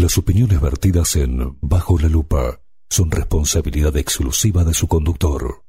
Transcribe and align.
Las 0.00 0.16
opiniones 0.16 0.58
vertidas 0.62 1.14
en 1.16 1.58
Bajo 1.60 1.98
la 1.98 2.08
lupa 2.08 2.58
son 2.88 3.10
responsabilidad 3.10 3.94
exclusiva 3.98 4.64
de 4.64 4.72
su 4.72 4.88
conductor. 4.88 5.62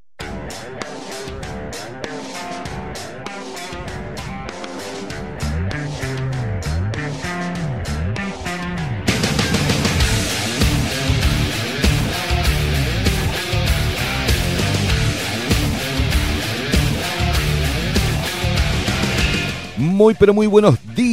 Muy 19.77 20.13
pero 20.13 20.33
muy 20.33 20.47
buenos 20.47 20.79
días. 20.95 21.10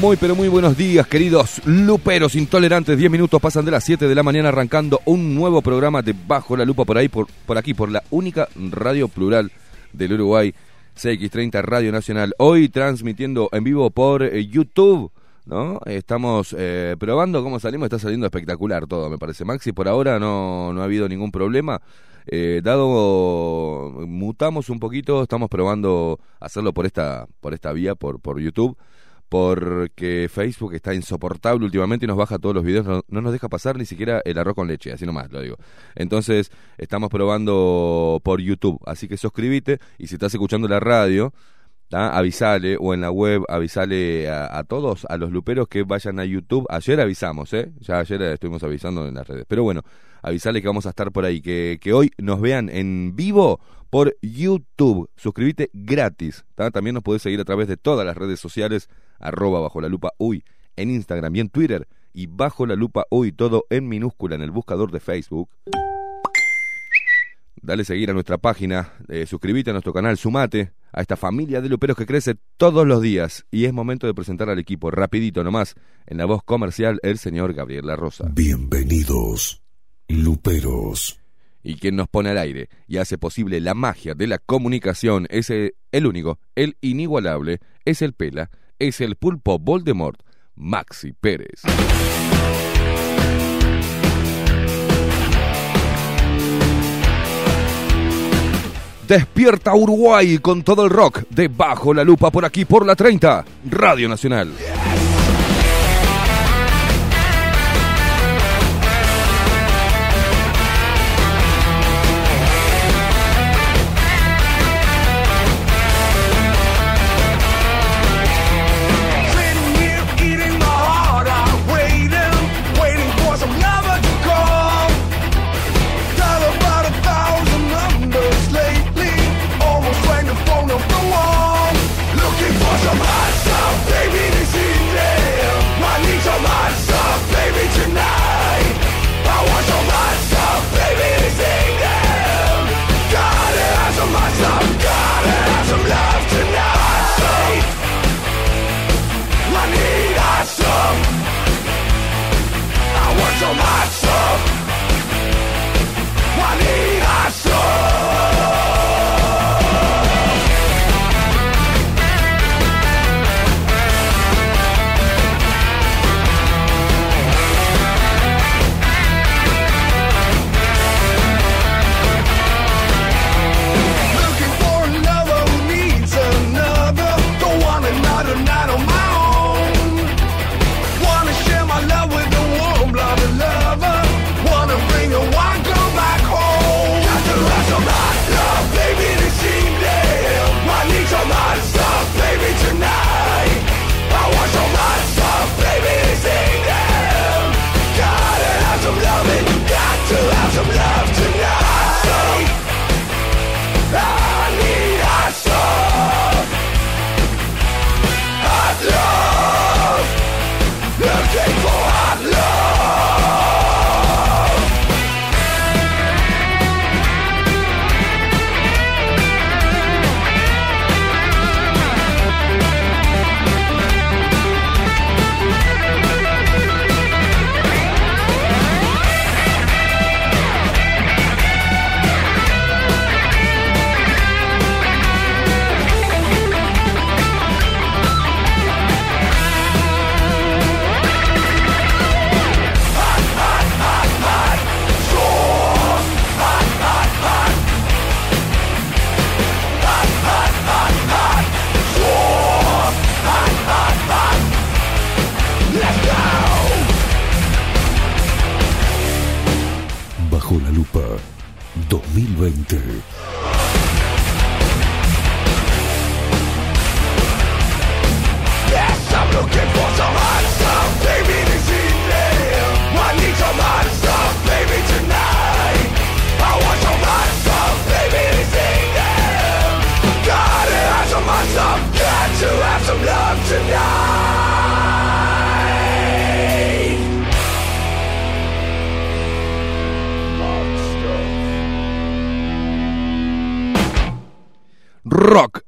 Muy 0.00 0.16
pero 0.16 0.34
muy 0.34 0.48
buenos 0.48 0.78
días, 0.78 1.06
queridos 1.06 1.60
luperos 1.66 2.34
intolerantes. 2.34 2.96
10 2.96 3.10
minutos 3.10 3.38
pasan 3.38 3.66
de 3.66 3.70
las 3.70 3.84
7 3.84 4.08
de 4.08 4.14
la 4.14 4.22
mañana 4.22 4.48
arrancando 4.48 5.02
un 5.04 5.34
nuevo 5.34 5.60
programa 5.60 6.00
de 6.00 6.14
Bajo 6.26 6.56
la 6.56 6.64
Lupa 6.64 6.86
por 6.86 6.96
ahí, 6.96 7.10
por, 7.10 7.26
por 7.44 7.58
aquí, 7.58 7.74
por 7.74 7.90
la 7.90 8.02
única 8.08 8.48
radio 8.70 9.08
plural 9.08 9.52
del 9.92 10.14
Uruguay, 10.14 10.54
CX30 10.96 11.60
Radio 11.60 11.92
Nacional. 11.92 12.32
Hoy 12.38 12.70
transmitiendo 12.70 13.50
en 13.52 13.62
vivo 13.62 13.90
por 13.90 14.22
eh, 14.22 14.46
YouTube, 14.46 15.12
¿no? 15.44 15.80
Estamos 15.84 16.56
eh, 16.58 16.96
probando 16.98 17.42
cómo 17.42 17.60
salimos, 17.60 17.84
está 17.84 17.98
saliendo 17.98 18.26
espectacular 18.26 18.86
todo, 18.86 19.10
me 19.10 19.18
parece. 19.18 19.44
Maxi, 19.44 19.72
por 19.72 19.86
ahora 19.86 20.18
no, 20.18 20.72
no 20.72 20.80
ha 20.80 20.84
habido 20.84 21.10
ningún 21.10 21.30
problema. 21.30 21.82
Eh, 22.26 22.62
dado 22.64 23.90
mutamos 24.06 24.70
un 24.70 24.80
poquito, 24.80 25.22
estamos 25.22 25.50
probando 25.50 26.18
hacerlo 26.40 26.72
por 26.72 26.86
esta, 26.86 27.26
por 27.42 27.52
esta 27.52 27.70
vía, 27.74 27.94
por, 27.94 28.18
por 28.18 28.40
YouTube 28.40 28.78
porque 29.30 30.28
Facebook 30.28 30.74
está 30.74 30.92
insoportable 30.92 31.64
últimamente 31.64 32.04
y 32.04 32.08
nos 32.08 32.16
baja 32.16 32.38
todos 32.40 32.52
los 32.52 32.64
videos, 32.64 32.84
no, 32.84 33.02
no, 33.08 33.20
nos 33.20 33.32
deja 33.32 33.48
pasar 33.48 33.78
ni 33.78 33.86
siquiera 33.86 34.20
el 34.24 34.36
arroz 34.36 34.56
con 34.56 34.66
leche, 34.66 34.92
así 34.92 35.06
nomás 35.06 35.30
lo 35.30 35.40
digo. 35.40 35.56
Entonces, 35.94 36.50
estamos 36.78 37.10
probando 37.10 38.20
por 38.24 38.40
YouTube, 38.40 38.80
así 38.84 39.06
que 39.06 39.16
suscríbete 39.16 39.78
y 39.98 40.08
si 40.08 40.16
estás 40.16 40.34
escuchando 40.34 40.66
la 40.66 40.80
radio, 40.80 41.32
¿tá? 41.88 42.16
avisale 42.18 42.76
o 42.80 42.92
en 42.92 43.02
la 43.02 43.12
web, 43.12 43.44
avisale 43.48 44.28
a, 44.28 44.58
a, 44.58 44.64
todos, 44.64 45.06
a 45.08 45.16
los 45.16 45.30
luperos 45.30 45.68
que 45.68 45.84
vayan 45.84 46.18
a 46.18 46.24
YouTube. 46.24 46.66
Ayer 46.68 47.00
avisamos, 47.00 47.52
¿eh? 47.52 47.70
Ya 47.78 48.00
ayer 48.00 48.20
estuvimos 48.22 48.64
avisando 48.64 49.06
en 49.06 49.14
las 49.14 49.28
redes. 49.28 49.44
Pero 49.46 49.62
bueno, 49.62 49.82
avisale 50.22 50.60
que 50.60 50.66
vamos 50.66 50.86
a 50.86 50.90
estar 50.90 51.12
por 51.12 51.24
ahí, 51.24 51.40
que, 51.40 51.78
que 51.80 51.92
hoy 51.92 52.10
nos 52.18 52.40
vean 52.40 52.68
en 52.68 53.14
vivo 53.14 53.60
por 53.90 54.16
YouTube. 54.22 55.10
Suscríbete 55.16 55.70
gratis. 55.72 56.44
También 56.72 56.94
nos 56.94 57.02
podés 57.02 57.22
seguir 57.22 57.40
a 57.40 57.44
través 57.44 57.68
de 57.68 57.76
todas 57.76 58.06
las 58.06 58.16
redes 58.16 58.40
sociales 58.40 58.88
arroba 59.18 59.60
bajo 59.60 59.80
la 59.80 59.88
lupa 59.88 60.12
uy 60.16 60.44
en 60.76 60.90
Instagram 60.90 61.36
y 61.36 61.40
en 61.40 61.50
Twitter 61.50 61.86
y 62.12 62.26
bajo 62.26 62.66
la 62.66 62.76
lupa 62.76 63.04
uy 63.10 63.32
todo 63.32 63.66
en 63.70 63.88
minúscula 63.88 64.36
en 64.36 64.42
el 64.42 64.50
buscador 64.50 64.90
de 64.90 65.00
Facebook. 65.00 65.50
Dale 67.62 67.84
seguir 67.84 68.08
a 68.10 68.14
nuestra 68.14 68.38
página, 68.38 68.94
eh, 69.08 69.26
suscríbete 69.26 69.68
a 69.68 69.74
nuestro 69.74 69.92
canal, 69.92 70.16
sumate 70.16 70.72
a 70.92 71.02
esta 71.02 71.16
familia 71.16 71.60
de 71.60 71.68
luperos 71.68 71.96
que 71.96 72.06
crece 72.06 72.36
todos 72.56 72.86
los 72.86 73.02
días. 73.02 73.44
Y 73.50 73.66
es 73.66 73.72
momento 73.74 74.06
de 74.06 74.14
presentar 74.14 74.48
al 74.48 74.58
equipo 74.58 74.90
rapidito 74.90 75.44
nomás, 75.44 75.74
en 76.06 76.16
la 76.16 76.24
voz 76.24 76.42
comercial, 76.42 77.00
el 77.02 77.18
señor 77.18 77.52
Gabriel 77.52 77.86
La 77.86 77.96
Rosa. 77.96 78.30
Bienvenidos, 78.32 79.62
luperos. 80.08 81.19
Y 81.62 81.76
quien 81.76 81.96
nos 81.96 82.08
pone 82.08 82.30
al 82.30 82.38
aire 82.38 82.68
y 82.86 82.96
hace 82.96 83.18
posible 83.18 83.60
la 83.60 83.74
magia 83.74 84.14
de 84.14 84.26
la 84.26 84.38
comunicación 84.38 85.26
es 85.30 85.50
el, 85.50 85.74
el 85.92 86.06
único, 86.06 86.38
el 86.54 86.76
inigualable, 86.80 87.58
es 87.84 88.02
el 88.02 88.14
Pela, 88.14 88.50
es 88.78 89.00
el 89.00 89.16
pulpo 89.16 89.58
Voldemort, 89.58 90.20
Maxi 90.54 91.12
Pérez. 91.12 91.62
Despierta 99.10 99.74
Uruguay 99.74 100.38
con 100.38 100.62
todo 100.62 100.84
el 100.84 100.90
rock 100.90 101.24
de 101.30 101.48
Bajo 101.48 101.92
la 101.92 102.04
Lupa 102.04 102.30
por 102.30 102.44
aquí 102.44 102.64
por 102.64 102.86
la 102.86 102.94
30, 102.94 103.44
Radio 103.68 104.08
Nacional. 104.08 104.52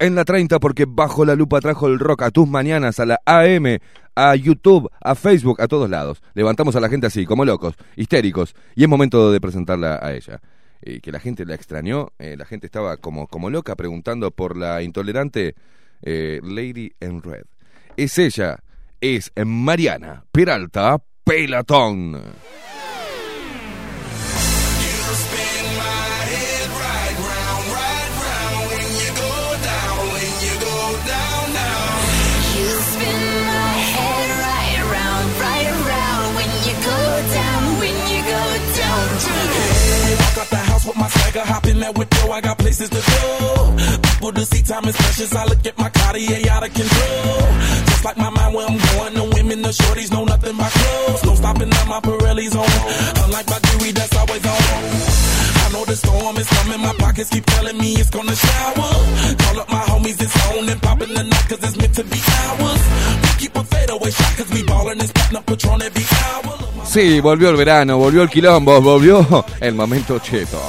En 0.02 0.16
la 0.16 0.25
30 0.25 0.58
porque 0.58 0.84
bajo 0.87 1.25
la 1.25 1.37
lupa 1.37 1.60
trajo 1.60 1.87
el 1.87 2.00
rock 2.00 2.22
a 2.22 2.31
tus 2.32 2.49
mañanas, 2.49 2.99
a 2.99 3.06
la 3.06 3.20
AM, 3.25 3.78
a 4.16 4.34
YouTube, 4.34 4.90
a 5.00 5.14
Facebook, 5.14 5.62
a 5.62 5.69
todos 5.69 5.88
lados. 5.88 6.20
Levantamos 6.34 6.75
a 6.75 6.81
la 6.81 6.88
gente 6.88 7.06
así, 7.06 7.25
como 7.25 7.44
locos, 7.44 7.76
histéricos, 7.94 8.54
y 8.75 8.82
es 8.82 8.88
momento 8.88 9.31
de 9.31 9.40
presentarla 9.40 10.00
a 10.02 10.12
ella. 10.12 10.40
Y 10.84 11.00
que 11.00 11.12
la 11.12 11.20
gente 11.20 11.46
la 11.46 11.54
extrañó, 11.54 12.08
eh, 12.19 12.34
la 12.37 12.44
gente 12.44 12.66
estaba 12.66 12.96
como, 12.96 13.28
como 13.28 13.49
loca 13.49 13.76
preguntando 13.76 14.32
por 14.32 14.56
la 14.56 14.82
intolerante 14.82 15.54
eh, 16.02 16.40
Lady 16.43 16.90
en 16.99 17.22
Red. 17.22 17.44
Es 17.96 18.19
ella, 18.19 18.58
es 19.00 19.31
Mariana 19.46 20.25
Peralta 20.32 21.00
Pelatón. 21.22 22.20
Out 40.43 40.50
the 40.50 40.56
house 40.56 40.87
with 40.87 40.97
my 40.97 41.09
swagger, 41.09 41.41
hop 41.47 41.67
in 41.67 41.79
that 41.81 41.97
window, 41.97 42.31
I 42.31 42.41
got 42.41 42.59
places 42.59 42.91
to 42.91 43.00
go. 43.00 43.77
People 44.03 44.33
to 44.33 44.44
see, 44.44 44.62
time 44.62 44.85
is 44.87 44.97
precious. 44.97 45.35
I 45.35 45.44
look 45.44 45.65
at 45.67 45.79
my 45.79 45.91
Cartier 45.91 46.50
out 46.50 46.67
of 46.67 46.75
control. 46.75 47.43
Just 47.87 48.05
like 48.05 48.17
my 48.17 48.31
mind 48.31 48.55
where 48.55 48.67
I'm 48.67 48.79
going, 48.79 49.15
the 49.15 49.27
women, 49.35 49.62
the 49.62 49.71
shorties 49.71 50.11
know 50.11 50.25
nothing 50.25 50.56
but 50.56 50.71
clothes. 50.73 51.25
No 51.25 51.35
stopping 51.35 51.71
at 51.71 51.87
my 51.87 52.00
Pirelli's 52.00 52.56
on. 52.56 53.25
Unlike 53.25 53.49
my 53.50 53.59
jewelry, 53.59 53.93
that's 53.93 54.17
always 54.17 54.44
on. 54.47 55.42
Know. 55.73 56.03
Sí, 66.93 67.21
volvió 67.21 67.49
el 67.49 67.57
verano, 67.57 67.97
volvió 67.97 68.23
el 68.23 68.29
quilombo, 68.29 68.79
volvió 68.83 69.47
el 69.61 69.75
momento 69.75 70.19
cheto. 70.19 70.61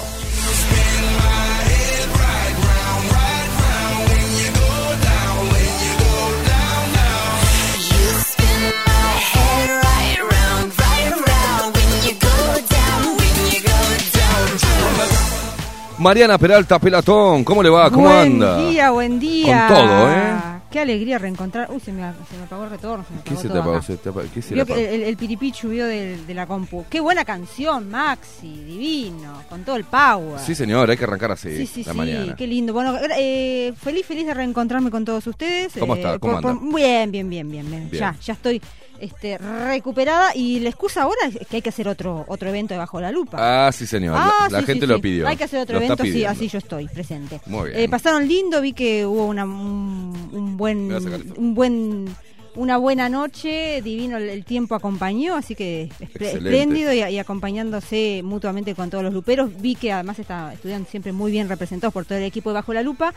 Mariana 16.04 16.38
Peralta 16.38 16.80
Pelatón, 16.80 17.46
¿cómo 17.46 17.64
le 17.64 17.70
va? 17.70 17.90
¿Cómo 17.90 18.08
buen 18.10 18.34
anda? 18.34 18.58
día, 18.70 18.92
buen 18.92 19.20
día. 19.22 19.68
Con 19.70 19.78
todo, 19.78 20.12
¿eh? 20.12 20.34
Qué 20.70 20.80
alegría 20.82 21.18
reencontrar. 21.18 21.70
Uy, 21.72 21.80
se 21.80 21.94
me, 21.94 22.02
se 22.30 22.36
me 22.38 22.44
apagó 22.44 22.66
el 22.66 22.72
retorno. 22.72 23.06
Se 23.08 23.14
me 23.14 23.22
¿Qué 23.22 23.36
se 23.38 23.44
te 23.44 23.48
todo 23.50 23.60
apagó? 23.62 23.78
acá. 23.78 23.86
Se 23.86 23.96
te 23.98 24.10
apagó- 24.10 24.28
¿Qué 24.34 24.42
se 24.42 24.54
el, 24.54 25.04
el 25.04 25.18
piripichu 25.18 25.70
vio 25.70 25.86
de, 25.86 26.18
de 26.26 26.34
la 26.34 26.46
compu. 26.46 26.84
Qué 26.90 27.00
buena 27.00 27.24
canción, 27.24 27.90
Maxi, 27.90 28.64
divino, 28.66 29.44
con 29.50 29.64
todo 29.64 29.78
el 29.78 29.86
power. 29.86 30.40
Sí, 30.40 30.56
señor, 30.56 30.90
hay 30.90 30.98
que 30.98 31.06
arrancar 31.06 31.32
así, 31.32 31.56
Sí, 31.56 31.68
sí, 31.68 31.84
la 31.86 31.94
sí, 31.94 31.98
mañana. 31.98 32.36
qué 32.36 32.48
lindo. 32.48 32.74
Bueno, 32.74 32.98
eh, 33.18 33.72
feliz, 33.82 34.06
feliz 34.06 34.26
de 34.26 34.34
reencontrarme 34.34 34.92
con 34.92 35.06
todos 35.06 35.26
ustedes. 35.28 35.72
¿Cómo 35.80 35.96
Eh, 35.96 36.00
está? 36.00 36.20
¿Cómo 36.20 36.42
por- 36.42 36.52
anda? 36.52 36.62
por- 36.62 36.76
bien, 36.76 37.12
bien, 37.12 37.30
bien, 37.30 37.50
bien, 37.50 37.70
bien. 37.70 37.90
Bien. 37.90 38.02
Ya, 38.02 38.16
ya 38.22 38.34
estoy 38.34 38.62
este, 39.04 39.38
recuperada 39.38 40.36
y 40.36 40.60
la 40.60 40.70
excusa 40.70 41.04
ahora 41.04 41.18
es 41.28 41.48
que 41.48 41.58
hay 41.58 41.62
que 41.62 41.70
hacer 41.70 41.88
otro 41.88 42.26
otro 42.28 42.50
evento 42.50 42.74
de 42.74 42.78
Bajo 42.78 43.00
la 43.02 43.12
Lupa. 43.12 43.38
Ah, 43.68 43.72
sí, 43.72 43.86
señor. 43.86 44.16
La- 44.16 44.32
Ah, 44.40 44.48
la 44.50 44.60
sí, 44.62 44.66
gente 44.66 44.86
sí, 44.86 44.90
lo 44.90 44.96
sí. 44.96 45.02
pidió. 45.02 45.28
Hay 45.28 45.38
que 45.38 45.44
hacer 45.44 45.60
otro 45.60 45.80
Lo 45.80 45.86
evento, 45.86 46.04
sí, 46.04 46.26
así 46.26 46.48
yo 46.48 46.58
estoy 46.58 46.88
presente. 46.88 47.40
Muy 47.46 47.70
bien. 47.70 47.82
Eh, 47.82 47.90
pasaron 47.90 48.28
lindo, 48.28 48.62
vi 48.62 48.74
que 48.74 49.06
hubo 49.06 49.26
una, 49.26 49.44
un, 49.46 50.30
un 50.32 50.58
buen, 50.58 50.92
un 51.38 51.54
buen, 51.54 52.16
una 52.56 52.78
buena 52.78 53.10
noche, 53.10 53.82
divino 53.82 54.18
el, 54.18 54.46
tiempo 54.46 54.76
acompañó, 54.76 55.36
así 55.36 55.56
que 55.56 55.90
Excelente. 56.00 56.38
espléndido 56.38 56.94
y, 56.94 57.00
y 57.00 57.18
acompañándose 57.20 58.22
mutuamente 58.24 58.76
con 58.76 58.90
todos 58.90 59.04
los 59.04 59.14
luperos. 59.14 59.50
Vi 59.60 59.76
que 59.76 59.92
además 59.92 60.20
está, 60.20 60.54
estuvieron 60.54 60.86
siempre 60.86 61.12
muy 61.14 61.32
bien 61.32 61.50
representados 61.50 61.94
por 61.94 62.06
todo 62.06 62.18
el 62.18 62.24
equipo 62.26 62.50
de 62.52 62.54
Bajo 62.56 62.74
la 62.74 62.84
Lupa. 62.84 63.14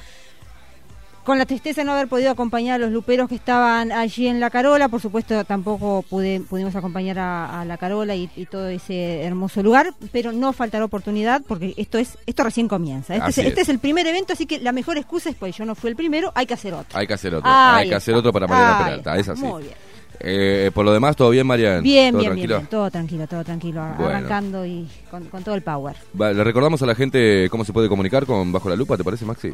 Con 1.27 1.39
la 1.39 1.45
tristeza 1.45 1.81
de 1.81 1.87
no 1.87 1.93
haber 1.93 2.07
podido 2.07 2.31
acompañar 2.31 2.77
a 2.77 2.79
los 2.79 2.93
luperos 2.93 3.29
que 3.29 3.35
estaban 3.35 3.91
allí 3.91 4.29
en 4.29 4.39
La 4.39 4.49
Carola, 4.49 4.89
por 4.89 5.01
supuesto 5.01 5.45
tampoco 5.45 6.03
pude, 6.09 6.39
pudimos 6.41 6.77
acompañar 6.77 7.19
a, 7.19 7.63
a 7.63 7.65
La 7.65 7.77
Carola 7.79 8.15
y, 8.15 8.31
y 8.37 8.47
todo 8.47 8.69
ese 8.69 9.23
hermoso 9.25 9.61
lugar, 9.61 9.93
pero 10.13 10.31
no 10.31 10.53
faltará 10.53 10.85
oportunidad 10.85 11.43
porque 11.47 11.75
esto 11.77 11.99
es 11.99 12.17
esto 12.27 12.45
recién 12.45 12.69
comienza. 12.69 13.17
Este, 13.17 13.29
es, 13.31 13.39
este 13.49 13.61
es. 13.63 13.69
el 13.71 13.81
primer 13.81 14.07
evento, 14.07 14.35
así 14.35 14.47
que 14.47 14.61
la 14.61 14.71
mejor 14.71 14.99
excusa 14.99 15.29
es 15.31 15.35
pues 15.35 15.57
yo 15.57 15.65
no 15.65 15.75
fui 15.75 15.91
el 15.91 15.97
primero, 15.97 16.31
hay 16.37 16.47
que 16.47 16.55
hacer 16.55 16.73
otro. 16.73 16.97
Hay 16.97 17.09
que 17.09 17.15
hacer 17.15 17.35
otro. 17.35 17.51
Ahí 17.53 17.83
hay 17.83 17.89
que 17.89 17.95
hacer 17.97 18.15
otro 18.15 18.33
para 18.33 18.47
Mariana 18.47 18.79
Ahí 18.79 18.85
Peralta. 18.85 19.17
está. 19.17 19.21
Es 19.21 19.29
así. 19.29 19.43
Muy 19.45 19.63
bien. 19.65 19.75
Eh, 20.21 20.71
por 20.73 20.85
lo 20.85 20.93
demás, 20.93 21.17
¿todo 21.17 21.31
bien, 21.31 21.45
Mariana? 21.47 21.81
Bien, 21.81 22.13
¿Todo 22.13 22.21
bien, 22.23 22.35
bien, 22.37 22.47
tranquilo? 22.47 22.57
bien, 22.59 22.71
todo 22.71 22.91
tranquilo, 22.91 23.27
todo 23.27 23.43
tranquilo, 23.45 23.83
Bueno. 23.99 24.07
arrancando 24.17 24.65
y 24.65 24.89
con, 25.11 25.25
con 25.25 25.43
todo 25.43 25.57
el 25.57 25.63
power. 25.63 25.97
Va, 26.19 26.33
Le 26.33 26.45
recordamos 26.45 26.81
a 26.83 26.87
la 26.87 26.95
gente 26.95 27.49
cómo 27.51 27.65
se 27.65 27.73
puede 27.73 27.89
comunicar 27.89 28.25
con 28.27 28.53
Bajo 28.53 28.69
la 28.69 28.77
Lupa, 28.77 28.97
¿te 28.97 29.03
parece, 29.03 29.25
Maxi? 29.25 29.53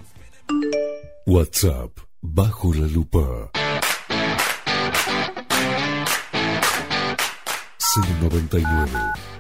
WhatsApp 1.27 1.99
bajo 2.23 2.73
la 2.75 2.87
lupa. 2.87 3.51
099 8.21 8.89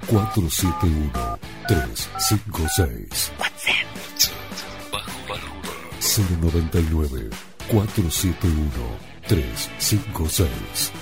471 0.06 1.38
356 1.68 3.32
WhatsApp 3.38 3.86
bajo 4.92 5.22
la 5.28 5.36
lupa 5.36 5.74
099 6.00 7.30
471 7.68 8.70
356 9.28 10.92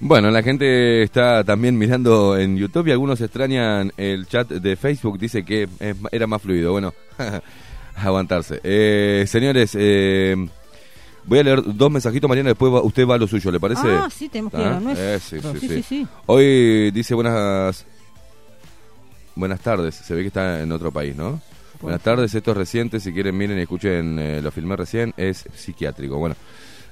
Bueno, 0.00 0.30
la 0.30 0.42
gente 0.42 1.02
está 1.02 1.42
también 1.42 1.76
mirando 1.76 2.38
en 2.38 2.56
YouTube 2.56 2.86
y 2.86 2.92
algunos 2.92 3.20
extrañan 3.20 3.92
el 3.96 4.26
chat 4.28 4.48
de 4.48 4.76
Facebook. 4.76 5.18
Dice 5.18 5.44
que 5.44 5.64
es- 5.80 5.96
era 6.12 6.26
más 6.28 6.40
fluido. 6.40 6.70
Bueno, 6.72 6.94
aguantarse. 7.96 8.60
Eh, 8.62 9.24
señores, 9.26 9.72
eh, 9.74 10.36
voy 11.24 11.38
a 11.40 11.42
leer 11.42 11.62
dos 11.64 11.90
mensajitos, 11.90 12.28
Mariana, 12.28 12.50
después 12.50 12.72
va- 12.72 12.82
usted 12.82 13.06
va 13.08 13.16
a 13.16 13.18
lo 13.18 13.26
suyo, 13.26 13.50
¿le 13.50 13.58
parece? 13.58 13.82
Ah, 13.88 14.08
sí, 14.08 14.28
tenemos 14.28 14.52
que 14.52 14.60
ir 14.60 14.66
a 14.66 14.78
lo 14.80 14.88
Ah, 14.90 14.94
eh, 14.96 15.18
sí, 15.20 15.40
sí, 15.40 15.48
sí, 15.52 15.60
sí. 15.60 15.68
sí, 15.68 15.82
sí. 15.82 16.06
Hoy 16.26 16.90
dice 16.92 17.14
buenas 17.14 17.84
buenas 19.34 19.60
tardes. 19.60 19.96
Se 19.96 20.14
ve 20.14 20.22
que 20.22 20.28
está 20.28 20.62
en 20.62 20.70
otro 20.72 20.92
país, 20.92 21.16
¿no? 21.16 21.40
Buenas 21.80 22.02
tardes, 22.02 22.34
esto 22.34 22.50
es 22.52 22.56
reciente. 22.56 22.98
Si 23.00 23.12
quieren, 23.12 23.36
miren 23.36 23.58
y 23.58 23.62
escuchen, 23.62 24.18
eh, 24.18 24.40
lo 24.42 24.50
filmé 24.50 24.74
recién. 24.76 25.12
Es 25.16 25.44
psiquiátrico. 25.54 26.18
Bueno, 26.18 26.34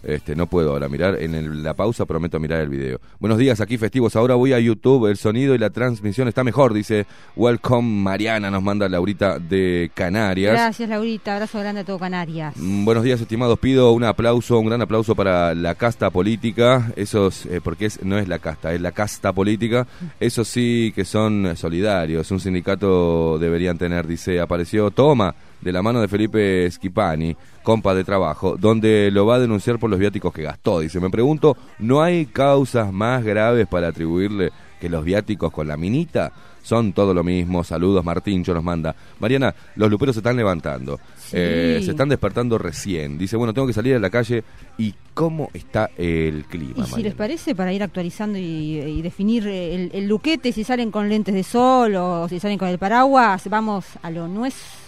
este, 0.07 0.35
no 0.37 0.47
puedo 0.47 0.71
ahora 0.71 0.89
mirar. 0.89 1.21
En 1.21 1.35
el- 1.35 1.63
la 1.63 1.75
pausa 1.75 2.07
prometo 2.07 2.39
mirar 2.41 2.61
el 2.61 2.69
video. 2.69 3.01
Buenos 3.19 3.39
días, 3.39 3.61
aquí 3.61 3.77
festivos. 3.77 4.17
Ahora 4.17 4.35
voy 4.37 4.53
a 4.53 4.59
YouTube. 4.61 5.07
El 5.11 5.17
sonido 5.17 5.55
y 5.55 5.59
la 5.59 5.71
transmisión 5.71 6.29
está 6.29 6.45
mejor, 6.45 6.73
dice 6.73 7.07
Welcome 7.37 8.03
Mariana. 8.03 8.51
Nos 8.51 8.63
manda 8.63 8.89
Laurita 8.89 9.39
de 9.39 9.91
Canarias. 9.95 10.53
Gracias, 10.53 10.89
Laurita. 10.89 11.35
Abrazo 11.35 11.59
grande 11.61 11.81
a 11.81 11.85
todo 11.85 11.99
Canarias. 11.99 12.55
Mm, 12.57 12.85
Buenos 12.85 13.05
días, 13.05 13.21
estimados. 13.21 13.59
Pido 13.59 13.93
un 13.93 14.05
aplauso, 14.05 14.59
un 14.59 14.67
gran 14.67 14.81
aplauso 14.83 15.15
para 15.15 15.55
la 15.55 15.75
casta 15.75 16.11
política. 16.11 16.93
Esos, 16.97 17.47
eh, 17.47 17.61
porque 17.63 17.87
es, 17.87 18.03
no 18.05 18.19
es 18.19 18.29
la 18.29 18.39
casta, 18.39 18.73
es 18.73 18.81
la 18.81 18.93
casta 18.93 19.33
política. 19.33 19.87
Esos 20.21 20.49
sí 20.49 20.93
que 20.95 21.05
son 21.05 21.57
solidarios. 21.57 22.31
Un 22.31 22.41
sindicato 22.41 23.39
deberían 23.39 23.79
tener, 23.79 24.07
dice, 24.07 24.41
apareció 24.41 24.91
Toma, 24.91 25.35
de 25.61 25.73
la 25.73 25.83
mano 25.83 26.01
de 26.01 26.09
Felipe 26.09 26.69
Schipani, 26.71 27.37
compa 27.63 27.95
de 27.95 28.05
trabajo, 28.05 28.57
donde 28.57 29.11
lo 29.13 29.27
va 29.27 29.37
a 29.37 29.41
denunciar 29.41 29.79
por 29.79 29.91
los 29.91 29.99
viáticos 29.99 30.33
que 30.33 30.43
gastó. 30.43 30.81
Dice, 30.81 31.01
me 31.01 31.11
pregunto, 31.11 31.57
¿no 31.79 32.03
hay 32.03 32.27
causas 32.27 32.93
más 32.93 33.25
graves 33.25 33.67
para 33.67 33.89
atribuirle 33.89 34.51
que 34.81 34.89
los 34.89 35.05
viáticos 35.05 35.53
con 35.53 35.67
la 35.69 35.77
minita? 35.77 36.33
son 36.67 36.93
todo 36.93 37.15
lo 37.15 37.23
mismo. 37.23 37.63
Saludos, 37.63 38.05
Martíncho 38.05 38.53
nos 38.53 38.65
manda. 38.65 38.93
Mariana, 39.21 39.55
los 39.77 39.89
luperos 39.89 40.17
se 40.17 40.19
están 40.19 40.37
levantando. 40.37 40.99
Sí. 41.17 41.37
Eh, 41.39 41.81
se 41.85 41.93
están 41.93 42.09
despertando 42.09 42.59
recién. 42.59 43.17
Dice, 43.17 43.37
bueno, 43.37 43.55
tengo 43.55 43.69
que 43.69 43.73
salir 43.73 43.95
a 43.95 44.01
la 44.01 44.11
calle. 44.11 44.43
¿Y 44.77 44.93
cómo 45.15 45.49
está 45.55 45.91
el 45.97 46.45
clima, 46.47 46.73
Y 46.73 46.75
si 46.75 46.91
Mariana? 46.91 47.03
les 47.03 47.15
parece, 47.15 47.55
para 47.55 47.73
ir 47.73 47.85
actualizando 47.85 48.37
y, 48.37 48.81
y 48.81 49.01
definir 49.01 49.47
el, 49.47 49.91
el 49.95 50.09
luquete, 50.09 50.51
si 50.51 50.65
salen 50.65 50.91
con 50.91 51.09
lentes 51.09 51.37
de 51.37 51.45
sol 51.45 51.95
o 51.95 52.29
si 52.29 52.41
salen 52.41 52.59
con 52.59 52.67
el 52.67 52.79
paraguas, 52.79 53.49
vamos 53.49 53.85
a 54.03 54.11
lo 54.11 54.27
nuestro. 54.27 54.86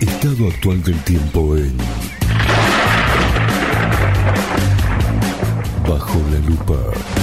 Estado 0.00 0.46
actual 0.46 0.80
del 0.84 0.96
tiempo 1.02 1.56
en 1.56 1.76
Bajo 5.88 6.20
la 6.30 6.38
lupa. 6.48 7.17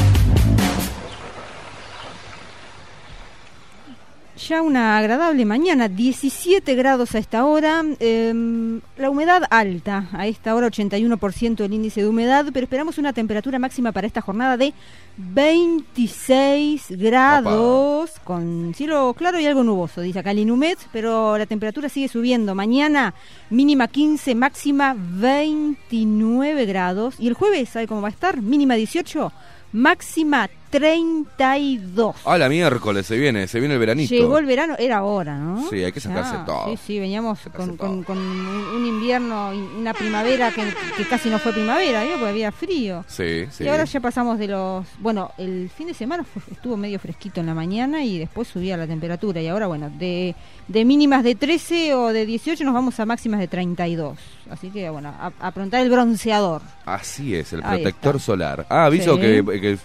Ya 4.48 4.62
una 4.62 5.00
agradable 5.00 5.44
mañana, 5.44 5.88
17 5.88 6.76
grados 6.76 7.16
a 7.16 7.18
esta 7.18 7.46
hora, 7.46 7.84
em, 8.00 8.80
la 8.96 9.10
humedad 9.10 9.42
alta, 9.50 10.08
a 10.12 10.28
esta 10.28 10.54
hora 10.54 10.68
81% 10.68 11.64
el 11.64 11.74
índice 11.74 12.02
de 12.02 12.08
humedad, 12.08 12.46
pero 12.54 12.66
esperamos 12.66 13.00
una 13.00 13.12
temperatura 13.12 13.58
máxima 13.58 13.92
para 13.92 14.06
esta 14.06 14.22
jornada 14.22 14.56
de 14.56 14.76
26 15.18 16.92
grados, 16.92 18.12
con 18.24 18.76
cielo 18.76 19.16
claro 19.18 19.40
y 19.40 19.48
algo 19.48 19.64
nuboso, 19.64 20.02
dice 20.02 20.20
acá 20.20 20.30
el 20.30 20.38
Inumet, 20.40 20.78
pero 20.94 21.40
la 21.40 21.48
temperatura 21.48 21.90
sigue 21.90 22.08
subiendo. 22.08 22.54
Mañana 22.54 23.16
mínima 23.50 23.88
15, 23.88 24.36
máxima 24.36 24.96
29 24.96 26.68
grados, 26.68 27.16
y 27.18 27.28
el 27.28 27.34
jueves, 27.34 27.70
¿sabe 27.70 27.88
cómo 27.88 28.02
va 28.04 28.10
a 28.10 28.12
estar? 28.12 28.44
Mínima 28.44 28.76
18, 28.76 29.32
máxima 29.72 30.50
32. 30.80 32.16
Ah, 32.26 32.38
la 32.38 32.50
miércoles 32.50 33.06
se 33.06 33.18
viene, 33.18 33.48
se 33.48 33.60
viene 33.60 33.74
el 33.76 33.80
veranito. 33.80 34.14
Llegó 34.14 34.38
el 34.38 34.46
verano, 34.46 34.76
era 34.78 35.04
hora, 35.04 35.38
¿no? 35.38 35.68
Sí, 35.70 35.84
hay 35.84 35.92
que 35.92 36.00
sacarse 36.00 36.36
todo. 36.46 36.70
Sí, 36.70 36.78
sí, 36.86 37.00
veníamos 37.00 37.40
con, 37.56 37.76
con- 37.78 38.04
todo. 38.04 38.04
con 38.06 38.18
un 38.18 38.86
invierno 38.86 39.52
una 39.78 39.94
primavera 39.94 40.52
que, 40.52 40.64
que 40.98 41.08
casi 41.08 41.30
no 41.30 41.40
fue 41.40 41.54
primavera, 41.54 42.04
¿vio? 42.04 42.14
porque 42.14 42.30
había 42.30 42.52
frío. 42.52 43.04
Sí, 43.08 43.46
sí. 43.52 43.64
Y 43.64 43.68
ahora 43.68 43.86
ya 43.86 44.00
pasamos 44.00 44.40
de 44.40 44.48
los... 44.48 44.86
Bueno, 45.00 45.32
el 45.38 45.70
fin 45.76 45.88
de 45.88 45.94
semana 45.94 46.24
fue- 46.24 46.42
estuvo 46.52 46.78
medio 46.78 47.00
fresquito 47.00 47.40
en 47.40 47.46
la 47.48 47.54
mañana 47.54 48.04
y 48.04 48.18
después 48.20 48.48
subía 48.48 48.78
la 48.78 48.88
temperatura. 48.88 49.42
Y 49.42 49.48
ahora, 49.48 49.68
bueno, 49.68 49.90
de, 49.90 50.36
de 50.68 50.86
mínimas 50.86 51.24
de 51.24 51.36
13 51.36 51.94
o 51.96 52.08
de 52.14 52.26
18 52.26 52.64
nos 52.64 52.74
vamos 52.74 53.00
a 53.00 53.06
máximas 53.06 53.40
de 53.40 53.48
32. 53.48 54.18
Así 54.50 54.70
que, 54.70 54.90
bueno, 54.90 55.14
aprontar 55.40 55.82
el 55.82 55.90
bronceador. 55.90 56.62
Así 56.86 57.36
es, 57.36 57.54
el 57.54 57.62
protector 57.62 58.20
solar. 58.20 58.66
Ah, 58.70 58.86
aviso 58.86 59.16
Sí. 59.16 59.22
que, 59.22 59.44
que 59.62 59.78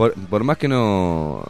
por, 0.00 0.14
por 0.14 0.44
más 0.44 0.56
que 0.56 0.66
no... 0.66 1.44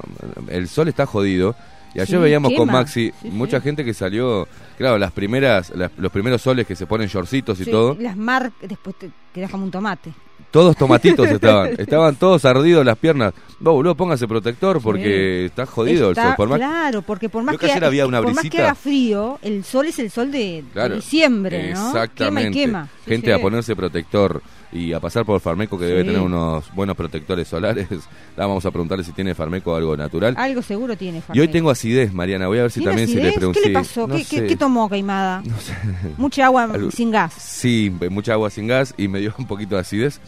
El 0.48 0.66
sol 0.68 0.88
está 0.88 1.06
jodido. 1.06 1.54
Y 1.94 2.00
ayer 2.00 2.16
Sí, 2.18 2.22
veíamos 2.22 2.52
con. 2.56 2.66
Maxi 2.68 3.12
Sí, 3.22 3.28
mucha 3.30 3.58
sí. 3.58 3.62
gente 3.64 3.84
que 3.84 3.94
salió... 3.94 4.48
Claro, 4.76 4.98
las 4.98 5.12
primeras, 5.12 5.70
las- 5.76 5.92
los 5.98 6.10
primeros 6.10 6.42
soles 6.42 6.66
que 6.66 6.74
se 6.74 6.84
ponen 6.86 7.06
shortcitos 7.06 7.60
y 7.60 7.64
todo. 7.70 7.96
Las 8.00 8.16
marcas, 8.16 8.68
después 8.68 8.96
te 8.96 9.10
quedas 9.32 9.50
como 9.52 9.64
un 9.64 9.70
tomate. 9.70 10.12
Todos 10.50 10.74
tomatitos 10.76 11.28
estaban. 11.30 11.70
Estaban 11.78 12.16
todos 12.16 12.44
ardidos 12.44 12.84
las 12.84 12.96
piernas. 12.98 13.34
No, 13.60 13.72
boludo, 13.72 13.94
póngase 13.94 14.26
protector 14.26 14.80
porque 14.82 15.44
está 15.46 15.64
jodido 15.66 16.10
el 16.10 16.16
sol. 16.16 16.34
Por 16.36 16.48
más- 16.48 16.58
Claro, 16.58 17.02
porque 17.02 17.28
por 17.28 17.44
más 17.44 17.56
que 17.56 17.66
que, 17.68 17.84
había 17.84 18.04
una 18.06 18.20
por 18.20 18.34
más 18.34 18.48
que 18.50 18.62
haga 18.62 18.74
frío, 18.74 19.38
el 19.42 19.62
sol 19.64 19.86
es 19.86 19.98
el 20.00 20.10
sol 20.10 20.32
de, 20.32 20.64
de 20.74 20.88
diciembre, 20.96 21.72
¿no? 21.72 21.86
Exactamente. 21.88 22.50
Quema 22.50 22.50
y 22.50 22.66
quema. 22.66 22.88
Gente 23.06 23.32
a 23.32 23.38
ponerse 23.38 23.76
protector 23.76 24.42
y 24.72 24.92
a 24.92 25.00
pasar 25.00 25.24
por 25.24 25.40
Farmeco 25.40 25.76
que 25.78 25.84
debe 25.84 26.04
tener 26.04 26.20
unos 26.20 26.72
buenos 26.74 26.96
protectores 26.96 27.48
solares. 27.48 27.88
La 28.36 28.46
vamos 28.46 28.64
a 28.64 28.70
preguntarle 28.70 29.02
si 29.04 29.12
tiene 29.12 29.34
Farmeco 29.34 29.74
algo 29.74 29.96
natural. 29.96 30.34
Algo 30.38 30.62
seguro 30.62 30.96
tiene, 30.96 31.18
y 31.18 31.20
hoy 31.20 31.22
Farmeco. 31.26 31.52
tengo 31.52 31.70
acidez, 31.70 32.12
Mariana. 32.12 32.46
Voy 32.46 32.58
a 32.58 32.62
ver 32.62 32.70
si 32.70 32.80
¿Tiene 32.80 32.90
también 32.92 33.08
si 33.08 33.14
le 33.14 33.20
acidez? 33.22 33.34
pregunto. 33.36 33.60
¿Qué 33.62 33.68
le 33.68 33.74
pasó? 33.74 34.06
No 34.06 34.14
¿Qué, 34.16 34.24
qué- 34.24 34.38
sé. 34.38 34.46
qué 34.46 34.56
tomó, 34.56 34.88
Queimada? 34.88 35.42
No 35.44 35.58
sé. 35.60 35.74
Mucha 36.16 36.46
agua 36.46 36.64
Algo- 36.64 36.90
sin 36.90 37.10
gas. 37.10 37.34
Sí, 37.34 37.92
mucha 38.10 38.32
agua 38.34 38.48
sin 38.50 38.66
gas 38.68 38.94
y 38.96 39.08
me 39.08 39.18
dio 39.20 39.34
un 39.38 39.46
poquito 39.46 39.74
de 39.74 39.80
acidez. 39.80 40.20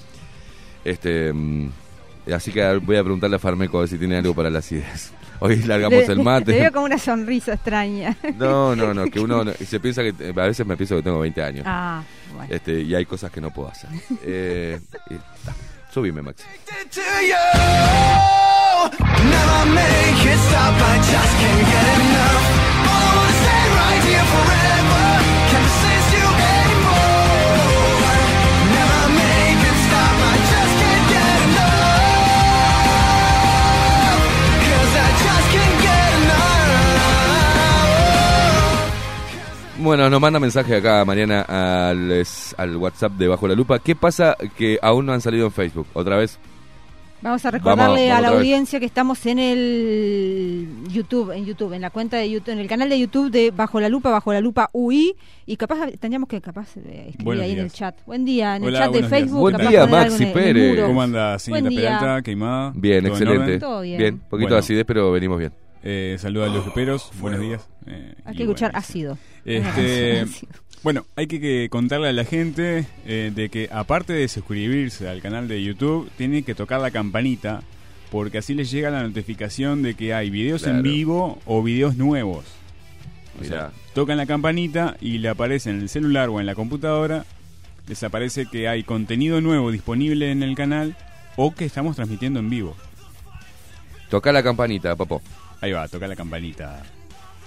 Este, 0.85 1.33
mm, 1.33 1.71
así 2.35 2.51
que 2.53 2.77
voy 2.79 2.97
a 2.97 3.03
preguntarle 3.03 3.37
a 3.37 3.39
Farmeco 3.39 3.79
a 3.79 3.81
ver 3.83 3.89
si 3.89 3.99
tiene 3.99 4.17
algo 4.17 4.35
para 4.35 4.51
la 4.51 4.59
acidez. 4.59 5.13
Hoy 5.41 5.57
largamos 5.63 6.07
Le- 6.07 6.13
el 6.13 6.23
mate. 6.23 6.53
veo 6.53 6.73
como 6.73 6.85
una 6.87 6.99
sonrisa 6.99 7.55
extraña. 7.55 8.17
No, 8.39 8.77
no, 8.77 8.95
no, 8.95 9.05
que 9.07 9.19
uno 9.21 9.45
no- 9.45 9.53
se 9.55 9.81
piensa 9.81 10.03
que 10.03 10.15
a 10.29 10.47
veces 10.47 10.65
me 10.67 10.77
pienso 10.77 10.97
que 10.97 11.03
tengo 11.03 11.19
20 11.19 11.43
años. 11.43 11.65
ah, 11.67 12.03
bueno. 12.35 12.49
Este, 12.55 12.81
y 12.81 12.95
hay 12.95 13.05
cosas 13.07 13.31
que 13.33 13.41
no 13.41 13.51
puedo 13.53 13.69
hacer. 13.69 13.91
Eh, 14.25 14.79
y. 15.11 15.15
Subime, 15.93 16.23
Maxi. 16.23 16.45
Bueno, 39.83 40.09
nos 40.09 40.21
manda 40.21 40.39
mensaje 40.39 40.77
acá, 40.77 41.05
Mariana, 41.05 41.43
al, 41.43 42.25
al 42.57 42.77
WhatsApp 42.77 43.13
de 43.15 43.27
Bajo 43.27 43.49
la 43.49 43.55
Lupa. 43.55 43.81
¿Qué 43.81 43.97
pasa 43.97 44.37
que 44.57 44.79
aún 44.81 45.07
no 45.07 45.13
han 45.13 45.21
salido 45.21 45.47
en 45.47 45.53
Facebook? 45.53 45.89
¿Otra 45.93 46.17
vez? 46.17 46.39
Vamos 47.21 47.45
a 47.45 47.51
recordarle 47.51 48.09
vamos 48.09 48.19
a 48.19 48.21
la 48.21 48.31
vez. 48.31 48.39
audiencia 48.39 48.79
que 48.81 48.87
estamos 48.87 49.27
en 49.27 49.39
el 49.41 50.69
YouTube, 50.89 51.33
en 51.33 51.45
YouTube, 51.45 51.73
en 51.73 51.81
la 51.81 51.91
cuenta 51.91 52.17
de 52.17 52.31
YouTube, 52.31 52.53
en 52.53 52.59
el 52.61 52.69
canal 52.69 52.89
de 52.89 52.99
YouTube 52.99 53.31
de 53.31 53.51
Bajo 53.51 53.81
la 53.81 53.89
Lupa, 53.89 54.11
Bajo 54.11 54.33
la 54.33 54.41
Lupa 54.41 54.71
UI, 54.73 55.15
y 55.47 55.57
capaz 55.57 55.89
tendríamos 56.01 56.29
que 56.29 56.41
capaz 56.41 56.77
eh, 56.77 57.07
escribir 57.09 57.25
Buenos 57.25 57.45
ahí 57.45 57.53
en 57.53 57.59
el 57.61 57.73
chat. 57.73 57.97
Buen 58.07 58.25
día, 58.25 58.57
en 58.57 58.65
el 58.65 58.75
chat 58.75 58.83
de 58.85 58.89
buenos 59.03 59.11
días. 59.11 59.21
Facebook. 59.21 59.41
Buen 59.41 59.57
capaz 59.57 59.69
día, 59.71 59.87
Maxi 59.87 60.23
en 60.23 60.29
en 60.29 60.35
Pérez. 60.35 60.85
¿Cómo 60.87 61.03
anda, 61.03 61.39
señorita 61.39 61.69
Buen 61.69 61.77
día. 61.81 61.99
Peralta? 61.99 62.23
¿Queimada? 62.23 62.73
Bien, 62.75 63.05
¿Todo 63.05 63.07
en 63.17 63.23
excelente. 63.23 63.59
Todo 63.59 63.81
bien. 63.83 63.99
Bien, 63.99 64.19
poquito 64.19 64.37
Bueno. 64.37 64.55
de 64.55 64.59
acidez, 64.61 64.85
pero 64.87 65.11
venimos 65.13 65.39
bien. 65.39 65.53
Eh, 65.85 66.17
saluda 66.19 66.47
a 66.47 66.49
los 66.49 66.65
luperos, 66.67 67.11
buenos 67.21 67.41
días. 67.41 67.69
Eh, 67.87 68.15
Hay 68.25 68.37
que 68.37 68.43
escuchar 68.45 68.71
bueno, 68.71 68.79
ácido. 68.79 69.19
Este, 69.45 70.25
bueno, 70.83 71.05
hay 71.17 71.27
que, 71.27 71.41
que 71.41 71.69
contarle 71.71 72.09
a 72.09 72.13
la 72.13 72.25
gente 72.25 72.87
eh, 73.07 73.33
de 73.35 73.49
que 73.49 73.69
aparte 73.73 74.13
de 74.13 74.29
suscribirse 74.29 75.09
al 75.09 75.21
canal 75.21 75.49
de 75.49 75.63
YouTube, 75.63 76.11
tienen 76.17 76.45
que 76.45 76.55
tocar 76.55 76.81
la 76.81 76.91
campanita 76.91 77.63
porque 78.11 78.39
así 78.39 78.55
les 78.55 78.71
llega 78.71 78.91
la 78.91 79.03
notificación 79.03 79.83
de 79.83 79.95
que 79.95 80.13
hay 80.15 80.29
videos 80.31 80.63
Claro. 80.63 80.79
en 80.79 80.83
vivo 80.83 81.39
o 81.47 81.63
videos 81.63 81.97
nuevos. 81.97 82.45
O 83.41 83.45
sea, 83.45 83.73
tocan 83.95 84.19
la 84.19 84.27
campanita 84.27 84.97
y 85.01 85.19
le 85.19 85.29
aparece 85.31 85.71
en 85.71 85.81
el 85.81 85.89
celular 85.89 86.29
o 86.29 86.39
en 86.39 86.45
la 86.47 86.55
computadora, 86.55 87.25
les 87.89 88.03
aparece 88.03 88.47
que 88.47 88.69
hay 88.69 88.83
contenido 88.85 89.41
nuevo 89.41 89.71
disponible 89.71 90.31
en 90.31 90.43
el 90.43 90.55
canal 90.55 90.95
o 91.37 91.55
que 91.55 91.65
estamos 91.65 91.97
transmitiendo 91.97 92.39
en 92.41 92.51
vivo. 92.51 92.77
Toca 94.11 94.31
la 94.33 94.43
campanita, 94.43 94.95
papo. 94.95 95.23
Ahí 95.63 95.73
va, 95.73 95.89
toca 95.89 96.07
la 96.07 96.15
campanita. 96.15 96.83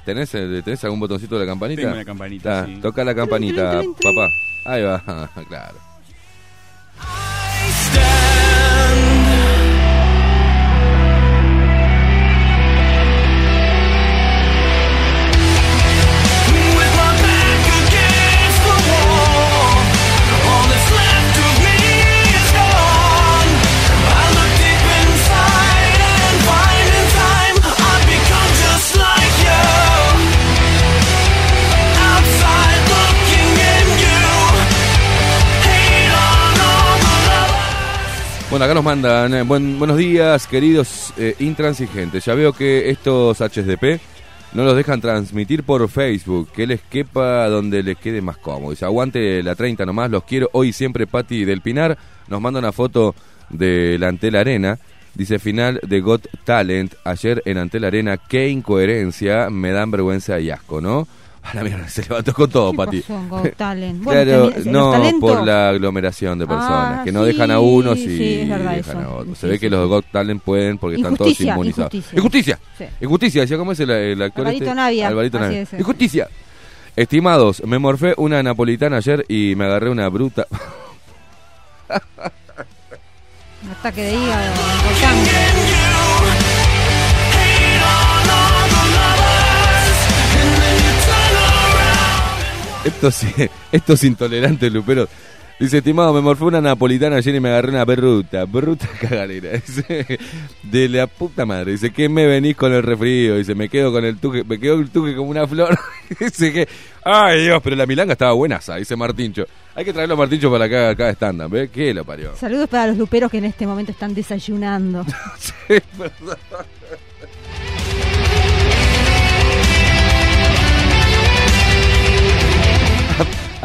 ¿Tenés, 0.05 0.33
eh, 0.35 0.61
¿Tenés 0.63 0.83
algún 0.83 0.99
botoncito 0.99 1.35
de 1.39 1.45
la 1.45 1.51
campanita? 1.51 1.81
Tengo 1.81 1.95
la 1.95 2.05
campanita, 2.05 2.65
sí. 2.65 2.79
Toca 2.81 3.03
la 3.03 3.15
campanita, 3.15 3.79
Trin, 3.79 3.95
trin, 3.95 3.95
trin, 3.95 4.15
papá. 4.15 4.29
Ahí 4.65 4.83
va, 4.83 5.29
claro. 5.49 5.77
Bueno, 38.55 38.63
acá 38.67 38.73
nos 38.73 38.85
mandan, 38.85 39.33
eh, 39.33 39.41
buen- 39.43 39.77
buenos 39.77 39.97
días, 39.97 40.47
queridos 40.47 41.13
eh, 41.17 41.35
intransigentes. 41.39 42.23
Ya 42.23 42.33
veo 42.35 42.53
que 42.53 42.89
estos 42.89 43.41
HDP 43.41 43.99
no 44.53 44.63
los 44.63 44.77
dejan 44.77 45.01
transmitir 45.01 45.63
por 45.63 45.89
Facebook, 45.89 46.47
que 46.53 46.65
les 46.65 46.79
quepa 46.79 47.49
donde 47.49 47.83
les 47.83 47.97
quede 47.97 48.21
más 48.21 48.37
cómodo. 48.37 48.71
Dice, 48.71 48.85
aguante 48.85 49.43
la 49.43 49.55
30 49.55 49.85
nomás, 49.85 50.09
los 50.09 50.23
quiero. 50.23 50.47
Hoy 50.53 50.71
siempre 50.71 51.05
Pati 51.05 51.43
del 51.43 51.59
Pinar 51.59 51.97
nos 52.29 52.39
manda 52.39 52.61
una 52.61 52.71
foto 52.71 53.13
de 53.49 53.97
la 53.99 54.07
Antel 54.07 54.37
Arena. 54.37 54.79
Dice, 55.15 55.37
final 55.37 55.81
de 55.85 55.99
Got 55.99 56.25
Talent, 56.45 56.93
ayer 57.03 57.41
en 57.43 57.57
Antel 57.57 57.83
Arena, 57.83 58.15
qué 58.15 58.47
incoherencia, 58.47 59.49
me 59.49 59.71
dan 59.71 59.91
vergüenza 59.91 60.39
y 60.39 60.49
asco, 60.49 60.79
¿no? 60.79 61.09
A 61.45 61.53
la 61.53 61.63
mierda, 61.63 61.87
se 61.87 62.01
levantó 62.01 62.33
con 62.33 62.49
todo, 62.49 62.71
¿Qué 62.71 62.77
Pati. 62.77 63.01
pasó 63.01 63.19
no, 64.65 65.19
por 65.19 65.45
la 65.45 65.69
aglomeración 65.69 66.39
de 66.39 66.47
personas, 66.47 66.99
Ah, 66.99 67.03
que 67.05 67.11
no 67.11 67.21
sí, 67.21 67.27
dejan 67.33 67.51
a 67.51 67.59
unos 67.59 67.97
y 67.99 68.05
sí, 68.17 68.33
es 68.41 68.49
dejan 68.49 68.75
eso. 68.79 68.99
a 68.99 69.09
otros. 69.17 69.37
Se 69.37 69.45
Sí, 69.47 69.51
ve 69.51 69.59
que 69.59 69.69
los 69.69 69.87
Got 69.87 70.05
Talent 70.11 70.41
pueden 70.41 70.77
porque 70.79 70.95
están 70.97 71.15
todos 71.15 71.39
inmunizados. 71.39 71.93
injusticia. 71.93 72.17
Injusticia. 72.17 72.59
Injusticia, 72.99 73.41
decía, 73.41 73.57
¿cómo 73.57 73.71
es 73.73 73.79
el, 73.79 73.91
el 73.91 74.21
actor 74.21 74.41
Alvarito 74.47 74.63
este? 74.65 74.75
Navia, 74.75 75.07
Alvarito 75.07 75.39
Navia. 75.39 75.61
es. 75.61 75.73
Injusticia. 75.73 76.27
Estimados, 76.95 77.61
me 77.65 77.77
morfé 77.77 78.13
una 78.17 78.41
napolitana 78.41 78.97
ayer 78.97 79.23
y 79.27 79.53
me 79.55 79.65
agarré 79.65 79.89
una 79.89 80.07
bruta. 80.09 80.47
Un 83.63 83.71
ataque 83.71 84.01
de 84.03 84.13
hígado 84.13 84.53
Estos, 92.85 93.21
estos 93.71 94.03
intolerantes 94.03 94.71
luperos. 94.71 95.09
Dice, 95.57 95.77
estimado, 95.77 96.13
me 96.13 96.19
morfé 96.19 96.43
una 96.43 96.59
napolitana 96.59 97.15
ayer 97.15 97.35
y 97.35 97.39
me 97.39 97.47
agarré 97.47 97.69
una 97.69 97.85
bruta, 97.85 98.43
bruta 98.43 98.89
cagalera. 99.01 99.51
Dice, 99.51 100.19
de 100.63 100.89
la 100.89 101.07
puta 101.07 101.45
madre. 101.45 101.71
Dice, 101.71 101.91
¿qué 101.91 102.09
me 102.09 102.25
venís 102.25 102.57
con 102.57 102.73
el 102.73 102.83
refrío? 102.83 103.37
Dice, 103.37 103.55
me 103.55 103.69
quedo 103.69 103.91
con 103.91 104.03
el 104.03 104.17
tuque, 104.17 104.43
me 104.43 104.59
quedo 104.59 104.75
el 104.75 104.89
tuque 104.89 105.15
como 105.15 105.29
una 105.29 105.47
flor. 105.47 105.79
Dice 106.19 106.51
que, 106.51 106.67
ay 107.05 107.45
Dios, 107.45 107.61
pero 107.63 107.77
la 107.77 107.85
milanga 107.85 108.13
estaba 108.13 108.33
buenaza, 108.33 108.75
dice 108.75 108.95
Martincho. 108.97 109.45
Hay 109.75 109.85
que 109.85 109.93
traerlo 109.93 110.15
a 110.15 110.17
Martincho 110.17 110.51
para 110.51 110.65
acá, 110.65 110.89
acá 110.89 111.09
stand-up, 111.11 111.49
¿ves? 111.49 111.69
¿Qué 111.69 111.93
lo 111.93 112.03
parió? 112.03 112.35
Saludos 112.35 112.67
para 112.69 112.87
los 112.87 112.97
luperos 112.97 113.31
que 113.31 113.37
en 113.37 113.45
este 113.45 113.65
momento 113.65 113.91
están 113.91 114.13
desayunando. 114.13 115.05
Sí, 115.39 115.75
perdón. 115.97 116.37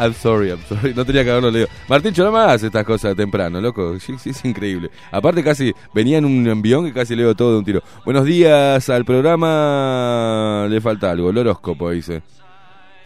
I'm 0.01 0.15
sorry, 0.15 0.49
I'm 0.49 0.59
sorry. 0.67 0.95
No 0.95 1.05
tenía 1.05 1.23
que 1.23 1.29
haberlo 1.29 1.51
leído. 1.51 1.67
Martincho, 1.87 2.23
no 2.23 2.31
me 2.31 2.39
hagas 2.39 2.63
estas 2.63 2.83
cosas 2.83 3.15
temprano, 3.15 3.61
loco. 3.61 3.99
Sí, 3.99 4.15
sí, 4.17 4.31
es 4.31 4.43
increíble. 4.43 4.89
Aparte, 5.11 5.43
casi 5.43 5.75
venía 5.93 6.17
en 6.17 6.25
un 6.25 6.47
envión 6.47 6.85
que 6.85 6.91
casi 6.91 7.15
leo 7.15 7.35
todo 7.35 7.51
de 7.51 7.59
un 7.59 7.65
tiro. 7.65 7.83
Buenos 8.03 8.25
días 8.25 8.89
al 8.89 9.05
programa. 9.05 10.65
Le 10.67 10.81
falta 10.81 11.11
algo. 11.11 11.29
El 11.29 11.37
horóscopo, 11.37 11.91
dice. 11.91 12.23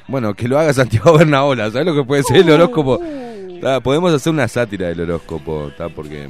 Bueno, 0.07 0.33
que 0.33 0.47
lo 0.47 0.57
haga 0.57 0.71
Santiago 0.71 1.11
Bernaola. 1.17 1.69
¿Sabes 1.69 1.85
lo 1.85 1.95
que 1.95 2.05
puede 2.05 2.23
ser 2.23 2.37
el 2.37 2.49
horóscopo? 2.49 3.01
Ta, 3.61 3.81
podemos 3.81 4.13
hacer 4.13 4.31
una 4.31 4.47
sátira 4.47 4.87
del 4.87 5.01
horóscopo, 5.01 5.71
¿tá? 5.77 5.89
Porque. 5.89 6.29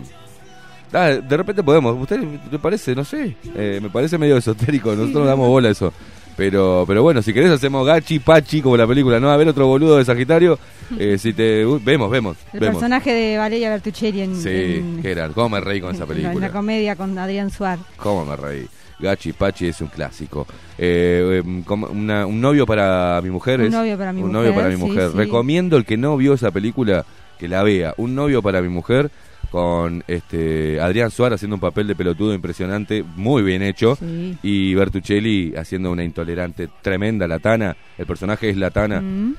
ta, 0.89 1.21
de 1.21 1.37
repente 1.37 1.61
podemos. 1.61 1.95
¿Usted 2.01 2.23
le 2.51 2.57
parece? 2.57 2.95
No 2.95 3.03
sé. 3.05 3.37
Eh, 3.55 3.79
me 3.83 3.91
parece 3.91 4.17
medio 4.17 4.37
esotérico. 4.37 4.95
Nosotros 4.95 5.21
no 5.21 5.25
damos 5.25 5.47
bola 5.47 5.67
a 5.67 5.71
eso. 5.73 5.93
Pero, 6.37 6.83
pero 6.85 7.01
bueno, 7.01 7.21
si 7.21 7.33
querés 7.33 7.49
hacemos 7.51 7.85
gachi, 7.87 8.19
pachi, 8.19 8.61
como 8.61 8.75
la 8.75 8.85
película, 8.85 9.19
¿no? 9.19 9.29
A 9.31 9.37
ver 9.37 9.47
otro 9.47 9.67
boludo 9.67 9.97
de 9.97 10.05
Sagitario. 10.05 10.59
Eh, 10.99 11.17
si 11.17 11.33
te. 11.33 11.65
uh, 11.65 11.79
vemos, 11.83 12.11
vemos. 12.11 12.37
El 12.53 12.59
vemos. 12.59 12.75
personaje 12.75 13.11
de 13.11 13.37
Valeria 13.39 13.71
Bertuccelli 13.71 14.21
en, 14.21 14.35
Sí, 14.35 14.49
en- 14.49 15.01
era. 15.03 15.27
¿Cómo 15.29 15.49
me 15.49 15.59
reí 15.59 15.81
con 15.81 15.95
esa 15.95 16.03
en 16.03 16.09
la- 16.09 16.15
en 16.15 16.21
la 16.23 16.29
película? 16.29 16.51
comedia 16.51 16.95
con 16.95 17.17
Adrián 17.17 17.49
Suárez. 17.49 17.83
¿Cómo 17.97 18.23
me 18.23 18.35
reí? 18.35 18.67
Gachi 18.99 19.33
Pachi 19.33 19.67
es 19.69 19.81
un 19.81 19.87
clásico. 19.87 20.45
Eh, 20.77 21.41
em, 21.43 21.63
una- 21.91 22.27
un 22.27 22.39
novio 22.39 22.67
para 22.67 23.19
mi 23.23 23.31
mujer. 23.31 23.61
Un 23.61 23.65
es- 23.65 23.71
novio 23.71 23.97
para 23.97 24.13
mi 24.13 24.21
un 24.21 24.27
mujer, 24.27 24.41
novio 24.43 24.55
para 24.55 24.69
mi 24.69 24.75
sí, 24.75 24.81
mujer. 24.83 25.09
sí. 25.11 25.17
Recomiendo 25.17 25.75
el 25.75 25.85
que 25.85 25.97
no 25.97 26.15
vio 26.17 26.35
esa 26.35 26.51
película 26.51 27.03
que 27.39 27.47
la 27.47 27.63
vea. 27.63 27.95
Un 27.97 28.13
novio 28.13 28.43
para 28.43 28.61
mi 28.61 28.69
mujer 28.69 29.09
con 29.55 30.03
este 30.07 30.81
Adrián 30.81 31.09
Suárez 31.11 31.35
haciendo 31.37 31.55
un 31.55 31.61
papel 31.61 31.87
de 31.87 31.95
pelotudo 31.95 32.33
impresionante, 32.33 33.05
muy 33.15 33.41
bien 33.41 33.61
hecho. 33.61 33.95
Sí. 33.95 34.37
Y 34.43 34.75
Bertuccelli 34.75 35.53
haciendo 35.55 35.91
una 35.91 36.03
intolerante 36.03 36.67
tremenda, 36.81 37.25
Latana. 37.25 37.77
El 37.97 38.05
personaje 38.05 38.49
es 38.49 38.57
Latana. 38.57 38.99
Mm. 38.99 39.35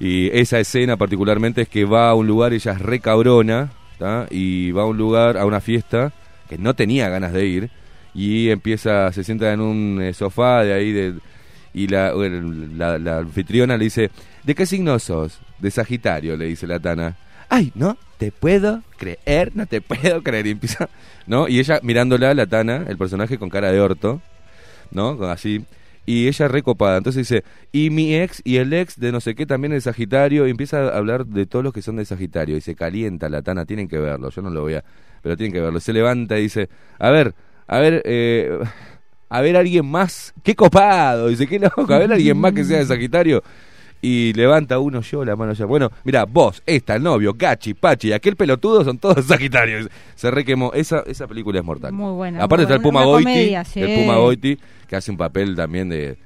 Y 0.00 0.26
esa 0.36 0.58
escena 0.58 0.96
particularmente 0.96 1.62
es 1.62 1.68
que 1.68 1.84
va 1.84 2.10
a 2.10 2.14
un 2.14 2.26
lugar, 2.26 2.52
ella 2.52 2.72
es 2.72 2.80
re 2.80 2.98
cabrona, 2.98 3.70
¿tá? 3.96 4.26
y 4.28 4.72
va 4.72 4.82
a 4.82 4.86
un 4.86 4.96
lugar, 4.98 5.36
a 5.36 5.46
una 5.46 5.60
fiesta, 5.60 6.12
que 6.48 6.58
no 6.58 6.74
tenía 6.74 7.08
ganas 7.08 7.32
de 7.32 7.46
ir, 7.46 7.70
y 8.12 8.48
empieza, 8.48 9.12
se 9.12 9.22
sienta 9.22 9.52
en 9.52 9.60
un 9.60 10.02
eh, 10.02 10.12
sofá 10.14 10.64
de 10.64 10.72
ahí, 10.72 10.90
de, 10.90 11.14
y 11.74 11.86
la, 11.86 12.08
el- 12.10 12.76
la, 12.76 12.98
la 12.98 13.18
anfitriona 13.18 13.76
le 13.76 13.84
dice, 13.84 14.10
¿de 14.42 14.54
qué 14.56 14.66
signo 14.66 14.98
sos? 14.98 15.38
De 15.60 15.70
Sagitario, 15.70 16.36
le 16.36 16.46
dice 16.46 16.66
la 16.66 16.80
Tana. 16.80 17.14
Ay, 17.50 17.72
no 17.74 17.98
te 18.16 18.30
puedo 18.32 18.82
creer, 18.96 19.52
no 19.54 19.66
te 19.66 19.80
puedo 19.80 20.22
creer. 20.22 20.46
Y 20.46 20.50
empieza, 20.50 20.88
¿no? 21.26 21.48
Y 21.48 21.58
ella 21.58 21.80
mirándola, 21.82 22.32
la 22.32 22.46
Tana, 22.46 22.84
el 22.86 22.96
personaje 22.96 23.38
con 23.38 23.48
cara 23.48 23.72
de 23.72 23.80
orto, 23.80 24.20
¿no? 24.92 25.22
Así. 25.24 25.64
Y 26.06 26.28
ella 26.28 26.46
recopada. 26.48 26.98
Entonces 26.98 27.28
dice, 27.28 27.44
y 27.72 27.90
mi 27.90 28.14
ex 28.14 28.40
y 28.44 28.56
el 28.56 28.72
ex 28.72 28.98
de 29.00 29.10
no 29.10 29.20
sé 29.20 29.34
qué 29.34 29.46
también 29.46 29.72
es 29.72 29.84
Sagitario. 29.84 30.46
Y 30.46 30.50
empieza 30.50 30.80
a 30.80 30.96
hablar 30.96 31.26
de 31.26 31.46
todos 31.46 31.64
los 31.64 31.72
que 31.72 31.82
son 31.82 31.96
de 31.96 32.04
Sagitario. 32.04 32.56
Y 32.56 32.60
se 32.60 32.74
calienta 32.74 33.28
la 33.28 33.42
Tana, 33.42 33.64
tienen 33.64 33.88
que 33.88 33.98
verlo. 33.98 34.30
Yo 34.30 34.42
no 34.42 34.50
lo 34.50 34.62
voy 34.62 34.74
a, 34.74 34.84
pero 35.22 35.36
tienen 35.36 35.52
que 35.52 35.60
verlo. 35.60 35.80
Se 35.80 35.92
levanta 35.92 36.38
y 36.38 36.42
dice, 36.42 36.68
a 36.98 37.10
ver, 37.10 37.34
a 37.66 37.78
ver, 37.78 38.02
eh, 38.04 38.58
a 39.28 39.40
ver 39.40 39.56
alguien 39.56 39.86
más. 39.86 40.34
¡Qué 40.42 40.54
copado! 40.54 41.28
Dice, 41.28 41.46
qué 41.46 41.58
loco, 41.58 41.92
a 41.92 41.98
ver 41.98 42.12
alguien 42.12 42.36
más 42.38 42.52
que 42.52 42.64
sea 42.64 42.78
de 42.78 42.86
Sagitario. 42.86 43.42
Y 44.02 44.32
levanta 44.32 44.78
uno 44.78 45.02
yo 45.02 45.24
la 45.24 45.36
mano 45.36 45.52
ya. 45.52 45.66
Bueno, 45.66 45.90
mira, 46.04 46.24
vos, 46.24 46.62
esta, 46.64 46.96
el 46.96 47.02
novio, 47.02 47.34
Gachi, 47.36 47.74
Pachi 47.74 48.08
y 48.08 48.12
aquel 48.12 48.34
pelotudo 48.34 48.82
son 48.82 48.98
todos 48.98 49.24
Sagitarios. 49.26 49.88
Se 50.14 50.30
requemó. 50.30 50.72
Esa, 50.72 51.02
esa 51.06 51.26
película 51.26 51.58
es 51.58 51.64
mortal. 51.64 51.92
Muy 51.92 52.12
buena, 52.12 52.42
Aparte 52.42 52.62
muy 52.62 52.72
está 52.72 52.74
el 52.76 52.82
Puma 52.82 53.04
Goiti. 53.04 53.24
comedia, 53.24 53.64
sí. 53.64 53.82
El 53.82 54.00
Puma 54.00 54.16
Goiti, 54.16 54.58
que 54.88 54.96
hace 54.96 55.10
un 55.10 55.18
papel 55.18 55.54
también 55.54 55.90
de 55.90 56.16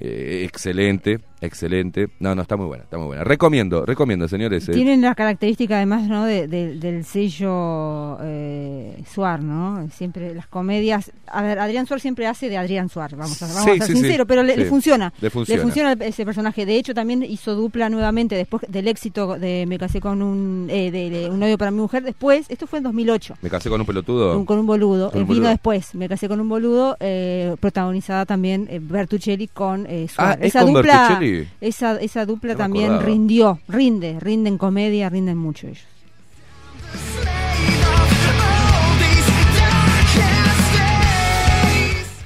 eh, 0.00 0.42
excelente, 0.44 1.20
excelente. 1.44 2.08
No, 2.20 2.34
no, 2.34 2.42
está 2.42 2.56
muy 2.56 2.66
buena, 2.66 2.84
está 2.84 2.96
muy 2.98 3.06
buena. 3.06 3.24
Recomiendo, 3.24 3.84
recomiendo, 3.86 4.28
señores. 4.28 4.68
eh. 4.68 4.72
Tienen 4.72 5.00
la 5.00 5.14
característica 5.14 5.76
además 5.76 6.02
¿no? 6.04 6.24
de- 6.24 6.48
de- 6.48 6.74
del 6.78 7.04
sello 7.04 8.18
eh, 8.22 9.02
Suar, 9.12 9.42
¿no? 9.42 9.88
Siempre 9.90 10.34
las 10.34 10.46
comedias... 10.46 11.12
A 11.26 11.42
ver, 11.42 11.58
Adrián 11.58 11.86
Suar 11.86 12.00
siempre 12.00 12.26
hace 12.26 12.48
de 12.48 12.56
Adrián 12.56 12.88
Suar, 12.88 13.16
vamos 13.16 13.42
a, 13.42 13.46
vamos 13.46 13.62
Sí, 13.64 13.70
a 13.70 13.74
ser 13.74 13.86
sí, 13.86 13.92
sí. 13.94 13.98
sinceros, 14.00 14.26
pero 14.26 14.42
le, 14.42 14.56
le 14.56 14.64
Sí. 14.64 14.70
funciona. 14.70 15.12
Le 15.20 15.30
funciona. 15.30 15.92
ese 16.00 16.24
personaje. 16.24 16.64
De 16.66 16.76
hecho, 16.76 16.94
también 16.94 17.22
hizo 17.22 17.54
dupla 17.54 17.88
nuevamente 17.88 18.34
después 18.34 18.64
del 18.68 18.88
éxito 18.88 19.38
de 19.38 19.64
Me 19.66 19.78
casé 19.78 20.00
con 20.00 20.22
un, 20.22 20.68
eh, 20.70 20.90
de, 20.90 21.10
de 21.10 21.30
un 21.30 21.40
novio 21.40 21.58
para 21.58 21.70
mi 21.70 21.78
mujer. 21.80 22.02
Después, 22.02 22.46
esto 22.48 22.66
fue 22.66 22.78
en 22.78 22.84
2008. 22.84 23.34
Me 23.42 23.50
casé 23.50 23.68
con 23.68 23.80
un 23.80 23.86
pelotudo. 23.86 24.38
Un- 24.38 24.44
con 24.44 24.58
un 24.58 24.66
boludo. 24.66 25.10
Con 25.10 25.22
un 25.22 25.28
vino 25.28 25.48
después. 25.48 25.94
Me 25.94 26.08
casé 26.08 26.28
con 26.28 26.40
un 26.40 26.48
boludo, 26.48 26.96
eh, 27.00 27.56
protagonizada 27.60 28.24
también 28.26 28.66
eh, 28.70 28.78
Bertuccelli 28.82 29.48
con 29.48 29.86
Suar. 30.08 30.38
Ah, 30.38 30.38
¿es 30.40 30.52
con 30.52 30.72
Bertuccelli? 30.72 31.33
Esa, 31.60 32.00
esa 32.00 32.26
dupla 32.26 32.56
también 32.56 32.86
acordaba. 32.86 33.06
rindió, 33.06 33.58
rinde, 33.68 34.18
rinden 34.20 34.58
comedia, 34.58 35.08
rinden 35.08 35.36
mucho 35.36 35.68
ellos. 35.68 35.84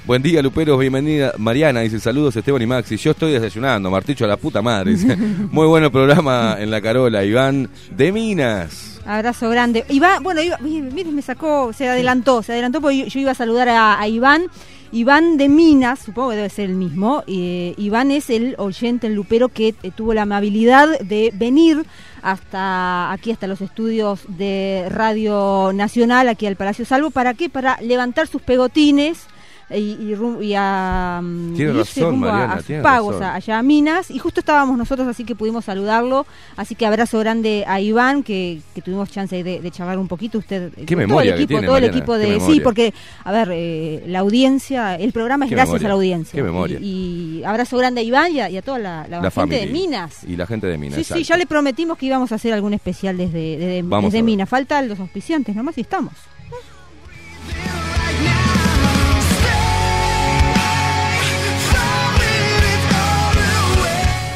Buen 0.09 0.23
día, 0.23 0.41
Luperos, 0.41 0.79
bienvenida. 0.79 1.33
Mariana 1.37 1.81
dice 1.81 1.99
saludos, 1.99 2.35
Esteban 2.35 2.63
y 2.63 2.65
Maxi. 2.65 2.97
Yo 2.97 3.11
estoy 3.11 3.31
desayunando, 3.31 3.91
Marticho 3.91 4.25
a 4.25 4.27
la 4.27 4.37
puta 4.37 4.59
madre. 4.59 4.93
Dice. 4.95 5.15
Muy 5.51 5.67
bueno 5.67 5.91
programa 5.91 6.57
en 6.59 6.71
la 6.71 6.81
Carola. 6.81 7.23
Iván 7.23 7.69
de 7.95 8.11
Minas. 8.11 8.99
Abrazo 9.05 9.51
grande. 9.51 9.85
Iván, 9.89 10.23
bueno, 10.23 10.41
Iván, 10.41 10.63
mire, 10.63 11.11
me 11.11 11.21
sacó, 11.21 11.73
se 11.73 11.87
adelantó, 11.87 12.41
se 12.41 12.53
adelantó 12.53 12.81
porque 12.81 12.97
yo, 12.97 13.05
yo 13.05 13.19
iba 13.19 13.31
a 13.31 13.35
saludar 13.35 13.69
a, 13.69 13.99
a 14.01 14.07
Iván. 14.07 14.47
Iván 14.91 15.37
de 15.37 15.49
Minas, 15.49 15.99
supongo 15.99 16.31
que 16.31 16.37
debe 16.37 16.49
ser 16.49 16.69
el 16.69 16.75
mismo. 16.75 17.23
eh, 17.27 17.73
Iván 17.77 18.11
es 18.11 18.29
el 18.29 18.55
oyente, 18.57 19.07
el 19.07 19.13
lupero 19.13 19.49
que 19.49 19.75
eh, 19.83 19.91
tuvo 19.95 20.13
la 20.13 20.23
amabilidad 20.23 20.99
de 20.99 21.31
venir 21.33 21.85
hasta 22.21 23.11
aquí, 23.11 23.31
hasta 23.31 23.47
los 23.47 23.61
estudios 23.61 24.21
de 24.27 24.87
Radio 24.89 25.71
Nacional, 25.73 26.27
aquí 26.27 26.45
al 26.47 26.55
Palacio 26.55 26.85
Salvo. 26.85 27.11
¿Para 27.11 27.33
qué? 27.33 27.49
Para 27.49 27.79
levantar 27.81 28.27
sus 28.27 28.41
pegotines 28.41 29.27
y, 29.71 29.97
y, 30.01 30.15
rum- 30.15 30.41
y 30.41 30.53
a 30.55 31.19
mm, 31.23 31.53
irse 31.55 31.71
razón, 32.01 32.11
rumbo 32.11 32.27
a- 32.27 32.31
Mariana, 32.31 32.53
a, 32.53 32.61
sus 32.61 32.75
pagos 32.77 33.19
razón. 33.19 33.35
allá 33.35 33.59
a 33.59 33.63
Minas 33.63 34.09
y 34.11 34.17
justo 34.19 34.39
estábamos 34.39 34.77
nosotros 34.77 35.07
así 35.07 35.23
que 35.23 35.35
pudimos 35.35 35.65
saludarlo 35.65 36.25
así 36.57 36.75
que 36.75 36.85
abrazo 36.85 37.19
grande 37.19 37.63
a 37.67 37.79
Iván 37.79 38.23
que, 38.23 38.61
que 38.73 38.81
tuvimos 38.81 39.09
chance 39.11 39.43
de, 39.43 39.59
de 39.61 39.71
charlar 39.71 39.97
un 39.99 40.07
poquito 40.07 40.37
usted 40.39 40.71
eh, 40.75 40.85
Qué 40.85 40.95
todo 40.95 40.97
memoria 40.97 41.33
el 41.33 41.37
equipo 41.39 41.47
tiene, 41.49 41.67
todo 41.67 41.77
el 41.77 41.83
equipo 41.85 42.17
de 42.17 42.39
sí 42.39 42.59
porque 42.61 42.93
a 43.23 43.31
ver 43.31 43.49
eh, 43.51 44.03
la 44.07 44.19
audiencia 44.19 44.95
el 44.95 45.11
programa 45.11 45.45
es 45.45 45.51
gracias 45.51 45.67
memoria, 45.81 45.85
a 45.85 45.89
la 45.89 45.93
audiencia 45.95 46.35
qué 46.37 46.43
memoria. 46.43 46.79
Y, 46.81 47.39
y 47.39 47.43
abrazo 47.43 47.77
grande 47.77 48.01
a 48.01 48.03
Iván 48.03 48.31
y 48.33 48.39
a, 48.39 48.49
y 48.49 48.57
a 48.57 48.61
toda 48.61 48.79
la, 48.79 49.01
la 49.07 49.17
La 49.21 49.29
gente 49.29 49.31
familia. 49.31 49.59
de 49.65 49.71
Minas 49.71 50.23
Y 50.27 50.35
la 50.35 50.47
gente 50.47 50.67
de 50.67 50.77
Minas. 50.77 50.95
Sí, 50.97 51.03
sí, 51.03 51.23
ya 51.23 51.37
le 51.37 51.45
prometimos 51.45 51.97
que 51.97 52.05
íbamos 52.07 52.31
a 52.31 52.35
hacer 52.35 52.53
algún 52.53 52.73
especial 52.73 53.17
desde, 53.17 53.57
desde, 53.57 53.83
desde. 53.83 54.23
Minas. 54.23 54.49
Faltan 54.49 54.87
los 54.87 54.99
auspiciantes 54.99 55.55
nomás 55.55 55.77
y 55.77 55.81
estamos. 55.81 56.13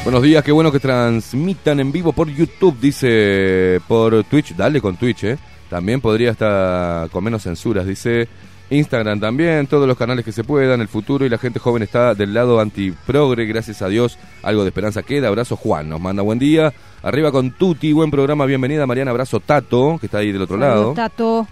Buenos 0.04 0.22
días, 0.22 0.44
qué 0.44 0.52
bueno 0.52 0.70
que 0.70 0.80
transmitan 0.80 1.80
en 1.80 1.90
vivo 1.90 2.12
por 2.12 2.28
YouTube, 2.28 2.78
dice 2.78 3.80
por 3.88 4.22
Twitch, 4.24 4.54
dale 4.54 4.78
con 4.78 4.98
Twitch, 4.98 5.24
¿eh? 5.24 5.38
También 5.70 6.02
podría 6.02 6.30
estar 6.30 7.08
con 7.08 7.24
menos 7.24 7.42
censuras, 7.42 7.86
dice 7.86 8.28
Instagram 8.68 9.18
también, 9.18 9.66
todos 9.66 9.88
los 9.88 9.96
canales 9.96 10.22
que 10.22 10.30
se 10.30 10.44
puedan, 10.44 10.82
el 10.82 10.88
futuro 10.88 11.24
y 11.24 11.30
la 11.30 11.38
gente 11.38 11.58
joven 11.58 11.84
está 11.84 12.14
del 12.14 12.34
lado 12.34 12.60
antiprogre, 12.60 13.46
gracias 13.46 13.80
a 13.80 13.88
Dios, 13.88 14.18
algo 14.42 14.62
de 14.62 14.68
esperanza 14.68 15.02
queda. 15.02 15.28
Abrazo 15.28 15.56
Juan, 15.56 15.88
nos 15.88 16.02
manda 16.02 16.22
buen 16.22 16.38
día. 16.38 16.74
Arriba 17.02 17.32
con 17.32 17.52
Tuti, 17.52 17.94
buen 17.94 18.10
programa, 18.10 18.44
bienvenida 18.44 18.86
Mariana, 18.86 19.10
abrazo 19.10 19.40
Tato, 19.40 19.96
que 19.98 20.06
está 20.06 20.18
ahí 20.18 20.32
del 20.32 20.42
otro 20.42 20.58
lado. 20.58 20.94
Saludos, 20.94 20.96
Tato. 20.96 21.48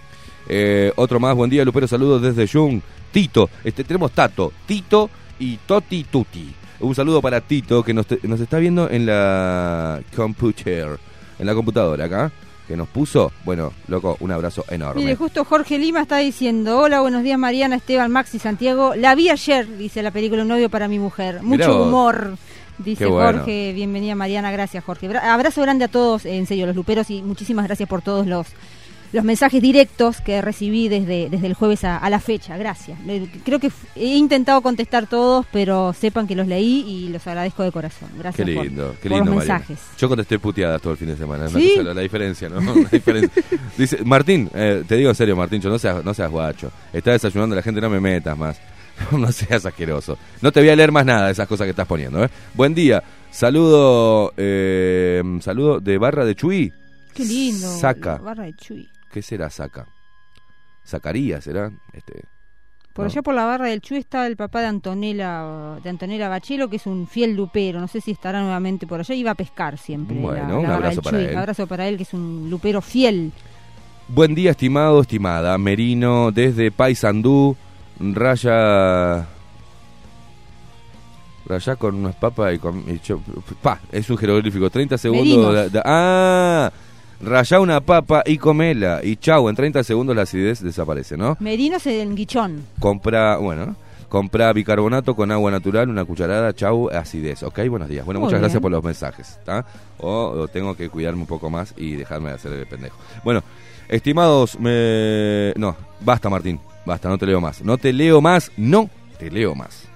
Eh, 0.46 0.92
otro 0.96 1.18
más, 1.18 1.34
buen 1.34 1.48
día, 1.48 1.64
Lupero, 1.64 1.88
saludos 1.88 2.20
desde 2.20 2.46
Jung. 2.46 2.82
Tito, 3.12 3.48
este, 3.64 3.82
tenemos 3.82 4.12
Tato, 4.12 4.52
Tito 4.66 5.08
y 5.38 5.56
Toti 5.56 6.04
Tuti. 6.04 6.54
Un 6.82 6.94
saludo 6.94 7.22
para 7.22 7.40
Tito, 7.40 7.82
que 7.82 7.94
nos, 7.94 8.06
te- 8.06 8.18
nos 8.24 8.40
está 8.40 8.58
viendo 8.58 8.90
en 8.90 9.06
la 9.06 10.00
computer, 10.16 10.98
en 11.38 11.46
la 11.46 11.54
computadora 11.54 12.04
acá, 12.06 12.32
que 12.68 12.76
nos 12.76 12.88
puso. 12.88 13.32
Bueno, 13.44 13.72
loco, 13.88 14.16
un 14.20 14.32
abrazo 14.32 14.64
enorme. 14.68 15.00
Mire, 15.02 15.16
justo 15.16 15.44
Jorge 15.44 15.78
Lima 15.78 16.02
está 16.02 16.18
diciendo, 16.18 16.78
hola, 16.78 17.00
buenos 17.00 17.22
días 17.22 17.38
Mariana, 17.38 17.76
Esteban, 17.76 18.10
Maxi, 18.10 18.38
Santiago. 18.38 18.94
La 18.96 19.14
vi 19.14 19.28
ayer, 19.30 19.78
dice 19.78 20.02
la 20.02 20.10
película 20.10 20.42
Un 20.42 20.48
novio 20.48 20.68
para 20.70 20.88
mi 20.88 20.98
mujer. 20.98 21.42
Mucho 21.42 21.84
humor, 21.84 22.36
dice 22.78 23.06
bueno. 23.06 23.38
Jorge. 23.38 23.72
Bienvenida 23.74 24.14
Mariana, 24.14 24.50
gracias 24.50 24.82
Jorge. 24.84 25.08
Bra- 25.08 25.22
abrazo 25.32 25.62
grande 25.62 25.84
a 25.84 25.88
todos, 25.88 26.26
en 26.26 26.46
serio, 26.46 26.66
los 26.66 26.76
luperos, 26.76 27.10
y 27.10 27.22
muchísimas 27.22 27.64
gracias 27.66 27.88
por 27.88 28.02
todos 28.02 28.26
los 28.26 28.46
los 29.12 29.24
mensajes 29.24 29.60
directos 29.60 30.20
que 30.20 30.40
recibí 30.40 30.88
desde, 30.88 31.28
desde 31.30 31.46
el 31.46 31.54
jueves 31.54 31.84
a, 31.84 31.98
a 31.98 32.08
la 32.10 32.18
fecha. 32.18 32.56
Gracias. 32.56 32.98
Creo 33.44 33.58
que 33.58 33.70
he 33.94 34.16
intentado 34.16 34.60
contestar 34.62 35.06
todos, 35.06 35.44
pero 35.52 35.92
sepan 35.92 36.26
que 36.26 36.34
los 36.34 36.46
leí 36.46 36.80
y 36.88 37.08
los 37.10 37.26
agradezco 37.26 37.62
de 37.62 37.72
corazón. 37.72 38.08
Qué 38.12 38.18
Gracias 38.18 38.48
por- 38.50 38.64
lindo, 38.64 38.96
qué 39.02 39.08
por 39.08 39.18
lindo, 39.18 39.30
los 39.32 39.36
Mariana. 39.38 39.58
mensajes. 39.66 39.78
Yo 39.98 40.08
contesté 40.08 40.38
puteadas 40.38 40.80
todo 40.80 40.92
el 40.92 40.98
fin 40.98 41.08
de 41.08 41.16
semana. 41.16 41.46
es 41.46 41.52
¿Sí? 41.52 41.74
la, 41.82 41.92
la 41.94 42.00
diferencia, 42.00 42.48
¿no? 42.48 42.60
La 42.74 42.88
diferencia. 42.90 43.42
Dice, 43.76 43.98
Martín, 44.04 44.48
eh, 44.54 44.82
te 44.88 44.96
digo 44.96 45.10
en 45.10 45.16
serio, 45.16 45.36
Martín, 45.36 45.60
yo 45.60 45.68
no 45.70 45.78
seas, 45.78 46.04
no 46.04 46.14
seas 46.14 46.30
guacho. 46.30 46.70
Está 46.92 47.12
desayunando 47.12 47.54
la 47.54 47.62
gente, 47.62 47.80
no 47.80 47.90
me 47.90 48.00
metas 48.00 48.36
más. 48.38 48.58
no 49.12 49.30
seas 49.32 49.64
asqueroso. 49.66 50.16
No 50.40 50.52
te 50.52 50.60
voy 50.60 50.68
a 50.70 50.76
leer 50.76 50.90
más 50.92 51.04
nada 51.04 51.26
de 51.26 51.32
esas 51.32 51.46
cosas 51.48 51.66
que 51.66 51.70
estás 51.70 51.86
poniendo, 51.86 52.24
¿eh? 52.24 52.28
Buen 52.54 52.74
día. 52.74 53.02
Saludo, 53.30 54.32
eh, 54.36 55.22
saludo 55.40 55.80
de 55.80 55.98
Barra 55.98 56.24
de 56.24 56.34
Chuy. 56.34 56.72
Qué 57.14 57.24
lindo. 57.24 57.68
Saca. 57.78 58.16
Barra 58.16 58.44
de 58.44 58.54
Chuy. 58.54 58.88
¿Qué 59.12 59.22
será 59.22 59.50
Saca? 59.50 59.86
Zacarías, 60.86 61.44
¿será? 61.44 61.70
Este, 61.92 62.24
Por 62.92 63.04
No. 63.06 63.10
allá 63.10 63.22
por 63.22 63.34
la 63.34 63.44
barra 63.46 63.66
del 63.68 63.80
Chuy 63.80 63.98
está 63.98 64.26
el 64.26 64.36
papá 64.36 64.60
de 64.60 64.66
Antonella, 64.66 65.78
de 65.82 65.88
Antonella 65.88 66.28
Bachelo, 66.28 66.68
que 66.68 66.76
es 66.76 66.86
un 66.86 67.06
fiel 67.06 67.34
lupero. 67.34 67.80
No 67.80 67.88
sé 67.88 68.00
si 68.02 68.10
estará 68.10 68.40
nuevamente 68.42 68.86
por 68.86 69.00
allá. 69.00 69.14
Iba 69.14 69.30
a 69.30 69.34
pescar 69.34 69.78
siempre. 69.78 70.18
Bueno, 70.18 70.42
la- 70.42 70.48
la 70.48 70.56
un 70.56 70.62
barra 70.64 70.74
abrazo 70.76 71.00
para 71.02 71.18
Chuy. 71.18 71.26
él. 71.28 71.36
Abrazo 71.38 71.66
para 71.66 71.88
él, 71.88 71.96
que 71.96 72.02
es 72.02 72.12
un 72.12 72.48
lupero 72.50 72.82
fiel. 72.82 73.32
Buen 74.08 74.34
día, 74.34 74.50
estimado, 74.50 75.00
estimada. 75.00 75.56
Merino, 75.56 76.32
desde 76.32 76.70
Paysandú, 76.70 77.56
raya. 77.98 79.26
Raya 81.46 81.76
con 81.76 81.94
unas 81.96 82.14
papas 82.16 82.54
y 82.54 82.58
con. 82.58 82.84
y 82.88 83.00
pa, 83.62 83.80
es 83.90 84.08
un 84.10 84.16
jeroglífico. 84.18 84.68
30 84.70 84.96
segundos. 84.98 85.54
Da- 85.54 85.68
da- 85.68 85.82
ah, 85.84 86.72
raya 87.22 87.60
una 87.60 87.80
papa 87.80 88.22
y 88.26 88.38
comela. 88.38 89.00
Y 89.02 89.16
chau, 89.16 89.48
en 89.48 89.56
30 89.56 89.84
segundos 89.84 90.14
la 90.14 90.22
acidez 90.22 90.62
desaparece, 90.62 91.16
¿no? 91.16 91.36
Merinos 91.40 91.86
en 91.86 92.14
Guichón. 92.14 92.64
Compra, 92.78 93.36
bueno. 93.36 93.76
Compra 94.08 94.52
bicarbonato 94.52 95.16
con 95.16 95.30
agua 95.30 95.50
natural, 95.50 95.88
una 95.88 96.04
cucharada, 96.04 96.52
chau, 96.52 96.90
acidez. 96.90 97.42
Ok, 97.42 97.60
buenos 97.68 97.88
días. 97.88 98.04
Bueno, 98.04 98.20
Muy 98.20 98.26
muchas 98.26 98.40
gracias 98.40 98.60
por 98.60 98.70
los 98.70 98.84
mensajes. 98.84 99.38
¿tá? 99.44 99.64
O, 99.98 100.08
o 100.10 100.48
tengo 100.48 100.76
que 100.76 100.90
cuidarme 100.90 101.22
un 101.22 101.26
poco 101.26 101.48
más 101.48 101.72
y 101.78 101.92
dejarme 101.92 102.28
de 102.28 102.34
hacer 102.34 102.52
el 102.52 102.66
pendejo. 102.66 102.98
Bueno, 103.24 103.42
estimados, 103.88 104.58
me... 104.60 105.54
no, 105.56 105.74
basta 106.00 106.28
Martín, 106.28 106.60
basta, 106.84 107.08
no 107.08 107.16
te 107.16 107.24
leo 107.24 107.40
más. 107.40 107.62
No 107.62 107.78
te 107.78 107.92
leo 107.92 108.20
más, 108.20 108.52
no 108.58 108.90
te 109.18 109.30
leo 109.30 109.54
más. 109.54 109.88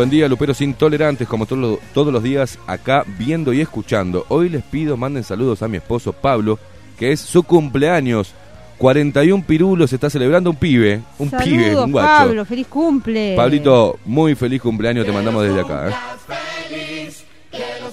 Buen 0.00 0.08
día, 0.08 0.30
Luperos 0.30 0.62
Intolerantes, 0.62 1.28
como 1.28 1.44
todo 1.44 1.78
todos 1.92 2.10
los 2.10 2.22
días, 2.22 2.58
acá 2.66 3.04
viendo 3.18 3.52
y 3.52 3.60
escuchando. 3.60 4.24
Hoy 4.30 4.48
les 4.48 4.62
pido, 4.62 4.96
manden 4.96 5.22
saludos 5.22 5.62
a 5.62 5.68
mi 5.68 5.76
esposo 5.76 6.14
Pablo, 6.14 6.58
que 6.98 7.12
es 7.12 7.20
su 7.20 7.42
cumpleaños. 7.42 8.32
41 8.78 9.44
pirulos, 9.46 9.92
está 9.92 10.08
celebrando 10.08 10.48
un 10.48 10.56
pibe, 10.56 11.02
un 11.18 11.30
pibe, 11.30 11.76
un 11.76 11.92
guacho. 11.92 12.28
Pablo. 12.28 12.44
Feliz 12.46 12.66
cumple. 12.68 13.36
Pablito, 13.36 13.98
muy 14.06 14.34
feliz 14.34 14.62
cumpleaños, 14.62 15.04
te 15.04 15.12
mandamos 15.12 15.42
desde 15.42 15.60
acá. 15.60 15.90
¿eh? 15.90 17.10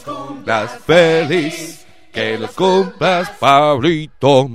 Cumplas 0.06 0.80
feliz, 0.86 1.86
que 2.14 2.38
los 2.38 2.52
cumplas, 2.52 3.32
Pablito. 3.32 4.50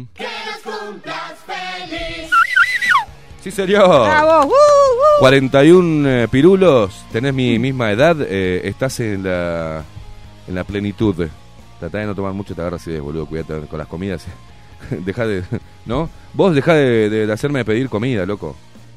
Sí, 3.42 3.50
señor. 3.50 4.06
¡Bravo! 4.06 4.46
¡Uh, 4.46 4.48
uh! 4.48 4.81
41 5.22 6.08
eh, 6.08 6.26
pirulos, 6.28 7.04
tenés 7.12 7.32
mi 7.32 7.56
misma 7.56 7.92
edad, 7.92 8.16
eh, 8.22 8.62
estás 8.64 8.98
en 8.98 9.22
la, 9.22 9.84
en 10.48 10.54
la 10.56 10.64
plenitud. 10.64 11.14
Tratá 11.78 11.98
de 11.98 12.06
no 12.06 12.14
tomar 12.16 12.32
mucho, 12.32 12.56
te 12.56 12.60
agarras 12.60 12.84
boludo, 13.00 13.26
cuídate 13.26 13.54
con 13.68 13.78
las 13.78 13.86
comidas. 13.86 14.26
Deja 14.90 15.24
de. 15.24 15.44
¿No? 15.86 16.10
Vos 16.34 16.56
dejá 16.56 16.74
de, 16.74 17.08
de- 17.08 17.26
de 17.28 17.32
hacerme 17.32 17.64
pedir 17.64 17.88
comida, 17.88 18.26
loco. 18.26 18.56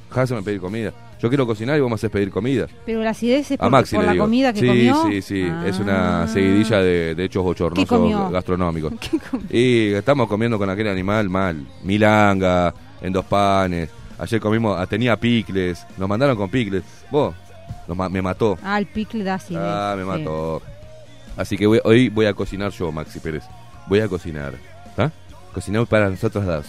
Dejá 0.10 0.22
de 0.22 0.24
hacerme 0.24 0.42
pedir 0.42 0.60
comida. 0.60 0.92
Yo 1.22 1.30
quiero 1.30 1.46
cocinar 1.46 1.78
y 1.78 1.82
vos 1.82 1.92
me 1.92 1.94
haces 1.96 2.10
pedir 2.10 2.32
comida. 2.32 2.66
Pero 2.88 3.04
la 3.04 3.12
acidez 3.12 3.52
es 3.52 3.60
Maxi 3.62 3.96
por 3.96 4.06
la 4.06 4.14
digo. 4.14 4.24
comida 4.24 4.52
que 4.52 4.62
sí, 4.62 4.66
comió. 4.68 5.04
Sí, 5.08 5.22
sí, 5.22 5.48
Ah. 5.48 5.64
Es 5.68 5.78
una 5.80 6.28
seguidilla 6.28 6.80
de, 6.80 7.14
de 7.14 7.24
hechos 7.24 7.44
¿Qué 7.44 7.46
bochornosos 7.46 8.32
gastronómicos. 8.32 8.94
Y 9.52 9.94
estamos 9.94 10.28
comiendo 10.28 10.58
con 10.58 10.72
aquel 10.72 10.88
animal 10.88 11.30
mal. 11.30 11.64
Milanga, 11.84 12.74
en 13.00 13.14
dos 13.14 13.26
panes. 13.26 13.92
Ayer 14.18 14.40
comimos, 14.40 14.78
ah, 14.80 14.86
tenía 14.86 15.16
picles. 15.18 15.86
Nos 15.98 16.08
mandaron 16.08 16.38
con 16.38 16.50
picles. 16.50 16.84
Vos, 17.12 17.36
nos 17.88 18.12
me 18.12 18.22
mató. 18.22 18.58
Ah, 18.64 18.80
el 18.80 18.86
picle 18.86 19.24
da 19.24 19.36
acidez. 19.36 19.62
Ah, 19.62 19.94
me 19.98 20.04
sí. 20.04 20.08
mató. 20.10 20.62
Así 21.38 21.58
que 21.58 21.68
voy- 21.68 21.82
hoy 21.84 22.10
voy 22.10 22.26
a 22.26 22.34
cocinar 22.34 22.72
yo, 22.72 22.92
Maxi 22.92 23.20
Pérez. 23.20 23.44
Voy 23.88 24.00
a 24.00 24.08
cocinar. 24.08 24.54
¿Ah? 24.98 25.12
Cocinar 25.54 25.86
para 25.86 26.10
nosotros 26.10 26.46
dos. 26.46 26.66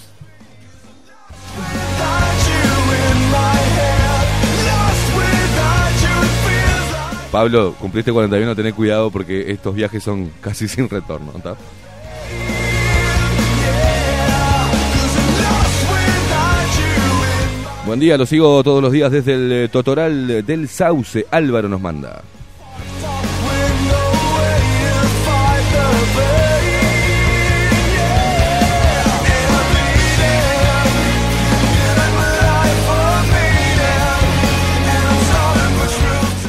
Pablo, 7.30 7.74
cumpliste 7.78 8.12
41, 8.12 8.54
tenés 8.54 8.72
cuidado 8.72 9.10
porque 9.10 9.50
estos 9.50 9.74
viajes 9.74 10.02
son 10.02 10.30
casi 10.40 10.68
sin 10.68 10.88
retorno. 10.88 11.32
¿tá? 11.32 11.56
Buen 17.86 18.00
día, 18.00 18.18
lo 18.18 18.26
sigo 18.26 18.64
todos 18.64 18.82
los 18.82 18.90
días 18.90 19.12
desde 19.12 19.34
el 19.34 19.52
eh, 19.52 19.68
Totoral 19.68 20.44
del 20.44 20.68
Sauce. 20.68 21.24
Álvaro 21.30 21.68
nos 21.68 21.80
manda. 21.80 22.20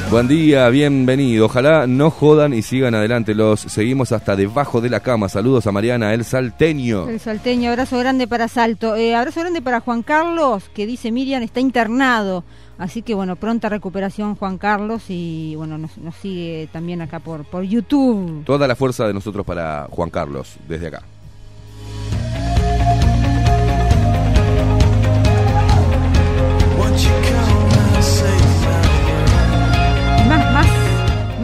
Buen 0.09 0.29
día, 0.29 0.69
bienvenido. 0.69 1.47
Ojalá 1.47 1.85
no 1.85 2.09
jodan 2.09 2.53
y 2.53 2.61
sigan 2.61 2.95
adelante. 2.95 3.35
Los 3.35 3.59
seguimos 3.59 4.13
hasta 4.13 4.37
debajo 4.37 4.79
de 4.79 4.89
la 4.89 5.01
cama. 5.01 5.27
Saludos 5.27 5.67
a 5.67 5.73
Mariana, 5.73 6.13
el 6.13 6.23
salteño. 6.23 7.09
El 7.09 7.19
salteño, 7.19 7.69
abrazo 7.71 7.99
grande 7.99 8.25
para 8.25 8.47
Salto. 8.47 8.95
Eh, 8.95 9.13
abrazo 9.13 9.41
grande 9.41 9.61
para 9.61 9.81
Juan 9.81 10.03
Carlos, 10.03 10.69
que 10.73 10.85
dice 10.85 11.11
Miriam 11.11 11.43
está 11.43 11.59
internado. 11.59 12.45
Así 12.77 13.01
que 13.01 13.15
bueno, 13.15 13.35
pronta 13.35 13.67
recuperación 13.67 14.35
Juan 14.35 14.57
Carlos 14.57 15.03
y 15.09 15.55
bueno, 15.57 15.77
nos, 15.77 15.97
nos 15.97 16.15
sigue 16.15 16.69
también 16.71 17.01
acá 17.01 17.19
por, 17.19 17.43
por 17.43 17.63
YouTube. 17.63 18.45
Toda 18.45 18.65
la 18.65 18.77
fuerza 18.77 19.07
de 19.07 19.13
nosotros 19.13 19.45
para 19.45 19.87
Juan 19.91 20.09
Carlos, 20.09 20.55
desde 20.69 20.87
acá. 20.87 21.03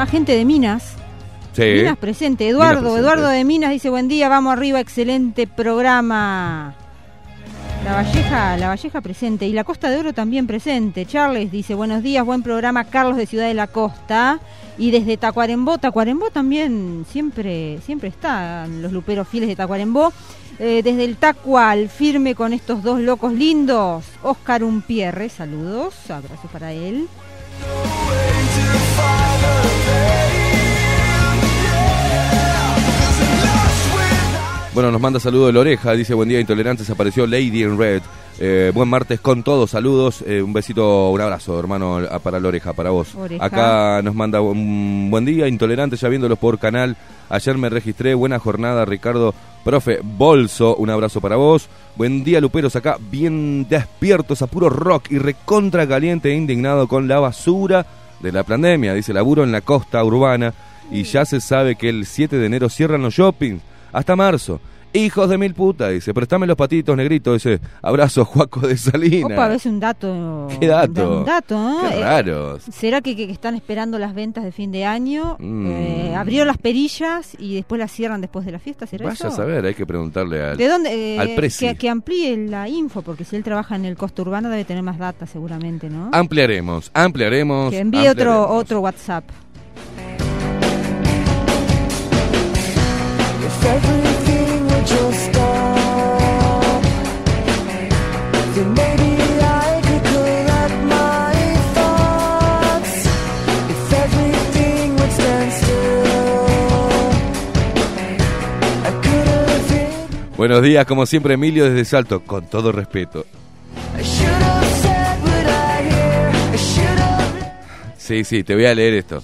Más 0.03 0.11
gente 0.11 0.35
de 0.35 0.43
Minas. 0.43 0.95
Sí. 1.53 1.61
Minas 1.61 1.97
presente. 1.97 2.49
Eduardo, 2.49 2.81
Minas 2.81 2.83
presente. 2.83 2.99
Eduardo 2.99 3.27
de 3.29 3.43
Minas 3.45 3.71
dice 3.71 3.89
buen 3.89 4.09
día, 4.09 4.27
vamos 4.27 4.51
arriba, 4.51 4.81
excelente 4.81 5.47
programa. 5.47 6.75
La 7.85 7.93
Valleja, 7.93 8.57
la 8.57 8.67
Valleja 8.67 8.99
presente 8.99 9.47
y 9.47 9.53
la 9.53 9.63
Costa 9.63 9.89
de 9.89 9.97
Oro 9.99 10.11
también 10.11 10.45
presente. 10.45 11.05
Charles 11.05 11.53
dice 11.53 11.73
buenos 11.73 12.03
días, 12.03 12.25
buen 12.25 12.43
programa. 12.43 12.83
Carlos 12.83 13.15
de 13.15 13.25
Ciudad 13.25 13.47
de 13.47 13.53
la 13.53 13.67
Costa 13.67 14.41
y 14.77 14.91
desde 14.91 15.15
Tacuarembó, 15.15 15.77
Tacuarembó 15.77 16.31
también 16.31 17.05
siempre, 17.09 17.79
siempre 17.85 18.09
están 18.09 18.81
los 18.81 18.91
luperos 18.91 19.25
fieles 19.25 19.47
de 19.47 19.55
Tacuarembó. 19.55 20.11
Eh, 20.59 20.81
desde 20.83 21.05
el 21.05 21.15
Tacual, 21.15 21.87
firme 21.87 22.35
con 22.35 22.51
estos 22.51 22.83
dos 22.83 22.99
locos 22.99 23.31
lindos. 23.31 24.03
Oscar 24.21 24.65
Umpierre, 24.65 25.29
saludos, 25.29 25.95
abrazos 26.11 26.51
para 26.51 26.73
él. 26.73 27.07
Bueno, 34.73 34.91
nos 34.91 34.99
manda 35.01 35.19
saludo 35.19 35.47
de 35.47 35.53
la 35.53 35.59
oreja, 35.59 35.91
dice 35.93 36.15
buen 36.15 36.29
día 36.29 36.39
intolerantes, 36.39 36.89
apareció 36.89 37.27
Lady 37.27 37.61
in 37.63 37.77
Red. 37.77 38.01
Eh, 38.39 38.71
buen 38.73 38.89
martes 38.89 39.19
con 39.19 39.43
todos, 39.43 39.69
saludos, 39.69 40.23
eh, 40.25 40.41
un 40.41 40.51
besito, 40.51 41.11
un 41.11 41.21
abrazo 41.21 41.59
hermano 41.59 41.97
a- 41.97 42.17
para 42.17 42.39
la 42.39 42.47
oreja, 42.47 42.73
para 42.73 42.89
vos. 42.89 43.13
Oreja. 43.13 43.45
Acá 43.45 44.01
nos 44.01 44.15
manda 44.15 44.41
un 44.41 45.09
buen 45.11 45.25
día 45.25 45.47
intolerantes, 45.47 46.01
ya 46.01 46.09
viéndolos 46.09 46.39
por 46.39 46.57
canal. 46.57 46.97
Ayer 47.29 47.55
me 47.59 47.69
registré, 47.69 48.15
buena 48.15 48.39
jornada 48.39 48.83
Ricardo, 48.85 49.35
profe 49.63 49.99
Bolso, 50.01 50.75
un 50.77 50.89
abrazo 50.89 51.21
para 51.21 51.35
vos. 51.35 51.69
Buen 51.95 52.23
día 52.23 52.41
Luperos, 52.41 52.75
acá 52.75 52.97
bien 53.11 53.67
despiertos 53.69 54.41
a 54.41 54.47
puro 54.47 54.69
rock 54.69 55.11
y 55.11 55.19
recontra 55.19 55.87
caliente 55.87 56.31
e 56.31 56.35
indignado 56.35 56.87
con 56.87 57.07
la 57.07 57.19
basura 57.19 57.85
de 58.19 58.31
la 58.31 58.41
pandemia, 58.41 58.95
dice 58.95 59.13
laburo 59.13 59.43
en 59.43 59.51
la 59.51 59.61
costa 59.61 60.03
urbana 60.03 60.51
y 60.89 61.03
ya 61.03 61.25
se 61.25 61.39
sabe 61.41 61.75
que 61.75 61.89
el 61.89 62.07
7 62.07 62.37
de 62.37 62.47
enero 62.47 62.69
cierran 62.69 63.03
los 63.03 63.13
shoppings 63.13 63.61
hasta 63.93 64.15
marzo. 64.15 64.59
Hijos 64.95 65.27
de 65.27 65.39
mil 65.39 65.55
putas, 65.55 65.91
dice, 65.91 66.13
préstame 66.13 66.45
los 66.45 66.55
patitos 66.55 66.95
negritos, 66.95 67.41
dice, 67.41 67.59
abrazo 67.81 68.25
Juaco 68.25 68.59
de 68.67 68.77
Salinas. 68.77 69.31
Opa, 69.31 69.47
ves 69.47 69.65
un 69.65 69.79
dato. 69.79 70.47
¿Qué 70.59 70.67
dato? 70.67 71.17
Un 71.21 71.25
dato, 71.25 71.57
¿no? 71.57 71.89
Qué 71.89 71.95
Eh, 71.97 72.03
raros. 72.03 72.61
¿Será 72.71 73.01
que, 73.01 73.15
que- 73.15 73.31
están 73.31 73.55
esperando 73.55 73.97
las 73.97 74.13
ventas 74.13 74.43
de 74.43 74.51
fin 74.51 74.71
de 74.71 74.85
año? 74.85 75.35
Mm. 75.39 75.65
Eh, 75.67 76.15
abrieron 76.15 76.45
las 76.45 76.59
perillas 76.59 77.35
y 77.39 77.55
después 77.55 77.79
las 77.79 77.91
cierran 77.91 78.21
después 78.21 78.45
de 78.45 78.51
la 78.51 78.59
fiesta, 78.59 78.85
¿será 78.85 79.05
Vaya 79.05 79.15
eso? 79.15 79.27
a 79.29 79.31
saber, 79.31 79.65
hay 79.65 79.73
que 79.73 79.87
preguntarle 79.87 80.43
al... 80.43 80.57
¿De 80.57 80.67
dónde? 80.67 81.15
eh, 81.15 81.19
al 81.19 81.29
que, 81.33 81.75
que 81.75 81.89
amplíe 81.89 82.37
la 82.47 82.69
info, 82.69 83.01
porque 83.01 83.25
si 83.25 83.35
él 83.35 83.43
trabaja 83.43 83.75
en 83.75 83.85
el 83.85 83.97
costo 83.97 84.21
urbano 84.21 84.47
debe 84.51 84.63
tener 84.63 84.83
más 84.83 84.99
data 84.99 85.25
seguramente, 85.25 85.89
¿no? 85.89 86.09
Ampliaremos, 86.13 86.91
ampliaremos. 86.93 87.71
que 87.71 87.79
envíe 87.79 88.07
otro, 88.09 88.47
otro 88.47 88.79
WhatsApp. 88.81 89.23
Buenos 110.43 110.61
días, 110.61 110.85
como 110.85 111.05
siempre, 111.05 111.35
Emilio 111.35 111.69
desde 111.69 111.85
Salto, 111.85 112.21
con 112.25 112.45
todo 112.47 112.73
respeto. 112.73 113.25
Sí, 117.97 118.25
sí, 118.25 118.43
te 118.43 118.53
voy 118.53 118.65
a 118.65 118.75
leer 118.75 118.95
esto. 118.95 119.23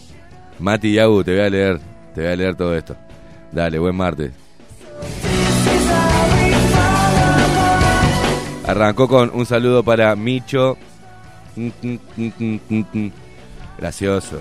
Mati 0.60 0.88
y 0.88 0.97
Agu, 0.97 1.21
te 1.25 1.34
voy 1.36 1.41
a 1.41 1.49
leer, 1.49 1.80
te 2.15 2.21
voy 2.21 2.32
a 2.32 2.36
leer 2.38 2.56
todo 2.56 2.73
esto. 2.73 2.95
Dale, 3.52 3.80
buen 3.80 3.96
martes. 3.96 4.32
Arrancó 8.68 9.08
con 9.08 9.32
un 9.34 9.46
saludo 9.46 9.84
para 9.84 10.16
Micho. 10.16 10.78
Gracioso. 13.78 14.40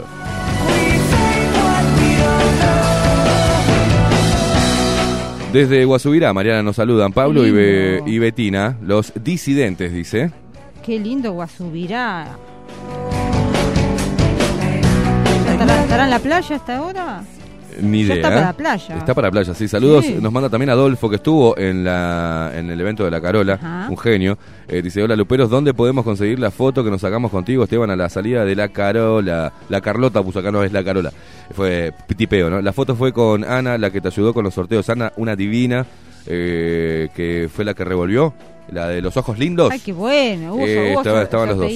Desde 5.52 5.84
Guasubirá, 5.86 6.32
Mariana 6.34 6.62
nos 6.62 6.76
saludan 6.76 7.12
Pablo 7.12 7.46
y, 7.46 7.50
Be- 7.50 8.02
y 8.06 8.18
Betina, 8.18 8.76
los 8.82 9.12
disidentes, 9.22 9.92
dice. 9.92 10.30
Qué 10.84 10.98
lindo 10.98 11.32
Guasubirá. 11.32 12.26
¿Ya 15.46 15.52
¿Estará, 15.52 15.82
estará 15.82 16.04
en 16.04 16.10
la 16.10 16.18
playa 16.18 16.56
hasta 16.56 16.76
ahora? 16.76 17.22
Ni 17.80 18.04
Ya 18.04 18.14
idea. 18.14 18.16
está 18.16 18.28
para 18.30 18.40
la 18.46 18.52
playa. 18.52 18.96
Está 18.96 19.14
para 19.14 19.30
playa, 19.30 19.54
sí. 19.54 19.68
Saludos. 19.68 20.04
Sí. 20.04 20.16
Nos 20.20 20.32
manda 20.32 20.48
también 20.48 20.70
Adolfo, 20.70 21.08
que 21.08 21.16
estuvo 21.16 21.56
en 21.58 21.84
la 21.84 22.50
en 22.54 22.70
el 22.70 22.80
evento 22.80 23.04
de 23.04 23.10
la 23.10 23.20
Carola. 23.20 23.54
Ajá. 23.54 23.86
Un 23.90 23.96
genio. 23.98 24.38
Eh, 24.66 24.82
dice, 24.82 25.02
hola 25.02 25.14
Luperos, 25.16 25.48
¿dónde 25.50 25.72
podemos 25.74 26.04
conseguir 26.04 26.38
la 26.38 26.50
foto 26.50 26.82
que 26.84 26.90
nos 26.90 27.00
sacamos 27.00 27.30
contigo, 27.30 27.64
Esteban, 27.64 27.90
a 27.90 27.96
la 27.96 28.08
salida 28.08 28.44
de 28.44 28.54
la 28.56 28.68
Carola? 28.68 29.52
La 29.68 29.80
Carlota 29.80 30.22
puso 30.22 30.40
acá, 30.40 30.50
no 30.50 30.62
es 30.64 30.72
la 30.72 30.82
Carola. 30.84 31.12
Fue 31.54 31.92
tipeo, 32.16 32.50
¿no? 32.50 32.60
La 32.60 32.72
foto 32.72 32.94
fue 32.96 33.12
con 33.12 33.44
Ana, 33.44 33.78
la 33.78 33.90
que 33.90 34.00
te 34.00 34.08
ayudó 34.08 34.34
con 34.34 34.44
los 34.44 34.54
sorteos. 34.54 34.88
Ana, 34.90 35.12
una 35.16 35.36
divina, 35.36 35.86
eh, 36.26 37.08
que 37.14 37.48
fue 37.52 37.64
la 37.64 37.74
que 37.74 37.84
revolvió. 37.84 38.34
La 38.70 38.86
de 38.88 39.00
los 39.00 39.16
ojos 39.16 39.38
lindos. 39.38 39.70
Ay, 39.72 39.80
qué 39.80 39.94
bueno. 39.94 40.58
Eh, 40.60 40.90
estaba- 40.90 41.04
sor- 41.16 41.22
estaban 41.22 41.48
los 41.48 41.56
dos. 41.58 41.72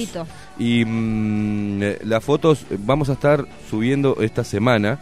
Y 0.59 0.85
mm, 0.85 1.81
eh, 1.81 1.97
las 2.03 2.23
fotos, 2.23 2.67
eh, 2.69 2.77
vamos 2.77 3.09
a 3.09 3.13
estar 3.13 3.43
subiendo 3.67 4.17
esta 4.21 4.43
semana 4.43 4.99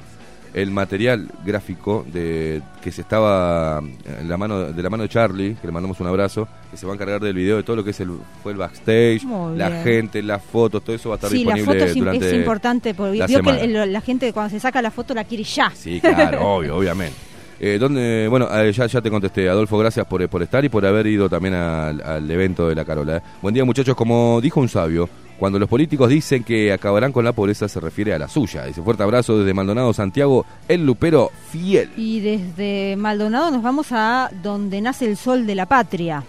el 0.54 0.70
material 0.72 1.28
gráfico 1.46 2.06
de 2.12 2.62
que 2.84 2.92
se 2.92 3.02
estaba 3.02 3.80
en 3.80 4.28
la 4.28 4.38
mano 4.38 4.72
de 4.74 4.84
la 4.84 4.90
mano 4.90 5.04
de 5.04 5.10
Charlie, 5.10 5.56
que 5.56 5.68
le 5.68 5.72
mandamos 5.74 6.00
un 6.00 6.08
abrazo, 6.08 6.48
que 6.70 6.78
se 6.78 6.86
va 6.86 6.92
a 6.92 6.96
encargar 6.96 7.22
del 7.22 7.34
video 7.36 7.58
de 7.58 7.64
todo 7.64 7.78
lo 7.78 7.84
que 7.84 7.92
es 7.92 8.00
el 8.02 8.10
fue 8.44 8.52
el 8.52 8.58
backstage, 8.58 9.24
Muy 9.24 9.58
la 9.58 9.70
bien. 9.70 9.84
gente, 9.84 10.22
las 10.22 10.44
fotos, 10.44 10.84
todo 10.84 10.96
eso 10.96 11.10
va 11.10 11.16
a 11.16 11.18
estar 11.18 11.30
Sí, 11.32 11.44
la 11.46 11.54
disponible 11.56 11.80
foto 11.80 11.86
es, 11.92 11.96
im- 11.96 12.00
durante 12.00 12.28
es 12.28 12.34
importante 12.34 12.94
porque 12.94 13.18
la 13.18 13.28
vio 13.28 13.42
que 13.42 13.62
el- 13.62 13.94
la 13.94 14.02
gente 14.02 14.34
cuando 14.34 14.50
se 14.50 14.60
saca 14.60 14.82
la 14.82 14.92
foto 14.92 15.14
la 15.14 15.24
quiere 15.24 15.44
ya. 15.44 15.72
Sí, 15.74 16.00
claro, 16.02 16.42
obvio, 16.58 16.76
obviamente. 16.78 17.16
Eh, 17.64 17.78
¿dónde, 17.80 18.26
bueno, 18.28 18.48
eh, 18.52 18.72
ya, 18.74 18.88
ya 18.88 19.02
te 19.02 19.12
contesté, 19.12 19.48
Adolfo, 19.48 19.78
gracias 19.78 20.08
por, 20.08 20.28
por 20.28 20.42
estar 20.42 20.66
y 20.66 20.70
por 20.70 20.84
haber 20.84 21.06
ido 21.06 21.30
también 21.30 21.54
al, 21.54 22.02
al 22.02 22.32
evento 22.32 22.68
de 22.68 22.74
la 22.74 22.84
Carola. 22.84 23.18
eh. 23.18 23.22
Buen 23.40 23.54
día, 23.54 23.64
muchachos. 23.64 23.96
Como 23.96 24.40
dijo 24.42 24.60
un 24.60 24.68
sabio, 24.68 25.08
cuando 25.42 25.58
los 25.58 25.68
políticos 25.70 26.08
dicen 26.08 26.44
que 26.44 26.72
acabarán 26.72 27.12
con 27.12 27.26
la 27.26 27.34
pobreza, 27.34 27.68
se 27.68 27.80
refiere 27.80 28.14
a 28.14 28.20
la 28.20 28.28
suya. 28.28 28.64
Dice, 28.66 28.84
fuerte 28.84 29.02
abrazo 29.02 29.40
desde 29.40 29.56
Maldonado, 29.56 29.92
Santiago, 29.92 30.46
el 30.68 30.86
lupero 30.86 31.32
fiel. 31.50 31.90
Y 31.98 32.20
desde 32.20 32.96
Maldonado 32.96 33.50
nos 33.50 33.64
vamos 33.64 33.88
a 33.90 34.30
donde 34.44 34.80
nace 34.82 35.08
el 35.08 35.18
sol 35.18 35.48
de 35.48 35.56
la 35.56 35.66
patria. 35.66 36.24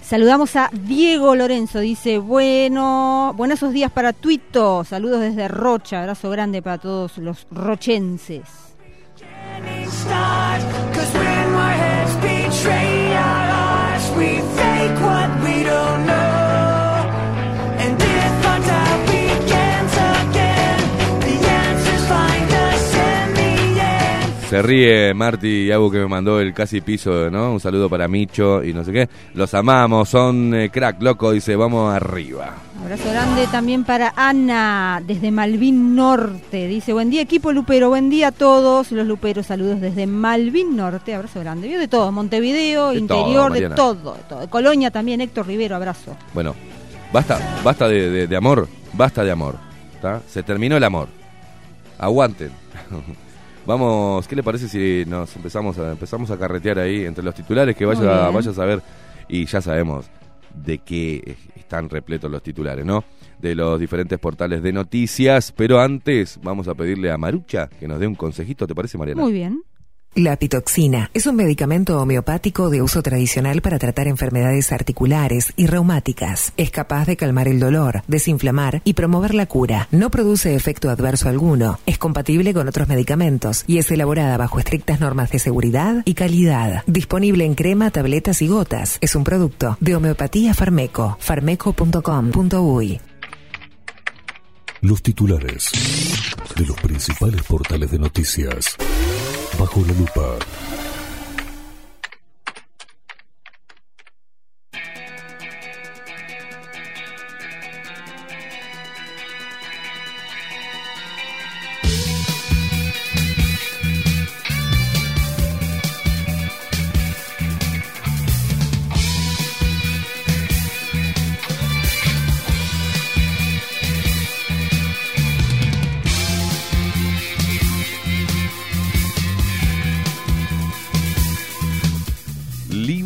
Saludamos 0.00 0.56
a 0.56 0.70
Diego 0.72 1.36
Lorenzo, 1.36 1.80
dice, 1.80 2.16
bueno, 2.16 3.34
buenos 3.36 3.58
esos 3.58 3.74
días 3.74 3.92
para 3.92 4.14
Tuito, 4.14 4.84
saludos 4.84 5.20
desde 5.20 5.46
Rocha, 5.48 6.00
abrazo 6.00 6.30
grande 6.30 6.62
para 6.62 6.78
todos 6.78 7.18
los 7.18 7.46
rochenses. 7.50 8.48
Se 24.52 24.60
ríe 24.60 25.14
Marty 25.14 25.48
y 25.48 25.72
Abu 25.72 25.90
que 25.90 25.96
me 25.96 26.06
mandó 26.06 26.38
el 26.38 26.52
casi 26.52 26.82
piso, 26.82 27.30
¿no? 27.30 27.54
Un 27.54 27.58
saludo 27.58 27.88
para 27.88 28.06
Micho 28.06 28.62
y 28.62 28.74
no 28.74 28.84
sé 28.84 28.92
qué. 28.92 29.08
Los 29.32 29.54
amamos, 29.54 30.10
son 30.10 30.52
eh, 30.54 30.68
crack, 30.68 31.00
loco, 31.00 31.30
dice, 31.32 31.56
vamos 31.56 31.94
arriba. 31.94 32.56
Abrazo 32.82 33.10
grande 33.10 33.46
también 33.46 33.82
para 33.84 34.12
Ana, 34.14 35.00
desde 35.06 35.30
Malvin 35.30 35.96
Norte. 35.96 36.66
Dice, 36.66 36.92
buen 36.92 37.08
día 37.08 37.22
equipo 37.22 37.50
Lupero, 37.50 37.88
buen 37.88 38.10
día 38.10 38.28
a 38.28 38.32
todos 38.32 38.92
los 38.92 39.06
Luperos, 39.06 39.46
saludos 39.46 39.80
desde 39.80 40.06
Malvin 40.06 40.76
Norte, 40.76 41.14
abrazo 41.14 41.40
grande. 41.40 41.68
Vio 41.68 41.78
de 41.78 41.88
todo, 41.88 42.12
Montevideo, 42.12 42.90
De 42.90 42.98
interior, 42.98 43.52
todo, 43.52 43.58
de 43.58 43.68
todo, 43.70 44.14
de 44.16 44.22
todo. 44.28 44.50
Colonia 44.50 44.90
también, 44.90 45.22
Héctor 45.22 45.46
Rivero, 45.46 45.76
abrazo. 45.76 46.14
Bueno, 46.34 46.54
basta, 47.10 47.38
basta 47.64 47.88
de, 47.88 48.10
de- 48.10 48.26
de 48.26 48.36
amor, 48.36 48.68
basta 48.92 49.24
de 49.24 49.30
amor. 49.30 49.56
¿tá? 50.02 50.20
Se 50.28 50.42
terminó 50.42 50.76
el 50.76 50.84
amor. 50.84 51.08
Aguanten. 51.98 52.50
Vamos, 53.66 54.26
¿qué 54.26 54.34
le 54.34 54.42
parece 54.42 54.68
si 54.68 55.08
nos 55.08 55.34
empezamos 55.36 55.78
a 55.78 55.92
empezamos 55.92 56.30
a 56.30 56.38
carretear 56.38 56.80
ahí 56.80 57.04
entre 57.04 57.22
los 57.22 57.34
titulares 57.34 57.76
que 57.76 57.84
vaya 57.84 58.28
vaya 58.30 58.50
a 58.50 58.54
saber 58.54 58.82
y 59.28 59.46
ya 59.46 59.60
sabemos 59.60 60.06
de 60.54 60.78
qué 60.78 61.36
están 61.56 61.88
repletos 61.88 62.30
los 62.30 62.42
titulares, 62.42 62.84
¿no? 62.84 63.04
De 63.40 63.54
los 63.54 63.78
diferentes 63.78 64.18
portales 64.18 64.62
de 64.62 64.72
noticias, 64.72 65.52
pero 65.52 65.80
antes 65.80 66.38
vamos 66.42 66.68
a 66.68 66.74
pedirle 66.74 67.10
a 67.10 67.16
Marucha 67.16 67.68
que 67.68 67.88
nos 67.88 67.98
dé 67.98 68.06
un 68.06 68.14
consejito, 68.14 68.66
¿te 68.66 68.74
parece, 68.74 68.98
Mariana? 68.98 69.22
Muy 69.22 69.32
bien. 69.32 69.62
La 70.14 70.36
pitoxina 70.36 71.10
es 71.14 71.24
un 71.24 71.36
medicamento 71.36 71.98
homeopático 71.98 72.68
de 72.68 72.82
uso 72.82 73.02
tradicional 73.02 73.62
para 73.62 73.78
tratar 73.78 74.08
enfermedades 74.08 74.70
articulares 74.70 75.54
y 75.56 75.66
reumáticas. 75.66 76.52
Es 76.58 76.70
capaz 76.70 77.06
de 77.06 77.16
calmar 77.16 77.48
el 77.48 77.58
dolor, 77.58 78.02
desinflamar 78.08 78.82
y 78.84 78.92
promover 78.92 79.32
la 79.32 79.46
cura. 79.46 79.88
No 79.90 80.10
produce 80.10 80.54
efecto 80.54 80.90
adverso 80.90 81.30
alguno. 81.30 81.78
Es 81.86 81.96
compatible 81.96 82.52
con 82.52 82.68
otros 82.68 82.88
medicamentos 82.88 83.64
y 83.66 83.78
es 83.78 83.90
elaborada 83.90 84.36
bajo 84.36 84.58
estrictas 84.58 85.00
normas 85.00 85.30
de 85.30 85.38
seguridad 85.38 86.02
y 86.04 86.12
calidad. 86.12 86.82
Disponible 86.86 87.46
en 87.46 87.54
crema, 87.54 87.90
tabletas 87.90 88.42
y 88.42 88.48
gotas. 88.48 88.98
Es 89.00 89.16
un 89.16 89.24
producto 89.24 89.78
de 89.80 89.96
Homeopatía 89.96 90.52
Farmeco. 90.52 91.16
farmeco.com.uy. 91.20 93.00
Los 94.82 95.02
titulares 95.02 95.70
de 96.54 96.66
los 96.66 96.76
principales 96.82 97.42
portales 97.44 97.90
de 97.90 97.98
noticias. 97.98 98.76
Bajo 99.58 99.84
la 99.86 99.94
lupa. 99.94 100.91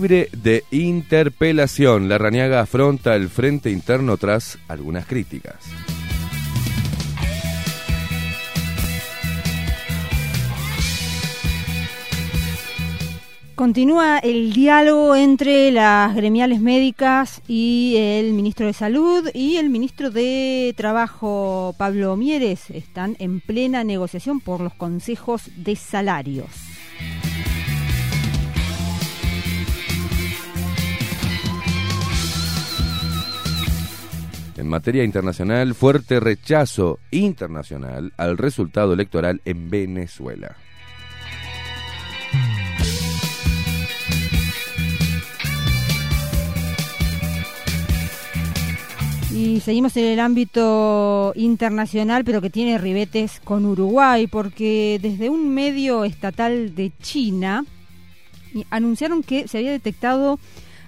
De 0.08 0.64
interpelación. 0.70 2.08
La 2.08 2.18
Raniaga 2.18 2.60
afronta 2.60 3.14
el 3.16 3.28
frente 3.28 3.70
interno 3.70 4.16
tras 4.16 4.58
algunas 4.68 5.06
críticas. 5.06 5.56
Continúa 13.56 14.18
el 14.18 14.52
diálogo 14.52 15.16
entre 15.16 15.70
las 15.70 16.14
gremiales 16.14 16.60
médicas 16.60 17.40
y 17.48 17.94
el 17.96 18.34
ministro 18.34 18.66
de 18.66 18.74
Salud 18.74 19.30
y 19.32 19.56
el 19.56 19.70
ministro 19.70 20.10
de 20.10 20.74
Trabajo, 20.76 21.74
Pablo 21.78 22.16
Mieres. 22.18 22.68
Están 22.68 23.16
en 23.18 23.40
plena 23.40 23.82
negociación 23.82 24.40
por 24.40 24.60
los 24.60 24.74
consejos 24.74 25.50
de 25.56 25.74
salarios. 25.74 26.75
En 34.56 34.68
materia 34.68 35.04
internacional, 35.04 35.74
fuerte 35.74 36.18
rechazo 36.18 36.98
internacional 37.10 38.12
al 38.16 38.38
resultado 38.38 38.94
electoral 38.94 39.42
en 39.44 39.68
Venezuela. 39.68 40.56
Y 49.30 49.60
seguimos 49.60 49.94
en 49.98 50.06
el 50.06 50.20
ámbito 50.20 51.34
internacional, 51.36 52.24
pero 52.24 52.40
que 52.40 52.48
tiene 52.48 52.78
ribetes 52.78 53.38
con 53.44 53.66
Uruguay, 53.66 54.26
porque 54.26 54.98
desde 55.02 55.28
un 55.28 55.52
medio 55.52 56.04
estatal 56.04 56.74
de 56.74 56.90
China 57.02 57.66
anunciaron 58.70 59.22
que 59.22 59.46
se 59.46 59.58
había 59.58 59.72
detectado 59.72 60.38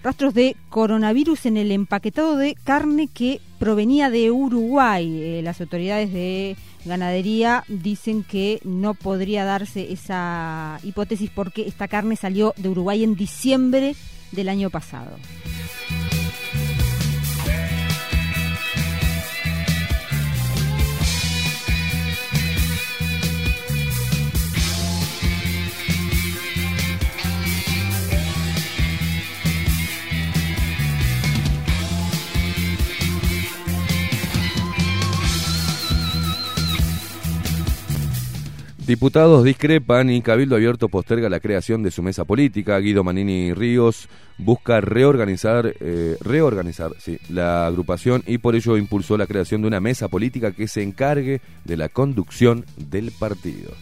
rastros 0.08 0.32
de 0.32 0.56
coronavirus 0.70 1.44
en 1.44 1.58
el 1.58 1.70
empaquetado 1.70 2.38
de 2.38 2.54
carne 2.54 3.08
que 3.08 3.42
provenía 3.58 4.08
de 4.08 4.30
Uruguay. 4.30 5.06
Eh, 5.06 5.42
las 5.44 5.60
autoridades 5.60 6.14
de 6.14 6.56
ganadería 6.86 7.62
dicen 7.68 8.22
que 8.22 8.58
no 8.64 8.94
podría 8.94 9.44
darse 9.44 9.92
esa 9.92 10.80
hipótesis 10.82 11.28
porque 11.28 11.68
esta 11.68 11.88
carne 11.88 12.16
salió 12.16 12.54
de 12.56 12.70
Uruguay 12.70 13.04
en 13.04 13.16
diciembre 13.16 13.96
del 14.32 14.48
año 14.48 14.70
pasado. 14.70 15.10
Diputados 38.88 39.44
discrepan 39.44 40.08
y 40.08 40.22
Cabildo 40.22 40.56
Abierto 40.56 40.88
posterga 40.88 41.28
la 41.28 41.40
creación 41.40 41.82
de 41.82 41.90
su 41.90 42.02
mesa 42.02 42.24
política. 42.24 42.78
Guido 42.78 43.04
Manini 43.04 43.52
Ríos 43.52 44.08
busca 44.38 44.80
reorganizar, 44.80 45.74
eh, 45.78 46.16
reorganizar 46.22 46.92
la 47.28 47.66
agrupación 47.66 48.22
y 48.26 48.38
por 48.38 48.56
ello 48.56 48.78
impulsó 48.78 49.18
la 49.18 49.26
creación 49.26 49.60
de 49.60 49.68
una 49.68 49.80
mesa 49.80 50.08
política 50.08 50.52
que 50.52 50.68
se 50.68 50.82
encargue 50.82 51.42
de 51.66 51.76
la 51.76 51.90
conducción 51.90 52.64
del 52.78 53.12
partido. 53.12 53.72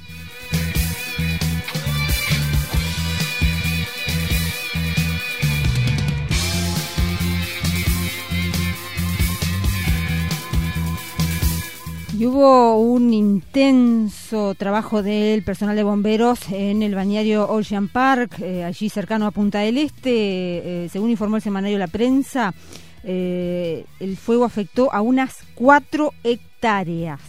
Y 12.18 12.24
hubo 12.24 12.80
un 12.80 13.12
intenso 13.12 14.54
trabajo 14.54 15.02
del 15.02 15.42
personal 15.42 15.76
de 15.76 15.82
bomberos 15.82 16.48
en 16.50 16.82
el 16.82 16.94
bañario 16.94 17.46
Ocean 17.46 17.88
Park, 17.88 18.40
eh, 18.40 18.64
allí 18.64 18.88
cercano 18.88 19.26
a 19.26 19.32
Punta 19.32 19.58
del 19.58 19.76
Este. 19.76 20.84
Eh, 20.84 20.88
según 20.90 21.10
informó 21.10 21.36
el 21.36 21.42
semanario 21.42 21.76
La 21.76 21.88
Prensa, 21.88 22.54
eh, 23.04 23.84
el 24.00 24.16
fuego 24.16 24.46
afectó 24.46 24.90
a 24.94 25.02
unas 25.02 25.40
cuatro 25.54 26.14
hectáreas. 26.24 27.20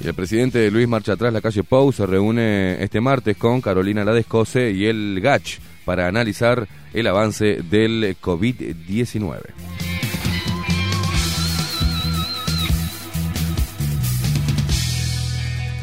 Y 0.00 0.06
el 0.06 0.14
presidente 0.14 0.70
Luis 0.70 0.86
Marcha 0.86 1.14
Atrás, 1.14 1.32
la 1.32 1.40
calle 1.40 1.64
Pau, 1.64 1.90
se 1.90 2.04
reúne 2.04 2.82
este 2.84 3.00
martes 3.00 3.38
con 3.38 3.62
Carolina 3.62 4.04
Ladescose 4.04 4.72
y 4.72 4.84
el 4.84 5.20
GACH 5.22 5.67
para 5.88 6.06
analizar 6.06 6.68
el 6.92 7.06
avance 7.06 7.62
del 7.62 8.14
COVID-19. 8.20 9.38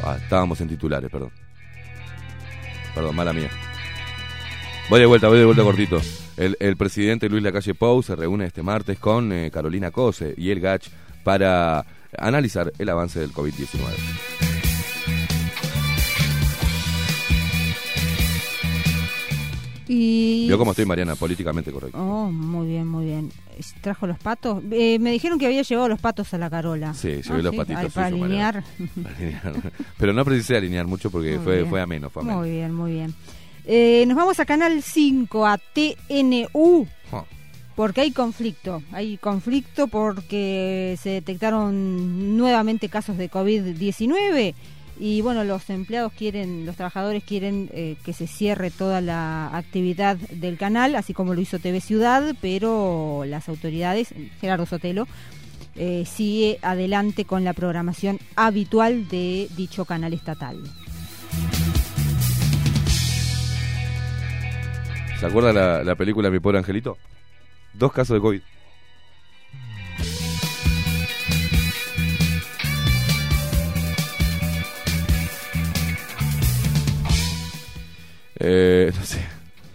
Ah, 0.03 0.17
estábamos 0.21 0.61
en 0.61 0.67
titulares, 0.67 1.09
perdón. 1.09 1.31
Perdón, 2.93 3.15
mala 3.15 3.33
mía. 3.33 3.49
Voy 4.91 4.99
de 4.99 5.07
vuelta, 5.07 5.27
voy 5.27 5.39
de 5.39 5.45
vuelta 5.45 5.63
cortito. 5.63 5.99
El, 6.37 6.77
presidente 6.77 7.27
Luis 7.27 7.41
Lacalle 7.41 7.73
Pou 7.73 8.03
se 8.03 8.15
reúne 8.15 8.45
este 8.45 8.61
martes 8.61 8.99
con 8.99 9.33
eh, 9.33 9.49
Carolina 9.49 9.89
Cose 9.89 10.35
y 10.37 10.51
el 10.51 10.59
GACH 10.59 10.87
para 11.23 11.83
analizar 12.15 12.71
el 12.77 12.89
avance 12.89 13.19
del 13.19 13.33
COVID-19. 13.33 14.54
Y... 19.87 20.45
Vio 20.47 20.57
cómo 20.57 20.71
estoy, 20.71 20.85
Mariana, 20.85 21.15
políticamente 21.15 21.71
correcto. 21.71 21.97
Oh, 21.99 22.31
muy 22.31 22.67
bien, 22.67 22.87
muy 22.87 23.05
bien. 23.05 23.31
¿Trajo 23.81 24.07
los 24.07 24.17
patos? 24.17 24.63
Eh, 24.71 24.97
me 24.99 25.11
dijeron 25.11 25.37
que 25.39 25.45
había 25.45 25.61
llevado 25.61 25.87
los 25.89 25.99
patos 25.99 26.33
a 26.33 26.37
la 26.37 26.49
Carola. 26.49 26.93
Sí, 26.93 27.09
llevé 27.09 27.23
Ah, 27.29 27.37
los 27.41 27.51
sí, 27.51 27.57
patitos. 27.57 27.83
ay, 27.83 27.89
para 27.89 28.07
alinear. 28.07 28.63
Para 29.03 29.15
alinear. 29.17 29.73
Pero 29.97 30.13
no 30.13 30.25
precisé 30.25 30.57
alinear 30.57 30.87
mucho 30.87 31.09
porque 31.11 31.35
Muy 31.35 31.43
fue, 31.43 31.55
bien. 31.57 31.69
fue 31.69 31.81
ameno, 31.81 32.09
fue 32.09 32.23
ameno. 32.23 32.39
Muy 32.39 32.49
bien, 32.51 32.73
muy 32.73 32.91
bien. 32.93 33.13
Eh, 33.65 34.05
nos 34.07 34.15
vamos 34.17 34.39
a 34.39 34.45
Canal 34.45 34.81
5, 34.83 35.45
a 35.45 35.57
TNU, 35.57 36.87
Oh. 37.11 37.25
porque 37.75 38.01
hay 38.01 38.11
conflicto. 38.11 38.81
Hay 38.91 39.17
conflicto 39.17 39.87
porque 39.87 40.97
se 41.01 41.09
detectaron 41.09 42.37
nuevamente 42.37 42.89
casos 42.89 43.17
de 43.17 43.29
COVID-19 43.29 44.53
y 44.99 45.21
bueno, 45.21 45.43
los 45.43 45.69
empleados 45.69 46.13
quieren, 46.13 46.65
los 46.65 46.75
trabajadores 46.75 47.23
quieren 47.23 47.69
eh, 47.73 47.97
que 48.05 48.13
se 48.13 48.27
cierre 48.27 48.71
toda 48.71 49.01
la 49.01 49.55
actividad 49.55 50.15
del 50.15 50.57
canal, 50.57 50.95
así 50.95 51.13
como 51.13 51.33
lo 51.33 51.41
hizo 51.41 51.59
TV 51.59 51.81
Ciudad, 51.81 52.35
pero 52.41 53.23
las 53.25 53.49
autoridades, 53.49 54.13
Gerardo 54.39 54.65
Sotelo, 54.65 55.07
eh, 55.75 56.05
sigue 56.05 56.59
adelante 56.61 57.25
con 57.25 57.43
la 57.43 57.53
programación 57.53 58.19
habitual 58.35 59.07
de 59.09 59.49
dicho 59.57 59.83
canal 59.83 60.13
estatal. 60.13 60.57
¿Se 65.19 65.25
acuerda 65.25 65.51
la, 65.51 65.83
la 65.83 65.95
película 65.95 66.29
Mi 66.29 66.39
pobre 66.39 66.59
angelito? 66.59 66.97
Dos 67.73 67.91
casos 67.91 68.15
de 68.15 68.21
COVID. 68.21 68.41
Eh, 78.39 78.91
no 78.95 79.05
sé, 79.05 79.19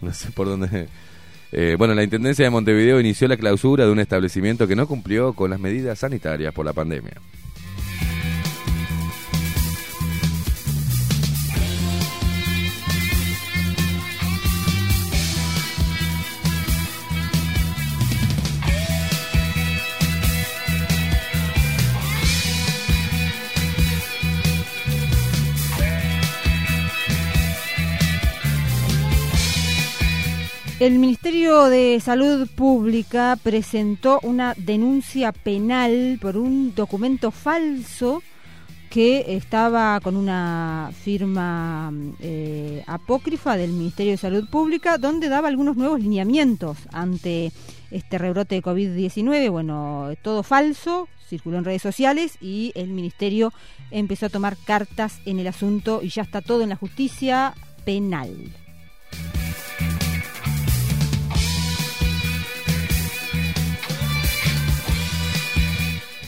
no 0.00 0.12
sé 0.12 0.30
por 0.30 0.46
dónde. 0.48 0.88
Eh, 1.52 1.74
bueno, 1.78 1.94
la 1.94 2.04
Intendencia 2.04 2.44
de 2.44 2.50
Montevideo 2.50 3.00
inició 3.00 3.26
la 3.26 3.36
clausura 3.36 3.84
de 3.84 3.90
un 3.90 3.98
establecimiento 3.98 4.68
que 4.68 4.76
no 4.76 4.86
cumplió 4.86 5.32
con 5.32 5.50
las 5.50 5.58
medidas 5.58 5.98
sanitarias 5.98 6.54
por 6.54 6.64
la 6.64 6.72
pandemia. 6.72 7.14
El 30.80 30.98
Ministerio 30.98 31.64
de 31.64 32.00
Salud 32.00 32.48
Pública 32.56 33.36
presentó 33.42 34.18
una 34.22 34.54
denuncia 34.56 35.30
penal 35.30 36.18
por 36.22 36.38
un 36.38 36.74
documento 36.74 37.30
falso 37.30 38.22
que 38.88 39.36
estaba 39.36 40.00
con 40.00 40.16
una 40.16 40.90
firma 41.04 41.92
eh, 42.20 42.82
apócrifa 42.86 43.58
del 43.58 43.72
Ministerio 43.72 44.12
de 44.12 44.16
Salud 44.16 44.48
Pública 44.48 44.96
donde 44.96 45.28
daba 45.28 45.48
algunos 45.48 45.76
nuevos 45.76 46.00
lineamientos 46.00 46.78
ante 46.94 47.52
este 47.90 48.16
rebrote 48.16 48.54
de 48.54 48.62
COVID-19. 48.62 49.50
Bueno, 49.50 50.08
todo 50.22 50.42
falso, 50.42 51.08
circuló 51.28 51.58
en 51.58 51.66
redes 51.66 51.82
sociales 51.82 52.38
y 52.40 52.72
el 52.74 52.88
ministerio 52.88 53.52
empezó 53.90 54.26
a 54.26 54.30
tomar 54.30 54.56
cartas 54.56 55.20
en 55.26 55.40
el 55.40 55.46
asunto 55.46 56.00
y 56.02 56.08
ya 56.08 56.22
está 56.22 56.40
todo 56.40 56.62
en 56.62 56.70
la 56.70 56.76
justicia 56.76 57.52
penal. 57.84 58.34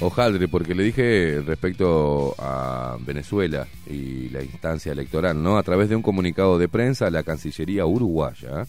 Ojaldre, 0.02 0.48
porque 0.48 0.74
le 0.74 0.82
dije 0.82 1.42
respecto 1.46 2.34
a 2.38 2.96
Venezuela 3.00 3.68
y 3.88 4.28
la 4.30 4.42
instancia 4.42 4.92
electoral, 4.92 5.40
¿no? 5.42 5.58
A 5.58 5.62
través 5.62 5.88
de 5.88 5.96
un 5.96 6.02
comunicado 6.02 6.58
de 6.58 6.68
prensa, 6.68 7.08
la 7.10 7.22
Cancillería 7.22 7.86
uruguaya 7.86 8.66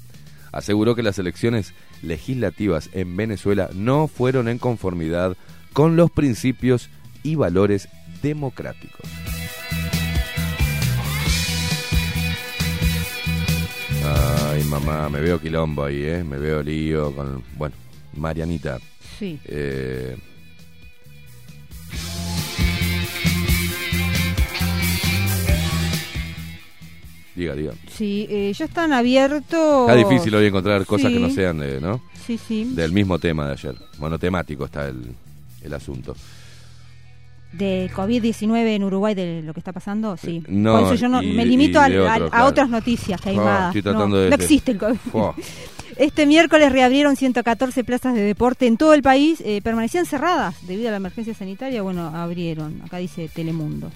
aseguró 0.52 0.94
que 0.94 1.02
las 1.02 1.18
elecciones 1.18 1.74
legislativas 2.04 2.90
en 2.94 3.18
Venezuela 3.18 3.70
no 3.74 4.08
fueron 4.08 4.48
en 4.48 4.60
conformidad 4.60 5.36
con 5.74 5.96
los 5.96 6.12
principios 6.12 6.90
y 7.24 7.36
valores 7.36 7.90
democráticos. 8.22 9.10
Ay, 14.06 14.64
mamá, 14.66 15.10
me 15.10 15.20
veo 15.20 15.42
quilombo 15.42 15.86
ahí, 15.86 16.04
¿eh? 16.04 16.24
Me 16.24 16.38
veo 16.38 16.62
lío 16.62 17.16
con... 17.16 17.44
Bueno, 17.58 17.76
Marianita. 18.16 18.78
Sí. 19.18 19.40
Eh, 19.46 20.16
diga, 27.36 27.56
diga. 27.56 27.74
Sí, 27.92 28.28
eh, 28.30 28.54
ya 28.58 28.66
están 28.66 28.94
abiertos. 28.94 29.90
Está 29.90 29.96
difícil 29.96 30.34
hoy 30.36 30.46
encontrar 30.48 30.86
cosas 30.86 31.08
Sí. 31.08 31.14
que 31.16 31.20
no 31.20 31.30
sean 31.30 31.58
de, 31.60 31.80
¿no? 31.82 32.02
Sí, 32.26 32.38
sí. 32.38 32.64
del 32.74 32.92
mismo 32.94 33.20
tema 33.20 33.48
de 33.48 33.54
ayer. 33.54 33.76
Monotemático 34.00 34.66
está 34.66 34.88
el, 34.88 35.02
el 35.62 35.74
asunto. 35.74 36.16
De 37.52 37.90
COVID-19 37.96 38.76
en 38.76 38.84
Uruguay, 38.84 39.14
de 39.14 39.44
lo 39.44 39.54
que 39.54 39.60
está 39.60 39.72
pasando, 39.72 40.18
sí. 40.18 40.42
No, 40.48 40.80
Por 40.80 40.86
eso 40.86 40.96
yo 40.96 41.10
no, 41.10 41.22
y- 41.22 41.34
me 41.34 41.46
limito 41.46 41.80
otro, 41.80 42.10
a 42.10 42.16
claro. 42.16 42.46
otras 42.48 42.70
noticias 42.70 43.22
que 43.22 43.30
hay 43.30 43.38
Ah, 43.38 43.44
más. 43.44 43.68
estoy 43.68 43.82
tratando 43.84 44.08
no, 44.08 44.16
de- 44.24 44.30
no 44.32 44.38
de- 44.38 44.44
existe 44.44 44.72
el 44.72 44.78
COVID. 44.80 44.96
Fua. 45.12 45.36
Este 45.96 46.26
miércoles 46.26 46.72
reabrieron 46.72 47.16
114 47.16 47.84
plazas 47.84 48.16
de 48.16 48.22
deporte 48.22 48.66
en 48.66 48.78
todo 48.78 48.96
el 48.96 49.04
país. 49.04 49.40
eh, 49.46 49.62
permanecían 49.64 50.08
cerradas 50.08 50.56
debido 50.66 50.88
a 50.88 50.92
la 50.92 50.98
emergencia 50.98 51.36
sanitaria. 51.36 51.84
Bueno, 51.84 52.08
abrieron. 52.08 52.82
Acá 52.84 52.98
dice 52.98 53.30
Telemundo. 53.32 53.92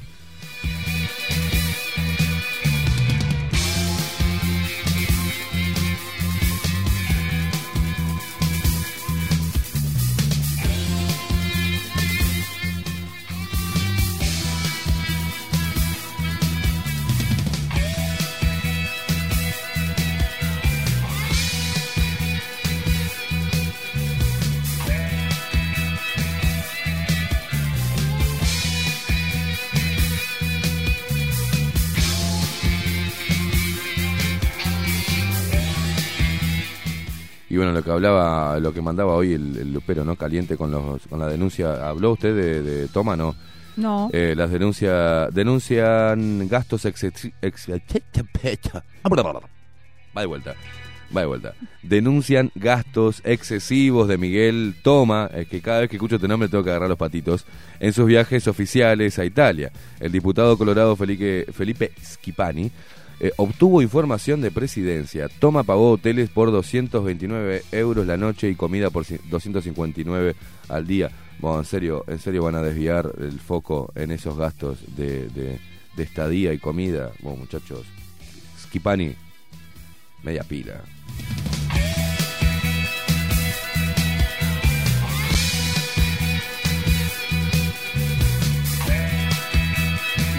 Bueno, 37.68 37.80
lo 37.80 37.84
que 37.84 37.92
hablaba, 37.92 38.60
lo 38.60 38.74
que 38.74 38.82
mandaba 38.82 39.14
hoy 39.14 39.34
el, 39.34 39.58
el 39.58 39.74
Lupero, 39.74 40.04
¿no? 40.06 40.16
Caliente 40.16 40.58
con 40.58 40.72
los 40.72 41.06
con 41.08 41.20
la 41.20 41.28
denuncia. 41.28 41.88
¿Habló 41.88 42.12
usted 42.14 42.36
de, 42.36 42.62
de 42.62 42.88
Toma, 42.88 43.16
no? 43.16 43.36
No. 43.76 44.10
Eh, 44.12 44.34
las 44.36 44.50
denuncias 44.50 45.32
denuncian 45.34 46.48
gastos 46.48 46.86
ex, 46.86 47.04
ex- 47.04 47.32
ex- 47.42 47.68
va 50.18 50.22
de 50.22 50.28
vuelta 50.28 50.56
va 51.16 51.22
de 51.22 51.28
vuelta 51.28 51.54
denuncian 51.84 52.52
gastos 52.56 53.22
excesivos 53.24 54.08
de 54.08 54.18
Miguel 54.18 54.76
Toma 54.84 55.30
es 55.34 55.48
que 55.48 55.62
cada 55.62 55.82
vez 55.82 55.90
que 55.90 55.96
escucho 55.96 56.16
este 56.16 56.28
nombre 56.28 56.50
tengo 56.50 56.64
que 56.64 56.72
agarrar 56.72 56.90
los 56.90 56.98
patitos 56.98 57.46
en 57.80 57.94
sus 57.94 58.08
viajes 58.08 58.48
oficiales 58.48 59.18
a 59.20 59.24
Italia 59.26 59.72
el 60.00 60.12
diputado 60.12 60.58
colorado 60.58 60.96
Felipe 60.96 61.46
Felipe 61.54 61.92
Schipani 62.02 62.70
eh, 63.20 63.32
obtuvo 63.38 63.82
información 63.82 64.42
de 64.42 64.52
presidencia 64.52 65.28
Toma 65.40 65.64
pagó 65.64 65.92
hoteles 65.92 66.30
por 66.30 66.52
229 66.52 67.64
euros 67.72 68.06
la 68.06 68.16
noche 68.18 68.50
y 68.50 68.56
comida 68.56 68.90
por 68.92 69.06
ci- 69.06 69.20
259 69.30 70.36
al 70.70 70.86
día 70.88 71.10
bueno, 71.40 71.60
en 71.60 71.66
serio, 71.66 72.04
en 72.08 72.18
serio 72.20 72.44
van 72.44 72.56
a 72.56 72.62
desviar 72.64 73.12
el 73.20 73.40
foco 73.40 73.92
en 73.94 74.10
esos 74.12 74.36
gastos 74.38 74.80
de, 74.96 75.28
de, 75.30 75.60
de 75.96 76.04
estadía 76.04 76.52
y 76.52 76.58
comida. 76.58 77.12
Bueno, 77.22 77.38
muchachos, 77.42 77.86
Skipani, 78.60 79.14
media 80.24 80.42
pila. 80.44 80.82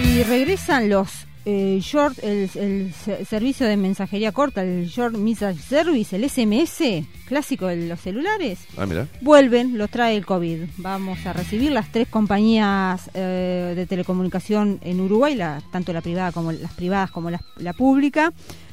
Y 0.04 0.22
regresan 0.22 0.88
los 0.88 1.26
eh, 1.50 1.78
short, 1.80 2.18
el, 2.22 2.50
el 2.56 2.92
se- 2.92 3.24
servicio 3.24 3.66
de 3.66 3.76
mensajería 3.78 4.32
corta, 4.32 4.62
el 4.62 4.86
Short 4.86 5.16
Message 5.16 5.60
Service, 5.62 6.14
el 6.14 6.28
SMS, 6.28 7.06
clásico 7.26 7.66
de 7.68 7.88
los 7.88 7.98
celulares. 8.00 8.58
Ah, 8.76 8.84
mira. 8.84 9.06
Vuelven, 9.22 9.78
los 9.78 9.88
trae 9.88 10.14
el 10.16 10.26
COVID. 10.26 10.64
Vamos 10.76 11.24
a 11.24 11.32
recibir 11.32 11.72
las 11.72 11.90
tres 11.90 12.06
compañías 12.08 13.10
eh, 13.14 13.72
de 13.74 13.86
telecomunicación 13.86 14.78
en 14.82 15.00
Uruguay, 15.00 15.34
la- 15.34 15.62
tanto 15.72 15.92
la 15.94 16.02
privada 16.02 16.32
como 16.32 16.52
las 16.52 16.72
privadas 16.74 17.10
como 17.10 17.30
la, 17.30 17.40
la 17.56 17.72
pública, 17.72 18.32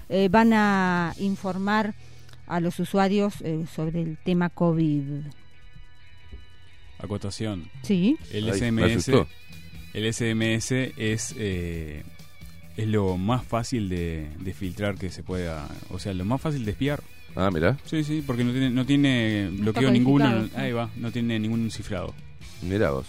eh, 0.09 0.27
van 0.29 0.51
a 0.53 1.13
informar 1.19 1.93
a 2.47 2.59
los 2.59 2.77
usuarios 2.79 3.35
eh, 3.41 3.65
sobre 3.73 4.01
el 4.01 4.17
tema 4.17 4.49
COVID. 4.49 5.01
Acotación. 6.99 7.69
Sí. 7.83 8.17
El 8.31 8.49
Ay, 8.49 8.59
SMS, 8.59 9.07
el 9.93 10.13
SMS 10.13 10.71
es 10.97 11.33
eh, 11.37 12.03
es 12.77 12.87
lo 12.87 13.17
más 13.17 13.43
fácil 13.45 13.89
de, 13.89 14.27
de 14.39 14.53
filtrar 14.53 14.95
que 14.95 15.09
se 15.09 15.23
pueda, 15.23 15.67
o 15.89 15.99
sea, 15.99 16.13
lo 16.13 16.25
más 16.25 16.41
fácil 16.41 16.65
de 16.65 16.71
espiar. 16.71 17.01
Ah, 17.35 17.49
mira, 17.53 17.77
Sí, 17.85 18.03
sí, 18.03 18.23
porque 18.25 18.43
no 18.43 18.51
tiene 18.51 18.69
no 18.69 18.85
tiene 18.85 19.49
bloqueo 19.51 19.91
ninguno, 19.91 20.47
ahí 20.55 20.71
va, 20.71 20.89
no 20.95 21.11
tiene 21.11 21.37
ningún 21.39 21.69
cifrado. 21.71 22.13
mira 22.61 22.91
vos. 22.91 23.05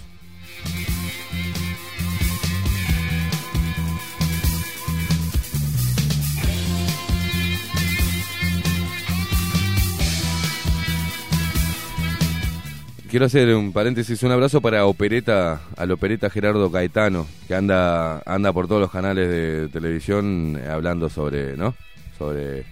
Quiero 13.09 13.27
hacer 13.27 13.55
un 13.55 13.73
paréntesis, 13.73 14.21
un 14.25 14.33
abrazo 14.33 14.61
para 14.61 14.85
Opereta, 14.87 15.61
al 15.77 15.93
Opereta 15.93 16.29
Gerardo 16.29 16.73
Caetano, 16.73 17.27
que 17.47 17.55
anda 17.55 18.21
anda 18.27 18.53
por 18.53 18.67
todos 18.67 18.81
los 18.81 18.91
canales 18.91 19.29
de 19.29 19.69
televisión 19.69 20.59
eh, 20.61 20.69
hablando 20.69 21.09
sobre, 21.09 21.57
¿no? 21.57 21.75
Sobre 22.19 22.65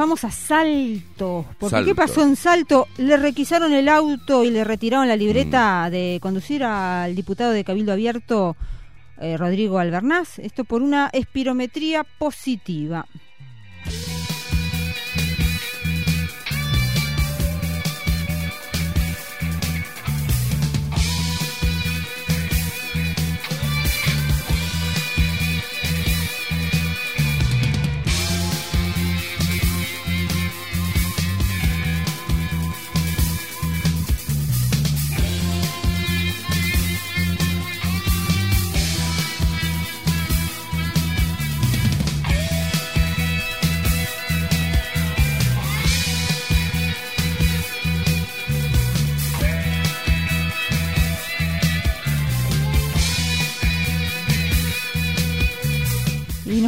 vamos 0.00 0.24
a 0.24 0.30
Salto. 0.30 1.44
Porque 1.58 1.70
Salto. 1.76 1.86
¿qué 1.90 1.94
pasó 1.94 2.22
en 2.22 2.34
Salto? 2.36 2.88
Le 2.98 3.16
requisaron 3.16 3.72
el 3.72 3.88
auto 3.88 4.44
y 4.44 4.50
le 4.50 4.64
retiraron 4.64 5.06
la 5.06 5.16
libreta 5.16 5.86
Mm. 5.86 5.90
de 5.92 6.18
conducir 6.20 6.64
al 6.64 7.14
diputado 7.14 7.52
de 7.52 7.62
Cabildo 7.64 7.92
Abierto, 7.92 8.56
eh, 9.20 9.36
Rodrigo 9.36 9.78
Albernaz. 9.78 10.38
Esto 10.38 10.64
por 10.64 10.82
una 10.82 11.10
espirometría 11.12 12.04
positiva. 12.18 13.06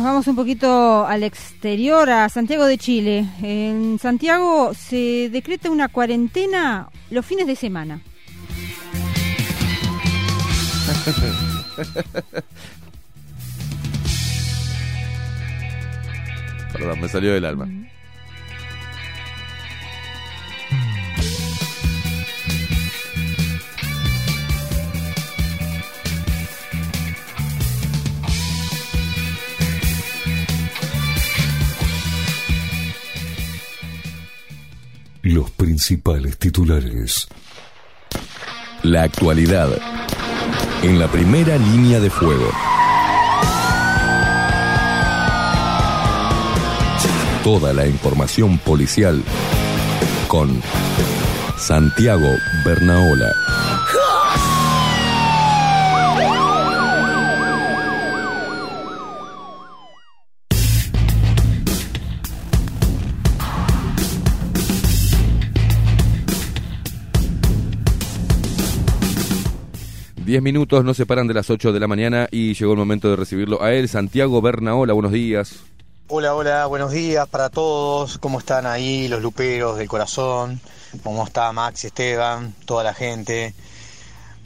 Nos 0.03 0.11
vamos 0.11 0.27
un 0.27 0.35
poquito 0.35 1.07
al 1.07 1.23
exterior, 1.23 2.11
a 2.11 2.29
Santiago 2.29 2.67
de 2.67 2.77
Chile. 2.77 3.25
En 3.41 4.01
Santiago 4.01 4.75
se 4.75 5.31
decreta 5.31 5.71
una 5.71 5.87
cuarentena 5.87 6.89
los 7.11 7.25
fines 7.25 7.47
de 7.47 7.55
semana. 7.55 8.03
Perdón, 16.73 17.01
me 17.01 17.09
salió 17.09 17.35
del 17.35 17.45
alma. 17.45 17.69
Los 35.25 35.53
principales 35.53 36.37
titulares. 36.37 37.29
La 38.83 39.05
actualidad 39.05 39.69
en 40.83 40.99
la 40.99 41.07
primera 41.07 41.57
línea 41.59 42.01
de 42.01 42.11
fuego. 42.11 42.51
Toda 47.45 47.73
la 47.73 47.87
información 47.87 48.59
policial 48.59 49.23
con 50.27 50.61
Santiago 51.57 52.29
Bernaola. 52.65 53.33
Diez 70.33 70.43
minutos 70.43 70.83
nos 70.83 70.97
separan 70.97 71.27
de 71.27 71.35
las 71.35 71.51
8 71.51 71.75
de 71.75 71.79
la 71.79 71.87
mañana 71.87 72.27
y 72.31 72.55
llegó 72.55 72.73
el 72.73 72.79
momento 72.79 73.11
de 73.11 73.17
recibirlo 73.17 73.63
a 73.63 73.75
él, 73.75 73.87
Santiago 73.87 74.41
Bernaola. 74.41 74.95
Buenos 74.95 75.13
días. 75.13 75.57
Hola, 76.09 76.35
hola, 76.35 76.65
buenos 76.65 76.91
días 76.91 77.29
para 77.29 77.51
todos. 77.51 78.17
¿Cómo 78.17 78.39
están 78.39 78.65
ahí 78.65 79.09
los 79.09 79.21
luperos 79.21 79.77
del 79.77 79.89
corazón? 79.89 80.59
¿Cómo 81.03 81.23
está 81.27 81.53
Max, 81.53 81.85
Esteban, 81.85 82.55
toda 82.65 82.83
la 82.83 82.95
gente? 82.95 83.55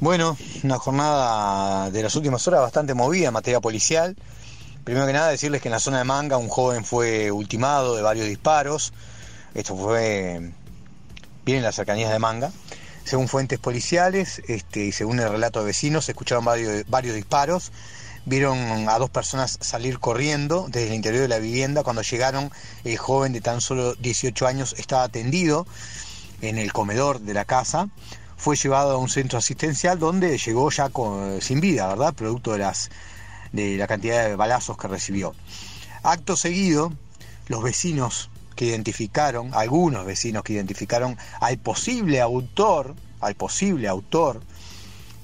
Bueno, 0.01 0.37
una 0.65 0.77
jornada 0.77 1.89
de 1.93 2.03
las 2.03 2.17
últimas 2.17 2.45
horas 2.49 2.63
bastante 2.63 2.93
movida 2.93 3.29
en 3.29 3.35
materia 3.35 3.61
policial. 3.61 4.17
Primero 4.83 5.07
que 5.07 5.13
nada 5.13 5.29
decirles 5.29 5.63
que 5.63 5.69
en 5.69 5.73
la 5.73 5.79
zona 5.79 5.99
de 5.99 6.05
Manga 6.05 6.37
un 6.37 6.49
joven 6.49 6.85
fue 6.85 7.31
ultimado 7.31 7.95
de 7.95 8.03
varios 8.03 8.27
disparos. 8.27 8.93
Esto 9.55 9.77
fue 9.77 10.51
bien 11.45 11.59
en 11.59 11.63
las 11.63 11.77
cercanías 11.77 12.11
de 12.11 12.19
Manga. 12.19 12.51
Según 13.07 13.29
fuentes 13.29 13.59
policiales 13.59 14.43
este, 14.49 14.87
y 14.87 14.93
según 14.93 15.21
el 15.21 15.31
relato 15.31 15.61
de 15.61 15.67
vecinos, 15.67 16.05
se 16.05 16.13
escucharon 16.13 16.45
varios, 16.45 16.85
varios 16.89 17.15
disparos 17.15 17.73
vieron 18.27 18.89
a 18.89 18.99
dos 18.99 19.09
personas 19.09 19.57
salir 19.61 20.01
corriendo 20.01 20.67
desde 20.69 20.89
el 20.89 20.95
interior 20.95 21.23
de 21.23 21.29
la 21.29 21.39
vivienda. 21.39 21.85
Cuando 21.85 22.03
llegaron, 22.03 22.51
el 22.83 22.99
joven 22.99 23.33
de 23.33 23.41
tan 23.41 23.61
solo 23.61 23.95
18 23.95 24.47
años 24.49 24.75
estaba 24.77 25.09
tendido 25.09 25.65
en 26.43 26.59
el 26.59 26.73
comedor 26.73 27.21
de 27.21 27.33
la 27.35 27.45
casa. 27.45 27.89
Fue 28.37 28.57
llevado 28.57 28.97
a 28.97 28.99
un 28.99 29.09
centro 29.09 29.39
asistencial 29.39 30.01
donde 30.01 30.37
llegó 30.39 30.69
ya 30.73 30.89
con- 30.89 31.41
sin 31.41 31.61
vida, 31.61 31.87
¿verdad? 31.87 32.13
Producto 32.15 32.53
de, 32.53 32.59
las, 32.59 32.91
de 33.53 33.77
la 33.77 33.87
cantidad 33.87 34.25
de 34.27 34.35
balazos 34.35 34.77
que 34.77 34.89
recibió. 34.89 35.33
Acto 36.03 36.37
seguido, 36.37 36.93
los 37.47 37.63
vecinos 37.63 38.29
que 38.57 38.65
identificaron, 38.65 39.51
algunos 39.55 40.05
vecinos 40.05 40.43
que 40.43 40.55
identificaron 40.55 41.17
al 41.41 41.59
posible 41.59 42.21
autor, 42.21 42.95
al 43.21 43.35
posible 43.37 43.87
autor 43.87 44.43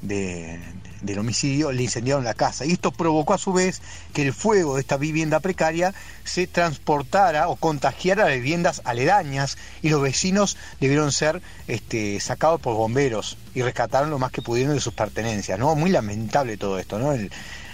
de- 0.02 0.60
del 1.00 1.18
homicidio, 1.18 1.72
le 1.72 1.82
incendiaron 1.84 2.22
la 2.24 2.34
casa. 2.34 2.64
Y 2.64 2.72
esto 2.72 2.92
provocó 2.92 3.34
a 3.34 3.38
su 3.38 3.52
vez 3.52 3.80
que 4.12 4.22
el 4.22 4.32
fuego 4.32 4.74
de 4.74 4.80
esta 4.80 4.96
vivienda 4.96 5.40
precaria 5.40 5.94
se 6.24 6.46
transportara 6.46 7.48
o 7.48 7.56
contagiara 7.56 8.26
a 8.26 8.28
viviendas 8.28 8.82
aledañas 8.84 9.58
y 9.82 9.88
los 9.88 10.00
vecinos 10.00 10.56
debieron 10.80 11.10
ser 11.10 11.42
este, 11.66 12.20
sacados 12.20 12.60
por 12.60 12.74
bomberos 12.76 13.36
y 13.54 13.62
rescataron 13.62 14.10
lo 14.10 14.18
más 14.20 14.30
que 14.32 14.42
pudieron 14.42 14.74
de 14.74 14.80
sus 14.80 14.94
pertenencias. 14.94 15.58
¿no? 15.58 15.74
Muy 15.74 15.90
lamentable 15.90 16.56
todo 16.56 16.78
esto, 16.78 16.98
¿no? 16.98 17.12
El- 17.12 17.30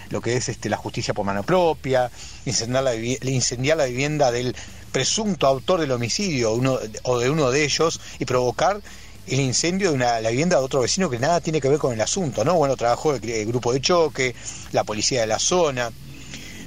lo 0.09 0.21
que 0.21 0.35
es 0.35 0.49
este, 0.49 0.69
la 0.69 0.77
justicia 0.77 1.13
por 1.13 1.25
mano 1.25 1.43
propia, 1.43 2.11
incendiar 2.45 2.83
la, 2.83 2.95
incendiar 2.95 3.77
la 3.77 3.85
vivienda 3.85 4.31
del 4.31 4.55
presunto 4.91 5.47
autor 5.47 5.81
del 5.81 5.91
homicidio 5.91 6.53
uno, 6.53 6.79
o 7.03 7.19
de 7.19 7.29
uno 7.29 7.51
de 7.51 7.63
ellos 7.63 7.99
y 8.17 8.25
provocar 8.25 8.81
el 9.27 9.39
incendio 9.39 9.89
de 9.89 9.95
una, 9.95 10.19
la 10.21 10.29
vivienda 10.31 10.57
de 10.57 10.63
otro 10.63 10.81
vecino 10.81 11.09
que 11.09 11.19
nada 11.19 11.39
tiene 11.39 11.61
que 11.61 11.69
ver 11.69 11.77
con 11.77 11.93
el 11.93 12.01
asunto, 12.01 12.43
¿no? 12.43 12.55
Bueno, 12.55 12.75
trabajó 12.75 13.13
el, 13.13 13.29
el 13.29 13.45
grupo 13.45 13.71
de 13.73 13.81
choque, 13.81 14.35
la 14.71 14.83
policía 14.83 15.21
de 15.21 15.27
la 15.27 15.37
zona, 15.37 15.91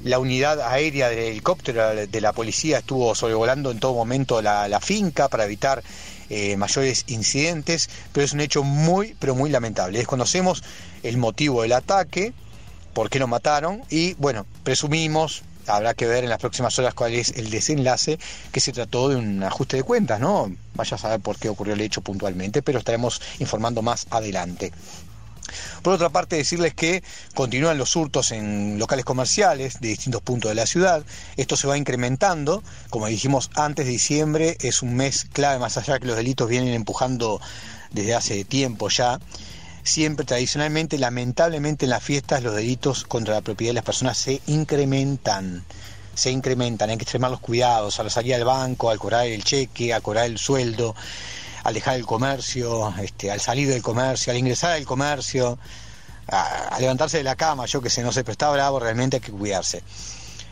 la 0.04 0.18
unidad 0.18 0.60
aérea 0.60 1.08
del 1.08 1.18
helicóptero 1.20 1.94
de 2.06 2.20
la 2.20 2.32
policía 2.32 2.78
estuvo 2.78 3.14
sobrevolando 3.14 3.70
en 3.70 3.78
todo 3.78 3.94
momento 3.94 4.42
la, 4.42 4.68
la 4.68 4.80
finca 4.80 5.28
para 5.28 5.44
evitar 5.44 5.82
eh, 6.28 6.56
mayores 6.56 7.04
incidentes, 7.08 7.88
pero 8.12 8.24
es 8.24 8.32
un 8.32 8.40
hecho 8.40 8.62
muy, 8.62 9.14
pero 9.18 9.34
muy 9.34 9.50
lamentable. 9.50 9.98
Desconocemos 9.98 10.64
el 11.02 11.18
motivo 11.18 11.62
del 11.62 11.72
ataque, 11.72 12.32
por 12.94 13.10
qué 13.10 13.18
lo 13.18 13.26
mataron 13.26 13.82
y 13.90 14.14
bueno, 14.14 14.46
presumimos, 14.62 15.42
habrá 15.66 15.94
que 15.94 16.06
ver 16.06 16.24
en 16.24 16.30
las 16.30 16.38
próximas 16.38 16.78
horas 16.78 16.94
cuál 16.94 17.14
es 17.14 17.30
el 17.36 17.50
desenlace, 17.50 18.18
que 18.52 18.60
se 18.60 18.72
trató 18.72 19.08
de 19.08 19.16
un 19.16 19.42
ajuste 19.42 19.76
de 19.76 19.82
cuentas, 19.82 20.20
¿no? 20.20 20.52
Vaya 20.74 20.96
a 20.96 20.98
saber 20.98 21.20
por 21.20 21.38
qué 21.38 21.48
ocurrió 21.48 21.74
el 21.74 21.80
hecho 21.80 22.00
puntualmente, 22.00 22.62
pero 22.62 22.78
estaremos 22.78 23.20
informando 23.38 23.82
más 23.82 24.06
adelante. 24.10 24.72
Por 25.82 25.94
otra 25.94 26.08
parte, 26.08 26.36
decirles 26.36 26.74
que 26.74 27.02
continúan 27.34 27.76
los 27.76 27.96
hurtos 27.96 28.30
en 28.32 28.78
locales 28.78 29.04
comerciales 29.04 29.80
de 29.80 29.88
distintos 29.88 30.22
puntos 30.22 30.50
de 30.50 30.54
la 30.54 30.66
ciudad. 30.66 31.04
Esto 31.36 31.56
se 31.56 31.66
va 31.66 31.76
incrementando. 31.76 32.62
Como 32.90 33.06
dijimos 33.06 33.50
antes, 33.54 33.86
diciembre 33.86 34.56
es 34.60 34.82
un 34.82 34.94
mes 34.94 35.26
clave, 35.32 35.58
más 35.58 35.76
allá 35.76 35.98
que 35.98 36.06
los 36.06 36.16
delitos 36.16 36.48
vienen 36.48 36.72
empujando 36.72 37.40
desde 37.90 38.14
hace 38.14 38.44
tiempo 38.44 38.88
ya. 38.88 39.18
Siempre, 39.84 40.24
tradicionalmente, 40.24 40.98
lamentablemente 40.98 41.86
en 41.86 41.90
las 41.90 42.02
fiestas 42.02 42.42
los 42.42 42.54
delitos 42.54 43.04
contra 43.04 43.34
la 43.34 43.40
propiedad 43.40 43.70
de 43.70 43.74
las 43.74 43.84
personas 43.84 44.16
se 44.16 44.40
incrementan. 44.46 45.64
Se 46.14 46.30
incrementan, 46.30 46.90
hay 46.90 46.96
que 46.96 47.04
extremar 47.04 47.30
los 47.30 47.40
cuidados 47.40 47.98
al 47.98 48.10
salir 48.10 48.34
al 48.34 48.44
banco, 48.44 48.90
al 48.90 48.98
cobrar 48.98 49.26
el 49.26 49.42
cheque, 49.44 49.92
al 49.92 50.02
cobrar 50.02 50.26
el 50.26 50.38
sueldo, 50.38 50.94
al 51.64 51.74
dejar 51.74 51.96
el 51.96 52.06
comercio, 52.06 52.94
este, 53.00 53.30
al 53.30 53.40
salir 53.40 53.68
del 53.68 53.82
comercio, 53.82 54.30
al 54.30 54.38
ingresar 54.38 54.72
al 54.72 54.84
comercio, 54.84 55.58
a, 56.28 56.68
a 56.68 56.80
levantarse 56.80 57.16
de 57.16 57.24
la 57.24 57.34
cama, 57.34 57.66
yo 57.66 57.80
que 57.80 57.90
sé, 57.90 58.02
no 58.02 58.12
sé, 58.12 58.24
pero 58.24 58.32
está 58.32 58.50
bravo, 58.50 58.78
realmente 58.78 59.16
hay 59.16 59.20
que 59.20 59.32
cuidarse. 59.32 59.82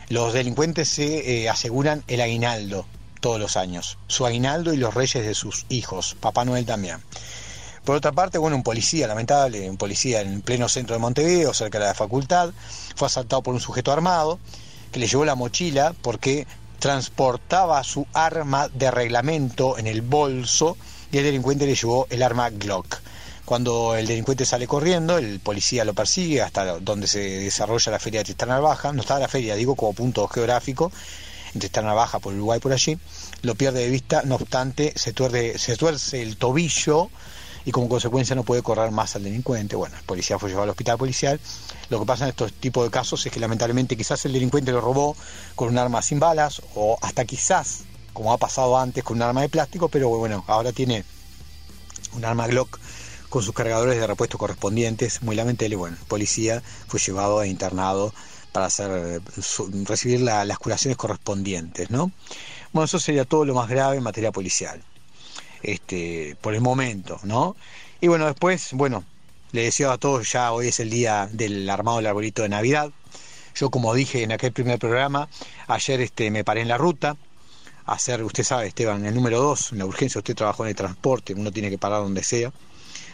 Los 0.09 0.33
delincuentes 0.33 0.89
se 0.89 1.43
eh, 1.43 1.49
aseguran 1.49 2.03
el 2.07 2.19
aguinaldo 2.19 2.85
todos 3.21 3.39
los 3.39 3.55
años, 3.55 3.97
su 4.07 4.25
aguinaldo 4.25 4.73
y 4.73 4.77
los 4.77 4.93
reyes 4.93 5.25
de 5.25 5.35
sus 5.35 5.65
hijos, 5.69 6.17
Papá 6.19 6.43
Noel 6.43 6.65
también. 6.65 6.97
Por 7.83 7.95
otra 7.95 8.11
parte, 8.11 8.37
bueno, 8.37 8.55
un 8.55 8.63
policía, 8.63 9.07
lamentable, 9.07 9.69
un 9.69 9.77
policía 9.77 10.21
en 10.21 10.41
pleno 10.41 10.69
centro 10.69 10.95
de 10.95 10.99
Montevideo, 10.99 11.53
cerca 11.53 11.79
de 11.79 11.85
la 11.85 11.93
facultad, 11.95 12.51
fue 12.95 13.07
asaltado 13.07 13.41
por 13.41 13.55
un 13.55 13.59
sujeto 13.59 13.91
armado 13.91 14.39
que 14.91 14.99
le 14.99 15.07
llevó 15.07 15.25
la 15.25 15.35
mochila 15.35 15.95
porque 16.01 16.45
transportaba 16.79 17.83
su 17.83 18.05
arma 18.13 18.67
de 18.69 18.91
reglamento 18.91 19.77
en 19.77 19.87
el 19.87 20.01
bolso 20.01 20.77
y 21.11 21.17
el 21.17 21.23
delincuente 21.23 21.65
le 21.65 21.75
llevó 21.75 22.07
el 22.09 22.21
arma 22.21 22.49
Glock. 22.51 22.99
Cuando 23.45 23.95
el 23.95 24.07
delincuente 24.07 24.45
sale 24.45 24.67
corriendo, 24.67 25.17
el 25.17 25.39
policía 25.39 25.83
lo 25.83 25.93
persigue 25.93 26.41
hasta 26.41 26.79
donde 26.79 27.07
se 27.07 27.19
desarrolla 27.19 27.91
la 27.91 27.99
feria 27.99 28.19
de 28.19 28.25
Tristana 28.25 28.59
Baja, 28.59 28.93
no 28.93 29.01
estaba 29.01 29.19
la 29.19 29.27
feria, 29.27 29.55
digo 29.55 29.75
como 29.75 29.93
punto 29.93 30.27
geográfico, 30.27 30.91
en 31.53 31.59
Tristana 31.59 31.93
Baja 31.93 32.19
por 32.19 32.33
Uruguay 32.33 32.59
por 32.59 32.73
allí, 32.73 32.97
lo 33.41 33.55
pierde 33.55 33.81
de 33.81 33.89
vista, 33.89 34.21
no 34.23 34.35
obstante, 34.35 34.93
se, 34.95 35.13
tuerde, 35.13 35.57
se 35.57 35.75
tuerce 35.77 36.21
el 36.21 36.37
tobillo 36.37 37.09
y 37.65 37.71
como 37.71 37.87
consecuencia 37.89 38.35
no 38.35 38.43
puede 38.43 38.63
correr 38.63 38.91
más 38.91 39.15
al 39.15 39.23
delincuente. 39.23 39.75
Bueno, 39.75 39.95
el 39.97 40.03
policía 40.03 40.39
fue 40.39 40.49
llevado 40.49 40.63
al 40.63 40.69
hospital 40.71 40.97
policial. 40.97 41.39
Lo 41.89 41.99
que 41.99 42.05
pasa 42.05 42.23
en 42.25 42.29
estos 42.29 42.53
tipos 42.53 42.83
de 42.83 42.91
casos 42.91 43.25
es 43.25 43.31
que 43.31 43.39
lamentablemente 43.39 43.95
quizás 43.97 44.25
el 44.25 44.33
delincuente 44.33 44.71
lo 44.71 44.81
robó 44.81 45.15
con 45.55 45.69
un 45.69 45.77
arma 45.77 46.01
sin 46.01 46.19
balas 46.19 46.61
o 46.75 46.97
hasta 47.01 47.25
quizás, 47.25 47.83
como 48.13 48.33
ha 48.33 48.37
pasado 48.37 48.77
antes, 48.77 49.03
con 49.03 49.17
un 49.17 49.23
arma 49.23 49.41
de 49.41 49.49
plástico, 49.49 49.89
pero 49.89 50.09
bueno, 50.09 50.43
ahora 50.47 50.71
tiene 50.71 51.05
un 52.13 52.25
arma 52.25 52.47
Glock 52.47 52.79
con 53.29 53.43
sus 53.43 53.53
cargadores 53.53 53.97
de 53.97 54.05
repuesto 54.07 54.37
correspondientes. 54.37 55.21
Muy 55.21 55.35
lamentable, 55.35 55.75
bueno, 55.75 55.97
el 55.99 56.05
policía 56.05 56.61
fue 56.87 56.99
llevado 56.99 57.41
e 57.43 57.47
internado 57.47 58.13
para 58.51 58.65
hacer 58.65 59.21
recibir 59.85 60.19
la- 60.19 60.43
las 60.43 60.59
curaciones 60.59 60.97
correspondientes, 60.97 61.89
¿no? 61.89 62.11
Bueno, 62.73 62.85
eso 62.85 62.99
sería 62.99 63.23
todo 63.23 63.45
lo 63.45 63.55
más 63.55 63.69
grave 63.69 63.97
en 63.97 64.03
materia 64.03 64.31
policial 64.31 64.83
este, 65.63 66.35
por 66.41 66.53
el 66.53 66.61
momento, 66.61 67.19
¿no? 67.23 67.55
Y 67.99 68.07
bueno, 68.07 68.25
después, 68.25 68.69
bueno, 68.73 69.03
le 69.51 69.63
deseo 69.63 69.91
a 69.91 69.97
todos, 69.97 70.31
ya 70.31 70.51
hoy 70.51 70.67
es 70.67 70.79
el 70.79 70.89
día 70.89 71.29
del 71.31 71.69
armado 71.69 71.97
del 71.97 72.07
arbolito 72.07 72.41
de 72.41 72.49
Navidad. 72.49 72.91
Yo, 73.55 73.69
como 73.69 73.93
dije 73.93 74.23
en 74.23 74.31
aquel 74.31 74.53
primer 74.53 74.79
programa, 74.79 75.27
ayer 75.67 76.01
este, 76.01 76.31
me 76.31 76.43
paré 76.43 76.61
en 76.61 76.67
la 76.69 76.77
ruta 76.77 77.17
hacer, 77.85 78.23
usted 78.23 78.43
sabe, 78.43 78.67
Esteban, 78.67 79.05
el 79.05 79.13
número 79.13 79.39
dos, 79.41 79.71
en 79.71 79.79
la 79.79 79.85
urgencia, 79.85 80.19
usted 80.19 80.35
trabajó 80.35 80.63
en 80.63 80.69
el 80.69 80.75
transporte, 80.75 81.33
uno 81.33 81.51
tiene 81.51 81.69
que 81.69 81.77
parar 81.77 82.01
donde 82.01 82.23
sea. 82.23 82.51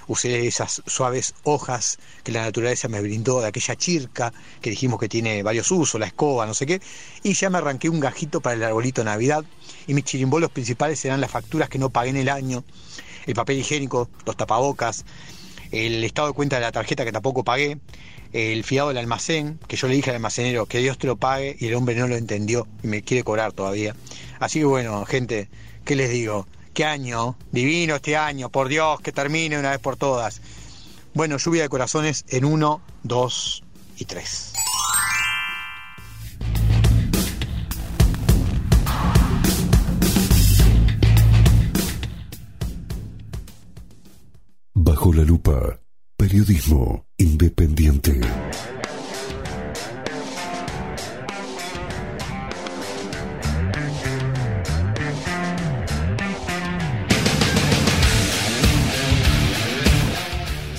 Usé 0.07 0.47
esas 0.47 0.81
suaves 0.85 1.33
hojas 1.43 1.97
que 2.23 2.31
la 2.31 2.43
naturaleza 2.43 2.87
me 2.87 3.01
brindó 3.01 3.41
de 3.41 3.47
aquella 3.47 3.75
chirca 3.75 4.33
que 4.61 4.69
dijimos 4.69 4.99
que 4.99 5.09
tiene 5.09 5.43
varios 5.43 5.69
usos, 5.71 5.99
la 5.99 6.07
escoba, 6.07 6.45
no 6.45 6.53
sé 6.53 6.65
qué, 6.65 6.81
y 7.23 7.33
ya 7.33 7.49
me 7.49 7.57
arranqué 7.57 7.89
un 7.89 7.99
gajito 7.99 8.39
para 8.39 8.55
el 8.55 8.63
arbolito 8.63 9.01
de 9.01 9.05
Navidad. 9.05 9.43
Y 9.85 9.93
mis 9.93 10.05
chirimbolos 10.05 10.51
principales 10.51 10.99
serán 10.99 11.21
las 11.21 11.31
facturas 11.31 11.69
que 11.69 11.77
no 11.77 11.89
pagué 11.89 12.09
en 12.11 12.17
el 12.17 12.29
año, 12.29 12.63
el 13.25 13.33
papel 13.33 13.57
higiénico, 13.59 14.09
los 14.25 14.37
tapabocas, 14.37 15.05
el 15.71 16.03
estado 16.03 16.29
de 16.29 16.33
cuenta 16.33 16.55
de 16.55 16.61
la 16.61 16.71
tarjeta 16.71 17.03
que 17.03 17.11
tampoco 17.11 17.43
pagué, 17.43 17.77
el 18.33 18.63
fiado 18.63 18.89
del 18.89 18.97
almacén, 18.97 19.59
que 19.67 19.75
yo 19.75 19.87
le 19.87 19.95
dije 19.95 20.09
al 20.09 20.17
almacenero 20.17 20.65
que 20.65 20.79
Dios 20.79 20.97
te 20.97 21.07
lo 21.07 21.17
pague 21.17 21.55
y 21.59 21.67
el 21.67 21.75
hombre 21.75 21.95
no 21.95 22.07
lo 22.07 22.15
entendió 22.15 22.67
y 22.83 22.87
me 22.87 23.01
quiere 23.01 23.23
cobrar 23.23 23.53
todavía. 23.53 23.95
Así 24.39 24.59
que 24.59 24.65
bueno, 24.65 25.05
gente, 25.05 25.49
¿qué 25.85 25.95
les 25.95 26.09
digo? 26.09 26.47
¿Qué 26.77 26.85
año? 26.85 27.35
Divino 27.51 27.95
este 27.95 28.15
año, 28.15 28.49
por 28.49 28.67
Dios, 28.67 29.01
que 29.01 29.11
termine 29.11 29.57
una 29.57 29.71
vez 29.71 29.79
por 29.79 29.97
todas. 29.97 30.43
Bueno, 31.15 31.37
lluvia 31.37 31.63
de 31.63 31.69
corazones 31.69 32.23
en 32.29 32.45
uno, 32.45 32.83
dos 33.01 33.63
y 33.97 34.05
tres. 34.05 34.53
Bajo 44.75 45.13
la 45.13 45.23
lupa, 45.23 45.79
periodismo 46.15 47.07
independiente. 47.17 48.21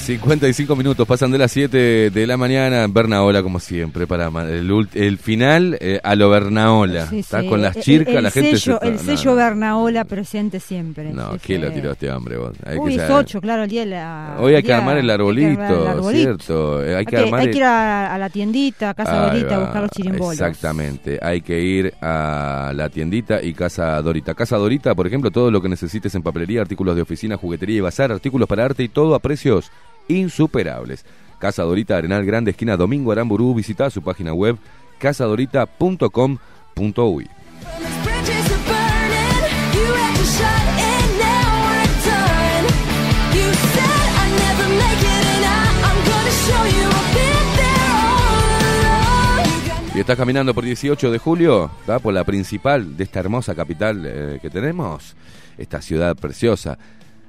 55 0.09 0.75
minutos, 0.75 1.07
pasan 1.07 1.31
de 1.31 1.37
las 1.37 1.53
7 1.53 2.09
de 2.11 2.27
la 2.27 2.39
mañana. 2.39 2.87
Bernaola, 2.89 3.43
como 3.43 3.61
siempre, 3.61 4.07
para 4.07 4.29
el, 4.49 4.89
el 4.95 5.19
final 5.19 5.77
eh, 5.83 6.01
a 6.03 6.15
lo 6.15 6.31
Bernaola. 6.31 7.09
Sí, 7.09 7.19
Está 7.19 7.43
sí. 7.43 7.47
con 7.47 7.61
las 7.61 7.77
El- 7.77 7.83
chircas, 7.83 8.15
el 8.15 8.23
la 8.23 8.31
gente 8.31 8.57
sello, 8.57 8.79
se. 8.81 8.87
El 8.89 8.95
no, 8.95 8.99
sello 9.01 9.31
no, 9.33 9.37
Bernaola 9.37 10.05
presente 10.07 10.61
siempre. 10.61 11.13
No, 11.13 11.33
Sí, 11.35 11.39
¿quién 11.45 11.61
sí. 11.61 11.67
lo 11.67 11.73
tiró 11.75 11.93
este 11.93 12.11
hambre 12.11 12.39
vos? 12.39 12.57
Hay 12.65 12.79
Uy, 12.79 12.93
que 12.97 13.03
es 13.03 13.07
saber. 13.07 13.27
8, 13.27 13.41
claro, 13.43 13.65
el 13.65 13.69
día 13.69 13.85
la. 13.85 14.37
Hoy 14.41 14.55
hay 14.55 14.63
que 14.63 14.73
armar 14.73 14.97
el 14.97 15.11
arbolito, 15.11 15.61
el 15.83 15.87
arbolito. 15.89 16.11
¿cierto? 16.39 16.83
Eh, 16.83 16.89
Hay 16.89 16.95
Hay 17.01 17.05
que 17.05 17.17
armar 17.19 17.41
hay 17.41 17.47
el- 17.49 17.53
que 17.53 17.59
ir 17.59 17.65
a, 17.65 18.15
a 18.15 18.19
la 18.19 18.31
tiendita, 18.31 18.89
a 18.91 18.95
Casa 18.95 19.27
Dorita, 19.27 19.57
a 19.57 19.59
buscar 19.59 19.83
los 19.83 19.91
chirimbolos. 19.91 20.33
Exactamente, 20.41 21.19
hay 21.21 21.43
que 21.43 21.61
ir 21.61 21.93
a 22.01 22.73
la 22.75 22.89
tiendita 22.89 23.43
y 23.43 23.53
Casa 23.53 24.01
Dorita. 24.01 24.33
Casa 24.35 24.57
Dorita, 24.57 24.95
por 24.95 25.07
ejemplo, 25.07 25.31
todo 25.31 25.51
lo 25.51 25.61
que 25.61 25.69
necesites 25.69 26.15
en 26.15 26.23
papelería, 26.23 26.63
artículos 26.63 26.97
de 26.97 27.03
oficina, 27.03 27.37
juguetería 27.37 27.77
y 27.77 27.81
bazar, 27.81 28.11
artículos 28.11 28.49
para 28.49 28.65
arte 28.65 28.83
y 28.85 28.89
todo 28.89 29.15
a 29.15 29.19
precios 29.19 29.71
insuperables. 30.09 31.05
Casa 31.39 31.63
Dorita, 31.63 31.97
Arenal 31.97 32.25
Grande, 32.25 32.51
esquina 32.51 32.77
Domingo 32.77 33.13
Aramburú. 33.13 33.55
Visita 33.55 33.89
su 33.91 34.03
página 34.03 34.35
web 34.35 34.57
casadorita.com.uy. 34.99 37.29
Y 49.99 50.01
estás 50.01 50.17
caminando 50.17 50.55
por 50.55 50.65
18 50.65 51.11
de 51.11 51.19
julio, 51.19 51.73
¿tá? 51.85 51.99
por 51.99 52.15
la 52.15 52.23
principal 52.23 52.97
de 52.97 53.03
esta 53.03 53.19
hermosa 53.19 53.57
capital 53.57 54.05
eh, 54.07 54.39
que 54.41 54.49
tenemos, 54.49 55.17
esta 55.57 55.83
ciudad 55.83 56.15
preciosa. 56.15 56.79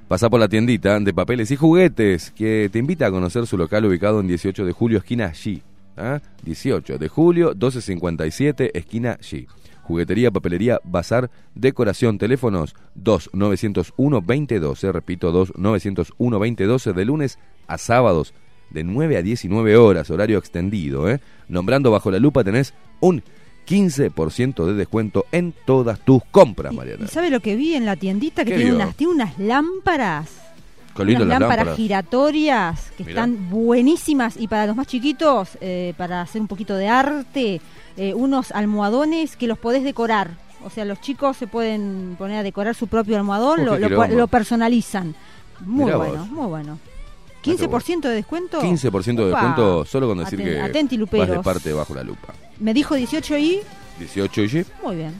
Pasa 0.09 0.27
por 0.27 0.39
la 0.39 0.49
tiendita 0.49 0.99
de 0.99 1.13
papeles 1.13 1.51
y 1.51 1.55
juguetes 1.55 2.31
que 2.31 2.67
te 2.71 2.79
invita 2.79 3.05
a 3.05 3.11
conocer 3.11 3.45
su 3.45 3.59
local 3.59 3.85
ubicado 3.85 4.19
en 4.19 4.25
18 4.25 4.65
de 4.65 4.71
julio, 4.71 4.97
esquina 4.97 5.31
G. 5.33 5.61
¿ah? 5.97 6.19
18 6.41 6.97
de 6.97 7.07
julio, 7.09 7.49
1257, 7.49 8.75
esquina 8.75 9.19
G. 9.19 9.45
Juguetería, 9.83 10.31
papelería, 10.31 10.79
bazar, 10.83 11.29
decoración, 11.53 12.17
teléfonos 12.17 12.73
2901-2012, 13.03 14.91
repito, 14.91 15.31
2901-2012, 15.45 16.93
de 16.93 17.05
lunes 17.05 17.37
a 17.67 17.77
sábados, 17.77 18.33
de 18.71 18.83
9 18.83 19.15
a 19.15 19.21
19 19.21 19.77
horas, 19.77 20.09
horario 20.09 20.39
extendido. 20.39 21.07
¿eh? 21.07 21.19
Nombrando 21.47 21.91
bajo 21.91 22.09
la 22.09 22.17
lupa 22.17 22.43
tenés 22.43 22.73
un 22.99 23.21
15% 23.69 24.65
de 24.65 24.73
descuento 24.73 25.25
en 25.31 25.53
todas 25.65 25.99
tus 25.99 26.23
compras, 26.31 26.73
Mariana. 26.73 27.05
¿Y 27.05 27.07
sabe 27.07 27.29
lo 27.29 27.39
que 27.39 27.55
vi 27.55 27.75
en 27.75 27.85
la 27.85 27.95
tiendita? 27.95 28.43
Que 28.43 28.51
¿Qué 28.51 28.57
tiene 28.57 28.71
vio? 28.71 28.81
unas, 28.83 28.95
tiene 28.95 29.13
unas 29.13 29.37
lámparas. 29.37 30.29
Qué 30.95 31.05
lindo 31.05 31.23
unas 31.23 31.35
las 31.35 31.39
lámparas, 31.41 31.65
lámparas. 31.67 31.77
giratorias 31.77 32.91
que 32.97 33.03
Mirá. 33.03 33.11
están 33.25 33.49
buenísimas 33.49 34.35
y 34.37 34.47
para 34.47 34.65
los 34.65 34.75
más 34.75 34.87
chiquitos, 34.87 35.49
eh, 35.61 35.93
para 35.97 36.21
hacer 36.21 36.41
un 36.41 36.47
poquito 36.47 36.75
de 36.75 36.87
arte, 36.89 37.61
eh, 37.95 38.13
unos 38.15 38.51
almohadones 38.51 39.35
que 39.35 39.47
los 39.47 39.57
podés 39.59 39.83
decorar. 39.83 40.31
O 40.65 40.69
sea, 40.69 40.83
los 40.83 40.99
chicos 40.99 41.37
se 41.37 41.47
pueden 41.47 42.15
poner 42.17 42.39
a 42.39 42.43
decorar 42.43 42.75
su 42.75 42.87
propio 42.87 43.17
almohadón, 43.17 43.67
Oh, 43.69 43.77
lo, 43.77 44.27
personalizan. 44.27 45.15
Muy 45.61 45.85
Mirá 45.85 45.97
bueno, 45.97 46.17
vos. 46.17 46.29
muy 46.29 46.47
bueno. 46.47 46.79
Ah, 46.81 47.39
qué 47.43 47.51
15% 47.55 48.01
de 48.09 48.15
descuento. 48.15 48.59
15% 48.61 49.15
de 49.23 49.29
descuento 49.29 49.85
solo 49.85 50.07
con 50.07 50.17
decir 50.17 50.39
que 50.43 50.59
vas 51.17 51.29
de 51.29 51.39
parte 51.39 51.71
bajo 51.71 51.93
la 51.95 52.03
lupa. 52.03 52.33
Me 52.59 52.73
dijo 52.73 52.95
18 52.95 53.37
y 53.37 53.59
18 53.99 54.43
y 54.43 54.65
muy 54.83 54.95
bien. 54.95 55.13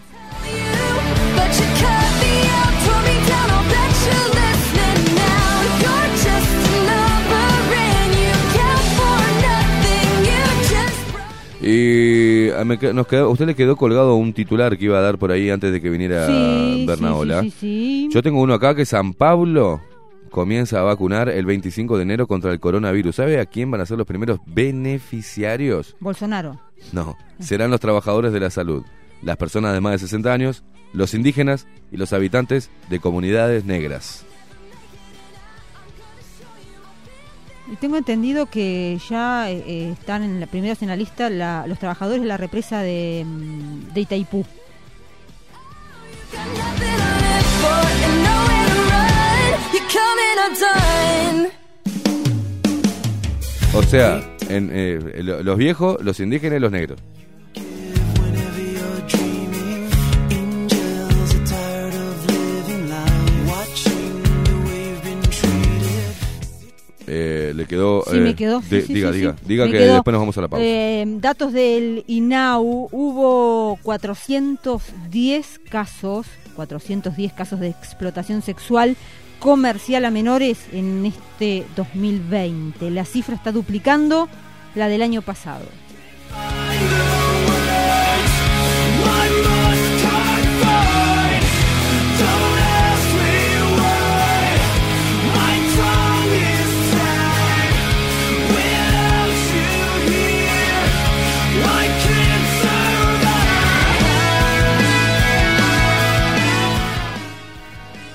Y 11.62 12.50
ah, 12.52 12.64
nos 12.64 13.08
quedó, 13.08 13.30
usted 13.30 13.46
le 13.46 13.56
quedó 13.56 13.76
colgado 13.76 14.16
un 14.16 14.34
titular 14.34 14.78
que 14.78 14.86
iba 14.86 14.98
a 14.98 15.02
dar 15.02 15.18
por 15.18 15.32
ahí 15.32 15.50
antes 15.50 15.72
de 15.74 15.82
que 15.82 15.90
viniera 15.90 16.26
Sí, 16.26 16.86
Bernaola. 16.88 17.42
sí, 17.42 17.50
sí, 17.52 17.58
sí, 17.60 18.08
sí. 18.08 18.10
Yo 18.14 18.24
tengo 18.24 18.42
uno 18.42 18.54
acá 18.54 18.74
que 18.74 18.86
San 18.86 19.14
Pablo 19.14 19.82
comienza 20.30 20.80
a 20.80 20.84
vacunar 20.84 21.28
el 21.30 21.46
25 21.46 21.98
de 21.98 22.04
enero 22.04 22.28
contra 22.28 22.52
el 22.52 22.60
coronavirus. 22.60 23.16
¿Sabe 23.16 23.40
a 23.40 23.46
quién 23.46 23.70
van 23.70 23.82
a 23.82 23.86
ser 23.86 23.98
los 23.98 24.08
primeros 24.08 24.40
beneficiarios? 24.46 25.96
Bolsonaro. 26.00 26.69
No, 26.92 27.18
serán 27.40 27.72
los 27.72 27.80
trabajadores 27.80 28.34
de 28.34 28.40
la 28.40 28.50
salud, 28.50 28.84
las 29.22 29.38
personas 29.38 29.74
de 29.74 29.82
más 29.82 29.94
de 29.94 30.00
60 30.00 30.32
años, 30.34 30.64
los 30.94 31.14
indígenas 31.14 31.68
y 31.92 31.98
los 31.98 32.14
habitantes 32.14 32.70
de 32.90 33.00
comunidades 33.00 33.66
negras. 33.66 34.26
Y 37.72 37.76
tengo 37.76 37.98
entendido 37.98 38.48
que 38.48 39.00
ya 39.10 39.52
eh, 39.52 39.64
eh, 39.68 39.90
están 39.92 40.24
en 40.24 40.40
la, 40.40 40.48
primeros 40.48 40.82
en 40.82 40.88
la 40.88 40.96
lista 40.96 41.30
la- 41.30 41.68
los 41.68 41.78
trabajadores 41.78 42.22
de 42.22 42.28
la 42.28 42.38
represa 42.38 42.82
de, 42.82 43.24
mm, 43.28 43.94
de 43.94 44.02
Itaipú. 44.02 44.44
O 53.74 53.84
sea, 53.84 54.22
en, 54.50 54.70
eh, 54.74 55.00
lo- 55.24 55.44
los 55.44 55.58
viejos, 55.58 55.98
los 56.04 56.20
indígenas 56.20 56.58
y 56.58 56.60
los 56.60 56.72
negros. 56.72 57.00
Eh, 67.12 67.54
le 67.56 67.66
quedó... 67.66 68.04
Sí, 68.08 68.18
eh, 68.18 68.20
me 68.22 68.36
quedó. 68.36 68.60
de- 68.60 68.82
sí, 68.82 68.88
sí, 68.88 68.94
diga, 68.94 69.12
diga, 69.12 69.36
diga 69.48 69.66
Me 69.66 69.72
que 69.72 69.78
quedó. 69.80 69.94
después 69.96 70.12
nos 70.14 70.22
vamos 70.22 70.38
a 70.38 70.42
la 70.42 70.48
pausa. 70.48 70.64
Eh, 70.64 71.06
datos 71.20 71.54
del 71.54 72.04
INAU, 72.06 72.88
hubo 72.92 73.80
410 73.82 75.60
casos, 75.70 76.28
410 76.56 77.34
casos 77.34 77.60
de 77.60 77.70
explotación 77.70 78.44
sexual 78.44 78.96
comercial 79.40 80.06
a 80.06 80.12
menores 80.12 80.68
en 80.72 81.06
este 81.06 81.66
2020. 81.76 82.92
La 82.92 83.06
cifra 83.06 83.36
está 83.36 83.52
duplicando 83.52 84.30
la 84.76 84.88
del 84.88 85.02
año 85.02 85.22
pasado. 85.22 85.66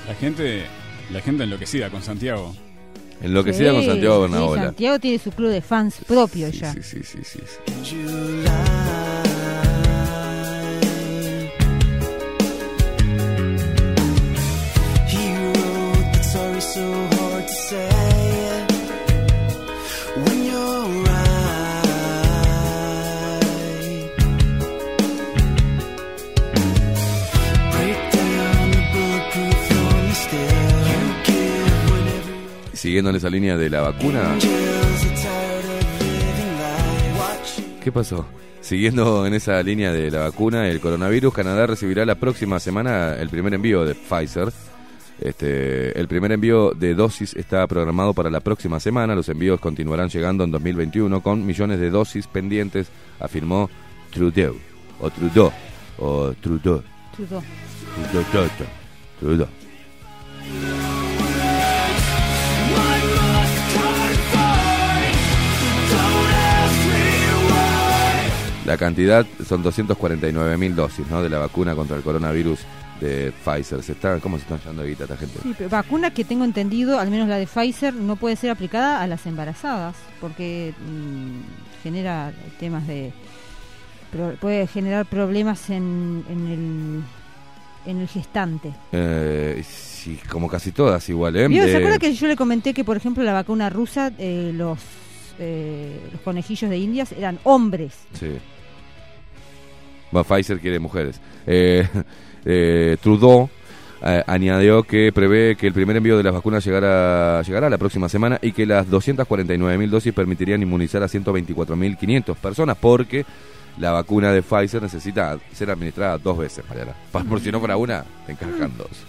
La 0.07 0.13
gente, 0.13 0.65
la 1.15 1.21
gente 1.21 1.43
enloquecida 1.45 1.89
con 1.89 2.01
Santiago. 2.03 2.53
Enloquecida 3.21 3.71
con 3.71 3.81
Sí, 3.81 3.87
Santiago 3.87 4.15
sí, 4.17 4.21
Bernabola. 4.23 4.63
Santiago 4.65 4.99
tiene 4.99 5.17
su 5.19 5.31
club 5.31 5.49
de 5.49 5.61
fans 5.61 5.95
propio 6.05 6.51
Sí, 6.51 6.59
ya. 6.59 6.73
sí, 6.73 6.83
sí, 6.83 6.99
sí, 7.03 7.19
sí, 7.23 7.39
Siguiendo 32.75 33.09
en 33.09 33.15
esa 33.15 33.29
línea 33.29 33.57
de 33.57 33.69
la 33.69 33.81
vacuna. 33.81 34.37
¿Qué 37.81 37.91
pasó? 37.91 38.25
Siguiendo 38.61 39.25
en 39.25 39.33
esa 39.33 39.61
línea 39.63 39.93
de 39.93 40.11
la 40.11 40.19
vacuna, 40.19 40.63
del 40.63 40.79
coronavirus, 40.79 41.33
Canadá 41.33 41.67
recibirá 41.67 42.05
la 42.05 42.15
próxima 42.15 42.59
semana 42.59 43.15
el 43.15 43.29
primer 43.29 43.53
envío 43.53 43.85
de 43.85 43.95
Pfizer. 43.95 44.51
Este, 45.21 45.97
el 45.97 46.07
primer 46.09 46.33
envío 46.33 46.71
de 46.71 46.93
dosis 46.93 47.35
está 47.35 47.65
programado 47.67 48.13
para 48.13 48.29
la 48.29 48.41
próxima 48.41 48.79
semana. 48.79 49.15
Los 49.15 49.29
envíos 49.29 49.59
continuarán 49.59 50.09
llegando 50.09 50.43
en 50.43 50.51
2021 50.51 51.21
con 51.21 51.45
millones 51.45 51.79
de 51.79 51.89
dosis 51.89 52.27
pendientes, 52.27 52.87
afirmó 53.19 53.69
Trudeau. 54.11 54.55
O 54.99 55.09
Trudeau. 55.09 55.53
O 55.97 56.33
Trudeau. 56.41 56.83
Trudeau. 57.15 57.43
Trudeau. 58.11 58.23
Trudeau. 58.31 58.49
Trudeau. 59.19 60.84
La 68.65 68.77
cantidad 68.77 69.25
son 69.47 69.61
249 69.61 70.57
mil 70.57 70.75
dosis 70.75 71.05
¿no? 71.07 71.21
de 71.21 71.29
la 71.29 71.37
vacuna 71.39 71.75
contra 71.75 71.95
el 71.97 72.01
coronavirus 72.03 72.59
de 72.99 73.31
Pfizer. 73.43 73.83
Se 73.83 73.91
está, 73.91 74.19
¿Cómo 74.19 74.37
se 74.37 74.43
están 74.43 74.59
llevando 74.59 74.83
guita 74.83 75.03
esta 75.03 75.17
gente? 75.17 75.39
Sí, 75.43 75.53
pero 75.57 75.69
vacuna 75.69 76.11
que 76.11 76.23
tengo 76.23 76.43
entendido, 76.45 76.99
al 76.99 77.11
menos 77.11 77.27
la 77.27 77.37
de 77.37 77.45
Pfizer, 77.45 77.93
no 77.93 78.15
puede 78.15 78.35
ser 78.35 78.49
aplicada 78.49 79.01
a 79.01 79.07
las 79.07 79.25
embarazadas 79.27 79.95
porque 80.19 80.73
mm, 80.79 81.83
genera 81.83 82.31
temas 82.59 82.87
de. 82.87 83.13
pro- 84.11 84.33
puede 84.39 84.65
generar 84.65 85.05
problemas 85.05 85.69
en, 85.69 86.23
en 86.29 86.47
el, 87.85 87.91
en 87.91 88.01
el 88.01 88.07
gestante. 88.07 88.73
Eh, 88.93 89.63
sí, 89.67 90.17
como 90.31 90.47
casi 90.49 90.71
todas 90.71 91.07
igual, 91.09 91.35
¿eh? 91.35 91.47
¿Se 91.49 91.53
De- 91.67 91.77
acuerda 91.77 91.99
que 91.99 92.13
yo 92.15 92.27
le 92.27 92.35
comenté 92.35 92.73
que, 92.73 92.83
por 92.83 92.97
ejemplo, 92.97 93.23
la 93.23 93.33
vacuna 93.33 93.69
rusa, 93.69 94.11
eh, 94.17 94.51
los, 94.55 94.79
eh, 95.37 95.99
los 96.13 96.21
conejillos 96.21 96.69
de 96.71 96.77
indias 96.79 97.11
eran 97.11 97.37
hombres? 97.43 97.93
Sí. 98.19 98.31
Pfizer 100.23 100.59
quiere 100.59 100.79
mujeres. 100.79 101.19
Eh, 101.45 101.87
eh, 102.45 102.97
Trudeau 103.01 103.49
eh, 104.01 104.23
añadió 104.27 104.83
que 104.83 105.11
prevé 105.11 105.55
que 105.55 105.67
el 105.67 105.73
primer 105.73 105.97
envío 105.97 106.17
de 106.17 106.23
las 106.23 106.33
vacunas 106.33 106.63
llegará, 106.63 107.41
llegará 107.41 107.69
la 107.69 107.77
próxima 107.77 108.09
semana 108.09 108.37
y 108.41 108.51
que 108.51 108.65
las 108.65 108.87
249.000 108.87 109.89
dosis 109.89 110.13
permitirían 110.13 110.61
inmunizar 110.61 111.01
a 111.03 111.07
124.500 111.07 112.35
personas 112.35 112.77
porque 112.77 113.25
la 113.77 113.91
vacuna 113.91 114.31
de 114.31 114.41
Pfizer 114.41 114.81
necesita 114.81 115.37
ser 115.51 115.69
administrada 115.71 116.17
dos 116.17 116.37
veces, 116.37 116.63
Mariana. 116.67 116.93
Por 117.29 117.39
si 117.39 117.51
no 117.51 117.59
fuera 117.59 117.77
una, 117.77 118.03
te 118.25 118.35
dos. 118.77 119.05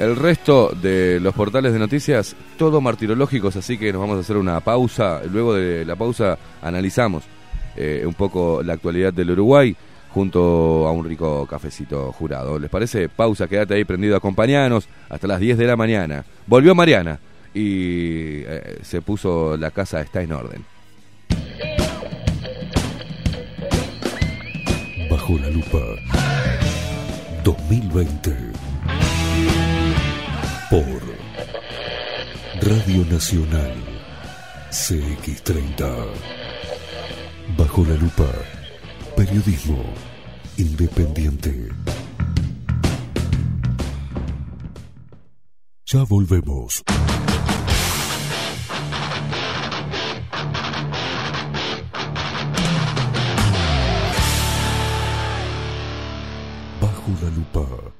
El 0.00 0.16
resto 0.16 0.70
de 0.80 1.20
los 1.20 1.34
portales 1.34 1.74
de 1.74 1.78
noticias, 1.78 2.34
todo 2.56 2.80
martirológicos, 2.80 3.54
así 3.56 3.76
que 3.76 3.92
nos 3.92 4.00
vamos 4.00 4.16
a 4.16 4.20
hacer 4.20 4.38
una 4.38 4.58
pausa. 4.60 5.20
Luego 5.30 5.52
de 5.52 5.84
la 5.84 5.94
pausa 5.94 6.38
analizamos 6.62 7.24
eh, 7.76 8.04
un 8.06 8.14
poco 8.14 8.62
la 8.62 8.72
actualidad 8.72 9.12
del 9.12 9.32
Uruguay 9.32 9.76
junto 10.08 10.88
a 10.88 10.92
un 10.92 11.04
rico 11.04 11.46
cafecito 11.46 12.12
jurado. 12.12 12.58
¿Les 12.58 12.70
parece? 12.70 13.10
Pausa, 13.10 13.46
quédate 13.46 13.74
ahí 13.74 13.84
prendido, 13.84 14.16
acompañanos 14.16 14.88
hasta 15.10 15.26
las 15.26 15.38
10 15.38 15.58
de 15.58 15.66
la 15.66 15.76
mañana. 15.76 16.24
Volvió 16.46 16.74
Mariana 16.74 17.18
y 17.52 18.40
eh, 18.40 18.78
se 18.80 19.02
puso 19.02 19.54
la 19.58 19.70
casa 19.70 20.00
está 20.00 20.22
en 20.22 20.32
orden. 20.32 20.64
Bajo 25.10 25.38
la 25.38 25.50
lupa 25.50 25.78
2020 27.44 28.69
por 30.70 31.02
Radio 32.62 33.04
Nacional 33.06 33.74
CX30 34.70 36.06
Bajo 37.58 37.84
la 37.84 37.94
lupa 37.94 38.30
Periodismo 39.16 39.82
independiente 40.56 41.68
Ya 45.92 46.04
volvemos. 46.04 46.84
Bajo 56.80 57.10
la 57.20 57.30
lupa. 57.30 57.99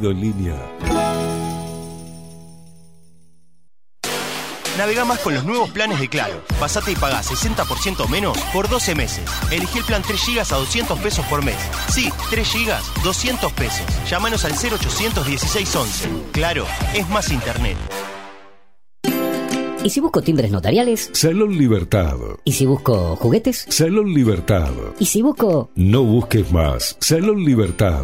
en 0.09 0.21
línea. 0.21 0.55
Navega 4.77 5.05
más 5.05 5.19
con 5.19 5.35
los 5.35 5.43
nuevos 5.43 5.69
planes 5.69 5.99
de 5.99 6.09
Claro. 6.09 6.41
Pasate 6.59 6.93
y 6.93 6.95
pagá 6.95 7.21
60% 7.21 8.07
menos 8.09 8.37
por 8.53 8.67
12 8.67 8.95
meses. 8.95 9.23
Elegí 9.51 9.79
el 9.79 9.85
plan 9.85 10.01
3 10.01 10.19
GB 10.27 10.39
a 10.39 10.57
200 10.57 10.99
pesos 10.99 11.25
por 11.27 11.43
mes. 11.43 11.57
Sí, 11.89 12.09
3 12.31 12.47
GB, 12.51 13.03
200 13.03 13.51
pesos. 13.53 13.85
Llámanos 14.09 14.43
al 14.45 14.53
0800 14.53 15.27
1611. 15.27 16.09
Claro, 16.31 16.65
es 16.95 17.07
más 17.09 17.31
internet. 17.31 17.77
¿Y 19.83 19.89
si 19.89 19.99
busco 19.99 20.21
timbres 20.21 20.51
notariales? 20.51 21.09
Salón 21.13 21.57
Libertad. 21.57 22.15
¿Y 22.43 22.53
si 22.53 22.65
busco 22.67 23.15
juguetes? 23.15 23.65
Salón 23.69 24.13
Libertad. 24.13 24.69
¿Y 24.99 25.05
si 25.05 25.21
busco... 25.23 25.71
No 25.75 26.03
busques 26.03 26.51
más. 26.51 26.97
Salón 26.99 27.43
Libertad. 27.43 28.03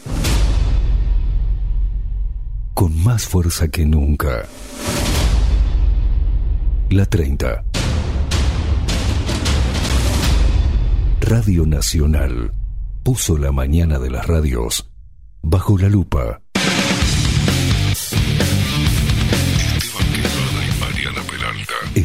Con 2.74 3.02
más 3.02 3.26
fuerza 3.26 3.68
que 3.68 3.86
nunca. 3.86 4.46
La 6.90 7.06
30. 7.06 7.64
Radio 11.20 11.64
Nacional 11.66 12.52
puso 13.02 13.38
la 13.38 13.52
mañana 13.52 13.98
de 13.98 14.10
las 14.10 14.26
radios 14.26 14.92
bajo 15.42 15.78
la 15.78 15.88
lupa. 15.88 16.41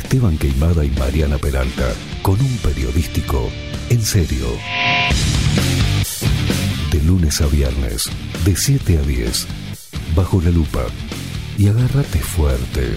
Esteban 0.07 0.37
Queimada 0.37 0.85
y 0.85 0.89
Mariana 0.91 1.37
Peralta 1.37 1.93
con 2.21 2.39
un 2.39 2.57
periodístico 2.59 3.51
en 3.89 4.01
serio. 4.01 4.47
De 6.93 7.03
lunes 7.03 7.41
a 7.41 7.47
viernes, 7.47 8.09
de 8.45 8.55
7 8.55 8.99
a 8.99 9.01
10, 9.01 9.47
bajo 10.15 10.39
la 10.41 10.49
lupa. 10.49 10.85
Y 11.57 11.67
agárrate 11.67 12.19
fuerte. 12.19 12.95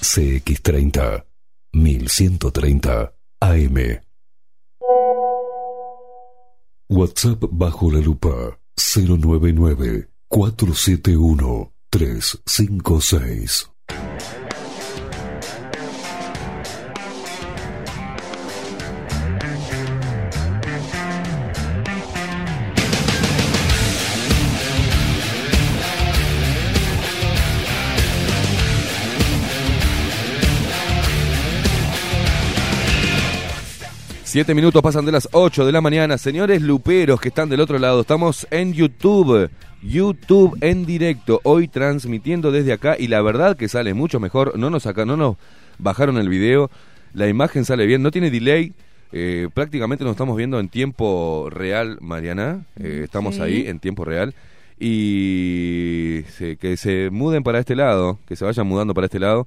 CX30, 0.00 1.24
1130 1.70 3.14
AM. 3.38 4.00
WhatsApp 6.88 7.44
bajo 7.52 7.92
la 7.92 8.00
lupa 8.00 8.58
099 8.74 10.08
471 10.26 11.72
356. 11.90 13.70
Siete 34.34 34.52
minutos 34.52 34.82
pasan 34.82 35.04
de 35.06 35.12
las 35.12 35.28
8 35.30 35.64
de 35.64 35.70
la 35.70 35.80
mañana. 35.80 36.18
Señores 36.18 36.60
luperos 36.60 37.20
que 37.20 37.28
están 37.28 37.48
del 37.48 37.60
otro 37.60 37.78
lado, 37.78 38.00
estamos 38.00 38.48
en 38.50 38.72
YouTube. 38.72 39.48
YouTube 39.80 40.58
en 40.60 40.84
directo, 40.84 41.40
hoy 41.44 41.68
transmitiendo 41.68 42.50
desde 42.50 42.72
acá 42.72 42.96
y 42.98 43.06
la 43.06 43.22
verdad 43.22 43.56
que 43.56 43.68
sale 43.68 43.94
mucho 43.94 44.18
mejor. 44.18 44.58
No 44.58 44.70
nos 44.70 44.86
acá, 44.88 45.04
no 45.04 45.16
nos 45.16 45.36
bajaron 45.78 46.16
el 46.18 46.28
video. 46.28 46.68
La 47.12 47.28
imagen 47.28 47.64
sale 47.64 47.86
bien, 47.86 48.02
no 48.02 48.10
tiene 48.10 48.28
delay. 48.32 48.72
eh, 49.16 49.48
prácticamente 49.54 50.02
nos 50.02 50.10
estamos 50.14 50.36
viendo 50.36 50.58
en 50.58 50.68
tiempo 50.68 51.46
real, 51.48 51.98
Mariana. 52.00 52.66
eh, 52.74 53.02
estamos 53.04 53.36
Sí. 53.36 53.42
ahí 53.42 53.66
en 53.68 53.78
tiempo 53.78 54.04
real. 54.04 54.34
Y 54.80 56.22
se- 56.30 56.56
que 56.56 56.76
se 56.76 57.10
muden 57.10 57.44
para 57.44 57.60
este 57.60 57.76
lado, 57.76 58.18
que 58.26 58.34
se 58.34 58.44
vayan 58.44 58.66
mudando 58.66 58.92
para 58.94 59.04
este 59.04 59.20
lado. 59.20 59.46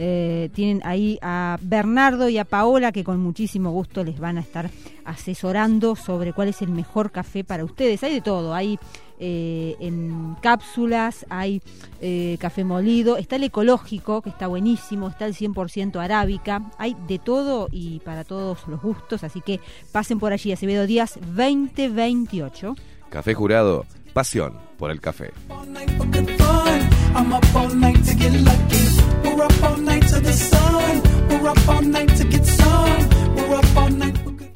Eh, 0.00 0.48
tienen 0.54 0.80
ahí 0.84 1.18
a 1.22 1.58
Bernardo 1.60 2.28
y 2.28 2.38
a 2.38 2.44
Paola 2.44 2.92
que 2.92 3.02
con 3.02 3.18
muchísimo 3.18 3.72
gusto 3.72 4.04
les 4.04 4.20
van 4.20 4.38
a 4.38 4.40
estar 4.40 4.70
asesorando 5.04 5.96
sobre 5.96 6.32
cuál 6.32 6.48
es 6.48 6.62
el 6.62 6.68
mejor 6.68 7.10
café 7.10 7.42
para 7.42 7.64
ustedes. 7.64 8.04
Hay 8.04 8.14
de 8.14 8.20
todo, 8.20 8.54
hay 8.54 8.78
eh, 9.18 9.74
en 9.80 10.36
cápsulas, 10.40 11.26
hay 11.28 11.60
eh, 12.00 12.36
café 12.38 12.62
molido, 12.62 13.16
está 13.16 13.36
el 13.36 13.44
ecológico 13.44 14.22
que 14.22 14.30
está 14.30 14.46
buenísimo, 14.46 15.08
está 15.08 15.26
el 15.26 15.34
100% 15.34 16.00
arábica, 16.00 16.70
hay 16.78 16.96
de 17.08 17.18
todo 17.18 17.68
y 17.72 17.98
para 18.00 18.22
todos 18.22 18.68
los 18.68 18.80
gustos, 18.80 19.24
así 19.24 19.40
que 19.40 19.58
pasen 19.90 20.20
por 20.20 20.32
allí, 20.32 20.52
Acevedo 20.52 20.86
Díaz 20.86 21.18
2028. 21.34 22.76
Café 23.08 23.34
Jurado, 23.34 23.84
pasión 24.12 24.58
por 24.78 24.92
el 24.92 25.00
café. 25.00 25.32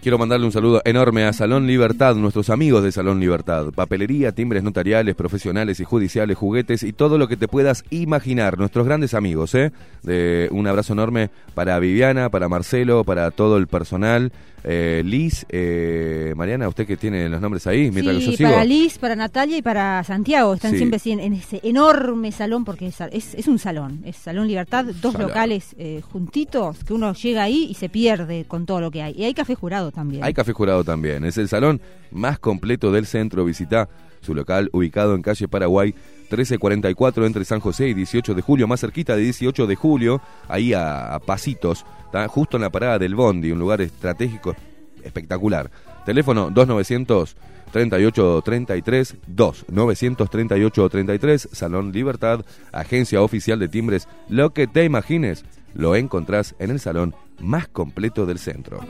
Quiero 0.01 0.19
mandarle 0.19 0.47
un 0.47 0.53
saludo 0.53 0.83
enorme 0.85 1.25
a 1.25 1.33
Salón 1.33 1.67
Libertad, 1.69 2.17
nuestros 2.17 2.51
amigos 2.51 2.83
de 2.83 2.91
Salón 2.91 3.21
Libertad. 3.21 3.73
Papelería, 3.73 4.33
timbres 4.33 4.65
notariales, 4.65 5.15
profesionales 5.15 5.79
y 5.79 5.85
judiciales, 5.85 6.37
juguetes 6.37 6.83
y 6.83 6.93
todo 6.93 7.19
lo 7.19 7.29
que 7.29 7.37
te 7.37 7.47
puedas 7.47 7.85
imaginar. 7.91 8.59
Nuestros 8.59 8.85
grandes 8.85 9.15
amigos, 9.15 9.55
¿eh? 9.55 9.71
De, 10.03 10.49
un 10.51 10.67
abrazo 10.67 10.93
enorme 10.93 11.31
para 11.55 11.79
Viviana, 11.79 12.31
para 12.31 12.49
Marcelo, 12.49 13.05
para 13.05 13.31
todo 13.31 13.59
el 13.59 13.69
personal. 13.69 14.33
Eh, 14.65 15.03
Liz, 15.05 15.45
eh, 15.49 16.35
Mariana, 16.37 16.69
usted 16.69 16.87
que 16.87 16.97
tiene 16.97 17.29
los 17.29 17.41
nombres 17.41 17.67
ahí, 17.67 17.91
mientras 17.91 18.17
que 18.19 18.25
yo 18.25 18.31
Sí, 18.31 18.37
sigo. 18.37 18.51
para 18.51 18.65
Liz, 18.65 18.97
para 18.99 19.17
Natalia 19.17 19.57
y 19.57 19.63
para 19.63 20.05
Santiago. 20.05 20.55
Están 20.55 20.71
Sí. 20.73 20.77
siempre 20.79 20.97
así 20.97 21.11
en, 21.11 21.21
en 21.21 21.33
ese 21.33 21.61
enorme 21.65 22.31
salón, 22.31 22.65
porque 22.65 22.87
es, 22.87 23.01
es- 23.11 23.35
es 23.35 23.49
un 23.49 23.59
salón. 23.59 24.03
Es 24.05 24.17
Salón 24.17 24.47
Libertad, 24.47 24.85
dos 25.01 25.15
Salón. 25.15 25.29
locales 25.29 25.75
eh, 25.79 26.01
juntitos, 26.13 26.85
que 26.85 26.93
uno 26.95 27.13
llega 27.15 27.43
ahí 27.43 27.67
y 27.71 27.75
se 27.75 27.89
pierde 27.89 28.45
con 28.47 28.65
todo 28.67 28.81
lo 28.81 28.91
que 28.91 29.03
hay. 29.03 29.15
Y 29.17 29.25
hay 29.25 29.35
café 29.35 29.55
jurado 29.57 29.91
también. 29.91 30.23
Hay 30.23 30.33
café 30.33 30.53
jurado 30.53 30.85
también. 30.85 31.25
Es 31.25 31.39
el 31.39 31.49
salón 31.49 31.81
más 32.13 32.39
completo 32.39 32.93
del 32.93 33.07
centro. 33.07 33.45
Visita 33.45 33.89
su 34.21 34.33
local 34.35 34.69
ubicado 34.73 35.17
en 35.17 35.23
calle 35.23 35.49
Paraguay 35.49 35.93
1344 36.31 37.27
entre 37.27 37.45
San 37.45 37.61
José 37.61 37.89
y 37.89 37.95
18 37.95 38.35
de 38.35 38.43
julio, 38.43 38.67
más 38.69 38.81
cerquita 38.81 39.17
de 39.17 39.23
18 39.23 39.67
de 39.67 39.75
julio, 39.77 40.21
ahí 40.49 40.73
a, 40.73 41.15
a 41.15 41.19
pasitos, 41.19 41.85
está 42.13 42.29
justo 42.29 42.59
en 42.59 42.63
la 42.63 42.71
parada 42.71 42.99
del 42.99 43.15
Bondi, 43.15 43.53
un 43.53 43.59
lugar 43.59 43.81
estratégico 43.81 44.55
espectacular. 45.03 45.71
Teléfono 46.05 46.51
2900 46.51 47.37
38 47.73 48.43
33 48.45 49.17
2 49.27 49.65
938 49.71 50.89
33 50.91 51.49
Salón 51.53 51.91
Libertad, 51.91 52.45
agencia 52.71 53.23
oficial 53.23 53.59
de 53.59 53.69
timbres. 53.69 54.09
Lo 54.29 54.51
que 54.51 54.67
te 54.67 54.85
imagines 54.85 55.47
lo 55.73 55.97
encontrás 55.97 56.55
en 56.59 56.71
el 56.71 56.81
salón 56.81 57.15
más 57.41 57.67
completo 57.69 58.27
del 58.27 58.39
centro. 58.39 58.81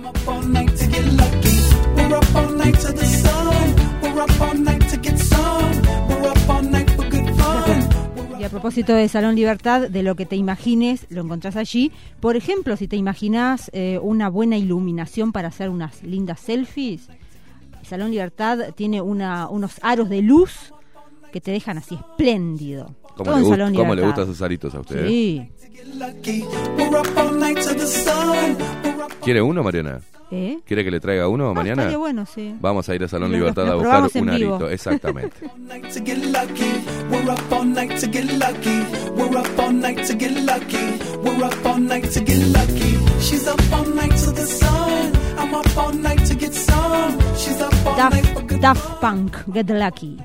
Propósito 8.52 8.94
de 8.94 9.08
Salón 9.08 9.34
Libertad, 9.34 9.88
de 9.88 10.02
lo 10.02 10.14
que 10.14 10.26
te 10.26 10.36
imagines, 10.36 11.06
lo 11.10 11.22
encontrás 11.22 11.56
allí. 11.56 11.90
Por 12.20 12.36
ejemplo, 12.36 12.76
si 12.76 12.86
te 12.86 12.96
imaginas 12.96 13.70
eh, 13.72 13.98
una 14.00 14.28
buena 14.28 14.56
iluminación 14.56 15.32
para 15.32 15.48
hacer 15.48 15.68
unas 15.70 16.02
lindas 16.02 16.38
selfies, 16.40 17.08
Salón 17.82 18.10
Libertad 18.12 18.72
tiene 18.76 19.00
una, 19.02 19.48
unos 19.48 19.80
aros 19.82 20.08
de 20.08 20.22
luz 20.22 20.72
que 21.32 21.40
te 21.40 21.50
dejan 21.50 21.78
así 21.78 21.94
espléndido. 21.96 22.94
¿Cómo, 23.16 23.24
Todo 23.24 23.34
le, 23.36 23.40
en 23.40 23.44
gust- 23.46 23.50
Salón 23.50 23.74
cómo 23.74 23.94
le 23.94 24.00
Libertad. 24.02 24.22
gustan 24.22 24.32
esos 24.32 24.42
aritos 24.42 24.74
a 24.74 24.80
usted? 24.80 25.06
Sí. 25.08 25.48
Lucky. 25.98 26.44
We're 26.78 26.98
up 27.00 27.08
all 27.18 27.38
night 27.38 27.58
to 27.58 27.74
the 27.74 27.86
sun. 27.86 28.56
We're 28.84 29.04
up 29.04 29.12
¿Quiere 29.22 29.42
uno, 29.42 29.62
Mariana? 29.62 30.00
¿Eh? 30.34 30.60
¿Quiere 30.64 30.82
que 30.82 30.90
le 30.90 30.98
traiga 30.98 31.28
uno 31.28 31.48
no, 31.48 31.54
mañana? 31.54 31.82
Estaría 31.82 31.98
bueno, 31.98 32.24
sí. 32.24 32.56
Vamos 32.58 32.88
a 32.88 32.94
ir 32.94 33.04
a 33.04 33.08
Salón 33.08 33.32
lo, 33.32 33.36
Libertad 33.36 33.66
lo, 33.66 33.72
a 33.72 33.74
buscar 33.74 34.22
un 34.22 34.30
vivo. 34.34 34.54
arito, 34.54 34.70
exactamente. 34.70 35.36
Daft, 48.60 49.00
Punk, 49.00 49.36
Get 49.52 49.68
Lucky. 49.68 50.16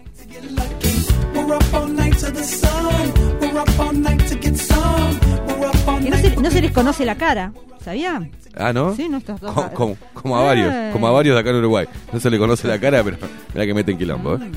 No 6.10 6.18
se, 6.18 6.36
no 6.38 6.52
se 6.52 6.62
les 6.62 6.72
conoce 6.72 7.04
la 7.04 7.16
cara. 7.16 7.52
¿Sabía? 7.88 8.30
Ah, 8.56 8.74
¿no? 8.74 8.94
Sí, 8.96 9.08
nuestros 9.08 9.40
dos. 9.40 9.54
Como, 9.54 9.72
como- 9.72 9.98
como 10.14 10.38
a 10.38 10.44
varios, 10.44 10.74
Eh. 10.74 10.90
como 10.92 11.08
a 11.08 11.12
varios 11.12 11.36
de 11.36 11.40
acá 11.40 11.52
en 11.52 11.56
Uruguay. 11.58 11.88
No 12.12 12.20
se 12.20 12.30
le 12.30 12.38
conoce 12.38 12.68
la 12.68 12.78
cara, 12.82 13.02
pero 13.02 13.16
mira 13.54 13.66
que 13.66 13.74
meten 13.74 13.98
quilombo. 13.98 14.36
¿eh? 14.36 14.52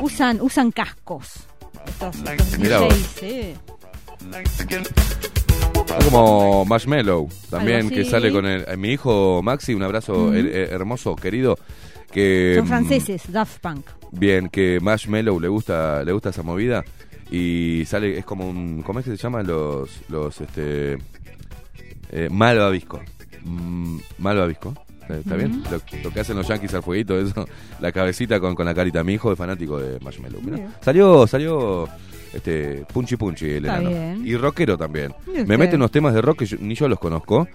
Usan, 0.00 0.40
usan 0.40 0.70
cascos. 0.70 1.46
Estos, 1.86 2.16
estos 2.16 2.58
Mirá 2.58 2.78
DJs, 2.80 2.88
vos. 2.88 3.10
sí. 3.20 3.54
Es 5.98 6.04
como 6.06 6.64
Marshmello, 6.64 7.26
también 7.50 7.78
Algo 7.78 7.90
que 7.90 8.00
así. 8.02 8.10
sale 8.10 8.32
con 8.32 8.46
el, 8.46 8.64
eh, 8.66 8.76
mi 8.78 8.88
hijo 8.92 9.42
Maxi, 9.42 9.74
un 9.74 9.82
abrazo 9.82 10.32
her- 10.32 10.70
hermoso, 10.72 11.14
querido. 11.16 11.58
Que, 12.10 12.54
Son 12.56 12.64
mm, 12.64 12.68
franceses, 12.68 13.22
Daft 13.32 13.58
Punk. 13.60 13.86
Bien, 14.12 14.48
que 14.48 14.78
Marshmello 14.80 15.38
le 15.40 15.48
gusta, 15.48 16.02
le 16.04 16.12
gusta 16.12 16.30
esa 16.30 16.42
movida 16.42 16.84
y 17.32 17.84
sale, 17.86 18.18
es 18.18 18.26
como 18.26 18.46
un, 18.46 18.82
¿cómo 18.82 18.98
es 18.98 19.06
que 19.06 19.12
se 19.12 19.16
llaman 19.16 19.46
los, 19.46 19.88
los, 20.10 20.38
este, 20.38 20.98
eh, 22.10 22.28
malvavisco? 22.30 23.00
Mm, 23.42 23.98
malvavisco, 24.18 24.74
¿está 25.00 25.16
está 25.16 25.36
bien? 25.36 25.62
Lo, 25.70 25.80
lo 26.04 26.10
que 26.10 26.20
hacen 26.20 26.36
los 26.36 26.46
yankees 26.46 26.74
al 26.74 26.82
fueguito, 26.82 27.18
eso, 27.18 27.46
la 27.80 27.90
cabecita 27.90 28.38
con, 28.38 28.54
con 28.54 28.66
la 28.66 28.74
carita. 28.74 29.02
Mi 29.02 29.14
hijo 29.14 29.32
es 29.32 29.38
fanático 29.38 29.80
de 29.80 29.98
Marshmello. 30.00 30.42
mirá. 30.42 30.56
Bien. 30.58 30.74
Salió, 30.82 31.26
salió, 31.26 31.88
este, 32.32 32.84
punchi 32.92 33.16
punchi 33.16 33.46
el 33.50 33.64
Está 33.66 33.78
enano. 33.78 33.88
bien. 33.90 34.22
Y 34.26 34.36
rockero 34.36 34.76
también. 34.78 35.14
¿Y 35.26 35.44
Me 35.44 35.56
mete 35.58 35.76
unos 35.76 35.90
temas 35.90 36.14
de 36.14 36.22
rock 36.22 36.38
que 36.40 36.46
yo- 36.46 36.56
ni 36.60 36.74
yo 36.74 36.88
los 36.88 36.98
conozco. 36.98 37.46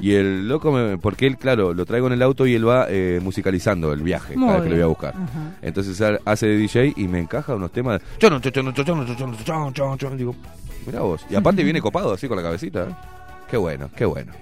Y 0.00 0.12
el 0.14 0.46
loco, 0.48 0.70
me- 0.72 0.98
porque 0.98 1.26
él, 1.26 1.38
claro, 1.38 1.72
lo 1.72 1.86
traigo 1.86 2.06
en 2.08 2.12
el 2.14 2.22
auto 2.22 2.46
y 2.46 2.54
él 2.54 2.68
va 2.68 2.86
eh, 2.90 3.18
musicalizando 3.22 3.92
el 3.92 4.02
viaje 4.02 4.36
Muy 4.36 4.46
cada 4.48 4.60
vez 4.60 4.64
que 4.64 4.68
lo 4.70 4.74
voy 4.74 4.82
a 4.82 4.86
bien. 4.86 4.88
buscar. 4.88 5.14
Ajá. 5.14 5.56
Entonces 5.62 6.00
ha- 6.02 6.18
hace 6.24 6.46
de 6.46 6.56
DJ 6.58 6.92
y 6.96 7.08
me 7.08 7.18
encaja 7.20 7.54
unos 7.54 7.72
temas. 7.72 8.00
de- 8.00 8.06
Chon, 8.18 8.40
chon, 8.40 8.52
chon, 8.52 8.74
chon, 8.74 8.84
chon, 8.84 9.06
chon, 9.06 9.16
chon, 9.16 9.44
chon, 9.44 9.72
chon, 9.74 9.98
chon. 9.98 10.16
Digo, 10.16 10.34
mirá 10.86 11.00
vos. 11.00 11.24
Y 11.30 11.34
aparte 11.34 11.62
viene 11.64 11.80
copado 11.80 12.12
así 12.12 12.28
con 12.28 12.36
la 12.36 12.42
cabecita. 12.42 12.84
¿eh? 12.84 12.94
Qué 13.50 13.56
bueno, 13.56 13.88
qué 13.96 14.04
bueno. 14.04 14.32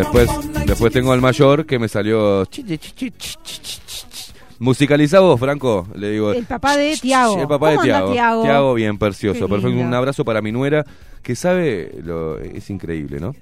Después, 0.00 0.30
después 0.66 0.92
tengo 0.94 1.12
al 1.12 1.20
mayor 1.20 1.66
que 1.66 1.78
me 1.78 1.86
salió. 1.86 2.46
Musicaliza 4.58 5.20
vos, 5.20 5.38
Franco. 5.38 5.86
Le 5.94 6.10
digo. 6.12 6.32
El 6.32 6.44
papá 6.46 6.76
de 6.76 6.96
Tiago. 6.96 7.38
El 7.38 7.46
papá 7.48 7.70
de 7.70 7.76
¿Cómo 7.76 7.82
anda 7.94 8.12
Tiago. 8.12 8.42
Tiago? 8.42 8.74
Bien, 8.74 8.96
precioso. 8.98 9.46
Perfecto. 9.48 9.76
Un 9.78 9.92
abrazo 9.92 10.24
para 10.24 10.40
mi 10.40 10.52
nuera, 10.52 10.86
que 11.22 11.36
sabe, 11.36 11.92
lo, 12.02 12.38
es 12.38 12.70
increíble, 12.70 13.20
¿no? 13.20 13.34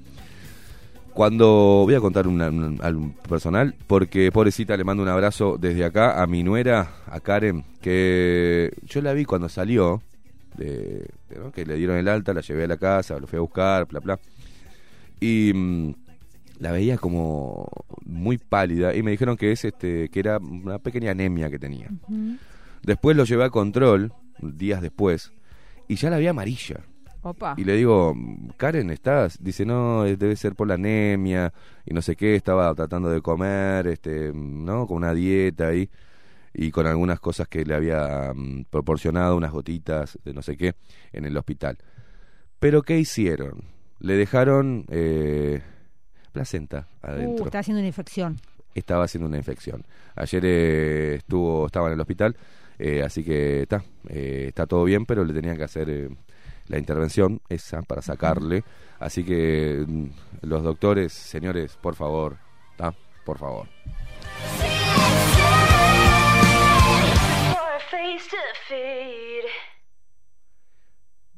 Cuando 1.15 1.83
voy 1.85 1.95
a 1.95 2.01
contar 2.01 2.27
un- 2.27 3.15
personal, 3.29 3.75
porque 3.87 4.31
pobrecita 4.33 4.77
le 4.77 4.83
mando 4.85 5.03
un 5.03 5.09
abrazo 5.09 5.57
desde 5.61 5.85
acá 5.85 6.21
a 6.23 6.27
mi 6.27 6.43
nuera, 6.43 6.91
a 7.07 7.21
Karen, 7.21 7.65
que 7.81 8.73
yo 8.85 9.01
la 9.01 9.13
vi 9.13 9.25
cuando 9.25 9.49
salió, 9.49 10.03
de, 10.57 11.07
de- 11.29 11.39
¿no? 11.41 11.53
que 11.53 11.65
le 11.67 11.75
dieron 11.77 11.97
el 11.97 12.09
alta, 12.09 12.33
la 12.33 12.41
llevé 12.41 12.65
a 12.65 12.69
la 12.69 12.77
casa, 12.77 13.19
lo 13.19 13.27
fui 13.29 13.37
a 13.37 13.41
buscar, 13.43 13.87
bla, 13.87 14.01
bla. 14.01 14.19
Y 15.21 15.53
mm, 15.53 15.91
la 16.59 16.73
veía 16.73 16.99
como 16.99 17.69
muy 18.05 18.39
pálida 18.39 18.95
y 18.95 19.03
me 19.03 19.13
dijeron 19.13 19.37
que 19.37 19.53
es 19.53 19.65
este 19.65 20.09
que 20.09 20.21
era 20.21 20.39
una 20.39 20.79
pequeña 20.79 21.13
anemia 21.13 21.51
que 21.51 21.59
tenía. 21.59 21.89
Después 22.83 23.17
lo 23.17 23.25
llevé 23.25 23.45
a 23.45 23.51
control, 23.51 24.13
días 24.41 24.83
después, 24.83 25.33
y 25.89 25.97
ya 25.97 26.11
la 26.11 26.19
vi 26.19 26.27
amarilla. 26.27 26.81
Opa. 27.23 27.55
Y 27.57 27.65
le 27.65 27.77
digo, 27.77 28.15
Karen, 28.57 28.91
¿estás? 28.91 29.43
Dice, 29.43 29.67
no, 29.67 30.05
debe 30.05 30.37
ser 30.37 30.55
por 30.55 30.69
la 30.69 30.75
anemia 30.75 31.53
y 31.85 31.93
no 31.93 32.01
sé 32.01 32.15
qué, 32.15 32.37
estaba 32.37 32.73
tratando 32.75 33.11
de 33.11 33.21
comer, 33.21 33.89
este, 33.89 34.33
¿no? 34.33 34.87
Con 34.87 34.99
una 34.99 35.13
dieta 35.15 35.69
ahí 35.69 35.91
y 36.55 36.71
con 36.71 36.87
algunas 36.87 37.21
cosas 37.21 37.49
que 37.49 37.65
le 37.65 37.75
había 37.75 38.33
mm, 38.35 38.67
proporcionado, 38.71 39.37
unas 39.37 39.53
gotitas 39.53 40.19
de 40.25 40.33
no 40.33 40.43
sé 40.43 40.57
qué, 40.57 40.75
en 41.13 41.25
el 41.25 41.37
hospital. 41.37 41.79
Pero 42.59 42.83
¿qué 42.83 42.99
hicieron? 42.99 43.65
Le 44.01 44.15
dejaron 44.15 44.85
eh, 44.89 45.61
placenta 46.39 46.87
adentro. 47.03 47.43
Uh, 47.43 47.47
está 47.47 47.59
haciendo 47.59 47.81
una 47.81 47.89
infección. 47.89 48.41
Estaba 48.73 49.05
haciendo 49.05 49.27
una 49.27 49.39
infección. 49.39 49.85
Ayer 50.15 50.43
eh, 50.45 51.15
estuvo, 51.17 51.67
estaba 51.67 51.89
en 51.89 51.95
el 51.95 52.01
hospital, 52.01 52.37
eh, 52.79 53.03
así 53.03 53.25
que 53.25 53.63
está, 53.63 53.83
eh, 54.09 54.45
está 54.49 54.67
todo 54.67 54.85
bien, 54.85 55.05
pero 55.05 55.25
le 55.25 55.35
tenían 55.35 55.57
que 55.57 55.65
hacer 55.65 56.11
la 56.69 56.79
intervención 56.79 57.41
esa 57.49 57.83
para 57.83 58.03
sacarle. 58.03 58.63
Así 59.01 59.25
que 59.25 59.85
mm, 59.85 60.07
los 60.43 60.63
doctores, 60.63 61.13
señores, 61.13 61.77
por 61.77 61.97
favor, 61.97 62.37
por 63.25 63.39
favor. 63.39 63.67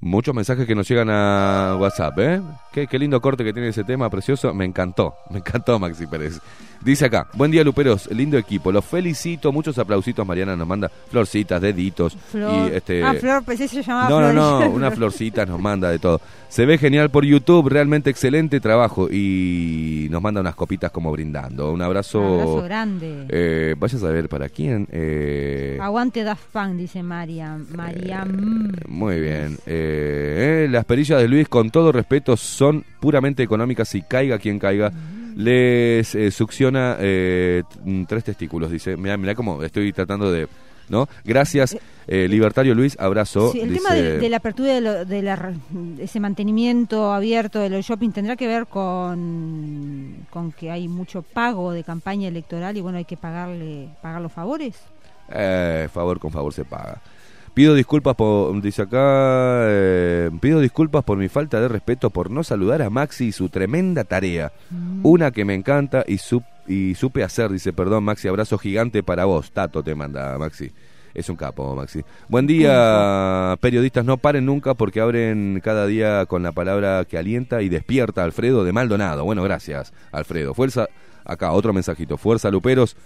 Muchos 0.00 0.34
mensajes 0.34 0.66
que 0.66 0.74
nos 0.74 0.88
llegan 0.88 1.10
a 1.10 1.76
WhatsApp, 1.78 2.18
¿eh? 2.20 2.42
Qué, 2.72 2.86
qué 2.86 2.98
lindo 2.98 3.20
corte 3.20 3.44
que 3.44 3.52
tiene 3.52 3.68
ese 3.68 3.84
tema, 3.84 4.08
precioso. 4.08 4.54
Me 4.54 4.64
encantó, 4.64 5.14
me 5.30 5.38
encantó 5.38 5.78
Maxi 5.78 6.06
Pérez. 6.06 6.40
Dice 6.82 7.04
acá, 7.04 7.28
buen 7.34 7.50
día 7.50 7.62
Luperos, 7.62 8.08
lindo 8.10 8.38
equipo, 8.38 8.72
los 8.72 8.84
felicito, 8.84 9.52
muchos 9.52 9.76
aplausitos, 9.78 10.26
Mariana 10.26 10.56
nos 10.56 10.66
manda 10.66 10.90
florcitas, 11.10 11.60
deditos. 11.60 12.16
Flor. 12.30 12.70
Y 12.72 12.74
este... 12.74 13.04
Ah, 13.04 13.12
Flor, 13.20 13.44
pensé 13.44 13.64
que 13.64 13.68
se 13.68 13.82
llamaba 13.82 14.08
No, 14.08 14.20
no, 14.20 14.30
Flor. 14.32 14.64
no, 14.64 14.70
una 14.76 14.90
florcita 14.90 15.44
nos 15.44 15.60
manda 15.60 15.90
de 15.90 15.98
todo. 15.98 16.22
Se 16.48 16.64
ve 16.64 16.78
genial 16.78 17.10
por 17.10 17.24
YouTube, 17.24 17.68
realmente 17.68 18.08
excelente 18.08 18.60
trabajo. 18.60 19.08
Y 19.10 20.08
nos 20.10 20.22
manda 20.22 20.40
unas 20.40 20.54
copitas 20.54 20.90
como 20.90 21.12
brindando. 21.12 21.70
Un 21.70 21.82
abrazo. 21.82 22.20
Un 22.20 22.40
abrazo 22.40 22.62
grande. 22.62 23.26
Eh, 23.28 23.74
vaya 23.78 23.98
a 23.98 24.00
saber 24.00 24.28
para 24.28 24.48
quién. 24.48 24.88
Eh, 24.90 25.78
Aguante 25.80 26.24
Daft 26.24 26.46
Punk, 26.50 26.76
dice 26.76 27.02
María. 27.02 27.56
María. 27.76 28.24
mm. 28.24 28.72
muy 28.88 29.20
bien. 29.20 29.58
Eh, 29.66 30.64
eh, 30.64 30.68
las 30.70 30.86
perillas 30.86 31.20
de 31.20 31.28
Luis, 31.28 31.46
con 31.46 31.70
todo 31.70 31.92
respeto, 31.92 32.36
son 32.36 32.84
puramente 33.00 33.42
económicas 33.42 33.94
y 33.94 34.02
caiga 34.02 34.38
quien 34.38 34.58
caiga. 34.58 34.90
Les 35.36 36.14
eh, 36.14 36.30
succiona 36.30 36.96
eh, 37.00 37.62
tres 38.06 38.24
testículos, 38.24 38.70
dice. 38.70 38.96
Mira, 38.96 39.16
mira 39.16 39.34
cómo 39.34 39.62
estoy 39.62 39.92
tratando 39.92 40.30
de... 40.30 40.48
¿No? 40.88 41.08
Gracias, 41.24 41.76
eh, 42.08 42.26
Libertario 42.26 42.74
Luis, 42.74 42.98
abrazo. 42.98 43.52
Sí, 43.52 43.60
el 43.60 43.68
dice- 43.68 43.80
tema 43.80 43.94
de, 43.94 44.18
de 44.18 44.28
la 44.28 44.38
apertura 44.38 44.74
de, 44.74 44.80
lo- 44.80 45.04
de 45.04 45.22
la 45.22 45.36
re- 45.36 45.54
ese 46.00 46.18
mantenimiento 46.18 47.12
abierto 47.12 47.60
de 47.60 47.68
los 47.70 47.86
shopping 47.86 48.10
tendrá 48.10 48.34
que 48.34 48.48
ver 48.48 48.66
con, 48.66 50.16
con 50.30 50.50
que 50.50 50.72
hay 50.72 50.88
mucho 50.88 51.22
pago 51.22 51.70
de 51.70 51.84
campaña 51.84 52.26
electoral 52.26 52.76
y 52.76 52.80
bueno, 52.80 52.98
hay 52.98 53.04
que 53.04 53.16
pagarle 53.16 53.88
pagar 54.02 54.20
los 54.20 54.32
favores. 54.32 54.80
Eh, 55.32 55.88
favor 55.92 56.18
con 56.18 56.32
favor 56.32 56.52
se 56.52 56.64
paga. 56.64 57.00
Pido 57.60 57.74
disculpas 57.74 58.16
por, 58.16 58.58
dice 58.62 58.80
acá, 58.80 59.64
eh, 59.66 60.30
pido 60.40 60.60
disculpas 60.60 61.04
por 61.04 61.18
mi 61.18 61.28
falta 61.28 61.60
de 61.60 61.68
respeto 61.68 62.08
por 62.08 62.30
no 62.30 62.42
saludar 62.42 62.80
a 62.80 62.88
Maxi 62.88 63.26
y 63.26 63.32
su 63.32 63.50
tremenda 63.50 64.04
tarea. 64.04 64.50
Una 65.02 65.30
que 65.30 65.44
me 65.44 65.52
encanta 65.52 66.02
y, 66.08 66.14
sup- 66.14 66.46
y 66.66 66.94
supe 66.94 67.22
hacer, 67.22 67.50
dice, 67.50 67.74
perdón 67.74 68.04
Maxi, 68.04 68.28
abrazo 68.28 68.56
gigante 68.56 69.02
para 69.02 69.26
vos. 69.26 69.50
Tato 69.50 69.82
te 69.82 69.94
manda 69.94 70.38
Maxi. 70.38 70.70
Es 71.12 71.28
un 71.28 71.36
capo, 71.36 71.76
Maxi. 71.76 72.00
Buen 72.30 72.46
día, 72.46 73.58
periodistas, 73.60 74.06
no 74.06 74.16
paren 74.16 74.46
nunca 74.46 74.72
porque 74.72 75.02
abren 75.02 75.60
cada 75.62 75.86
día 75.86 76.24
con 76.24 76.42
la 76.42 76.52
palabra 76.52 77.04
que 77.04 77.18
alienta 77.18 77.60
y 77.60 77.68
despierta 77.68 78.24
Alfredo 78.24 78.64
de 78.64 78.72
Maldonado. 78.72 79.22
Bueno, 79.26 79.42
gracias, 79.42 79.92
Alfredo. 80.12 80.54
Fuerza, 80.54 80.86
acá 81.26 81.52
otro 81.52 81.74
mensajito. 81.74 82.16
Fuerza, 82.16 82.50
Luperos. 82.50 82.96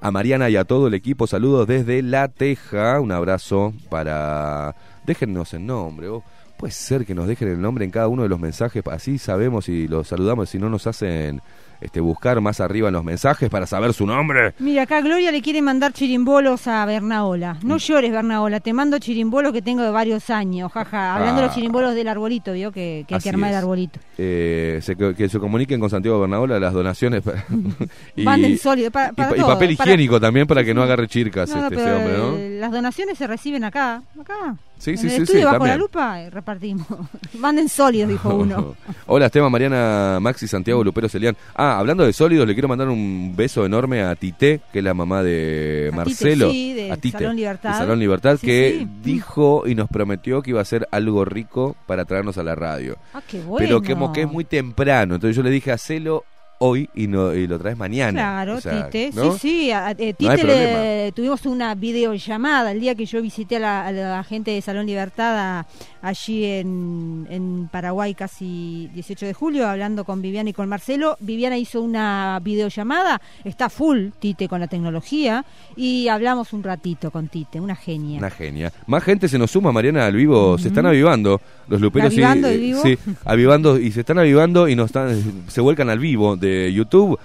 A 0.00 0.12
Mariana 0.12 0.48
y 0.48 0.56
a 0.56 0.64
todo 0.64 0.86
el 0.86 0.94
equipo, 0.94 1.26
saludos 1.26 1.66
desde 1.66 2.02
La 2.02 2.28
Teja. 2.28 3.00
Un 3.00 3.10
abrazo 3.10 3.74
para. 3.90 4.76
Déjennos 5.04 5.54
el 5.54 5.66
nombre. 5.66 6.08
oh. 6.08 6.22
Puede 6.56 6.72
ser 6.72 7.04
que 7.06 7.14
nos 7.14 7.26
dejen 7.28 7.48
el 7.48 7.60
nombre 7.60 7.84
en 7.84 7.90
cada 7.90 8.08
uno 8.08 8.24
de 8.24 8.28
los 8.28 8.40
mensajes, 8.40 8.82
así 8.90 9.18
sabemos 9.18 9.68
y 9.68 9.86
los 9.86 10.08
saludamos. 10.08 10.50
Si 10.50 10.58
no 10.58 10.68
nos 10.68 10.88
hacen 10.88 11.40
este, 11.80 12.00
buscar 12.00 12.40
más 12.40 12.60
arriba 12.60 12.88
en 12.88 12.94
los 12.94 13.04
mensajes 13.04 13.48
para 13.50 13.66
saber 13.66 13.92
su 13.92 14.06
nombre. 14.06 14.54
Mira, 14.58 14.82
acá 14.82 15.00
Gloria 15.00 15.30
le 15.30 15.40
quiere 15.42 15.62
mandar 15.62 15.92
chirimbolos 15.92 16.66
a 16.66 16.84
Bernaola. 16.86 17.54
Mm. 17.62 17.66
No 17.68 17.76
llores, 17.78 18.10
Bernaola, 18.12 18.60
te 18.60 18.72
mando 18.72 18.98
chirimbolos 18.98 19.52
que 19.52 19.62
tengo 19.62 19.82
de 19.82 19.90
varios 19.90 20.28
años, 20.30 20.72
jaja. 20.72 21.14
Hablando 21.14 21.40
de 21.40 21.44
Ah. 21.44 21.46
los 21.46 21.54
chirimbolos 21.54 21.94
del 21.94 22.08
arbolito, 22.08 22.52
vio 22.52 22.72
que, 22.72 23.04
que 23.06 23.14
hay 23.14 23.20
que 23.20 23.28
armar 23.28 23.50
el 23.50 23.56
arbolito. 23.56 24.00
Eh, 24.18 24.80
se- 24.82 24.96
que, 24.96 25.28
se 25.28 25.38
comuniquen 25.38 25.78
con 25.80 25.90
Santiago 25.90 26.20
Bernabola 26.20 26.58
las 26.58 26.72
donaciones. 26.72 27.22
para- 27.22 27.44
y, 28.16 28.22
Manden 28.24 28.58
sólido, 28.58 28.90
para, 28.90 29.10
y 29.10 29.12
para 29.12 29.28
pa- 29.30 29.36
y 29.36 29.40
todo, 29.40 29.48
papel 29.48 29.76
para- 29.76 29.90
higiénico 29.90 30.20
también 30.20 30.46
para 30.46 30.64
que 30.64 30.74
no 30.74 30.82
agarre 30.82 31.06
chircas 31.08 31.48
No, 31.50 31.56
no, 31.56 31.62
este, 31.64 31.76
pero 31.76 31.96
hombre, 31.96 32.18
¿no? 32.54 32.60
las 32.60 32.72
donaciones 32.72 33.16
se 33.18 33.26
reciben 33.26 33.64
acá, 33.64 34.02
acá. 34.20 34.56
Sí, 34.78 34.90
en 34.92 34.98
sí, 34.98 35.06
el 35.06 35.12
sí, 35.12 35.22
estudio 35.22 35.40
sí, 35.40 35.44
bajo 35.44 35.52
la 35.54 35.58
también. 35.58 35.78
lupa 35.80 36.22
eh, 36.22 36.30
repartimos. 36.30 36.86
Manden 37.38 37.68
sólidos, 37.68 38.08
dijo 38.08 38.34
uno. 38.34 38.76
Hola 39.06 39.26
Esteban, 39.26 39.50
Mariana, 39.50 40.18
Maxi, 40.20 40.46
Santiago, 40.46 40.84
Lupero, 40.84 41.08
Celian. 41.08 41.36
Ah, 41.54 41.78
hablando 41.78 42.04
de 42.04 42.12
sólidos, 42.12 42.46
le 42.46 42.54
quiero 42.54 42.68
mandar 42.68 42.88
un 42.88 43.34
beso 43.36 43.66
enorme 43.66 44.02
a 44.02 44.14
Tite, 44.14 44.60
que 44.72 44.78
es 44.78 44.84
la 44.84 44.94
mamá 44.94 45.22
de 45.22 45.90
A 45.92 45.96
Marcelo. 45.96 46.46
Tite, 46.46 46.52
sí, 46.58 46.72
de 46.74 46.92
a 46.92 46.96
Tite, 46.96 47.18
Salón 47.18 47.36
Libertad. 47.36 47.70
de 47.72 47.76
Salón 47.78 47.98
Libertad, 47.98 48.36
Sí, 48.40 48.46
que 48.46 48.88
dijo 49.02 49.64
y 49.66 49.74
nos 49.74 49.88
prometió 49.88 50.42
que 50.42 50.50
iba 50.50 50.60
a 50.60 50.62
hacer 50.62 50.86
algo 50.92 51.24
rico 51.24 51.76
para 51.86 52.04
traernos 52.04 52.38
a 52.38 52.42
la 52.44 52.54
radio. 52.54 52.96
Ah, 53.14 53.22
qué 53.26 53.40
bueno. 53.40 53.58
Pero 53.58 53.82
como 53.82 54.12
que 54.12 54.22
es 54.22 54.30
muy 54.30 54.44
temprano, 54.44 55.16
entonces 55.16 55.36
yo 55.36 55.42
le 55.42 55.50
dije, 55.50 55.72
hacelo 55.72 56.24
hoy 56.58 56.88
y, 56.94 57.06
no, 57.06 57.34
y 57.34 57.46
lo 57.46 57.58
traes 57.58 57.76
mañana. 57.76 58.12
Claro, 58.12 58.56
O 58.56 58.60
sea, 58.60 58.90
Tite. 58.90 59.10
¿no? 59.14 59.32
Sí, 59.32 59.38
sí. 59.38 59.70
A, 59.70 59.92
eh, 59.92 60.14
Tite 60.14 60.44
le, 60.44 61.12
tuvimos 61.12 61.46
una 61.46 61.74
videollamada 61.74 62.72
el 62.72 62.80
día 62.80 62.94
que 62.94 63.06
yo 63.06 63.22
visité 63.22 63.56
a 63.56 63.60
la, 63.60 63.86
a 63.86 63.92
la 63.92 64.24
gente 64.24 64.50
de 64.50 64.60
Salón 64.60 64.86
Libertad 64.86 65.64
allí 66.02 66.44
en, 66.44 67.26
en 67.30 67.68
Paraguay, 67.70 68.14
casi 68.14 68.88
18 68.94 69.26
de 69.26 69.34
julio, 69.34 69.68
hablando 69.68 70.04
con 70.04 70.22
Viviana 70.22 70.50
y 70.50 70.52
con 70.52 70.68
Marcelo. 70.68 71.16
Viviana 71.20 71.56
hizo 71.56 71.82
una 71.82 72.40
videollamada, 72.42 73.20
está 73.44 73.68
full 73.68 74.08
Tite 74.18 74.48
con 74.48 74.60
la 74.60 74.66
tecnología 74.68 75.44
y 75.76 76.08
hablamos 76.08 76.52
un 76.52 76.62
ratito 76.62 77.10
con 77.10 77.28
Tite, 77.28 77.60
una 77.60 77.76
genia. 77.76 78.18
Una 78.18 78.30
genia. 78.30 78.72
Más 78.86 79.02
gente 79.02 79.28
se 79.28 79.38
nos 79.38 79.50
suma, 79.50 79.72
Mariana, 79.72 80.06
al 80.06 80.14
vivo. 80.14 80.58
Se 80.58 80.68
están 80.68 80.86
avivando 80.86 81.40
los 81.68 81.80
luperos. 81.80 82.12
sí, 82.12 82.22
¿Avivando 82.22 82.48
el 82.48 82.54
eh, 82.54 82.58
vivo? 82.58 82.82
Sí, 82.82 82.98
avivando. 83.24 83.78
Y 83.78 83.90
se 83.92 84.00
están 84.00 84.18
avivando 84.18 84.68
y 84.68 84.76
nos 84.76 84.86
están, 84.86 85.44
se 85.48 85.60
vuelcan 85.60 85.90
al 85.90 85.98
vivo 85.98 86.36
de 86.36 86.47
YouTube. 86.74 87.18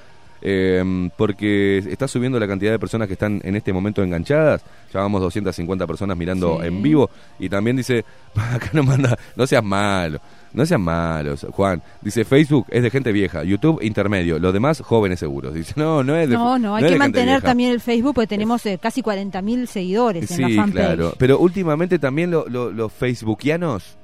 eh, 0.45 0.83
porque 1.15 1.77
está 1.89 2.05
subiendo 2.05 2.37
la 2.37 2.45
cantidad 2.49 2.71
de 2.73 2.77
personas 2.77 3.07
que 3.07 3.13
están 3.13 3.39
en 3.45 3.55
este 3.55 3.71
momento 3.71 4.03
enganchadas. 4.03 4.61
Ya 4.93 4.99
vamos 4.99 5.21
250 5.21 5.87
personas 5.87 6.17
mirando 6.17 6.57
Sí. 6.59 6.67
en 6.67 6.81
vivo. 6.81 7.09
Y 7.39 7.47
también 7.47 7.77
dice, 7.77 8.03
acá 8.35 8.69
nos 8.73 8.85
manda, 8.85 9.17
no 9.37 9.47
seas 9.47 9.63
malo, 9.63 10.19
no 10.53 10.65
seas 10.65 10.80
malos, 10.80 11.45
Juan. 11.51 11.81
Dice, 12.01 12.25
Facebook 12.25 12.67
es 12.69 12.84
de 12.84 12.89
gente 12.89 13.11
vieja, 13.11 13.43
YouTube 13.43 13.80
intermedio, 13.81 14.39
los 14.39 14.53
demás 14.53 14.81
jóvenes 14.81 15.19
seguros. 15.19 15.53
Dice, 15.53 15.73
no, 15.75 16.03
no 16.03 16.15
es 16.15 16.30
de 16.30 16.35
No, 16.35 16.57
no, 16.59 16.75
hay 16.75 16.85
que 16.85 16.95
mantener 16.97 17.41
también 17.41 17.71
el 17.71 17.80
Facebook 17.81 18.13
porque 18.15 18.27
tenemos 18.27 18.65
eh, 18.65 18.77
casi 18.81 19.01
40.000 19.01 19.65
seguidores 19.65 20.30
en 20.31 20.41
la 20.41 20.47
Sí, 20.47 20.55
fanpage. 20.55 20.73
claro. 20.85 21.13
Pero 21.17 21.39
últimamente 21.39 21.97
también 21.99 22.30
lo- 22.31 22.47
lo- 22.47 22.71
los 22.71 22.91
facebookianos, 22.93 23.97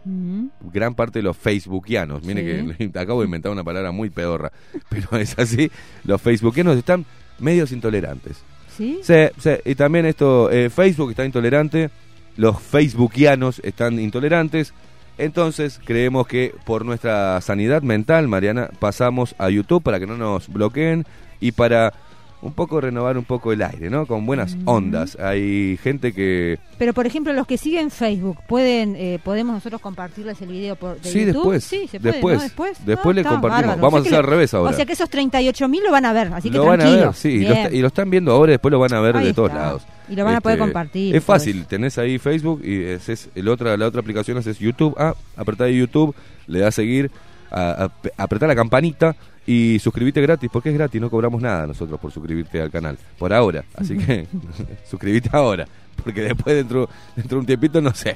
gran 0.73 0.95
parte 0.95 1.19
de 1.19 1.23
los 1.23 1.38
facebookianos, 1.38 2.23
mire 2.23 2.43
que 2.77 2.91
acabo 2.99 3.21
de 3.21 3.26
inventar 3.26 3.51
una 3.51 3.63
palabra 3.63 3.91
muy 3.91 4.09
pedorra, 4.09 4.51
pero 4.89 5.17
es 5.17 5.38
así, 5.38 5.69
los 6.03 6.21
facebookianos 6.21 6.77
están 6.77 7.05
medios 7.39 7.71
intolerantes. 7.71 8.38
¿Sí? 8.76 8.99
Sí, 9.03 9.13
sí, 9.38 9.49
y 9.65 9.76
también 9.76 10.05
esto, 10.05 10.49
eh, 10.51 10.69
Facebook 10.69 11.09
está 11.11 11.26
intolerante, 11.26 11.89
los 12.38 12.61
facebookianos 12.61 13.59
están 13.63 13.99
intolerantes, 13.99 14.73
entonces 15.19 15.79
creemos 15.83 16.27
que 16.27 16.55
por 16.65 16.85
nuestra 16.85 17.39
sanidad 17.41 17.81
mental, 17.81 18.27
Mariana, 18.27 18.69
pasamos 18.79 19.35
a 19.37 19.49
YouTube 19.49 19.83
para 19.83 19.99
que 19.99 20.07
no 20.07 20.17
nos 20.17 20.47
bloqueen 20.47 21.05
y 21.39 21.51
para 21.51 21.93
un 22.41 22.53
poco 22.53 22.79
renovar 22.79 23.17
un 23.17 23.25
poco 23.25 23.51
el 23.51 23.61
aire, 23.61 23.89
¿no? 23.89 24.05
Con 24.05 24.25
buenas 24.25 24.55
ondas. 24.65 25.17
Hay 25.19 25.77
gente 25.83 26.13
que... 26.13 26.57
Pero 26.77 26.93
por 26.93 27.05
ejemplo, 27.05 27.33
los 27.33 27.45
que 27.45 27.57
siguen 27.57 27.91
Facebook, 27.91 28.37
pueden 28.47 28.95
eh, 28.95 29.19
podemos 29.21 29.53
nosotros 29.55 29.81
compartirles 29.81 30.41
el 30.41 30.47
video 30.49 30.77
por 30.77 31.01
de 31.01 31.09
Sí, 31.11 31.25
YouTube? 31.25 31.33
después. 31.35 31.63
Sí, 31.65 31.87
se 31.91 31.99
puede, 31.99 32.13
Después. 32.13 32.37
¿no? 32.37 32.43
Después, 32.43 32.85
Después 32.85 33.15
le 33.17 33.23
compartimos. 33.23 33.61
bárbaro. 33.61 33.81
Vamos 33.81 33.93
O 33.93 33.97
a 33.97 34.05
hacer 34.05 34.15
al 34.19 34.23
revés 34.23 34.53
ahora. 34.53 34.71
O 34.71 34.73
sea 34.73 34.85
que 34.85 34.93
esos 34.93 35.09
38.000 35.11 35.83
lo 35.83 35.91
van 35.91 36.05
a 36.05 36.13
ver, 36.13 36.31
así 36.33 36.49
que 36.49 36.57
lo 36.57 36.65
van 36.65 36.81
a 36.81 36.89
ver, 36.89 37.13
sí, 37.13 37.29
y 37.29 37.43
lo, 37.45 37.53
está- 37.53 37.75
y 37.75 37.81
lo 37.81 37.87
están 37.87 38.09
viendo 38.09 38.31
ahora 38.31 38.51
y 38.51 38.53
después 38.53 38.71
lo 38.71 38.79
van 38.79 38.93
a 38.93 39.01
ver 39.01 39.17
Ahí 39.17 39.25
de 39.25 39.33
todos 39.33 39.53
lados. 39.53 39.81
Este, 39.81 40.13
Y 40.13 40.15
lo 40.15 40.23
van 40.23 40.35
a 40.35 40.41
poder 40.41 40.59
compartir, 40.59 41.15
Es 41.15 41.23
fácil, 41.23 41.65
tenés 41.65 41.97
ahí 41.97 42.17
Facebook 42.19 42.61
y 42.63 42.83
es, 42.83 43.09
es 43.09 43.29
el 43.35 43.49
otra, 43.49 43.75
la 43.75 43.85
otra 43.87 43.99
aplicación 43.99 44.37
es, 44.37 44.59
YouTube. 44.59 44.95
Ah, 44.97 45.13
apretá 45.35 45.67
YouTube, 45.67 46.15
le 46.47 46.59
das 46.59 46.69
a 46.69 46.71
seguir, 46.71 47.11
a, 47.51 47.85
a- 47.85 47.91
apretá 48.23 48.47
la 48.47 48.55
campanita 48.55 49.15
y 49.49 49.80
suscribite 49.80 50.21
gratis, 50.21 50.47
porque 50.53 50.69
es 50.69 50.76
gratis, 50.76 51.01
no 51.01 51.09
cobramos 51.09 51.41
nada 51.41 51.65
nosotros 51.65 51.99
por 51.99 52.11
suscribirte 52.11 52.61
al 52.61 52.69
canal, 52.69 52.99
por 53.17 53.34
ahora. 53.34 53.63
Así 53.73 53.97
que 53.97 54.27
suscribite 54.88 55.27
ahora, 55.34 55.65
porque 56.03 56.21
después 56.21 56.55
dentro, 56.55 56.88
dentro 57.15 57.38
de 57.38 57.39
un 57.39 57.45
tiempito 57.47 57.81
no 57.81 57.91
sé, 57.91 58.15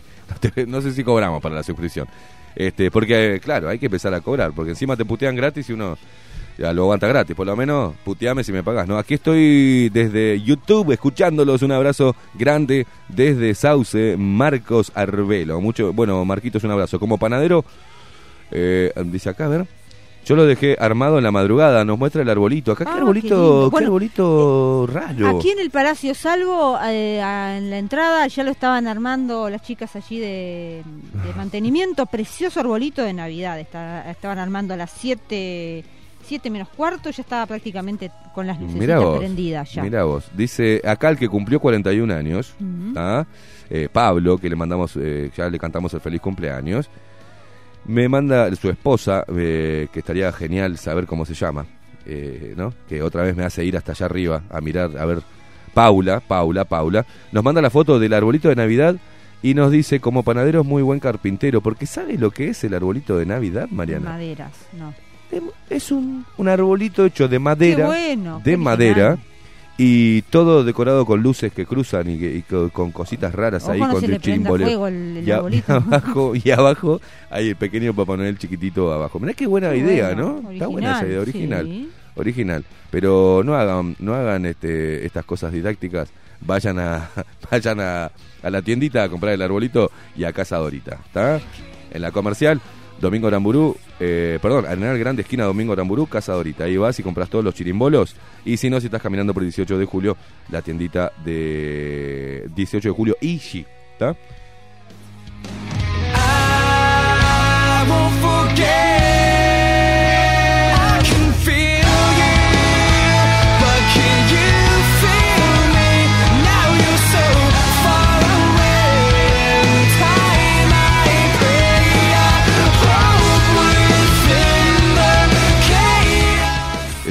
no, 0.67 0.79
sé 0.79 0.93
si 0.93 1.03
cobramos 1.03 1.41
para 1.41 1.55
la 1.55 1.63
suscripción. 1.63 2.07
Este, 2.55 2.91
porque 2.91 3.41
claro, 3.43 3.67
hay 3.67 3.79
que 3.79 3.87
empezar 3.87 4.13
a 4.13 4.21
cobrar, 4.21 4.51
porque 4.51 4.69
encima 4.69 4.95
te 4.95 5.05
putean 5.05 5.35
gratis 5.35 5.67
y 5.71 5.73
uno 5.73 5.97
ya 6.59 6.71
lo 6.71 6.83
aguanta 6.83 7.07
gratis, 7.07 7.35
por 7.35 7.47
lo 7.47 7.55
menos 7.55 7.95
puteame 8.03 8.43
si 8.43 8.51
me 8.51 8.61
pagas, 8.61 8.87
¿no? 8.87 8.99
Aquí 8.99 9.15
estoy 9.15 9.89
desde 9.89 10.39
YouTube 10.39 10.91
escuchándolos, 10.91 11.63
un 11.63 11.71
abrazo 11.71 12.15
grande 12.35 12.85
desde 13.07 13.55
Sauce, 13.55 14.17
Marcos 14.19 14.91
Arbelo. 14.93 15.59
Mucho, 15.61 15.93
bueno, 15.93 16.23
Marquitos, 16.25 16.63
un 16.63 16.69
abrazo. 16.69 16.99
Como 16.99 17.17
panadero, 17.17 17.65
eh, 18.51 18.93
dice 19.05 19.29
acá, 19.29 19.45
a 19.45 19.49
ver. 19.49 19.82
Yo 20.25 20.35
lo 20.35 20.45
dejé 20.45 20.77
armado 20.79 21.17
en 21.17 21.23
la 21.23 21.31
madrugada, 21.31 21.83
nos 21.83 21.99
muestra 21.99 22.21
el 22.21 22.29
arbolito. 22.29 22.71
Acá, 22.71 22.85
Ah, 22.87 22.91
qué 22.91 22.93
qué 22.93 22.99
arbolito, 23.01 23.63
qué 23.65 23.69
Bueno, 23.71 23.87
arbolito 23.87 24.87
raro. 24.91 25.37
Aquí 25.37 25.49
en 25.49 25.59
el 25.59 25.69
Palacio 25.69 26.13
Salvo, 26.15 26.77
eh, 26.85 27.21
a- 27.21 27.57
en 27.57 27.69
la 27.69 27.77
entrada, 27.77 28.25
ya 28.27 28.43
lo 28.43 28.51
estaban 28.51 28.87
armando 28.87 29.49
las 29.49 29.61
chicas 29.63 29.95
allí 29.95 30.19
de, 30.19 30.81
de 31.25 31.33
mantenimiento. 31.35 32.05
Precioso 32.05 32.59
arbolito 32.61 33.01
de 33.03 33.13
Navidad. 33.13 33.59
Está- 33.59 34.09
estaban 34.09 34.39
armando 34.39 34.73
a 34.73 34.77
las 34.77 34.91
7 34.91 35.83
7 36.25 36.49
menos 36.49 36.69
cuarto 36.69 37.09
ya 37.09 37.21
estaba 37.21 37.45
prácticamente 37.45 38.09
con 38.33 38.47
las 38.47 38.57
luces 38.57 38.77
prendidas 39.17 39.73
ya. 39.73 39.83
mirá 39.83 40.05
vos. 40.05 40.23
Dice 40.33 40.81
acá 40.85 41.09
el 41.09 41.17
que 41.17 41.27
cumplió 41.27 41.59
41 41.59 42.11
años, 42.11 42.53
Ujú. 42.61 42.93
¿tá? 42.93 43.27
Eh, 43.69 43.89
Pablo, 43.91 44.37
que 44.37 44.49
le 44.49 44.55
mandamos, 44.55 44.95
eh, 44.95 45.31
ya 45.35 45.49
le 45.49 45.59
cantamos 45.59 45.93
el 45.93 45.99
feliz 45.99 46.21
cumpleaños, 46.21 46.89
me 47.85 48.07
manda 48.09 48.53
su 48.55 48.69
esposa, 48.69 49.25
eh, 49.35 49.87
que 49.91 49.99
estaría 49.99 50.31
genial 50.31 50.77
saber 50.77 51.05
cómo 51.05 51.25
se 51.25 51.33
llama, 51.33 51.65
eh, 52.05 52.53
¿no? 52.55 52.73
Que 52.87 53.01
otra 53.01 53.23
vez 53.23 53.35
me 53.35 53.43
hace 53.43 53.65
ir 53.65 53.77
hasta 53.77 53.91
allá 53.91 54.05
arriba 54.05 54.43
a 54.49 54.61
mirar, 54.61 54.97
a 54.97 55.05
ver, 55.05 55.21
Paula, 55.73 56.19
Paula, 56.19 56.65
Paula, 56.65 57.05
nos 57.31 57.43
manda 57.43 57.61
la 57.61 57.69
foto 57.69 57.99
del 57.99 58.13
arbolito 58.13 58.49
de 58.49 58.55
Navidad 58.55 58.95
y 59.41 59.53
nos 59.53 59.71
dice, 59.71 59.99
como 59.99 60.23
panadero 60.23 60.61
es 60.61 60.65
muy 60.65 60.81
buen 60.81 60.99
carpintero, 60.99 61.61
porque 61.61 61.85
¿sabe 61.85 62.17
lo 62.17 62.31
que 62.31 62.49
es 62.49 62.63
el 62.63 62.73
arbolito 62.73 63.17
de 63.17 63.25
Navidad, 63.25 63.67
Mariana? 63.69 64.11
Maderas, 64.11 64.53
no. 64.73 64.93
Es 65.69 65.91
un, 65.91 66.25
un 66.37 66.47
arbolito 66.47 67.05
hecho 67.05 67.27
de 67.27 67.39
madera. 67.39 67.77
Qué 67.77 67.83
bueno, 67.85 68.41
de 68.43 68.51
qué 68.51 68.57
madera. 68.57 69.17
Y 69.77 70.21
todo 70.23 70.63
decorado 70.63 71.03
con 71.05 71.23
luces 71.23 71.51
que 71.51 71.65
cruzan 71.65 72.07
y, 72.09 72.19
que- 72.19 72.35
y 72.37 72.41
co- 72.43 72.69
con 72.69 72.91
cositas 72.91 73.33
raras 73.33 73.63
Ojo, 73.63 73.71
ahí 73.71 73.79
no 73.79 73.89
con 73.89 74.01
se 74.01 74.19
fuego 74.19 74.87
el- 74.87 75.17
el 75.17 75.27
y, 75.27 75.31
a- 75.31 75.37
abajo, 75.67 76.33
y 76.35 76.51
abajo 76.51 77.01
hay 77.31 77.49
el 77.49 77.55
pequeño 77.55 77.93
Papá 77.95 78.15
Noel 78.15 78.37
chiquitito 78.37 78.93
abajo. 78.93 79.19
Mirá 79.19 79.33
qué 79.33 79.47
buena 79.47 79.71
Qué 79.71 79.77
idea, 79.77 80.07
bueno, 80.13 80.41
¿no? 80.43 80.51
Está 80.51 80.67
buena 80.67 80.97
esa 80.97 81.07
idea, 81.07 81.21
original, 81.21 81.61
original. 81.61 81.65
sí. 81.65 81.91
Original. 82.15 82.65
Pero 82.91 83.41
no 83.43 83.55
hagan, 83.55 83.95
no 83.97 84.13
hagan 84.13 84.45
este, 84.45 85.03
estas 85.07 85.25
cosas 85.25 85.51
didácticas. 85.51 86.09
Vayan 86.41 86.77
a, 86.77 87.09
vayan 87.51 87.79
a, 87.79 88.11
a 88.43 88.49
la 88.51 88.61
tiendita 88.61 89.01
a 89.03 89.09
comprar 89.09 89.33
el 89.33 89.41
arbolito 89.41 89.89
y 90.15 90.23
a 90.25 90.33
Casa 90.33 90.57
Dorita. 90.57 90.99
¿Está? 91.07 91.41
En 91.91 92.01
la 92.03 92.11
comercial, 92.11 92.61
Domingo 93.03 93.27
Aramburú, 93.27 93.75
eh, 93.99 94.39
perdón, 94.41 94.65
Arenal 94.65 94.97
Grande, 94.97 95.23
esquina 95.23 95.43
Domingo 95.43 95.73
Aramburú, 95.73 96.07
Casa 96.07 96.31
Dorita. 96.33 96.63
Ahí 96.63 96.77
vas 96.77 96.97
y 96.99 97.03
compras 97.03 97.29
todos 97.29 97.43
los 97.43 97.53
chirimbolos. 97.53 98.15
Y 98.45 98.55
si 98.55 98.69
no, 98.69 98.79
si 98.79 98.87
estás 98.87 99.01
caminando 99.01 99.33
por 99.33 99.43
el 99.43 99.49
18 99.49 99.77
de 99.77 99.85
julio, 99.85 100.17
la 100.49 100.61
tiendita 100.61 101.11
de 101.23 102.47
18 102.55 102.87
de 102.89 102.93
julio, 102.95 103.17
Ishi. 103.19 103.65
¿Está? 103.91 104.15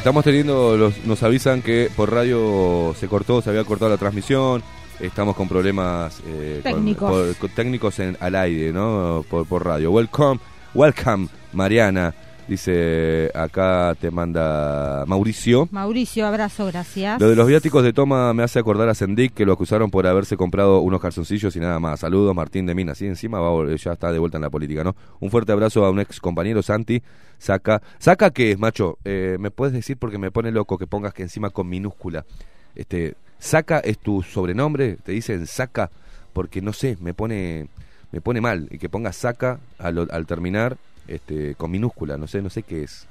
Estamos 0.02 0.24
teniendo, 0.24 0.76
los, 0.76 1.04
nos 1.04 1.22
avisan 1.22 1.62
que 1.62 1.88
por 1.94 2.10
radio 2.12 2.92
se 2.98 3.06
cortó, 3.06 3.40
se 3.40 3.50
había 3.50 3.62
cortado 3.62 3.88
la 3.90 3.96
transmisión. 3.98 4.60
Estamos 4.98 5.36
con 5.36 5.48
problemas 5.48 6.20
eh, 6.26 6.60
con- 6.62 6.72
Técnicos. 6.74 7.10
por- 7.10 7.36
con 7.36 7.50
técnicos 7.50 7.98
en, 8.00 8.16
al 8.18 8.34
aire, 8.34 8.72
¿no? 8.72 9.24
Por, 9.30 9.46
por 9.46 9.64
radio. 9.64 9.92
Welcome, 9.92 10.40
welcome, 10.74 11.28
Mariana. 11.52 12.12
Dice 12.52 13.30
acá 13.34 13.96
te 13.98 14.10
manda 14.10 15.06
Mauricio. 15.06 15.70
Mauricio, 15.70 16.26
abrazo, 16.26 16.66
gracias. 16.66 17.18
Lo 17.18 17.30
de 17.30 17.34
los 17.34 17.46
viáticos 17.46 17.82
de 17.82 17.94
toma 17.94 18.34
me 18.34 18.42
hace 18.42 18.58
acordar 18.58 18.90
a 18.90 18.94
Sendik 18.94 19.32
que 19.32 19.46
lo 19.46 19.54
acusaron 19.54 19.90
por 19.90 20.06
haberse 20.06 20.36
comprado 20.36 20.80
unos 20.80 21.00
calzoncillos 21.00 21.56
y 21.56 21.60
nada 21.60 21.80
más. 21.80 22.00
Saludos, 22.00 22.36
Martín 22.36 22.66
de 22.66 22.74
Minas. 22.74 23.00
Y 23.00 23.06
encima 23.06 23.40
va 23.40 23.74
ya 23.74 23.92
está 23.92 24.12
de 24.12 24.18
vuelta 24.18 24.36
en 24.36 24.42
la 24.42 24.50
política, 24.50 24.84
¿no? 24.84 24.94
Un 25.18 25.30
fuerte 25.30 25.50
abrazo 25.50 25.82
a 25.86 25.90
un 25.90 26.00
ex 26.00 26.20
compañero, 26.20 26.62
Santi. 26.62 27.02
Saca. 27.38 27.80
¿Saca 27.98 28.28
qué 28.32 28.52
es, 28.52 28.58
macho? 28.58 28.98
Eh, 29.06 29.38
¿Me 29.40 29.50
puedes 29.50 29.72
decir 29.72 29.96
porque 29.96 30.18
me 30.18 30.30
pone 30.30 30.52
loco 30.52 30.76
que 30.76 30.86
pongas 30.86 31.14
que 31.14 31.22
encima 31.22 31.48
con 31.48 31.70
minúscula? 31.70 32.26
Este, 32.74 33.14
Saca 33.38 33.78
es 33.78 33.96
tu 33.96 34.22
sobrenombre, 34.22 34.98
te 35.02 35.12
dicen 35.12 35.46
Saca, 35.46 35.90
porque 36.34 36.60
no 36.60 36.74
sé, 36.74 36.98
me 37.00 37.14
pone 37.14 37.68
me 38.10 38.20
pone 38.20 38.42
mal. 38.42 38.68
Y 38.70 38.76
que 38.76 38.90
pongas 38.90 39.16
Saca 39.16 39.58
al, 39.78 40.06
al 40.10 40.26
terminar 40.26 40.76
este, 41.08 41.54
con 41.54 41.70
minúscula, 41.70 42.16
no 42.16 42.26
sé, 42.26 42.42
no 42.42 42.50
sé 42.50 42.62
qué 42.62 42.84
es. 42.84 43.06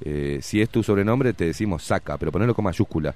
Eh, 0.00 0.38
si 0.42 0.60
es 0.60 0.68
tu 0.68 0.82
sobrenombre, 0.82 1.32
te 1.32 1.46
decimos 1.46 1.84
Saca, 1.84 2.18
pero 2.18 2.32
ponelo 2.32 2.54
con 2.54 2.64
mayúscula 2.64 3.14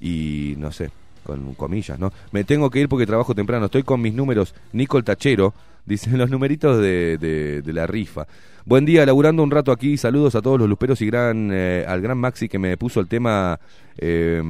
y 0.00 0.54
no 0.58 0.70
sé, 0.72 0.90
con 1.24 1.54
comillas, 1.54 1.98
¿no? 1.98 2.12
Me 2.32 2.44
tengo 2.44 2.70
que 2.70 2.80
ir 2.80 2.88
porque 2.88 3.06
trabajo 3.06 3.34
temprano, 3.34 3.66
estoy 3.66 3.82
con 3.82 4.00
mis 4.00 4.14
números, 4.14 4.54
Nicol 4.72 5.04
Tachero, 5.04 5.54
dicen 5.86 6.16
los 6.18 6.30
numeritos 6.30 6.80
de, 6.80 7.18
de- 7.62 7.72
la 7.72 7.86
rifa. 7.86 8.26
Buen 8.64 8.86
día, 8.86 9.04
laburando 9.04 9.42
un 9.42 9.50
rato 9.50 9.72
aquí, 9.72 9.96
saludos 9.98 10.34
a 10.34 10.40
todos 10.40 10.58
los 10.58 10.68
luperos 10.68 11.00
y 11.02 11.06
gran 11.06 11.50
eh, 11.52 11.84
al 11.86 12.00
gran 12.00 12.16
Maxi 12.16 12.48
que 12.48 12.58
me 12.58 12.76
puso 12.78 13.00
el 13.00 13.08
tema 13.08 13.58
eh, 13.98 14.42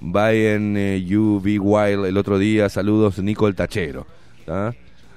Bayern 0.00 0.76
eh, 0.76 1.02
You 1.04 1.40
Be 1.42 1.58
Wild 1.58 2.04
el 2.06 2.16
otro 2.18 2.38
día, 2.38 2.68
saludos 2.68 3.18
Nicol 3.20 3.54
Tachero. 3.54 4.06
¿tá? 4.44 4.74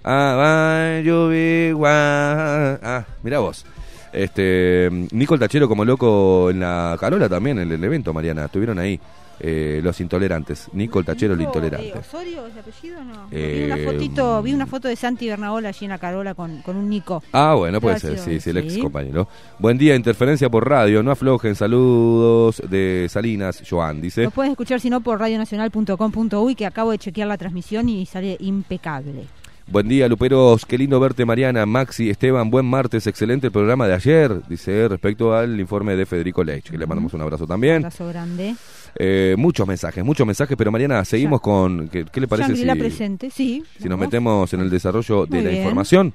Ah, 0.10 1.02
Be 1.04 1.74
Wild. 1.74 2.80
Ah, 2.82 3.06
mira 3.24 3.40
vos. 3.40 3.66
Este, 4.14 4.90
Nicol 5.12 5.38
Tachero 5.38 5.68
como 5.68 5.84
loco 5.84 6.50
en 6.50 6.62
la 6.62 6.96
Carola 7.00 7.28
también, 7.28 7.60
en 7.60 7.72
el 7.72 7.84
evento, 7.84 8.14
Mariana. 8.14 8.46
Estuvieron 8.46 8.80
ahí 8.80 8.98
eh, 9.40 9.82
los 9.84 10.00
intolerantes. 10.00 10.70
Nicol 10.72 11.04
Tachero, 11.04 11.34
el 11.34 11.42
intolerante. 11.42 11.90
eh, 11.90 11.94
¿Osorio 12.00 12.48
es 12.48 12.54
el 12.54 12.60
apellido 12.60 13.00
o 13.00 13.04
no? 13.04 13.28
Eh, 13.32 13.66
vi, 13.68 13.72
una 13.82 13.92
fotito, 13.92 14.42
vi 14.42 14.54
una 14.54 14.66
foto 14.66 14.88
de 14.88 14.96
Santi 14.96 15.28
Bernabola 15.28 15.70
allí 15.70 15.86
en 15.86 15.90
la 15.92 15.98
Carola 15.98 16.34
con, 16.34 16.62
con 16.62 16.78
un 16.78 16.90
Nico. 16.90 17.22
Ah, 17.34 17.54
bueno, 17.56 17.82
puede 17.82 18.00
ser, 18.00 18.18
sí, 18.18 18.40
sí, 18.40 18.50
el 18.50 18.58
ex 18.58 18.78
compañero. 18.78 19.28
Buen 19.60 19.78
día, 19.78 19.94
interferencia 19.94 20.50
por 20.50 20.68
radio, 20.68 21.04
no 21.04 21.12
aflojen, 21.12 21.54
saludos 21.54 22.62
de 22.70 23.08
Salinas, 23.10 23.62
Joan, 23.70 24.02
dice. 24.02 24.24
Lo 24.24 24.32
puedes 24.32 24.52
escuchar 24.52 24.80
si 24.80 24.90
no 24.90 25.02
por 25.02 25.20
radionacional.com.uy 25.20 26.56
que 26.56 26.66
acabo 26.66 26.92
de 26.92 26.98
chequear 26.98 27.28
la 27.28 27.38
transmisión 27.38 27.90
y 27.90 28.06
sale 28.06 28.38
impecable. 28.40 29.26
Buen 29.70 29.90
día, 29.90 30.08
Luperos, 30.08 30.66
qué 30.66 30.78
lindo 30.78 30.98
verte, 30.98 31.26
Mariana, 31.26 31.66
Maxi, 31.66 32.10
Esteban, 32.10 32.50
buen 32.50 32.66
martes, 32.66 33.06
excelente 33.06 33.48
el 33.48 33.52
programa 33.52 33.86
de 33.86 33.96
ayer, 33.96 34.42
dice, 34.48 34.88
respecto 34.88 35.36
al 35.36 35.60
informe 35.60 35.98
de 35.98 36.06
Federico 36.06 36.42
Leich, 36.42 36.70
que 36.72 36.78
le 36.78 36.86
mandamos 36.86 37.14
un 37.14 37.22
abrazo 37.22 37.46
también. 37.46 37.78
Abrazo 37.78 38.08
grande. 38.08 38.56
Eh, 38.96 39.36
muchos 39.38 39.68
mensajes, 39.68 40.06
muchos 40.06 40.26
mensajes, 40.26 40.56
pero 40.58 40.72
Mariana, 40.72 41.04
seguimos 41.04 41.42
con, 41.42 41.90
¿qué, 41.90 42.06
qué 42.06 42.22
le 42.22 42.30
parece 42.30 42.56
si, 42.56 42.66
presente, 42.66 43.30
sí. 43.30 43.62
si 43.78 43.90
nos 43.90 44.00
metemos 44.00 44.54
en 44.54 44.62
el 44.62 44.70
desarrollo 44.70 45.26
de 45.26 45.42
la 45.42 45.50
bien. 45.50 45.62
información? 45.62 46.14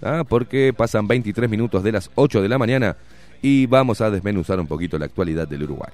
Ah, 0.00 0.22
Porque 0.26 0.72
pasan 0.72 1.08
23 1.08 1.50
minutos 1.50 1.82
de 1.82 1.90
las 1.90 2.08
8 2.14 2.40
de 2.40 2.48
la 2.48 2.58
mañana 2.58 2.96
y 3.42 3.66
vamos 3.66 4.00
a 4.00 4.10
desmenuzar 4.10 4.60
un 4.60 4.68
poquito 4.68 4.96
la 4.96 5.06
actualidad 5.06 5.48
del 5.48 5.64
Uruguay. 5.64 5.90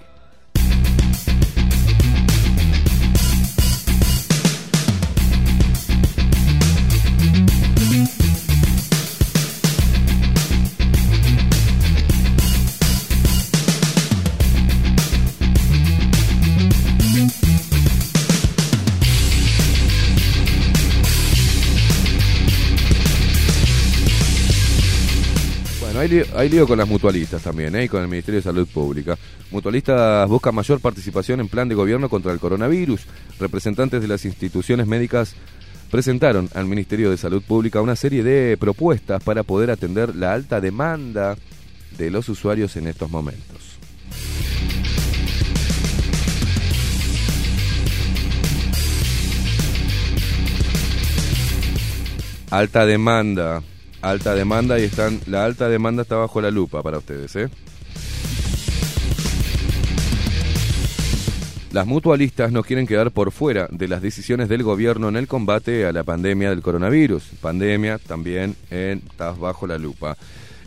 Bueno, 25.99 26.25
hay 26.37 26.49
lío, 26.49 26.65
con 26.69 26.79
las 26.79 26.87
mutualistas 26.87 27.43
también, 27.43 27.75
¿eh? 27.75 27.83
y 27.83 27.89
con 27.89 28.01
el 28.01 28.07
Ministerio 28.07 28.39
de 28.39 28.45
Salud 28.45 28.69
Pública. 28.69 29.19
Mutualistas 29.51 30.29
buscan 30.29 30.55
mayor 30.55 30.81
participación 30.81 31.41
en 31.41 31.49
plan 31.49 31.69
de 31.69 31.75
gobierno 31.75 32.09
contra 32.09 32.31
el 32.31 32.39
coronavirus. 32.39 33.05
Representantes 33.41 34.01
de 34.01 34.07
las 34.07 34.25
instituciones 34.25 34.87
médicas 34.87 35.35
presentaron 35.91 36.49
al 36.55 36.67
Ministerio 36.67 37.11
de 37.11 37.17
Salud 37.17 37.43
Pública 37.43 37.81
una 37.81 37.97
serie 37.97 38.23
de 38.23 38.57
propuestas 38.57 39.25
para 39.25 39.43
poder 39.43 39.73
atender 39.73 40.15
la 40.15 40.35
alta 40.35 40.61
demanda 40.61 41.37
de 41.97 42.13
los 42.13 42.29
usuarios 42.29 42.77
en 42.77 42.87
estos 42.87 43.11
momentos. 43.11 43.77
Alta 52.53 52.87
demanda, 52.87 53.65
alta 54.01 54.35
demanda 54.35 54.79
y 54.79 54.85
están 54.85 55.21
la 55.27 55.45
alta 55.45 55.69
demanda 55.69 56.03
está 56.03 56.17
bajo 56.17 56.41
la 56.41 56.51
lupa 56.51 56.83
para 56.83 56.99
ustedes, 56.99 57.35
¿eh? 57.37 57.49
Las 61.71 61.87
mutualistas 61.87 62.51
no 62.51 62.63
quieren 62.63 62.87
quedar 62.87 63.11
por 63.11 63.31
fuera 63.31 63.69
de 63.71 63.89
las 63.89 64.01
decisiones 64.01 64.49
del 64.49 64.63
gobierno 64.63 65.11
en 65.11 65.17
el 65.17 65.29
combate 65.29 65.85
a 65.85 65.93
la 65.93 66.03
pandemia 66.03 66.49
del 66.49 66.63
coronavirus. 66.63 67.25
Pandemia 67.43 67.99
también 67.99 68.57
en, 68.71 69.03
está 69.07 69.33
bajo 69.33 69.67
la 69.67 69.77
lupa. 69.77 70.17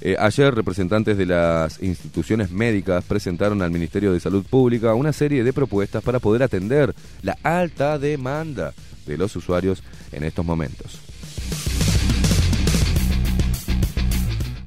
Eh, 0.02 0.16
ayer 0.20 0.54
representantes 0.54 1.18
de 1.18 1.26
las 1.26 1.82
instituciones 1.82 2.52
médicas 2.52 3.04
presentaron 3.04 3.64
al 3.64 3.72
Ministerio 3.72 4.14
de 4.14 4.20
Salud 4.20 4.46
Pública 4.48 4.94
una 4.94 5.12
serie 5.12 5.44
de 5.44 5.54
propuestas 5.54 6.04
para 6.04 6.20
poder 6.20 6.44
atender 6.44 6.94
la 7.24 7.36
alta 7.42 7.98
demanda 7.98 8.74
de 9.08 9.18
los 9.18 9.36
usuarios 9.36 9.82
en 10.12 10.24
estos 10.24 10.46
momentos. 10.46 11.11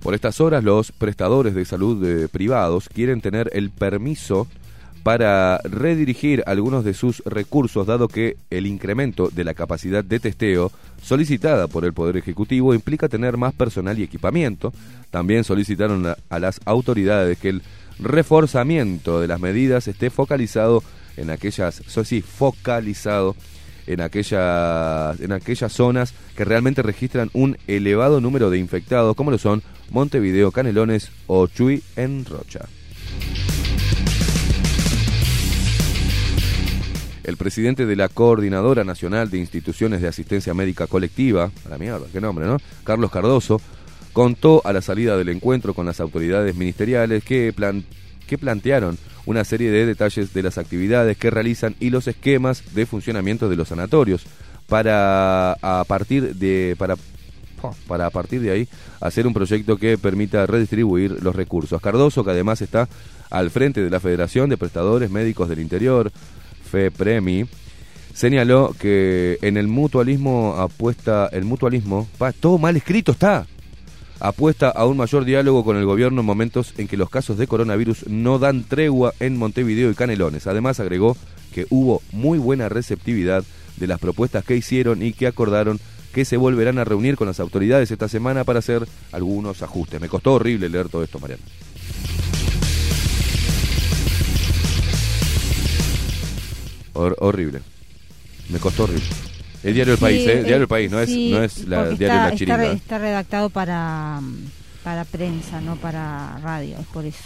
Por 0.05 0.14
estas 0.14 0.39
horas, 0.43 0.62
los 0.62 0.93
prestadores 0.93 1.55
de 1.55 1.64
salud 1.64 2.05
eh, 2.05 2.28
privados 2.28 2.90
quieren 2.90 3.22
tener 3.22 3.48
el 3.55 3.70
permiso 3.70 4.47
para 5.02 5.59
redirigir 5.64 6.43
algunos 6.44 6.85
de 6.85 6.93
sus 6.93 7.22
recursos, 7.24 7.86
dado 7.86 8.09
que 8.09 8.36
el 8.51 8.66
incremento 8.66 9.31
de 9.31 9.44
la 9.44 9.55
capacidad 9.55 10.05
de 10.05 10.20
testeo 10.20 10.70
solicitada 11.02 11.68
por 11.68 11.86
el 11.86 11.94
Poder 11.94 12.18
Ejecutivo 12.18 12.74
implica 12.74 13.09
tener 13.09 13.39
más 13.39 13.55
personal 13.55 13.98
y 13.98 14.02
equipamiento. 14.02 14.74
También 15.10 15.43
solicitaron 15.43 16.06
a, 16.06 16.39
las 16.39 16.60
autoridades 16.66 17.39
que 17.39 17.48
el 17.48 17.62
reforzamiento 17.98 19.22
de 19.22 19.28
las 19.28 19.40
medidas 19.40 19.89
esté 19.89 20.10
focalizado 20.10 20.82
en 21.16 21.31
aquellas, 21.31 21.82
sí, 22.05 22.20
focalizado 22.20 23.36
en 23.86 24.02
aquellas, 24.02 25.18
en 25.20 25.32
aquellas 25.32 25.72
zonas 25.72 26.14
que 26.36 26.44
realmente 26.44 26.82
registran 26.82 27.31
un 27.32 27.56
elevado 27.66 28.20
número 28.20 28.51
de 28.51 28.59
infectados, 28.59 29.16
como 29.16 29.31
lo 29.31 29.39
son 29.39 29.62
Montevideo, 29.95 30.51
Canelones 30.51 31.11
o 31.29 31.47
Chuy 31.47 31.81
en 31.95 32.25
Rocha. 32.25 32.66
El 37.23 37.37
presidente 37.37 37.87
de 37.87 37.95
la 37.95 38.09
Coordinadora 38.09 38.83
Nacional 38.83 39.31
de 39.31 39.39
Instituciones 39.39 40.03
de 40.03 40.09
Asistencia 40.09 40.53
Médica 40.53 40.89
Colectiva, 40.89 41.53
a 41.65 41.69
la 41.69 41.79
mierda, 41.79 42.07
qué 42.12 42.21
nombre, 42.21 42.45
¿no? 42.45 42.59
Carlos 42.83 43.12
Cardoso, 43.12 43.61
contó 44.12 44.61
a 44.65 44.73
la 44.73 44.83
salida 44.83 45.16
del 45.16 45.29
encuentro 45.29 45.75
con 45.75 45.87
las 45.87 46.01
autoridades 46.01 46.57
ministeriales 46.57 47.23
que, 47.23 47.53
plan- 47.53 47.85
que 48.27 48.37
plantearon 48.37 48.99
una 49.27 49.45
serie 49.45 49.71
de 49.71 49.87
detalles 49.87 50.35
de 50.35 50.43
las 50.43 50.59
actividades 50.59 51.16
que 51.16 51.31
realizan 51.31 51.77
y 51.79 51.91
los 51.91 52.09
esquemas 52.09 52.75
de 52.75 52.85
funcionamiento 52.85 53.49
de 53.49 53.57
los 53.57 53.69
sanatorios 53.69 54.27
para 54.69 55.53
a 55.62 55.85
partir 55.87 56.35
de 56.35 56.75
para 56.79 56.97
para 57.86 58.07
a 58.07 58.11
partir 58.11 58.41
de 58.41 58.51
ahí 58.51 58.69
hacer 59.01 59.27
un 59.27 59.35
proyecto 59.35 59.77
que 59.77 59.99
permita 59.99 60.47
redistribuir 60.47 61.23
los 61.23 61.35
recursos. 61.35 61.81
Cardoso, 61.81 62.24
que 62.24 62.31
además 62.31 62.62
está 62.62 62.89
al 63.31 63.51
frente 63.51 63.82
de 63.82 63.91
la 63.91 64.01
Federación 64.01 64.51
de 64.51 64.57
Prestadores 64.57 65.11
Médicos 65.11 65.49
del 65.49 65.61
Interior, 65.61 66.12
FEPREMI, 66.70 67.47
señaló 68.15 68.74
que 68.78 69.39
en 69.43 69.57
el 69.57 69.69
mutualismo 69.69 70.57
apuesta 70.59 71.28
el 71.32 71.45
mutualismo, 71.45 72.09
todo 72.41 72.59
mal 72.59 72.77
escrito 72.77 73.12
está. 73.12 73.47
Apuesta 74.20 74.70
a 74.70 74.86
un 74.86 74.97
mayor 74.97 75.24
diálogo 75.24 75.65
con 75.65 75.77
el 75.77 75.85
gobierno 75.85 76.20
en 76.20 76.27
momentos 76.27 76.73
en 76.78 76.86
que 76.86 76.97
los 76.97 77.11
casos 77.11 77.36
de 77.36 77.49
coronavirus 77.49 78.07
no 78.09 78.39
dan 78.39 78.65
tregua 78.65 79.12
en 79.19 79.36
Montevideo 79.36 79.91
y 79.91 79.95
Canelones. 79.95 80.47
Además 80.47 80.78
agregó 80.81 81.16
que 81.53 81.66
hubo 81.70 82.01
muy 82.12 82.39
buena 82.39 82.69
receptividad 82.69 83.45
de 83.77 83.86
las 83.86 83.99
propuestas 83.99 84.45
que 84.45 84.57
hicieron 84.57 85.03
y 85.03 85.12
que 85.12 85.27
acordaron 85.27 85.81
que 86.15 86.24
se 86.24 86.36
volverán 86.39 86.78
a 86.78 86.85
reunir 86.85 87.16
con 87.16 87.27
las 87.27 87.41
autoridades 87.41 87.91
esta 87.91 88.09
semana 88.09 88.45
para 88.45 88.61
hacer 88.61 88.86
algunos 89.12 89.61
ajustes. 89.62 90.01
Me 90.01 90.09
costó 90.09 90.35
horrible 90.35 90.69
leer 90.69 90.89
todo 90.89 91.03
esto, 91.05 91.19
Mariano. 91.19 91.43
Hor- 96.95 97.16
horrible. 97.20 97.61
Me 98.49 98.59
costó 98.59 98.85
horrible. 98.85 99.05
El 99.62 99.74
diario 99.74 99.95
El 99.95 99.99
País, 99.99 100.23
Sí, 100.24 100.28
¿eh? 100.31 100.32
El 100.39 100.45
diario 100.45 100.57
eh, 100.57 100.62
El 100.62 100.69
País, 100.69 100.91
no 100.91 101.01
es, 101.01 101.09
no 101.11 101.43
es 101.43 101.66
la 101.66 101.89
diario 101.89 101.93
está, 101.95 102.07
La 102.16 102.24
está 102.27 102.36
Chiringa. 102.36 102.57
re- 102.59 102.73
está 102.73 102.99
redactado 102.99 103.51
para, 103.51 104.20
para 104.82 105.05
prensa, 105.05 105.61
no 105.61 105.77
para 105.77 106.39
radio, 106.43 106.77
es 106.78 106.86
por 106.89 107.05
eso. 107.07 107.19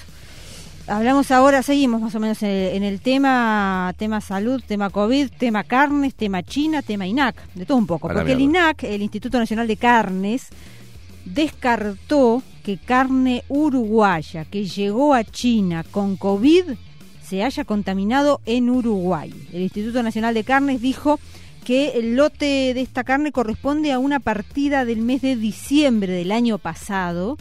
Hablamos 0.89 1.31
ahora, 1.31 1.63
seguimos 1.63 2.01
más 2.01 2.15
o 2.15 2.21
menos 2.21 2.43
en 2.43 2.49
el, 2.49 2.77
en 2.77 2.83
el 2.83 3.01
tema, 3.01 3.95
tema 3.99 4.23
salud, 4.23 4.63
tema 4.67 4.89
COVID, 4.89 5.29
tema 5.37 5.63
carnes, 5.63 6.15
tema 6.15 6.43
China, 6.43 6.81
tema 6.81 7.07
INAC, 7.07 7.37
de 7.55 7.67
todo 7.67 7.77
un 7.77 7.87
poco. 7.87 8.09
Porque 8.09 8.33
el. 8.33 8.41
INAC, 8.41 8.85
el 8.85 9.03
Instituto 9.03 9.39
Nacional 9.39 9.69
de 9.69 9.77
Carnes, 9.77 10.49
descartó 11.27 12.43
que 12.65 12.79
carne 12.79 13.45
uruguaya 13.49 14.47
que 14.47 14.65
llegó 14.65 15.13
a 15.13 15.25
China 15.25 15.85
con 15.91 16.17
COVID 16.17 16.65
se 17.23 17.45
haya 17.45 17.65
contaminado 17.65 18.41
en 18.47 18.71
Uruguay. 18.71 19.35
El 19.53 19.61
Instituto 19.61 20.03
Nacional 20.03 20.33
de 20.33 20.45
Carnes 20.45 20.81
dijo 20.81 21.21
que 21.67 21.99
el 21.99 22.17
lote 22.17 22.73
de 22.73 22.81
esta 22.81 23.05
carne 23.05 23.31
corresponde 23.31 23.93
a 23.93 23.99
una 23.99 24.21
partida 24.21 24.87
del 24.87 25.01
mes 25.01 25.21
de 25.21 25.37
diciembre 25.37 26.15
del 26.15 26.33
año 26.33 26.57
pasado 26.57 27.37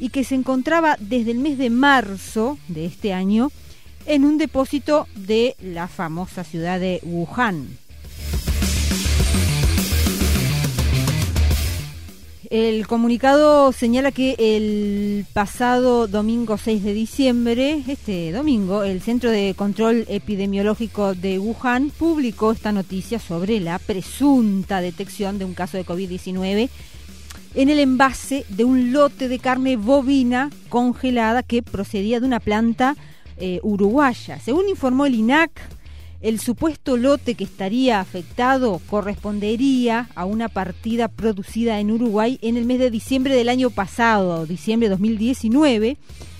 y 0.00 0.10
que 0.10 0.24
se 0.24 0.34
encontraba 0.34 0.96
desde 1.00 1.32
el 1.32 1.38
mes 1.38 1.58
de 1.58 1.70
marzo 1.70 2.58
de 2.68 2.86
este 2.86 3.12
año 3.12 3.50
en 4.06 4.24
un 4.24 4.38
depósito 4.38 5.06
de 5.14 5.56
la 5.60 5.88
famosa 5.88 6.44
ciudad 6.44 6.80
de 6.80 7.00
Wuhan. 7.04 7.68
El 12.50 12.86
comunicado 12.86 13.72
señala 13.72 14.10
que 14.10 14.34
el 14.38 15.26
pasado 15.34 16.06
domingo 16.06 16.56
6 16.56 16.82
de 16.82 16.94
diciembre, 16.94 17.84
este 17.86 18.32
domingo, 18.32 18.84
el 18.84 19.02
Centro 19.02 19.30
de 19.30 19.52
Control 19.54 20.06
Epidemiológico 20.08 21.14
de 21.14 21.38
Wuhan 21.38 21.90
publicó 21.90 22.52
esta 22.52 22.72
noticia 22.72 23.18
sobre 23.18 23.60
la 23.60 23.78
presunta 23.78 24.80
detección 24.80 25.38
de 25.38 25.44
un 25.44 25.52
caso 25.52 25.76
de 25.76 25.84
COVID-19 25.84 26.70
en 27.54 27.68
el 27.68 27.78
envase 27.78 28.44
de 28.48 28.64
un 28.64 28.92
lote 28.92 29.28
de 29.28 29.38
carne 29.38 29.76
bovina 29.76 30.50
congelada 30.68 31.42
que 31.42 31.62
procedía 31.62 32.20
de 32.20 32.26
una 32.26 32.40
planta 32.40 32.96
eh, 33.38 33.60
uruguaya. 33.62 34.38
Según 34.40 34.68
informó 34.68 35.06
el 35.06 35.14
INAC, 35.14 35.50
el 36.20 36.40
supuesto 36.40 36.96
lote 36.96 37.34
que 37.34 37.44
estaría 37.44 38.00
afectado 38.00 38.80
correspondería 38.90 40.08
a 40.16 40.24
una 40.24 40.48
partida 40.48 41.06
producida 41.06 41.78
en 41.78 41.92
Uruguay 41.92 42.38
en 42.42 42.56
el 42.56 42.64
mes 42.64 42.80
de 42.80 42.90
diciembre 42.90 43.34
del 43.36 43.48
año 43.48 43.70
pasado, 43.70 44.44
diciembre 44.44 44.88
de 44.88 44.94
2019, 44.94 45.96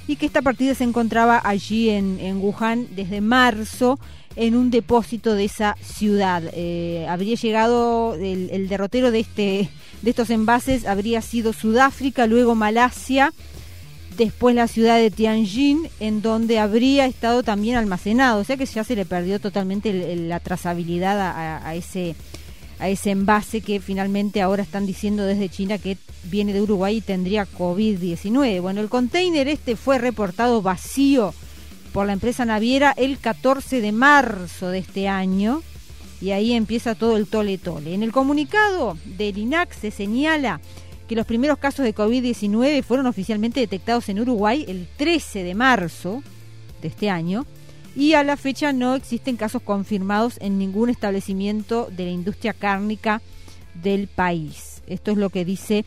y 0.09 0.17
que 0.17 0.27
esta 0.27 0.43
partida 0.43 0.75
se 0.75 0.85
encontraba 0.85 1.41
allí 1.45 1.91
en, 1.91 2.19
en 2.19 2.39
Wuhan 2.39 2.89
desde 2.97 3.21
marzo 3.21 4.01
en 4.37 4.55
un 4.55 4.71
depósito 4.71 5.35
de 5.35 5.45
esa 5.45 5.77
ciudad. 5.83 6.43
Eh, 6.53 7.07
habría 7.09 7.37
llegado 7.37 8.15
el, 8.15 8.69
derrotero 8.69 9.11
de 9.11 9.21
este 9.21 9.71
de 10.03 10.11
estos 10.11 10.31
envases 10.31 10.87
habría 10.87 11.21
sido 11.23 11.53
Sudáfrica, 11.53 12.29
luego 12.29 12.55
Malasia, 12.55 13.33
después 14.17 14.55
la 14.55 14.69
ciudad 14.69 14.97
de 14.97 15.11
Tianjin, 15.11 15.89
en 15.99 16.23
donde 16.23 16.61
habría 16.61 17.07
estado 17.07 17.43
también 17.43 17.77
almacenado. 17.77 18.41
O 18.41 18.45
sea 18.45 18.57
que 18.57 18.67
ya 18.67 18.85
se 18.85 18.95
le 18.95 19.05
perdió 19.05 19.41
totalmente 19.41 20.15
la 20.17 20.39
trazabilidad 20.39 21.61
a 21.65 21.75
ese 21.75 22.15
a 22.79 22.89
ese 22.89 23.11
envase 23.11 23.61
que 23.61 23.81
finalmente 23.81 24.41
ahora 24.41 24.63
están 24.63 24.87
diciendo 24.87 25.25
desde 25.25 25.49
China 25.49 25.79
que 25.79 25.97
viene 26.25 26.53
de 26.53 26.63
Uruguay 26.63 26.99
y 26.99 27.01
tendría 27.01 27.47
COVID-19. 27.47 28.61
Bueno, 28.61 28.81
el 28.81 28.89
container 28.89 29.49
este 29.49 29.77
fue 29.77 29.99
reportado 29.99 30.63
vacío 30.63 31.35
por 31.93 32.07
la 32.07 32.13
empresa 32.13 32.45
naviera 32.45 32.93
el 32.97 33.19
14 33.19 33.81
de 33.81 33.93
marzo 33.93 34.69
de 34.71 34.79
este 34.79 35.09
año 35.09 35.63
y 36.21 36.33
ahí 36.33 36.53
empieza 36.53 36.95
todo 36.95 37.17
el 37.17 37.27
tole 37.27 37.59
tole. 37.59 37.95
En 37.95 38.03
el 38.03 38.13
comunicado 38.13 38.97
del 39.05 39.39
INAC 39.39 39.73
se 39.73 39.91
señala 39.91 40.61
que 41.09 41.17
los 41.17 41.27
primeros 41.27 41.59
casos 41.59 41.85
de 41.85 41.95
COVID-19 41.95 42.83
fueron 42.83 43.07
oficialmente 43.07 43.61
detectados 43.61 44.09
en 44.09 44.21
Uruguay 44.21 44.65
el 44.69 44.89
13 44.97 45.43
de 45.43 45.55
marzo 45.55 46.23
de 46.83 46.89
este 46.89 47.09
año 47.09 47.47
y 47.97 48.13
a 48.13 48.23
la 48.23 48.37
fecha 48.37 48.73
no 48.73 48.95
existen 48.95 49.37
casos 49.37 49.63
confirmados 49.63 50.37
en 50.41 50.59
ningún 50.59 50.91
establecimiento 50.91 51.89
de 51.91 52.05
la 52.05 52.11
industria 52.11 52.53
cárnica 52.53 53.23
del 53.75 54.09
país. 54.09 54.83
Esto 54.87 55.11
es 55.11 55.17
lo 55.17 55.31
que 55.31 55.45
dice 55.45 55.85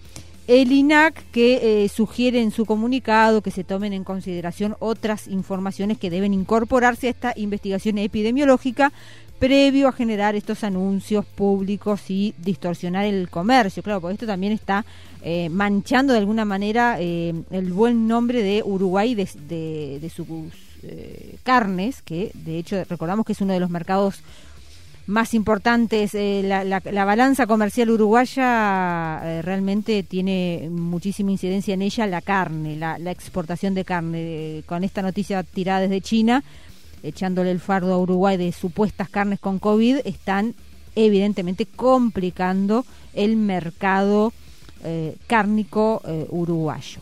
el 0.47 0.71
INAC 0.71 1.23
que 1.31 1.83
eh, 1.85 1.89
sugiere 1.89 2.41
en 2.41 2.51
su 2.51 2.65
comunicado 2.65 3.41
que 3.41 3.51
se 3.51 3.63
tomen 3.63 3.93
en 3.93 4.03
consideración 4.03 4.75
otras 4.79 5.27
informaciones 5.27 5.97
que 5.97 6.09
deben 6.09 6.33
incorporarse 6.33 7.07
a 7.07 7.11
esta 7.11 7.33
investigación 7.35 7.97
epidemiológica 7.97 8.91
previo 9.39 9.87
a 9.87 9.91
generar 9.91 10.35
estos 10.35 10.63
anuncios 10.63 11.25
públicos 11.25 12.01
y 12.09 12.35
distorsionar 12.37 13.05
el 13.05 13.27
comercio. 13.29 13.81
Claro, 13.81 13.99
porque 14.01 14.13
esto 14.13 14.27
también 14.27 14.53
está 14.53 14.85
eh, 15.23 15.49
manchando 15.49 16.13
de 16.13 16.19
alguna 16.19 16.45
manera 16.45 16.97
eh, 16.99 17.33
el 17.49 17.73
buen 17.73 18.07
nombre 18.07 18.43
de 18.43 18.61
Uruguay 18.63 19.15
de, 19.15 19.27
de- 19.99 20.09
sus 20.09 20.27
carnes, 21.43 22.01
que 22.01 22.31
de 22.33 22.57
hecho 22.57 22.83
recordamos 22.89 23.25
que 23.25 23.33
es 23.33 23.41
uno 23.41 23.53
de 23.53 23.59
los 23.59 23.69
mercados 23.69 24.21
más 25.11 25.33
importantes. 25.33 26.15
eh, 26.15 26.41
la, 26.43 26.63
la- 26.63 26.81
la 26.91 27.05
balanza 27.05 27.45
comercial 27.45 27.89
uruguaya 27.91 29.21
eh, 29.23 29.41
realmente 29.41 30.03
tiene 30.03 30.67
muchísima 30.71 31.31
incidencia 31.31 31.73
en 31.73 31.81
ella 31.83 32.07
la 32.07 32.21
carne, 32.21 32.75
la, 32.77 32.97
exportación 33.11 33.73
de 33.73 33.85
carne. 33.85 34.19
Eh, 34.21 34.63
con 34.65 34.83
esta 34.83 35.01
noticia 35.01 35.43
tirada 35.43 35.81
desde 35.81 36.01
China, 36.01 36.43
echándole 37.03 37.51
el 37.51 37.59
fardo 37.59 37.93
a 37.93 37.97
Uruguay 37.99 38.37
de 38.37 38.51
supuestas 38.51 39.09
carnes 39.09 39.39
con 39.39 39.59
COVID, 39.59 39.97
están 40.05 40.55
evidentemente 40.95 41.65
complicando 41.65 42.85
el 43.13 43.35
mercado 43.37 44.33
eh, 44.83 45.15
cárnico 45.27 46.01
uruguayo. 46.29 46.99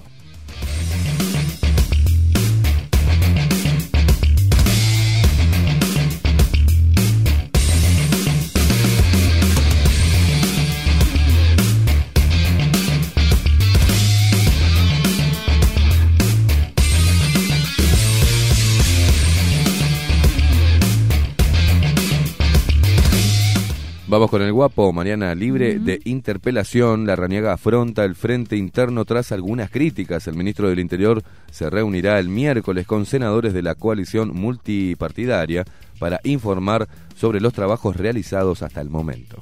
Vamos 24.10 24.32
con 24.32 24.42
el 24.42 24.52
guapo, 24.52 24.92
Mariana, 24.92 25.36
libre 25.36 25.78
de 25.78 26.02
interpelación. 26.04 27.06
La 27.06 27.16
Raniaga 27.16 27.54
afronta 27.54 28.04
el 28.06 28.16
frente 28.16 28.58
interno 28.58 29.06
tras 29.06 29.32
algunas 29.32 29.70
críticas. 29.70 30.28
El 30.28 30.34
ministro 30.34 30.68
del 30.68 30.80
Interior 30.80 31.22
se 31.52 31.70
reunirá 31.70 32.18
el 32.18 32.28
miércoles 32.28 32.88
con 32.88 33.06
senadores 33.06 33.54
de 33.54 33.62
la 33.62 33.76
coalición 33.76 34.32
multipartidaria 34.34 35.64
para 36.00 36.22
informar 36.24 36.88
sobre 37.16 37.40
los 37.40 37.54
trabajos 37.54 37.98
realizados 37.98 38.64
hasta 38.64 38.82
el 38.82 38.90
momento. 38.90 39.38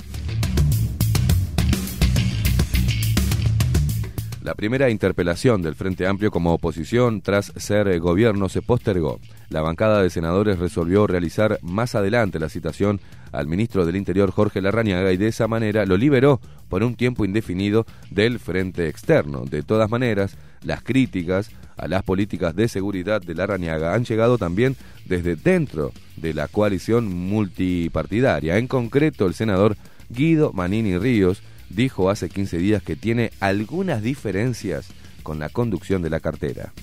La 4.48 4.53
primera 4.53 4.89
interpelación 4.89 5.61
del 5.61 5.76
Frente 5.76 6.07
Amplio 6.07 6.31
como 6.31 6.53
oposición 6.53 7.22
tras 7.22 7.52
ser 7.56 7.88
eh, 7.89 7.99
gobierno 7.99 8.48
se 8.48 8.61
postergó. 8.61 9.19
La 9.49 9.61
bancada 9.61 10.02
de 10.02 10.10
senadores 10.10 10.60
resolvió 10.60 11.06
realizar 11.06 11.60
más 11.61 11.95
adelante 11.95 12.39
la 12.39 12.48
citación 12.48 12.99
al 13.31 13.47
ministro 13.47 13.85
del 13.85 13.95
Interior 13.95 14.31
Jorge 14.31 14.61
Larrañaga 14.61 15.11
y 15.11 15.17
de 15.17 15.27
esa 15.27 15.47
manera 15.47 15.85
lo 15.85 15.97
liberó 15.97 16.39
por 16.69 16.83
un 16.83 16.95
tiempo 16.95 17.25
indefinido 17.25 17.85
del 18.09 18.39
frente 18.39 18.87
externo. 18.87 19.45
De 19.45 19.63
todas 19.63 19.89
maneras, 19.89 20.37
las 20.63 20.81
críticas 20.83 21.49
a 21.77 21.87
las 21.87 22.03
políticas 22.03 22.55
de 22.55 22.67
seguridad 22.67 23.21
de 23.21 23.35
Larrañaga 23.35 23.93
han 23.93 24.03
llegado 24.03 24.37
también 24.37 24.75
desde 25.05 25.35
dentro 25.35 25.91
de 26.15 26.33
la 26.33 26.47
coalición 26.47 27.07
multipartidaria. 27.07 28.57
En 28.57 28.67
concreto, 28.67 29.27
el 29.27 29.33
senador 29.33 29.77
Guido 30.09 30.51
Manini 30.53 30.97
Ríos 30.97 31.41
dijo 31.69 32.09
hace 32.09 32.29
15 32.29 32.57
días 32.57 32.83
que 32.83 32.95
tiene 32.95 33.31
algunas 33.39 34.01
diferencias 34.01 34.87
con 35.23 35.39
la 35.39 35.49
conducción 35.49 36.01
de 36.01 36.09
la 36.09 36.19
cartera. 36.19 36.73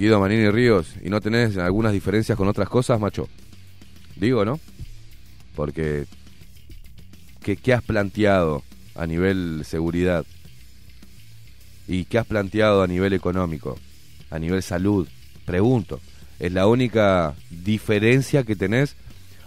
Guido 0.00 0.18
Manini 0.18 0.48
Ríos, 0.50 0.94
¿y 1.04 1.10
no 1.10 1.20
tenés 1.20 1.58
algunas 1.58 1.92
diferencias 1.92 2.38
con 2.38 2.48
otras 2.48 2.70
cosas, 2.70 2.98
macho? 2.98 3.28
Digo, 4.16 4.46
¿no? 4.46 4.58
Porque, 5.54 6.06
¿qué, 7.42 7.74
has 7.74 7.82
planteado 7.82 8.62
a 8.94 9.06
nivel 9.06 9.60
seguridad? 9.66 10.24
¿Y 11.86 12.06
qué 12.06 12.16
has 12.16 12.26
planteado 12.26 12.82
a 12.82 12.86
nivel 12.86 13.12
económico? 13.12 13.78
¿A 14.30 14.38
nivel 14.38 14.62
salud? 14.62 15.06
Pregunto, 15.44 16.00
¿es 16.38 16.50
la 16.50 16.66
única 16.66 17.34
diferencia 17.50 18.42
que 18.44 18.56
tenés 18.56 18.96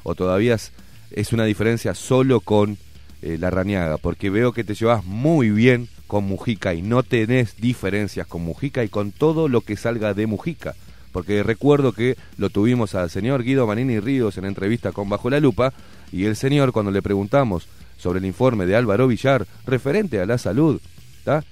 o 0.04 0.14
todavía 0.14 0.54
es, 0.54 0.72
es 1.10 1.34
una 1.34 1.46
diferencia 1.46 1.96
solo 1.96 2.42
con 2.42 2.78
eh, 3.24 3.40
la 3.40 3.50
Rañaga? 3.50 3.98
Porque 3.98 4.30
veo 4.30 4.54
que 4.54 4.64
te 4.64 4.76
llevas 4.76 5.04
muy 5.04 5.50
bien 5.50 5.90
con 6.08 6.26
Mujica 6.26 6.74
y 6.74 6.82
no 6.82 7.04
tenés 7.04 7.58
diferencias 7.58 8.28
con 8.28 8.44
Mujica 8.44 8.84
y 8.84 8.90
con 8.90 9.12
todo 9.12 9.48
lo 9.48 9.62
que 9.62 9.78
salga 9.78 10.14
de 10.14 10.28
Mujica. 10.28 10.76
Porque 11.12 11.44
recuerdo 11.44 11.94
que 11.94 12.18
lo 12.38 12.50
tuvimos 12.50 12.96
al 12.96 13.10
señor 13.10 13.44
Guido 13.44 13.68
Manini 13.68 14.00
Ríos 14.00 14.38
en 14.38 14.46
entrevista 14.46 14.92
con 14.92 15.10
Bajo 15.10 15.30
la 15.30 15.40
Lupa 15.40 15.74
y 16.12 16.26
el 16.26 16.36
señor 16.36 16.72
cuando 16.72 16.92
le 16.92 17.02
preguntamos 17.02 17.68
sobre 17.98 18.20
el 18.20 18.26
informe 18.26 18.66
de 18.66 18.76
Álvaro 18.76 19.08
Villar 19.08 19.46
referente 19.66 20.20
a 20.20 20.26
la 20.26 20.38
salud, 20.38 20.82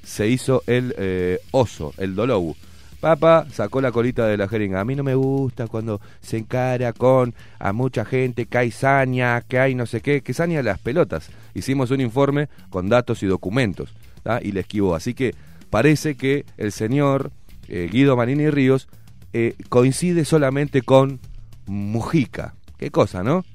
se 0.03 0.27
hizo 0.27 0.63
el 0.67 0.93
eh, 0.97 1.39
oso, 1.51 1.93
el 1.97 2.15
dolou. 2.15 2.55
Papá 2.99 3.47
sacó 3.51 3.81
la 3.81 3.91
colita 3.91 4.27
de 4.27 4.37
la 4.37 4.47
jeringa. 4.47 4.79
A 4.79 4.85
mí 4.85 4.95
no 4.95 5.03
me 5.03 5.15
gusta 5.15 5.67
cuando 5.67 6.01
se 6.21 6.37
encara 6.37 6.93
con 6.93 7.33
a 7.57 7.73
mucha 7.73 8.05
gente 8.05 8.45
que 8.45 8.57
hay 8.57 8.71
saña, 8.71 9.41
que 9.41 9.57
hay 9.57 9.73
no 9.73 9.85
sé 9.87 10.01
qué, 10.01 10.21
que 10.21 10.33
saña 10.33 10.61
las 10.61 10.77
pelotas. 10.77 11.29
Hicimos 11.55 11.89
un 11.89 12.01
informe 12.01 12.47
con 12.69 12.89
datos 12.89 13.23
y 13.23 13.27
documentos 13.27 13.93
y 14.41 14.51
le 14.51 14.61
esquivó. 14.61 14.95
Así 14.95 15.13
que 15.13 15.33
parece 15.69 16.15
que 16.15 16.45
el 16.57 16.71
señor 16.71 17.31
eh, 17.67 17.89
Guido 17.91 18.15
Manini 18.15 18.49
Ríos 18.49 18.87
eh, 19.33 19.55
coincide 19.69 20.25
solamente 20.25 20.81
con 20.81 21.19
Mujica. 21.65 22.55
Qué 22.77 22.91
cosa, 22.91 23.23
¿no? 23.23 23.45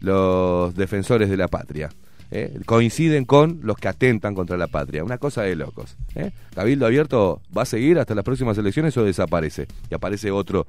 Los 0.00 0.74
defensores 0.74 1.30
de 1.30 1.36
la 1.36 1.48
patria. 1.48 1.90
¿eh? 2.30 2.58
coinciden 2.64 3.26
con 3.26 3.60
los 3.62 3.76
que 3.76 3.88
atentan 3.88 4.34
contra 4.34 4.56
la 4.56 4.66
patria. 4.66 5.04
Una 5.04 5.18
cosa 5.18 5.42
de 5.42 5.54
locos. 5.54 5.96
¿eh? 6.14 6.32
Cabildo 6.54 6.86
Abierto 6.86 7.42
va 7.56 7.62
a 7.62 7.66
seguir 7.66 7.98
hasta 7.98 8.14
las 8.14 8.24
próximas 8.24 8.56
elecciones 8.58 8.96
o 8.96 9.04
desaparece. 9.04 9.66
Y 9.90 9.94
aparece 9.94 10.30
otro 10.30 10.66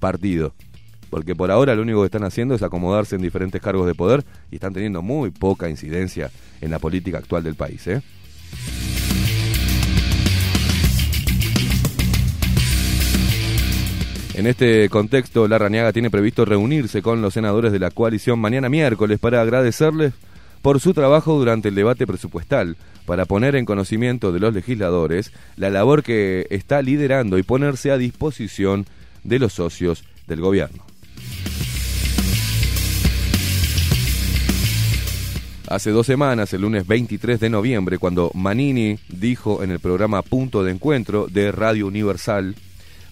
partido. 0.00 0.54
Porque 1.10 1.34
por 1.34 1.50
ahora 1.50 1.74
lo 1.74 1.82
único 1.82 2.00
que 2.00 2.06
están 2.06 2.24
haciendo 2.24 2.54
es 2.54 2.62
acomodarse 2.62 3.16
en 3.16 3.22
diferentes 3.22 3.60
cargos 3.60 3.86
de 3.86 3.94
poder 3.94 4.24
y 4.50 4.56
están 4.56 4.72
teniendo 4.72 5.02
muy 5.02 5.30
poca 5.30 5.68
incidencia 5.68 6.30
en 6.60 6.70
la 6.70 6.78
política 6.78 7.18
actual 7.18 7.42
del 7.42 7.54
país. 7.54 7.86
¿eh? 7.86 8.02
En 14.38 14.46
este 14.46 14.88
contexto, 14.88 15.48
la 15.48 15.58
Raniaga 15.58 15.92
tiene 15.92 16.12
previsto 16.12 16.44
reunirse 16.44 17.02
con 17.02 17.20
los 17.20 17.34
senadores 17.34 17.72
de 17.72 17.80
la 17.80 17.90
coalición 17.90 18.38
mañana 18.38 18.68
miércoles 18.68 19.18
para 19.18 19.42
agradecerles 19.42 20.12
por 20.62 20.78
su 20.78 20.94
trabajo 20.94 21.36
durante 21.36 21.70
el 21.70 21.74
debate 21.74 22.06
presupuestal, 22.06 22.76
para 23.04 23.24
poner 23.24 23.56
en 23.56 23.64
conocimiento 23.64 24.30
de 24.30 24.38
los 24.38 24.54
legisladores 24.54 25.32
la 25.56 25.70
labor 25.70 26.04
que 26.04 26.46
está 26.50 26.82
liderando 26.82 27.36
y 27.36 27.42
ponerse 27.42 27.90
a 27.90 27.98
disposición 27.98 28.86
de 29.24 29.40
los 29.40 29.54
socios 29.54 30.04
del 30.28 30.40
gobierno. 30.40 30.87
Hace 35.70 35.90
dos 35.90 36.06
semanas, 36.06 36.50
el 36.54 36.62
lunes 36.62 36.86
23 36.86 37.38
de 37.40 37.50
noviembre, 37.50 37.98
cuando 37.98 38.30
Manini 38.32 38.98
dijo 39.10 39.62
en 39.62 39.70
el 39.70 39.80
programa 39.80 40.22
Punto 40.22 40.64
de 40.64 40.72
Encuentro 40.72 41.26
de 41.26 41.52
Radio 41.52 41.86
Universal 41.86 42.54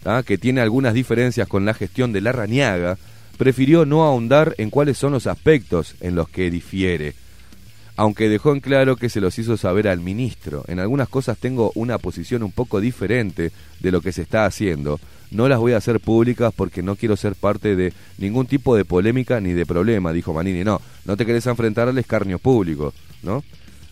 ¿ah? 0.06 0.22
que 0.24 0.38
tiene 0.38 0.62
algunas 0.62 0.94
diferencias 0.94 1.48
con 1.48 1.66
la 1.66 1.74
gestión 1.74 2.14
de 2.14 2.22
la 2.22 2.32
Rañaga, 2.32 2.96
prefirió 3.36 3.84
no 3.84 4.04
ahondar 4.04 4.54
en 4.56 4.70
cuáles 4.70 4.96
son 4.96 5.12
los 5.12 5.26
aspectos 5.26 5.96
en 6.00 6.14
los 6.14 6.30
que 6.30 6.50
difiere, 6.50 7.12
aunque 7.94 8.30
dejó 8.30 8.54
en 8.54 8.60
claro 8.60 8.96
que 8.96 9.10
se 9.10 9.20
los 9.20 9.38
hizo 9.38 9.58
saber 9.58 9.86
al 9.86 10.00
ministro. 10.00 10.64
En 10.66 10.80
algunas 10.80 11.10
cosas 11.10 11.36
tengo 11.36 11.72
una 11.74 11.98
posición 11.98 12.42
un 12.42 12.52
poco 12.52 12.80
diferente 12.80 13.52
de 13.80 13.92
lo 13.92 14.00
que 14.00 14.12
se 14.12 14.22
está 14.22 14.46
haciendo. 14.46 14.98
No 15.30 15.48
las 15.48 15.58
voy 15.58 15.72
a 15.72 15.78
hacer 15.78 16.00
públicas 16.00 16.52
porque 16.54 16.82
no 16.82 16.96
quiero 16.96 17.16
ser 17.16 17.34
parte 17.34 17.76
de 17.76 17.92
ningún 18.18 18.46
tipo 18.46 18.76
de 18.76 18.84
polémica 18.84 19.40
ni 19.40 19.52
de 19.52 19.66
problema, 19.66 20.12
dijo 20.12 20.32
Manini. 20.32 20.64
No, 20.64 20.80
no 21.04 21.16
te 21.16 21.26
querés 21.26 21.46
enfrentar 21.46 21.88
al 21.88 21.98
escarnio 21.98 22.38
público, 22.38 22.94
¿no? 23.22 23.42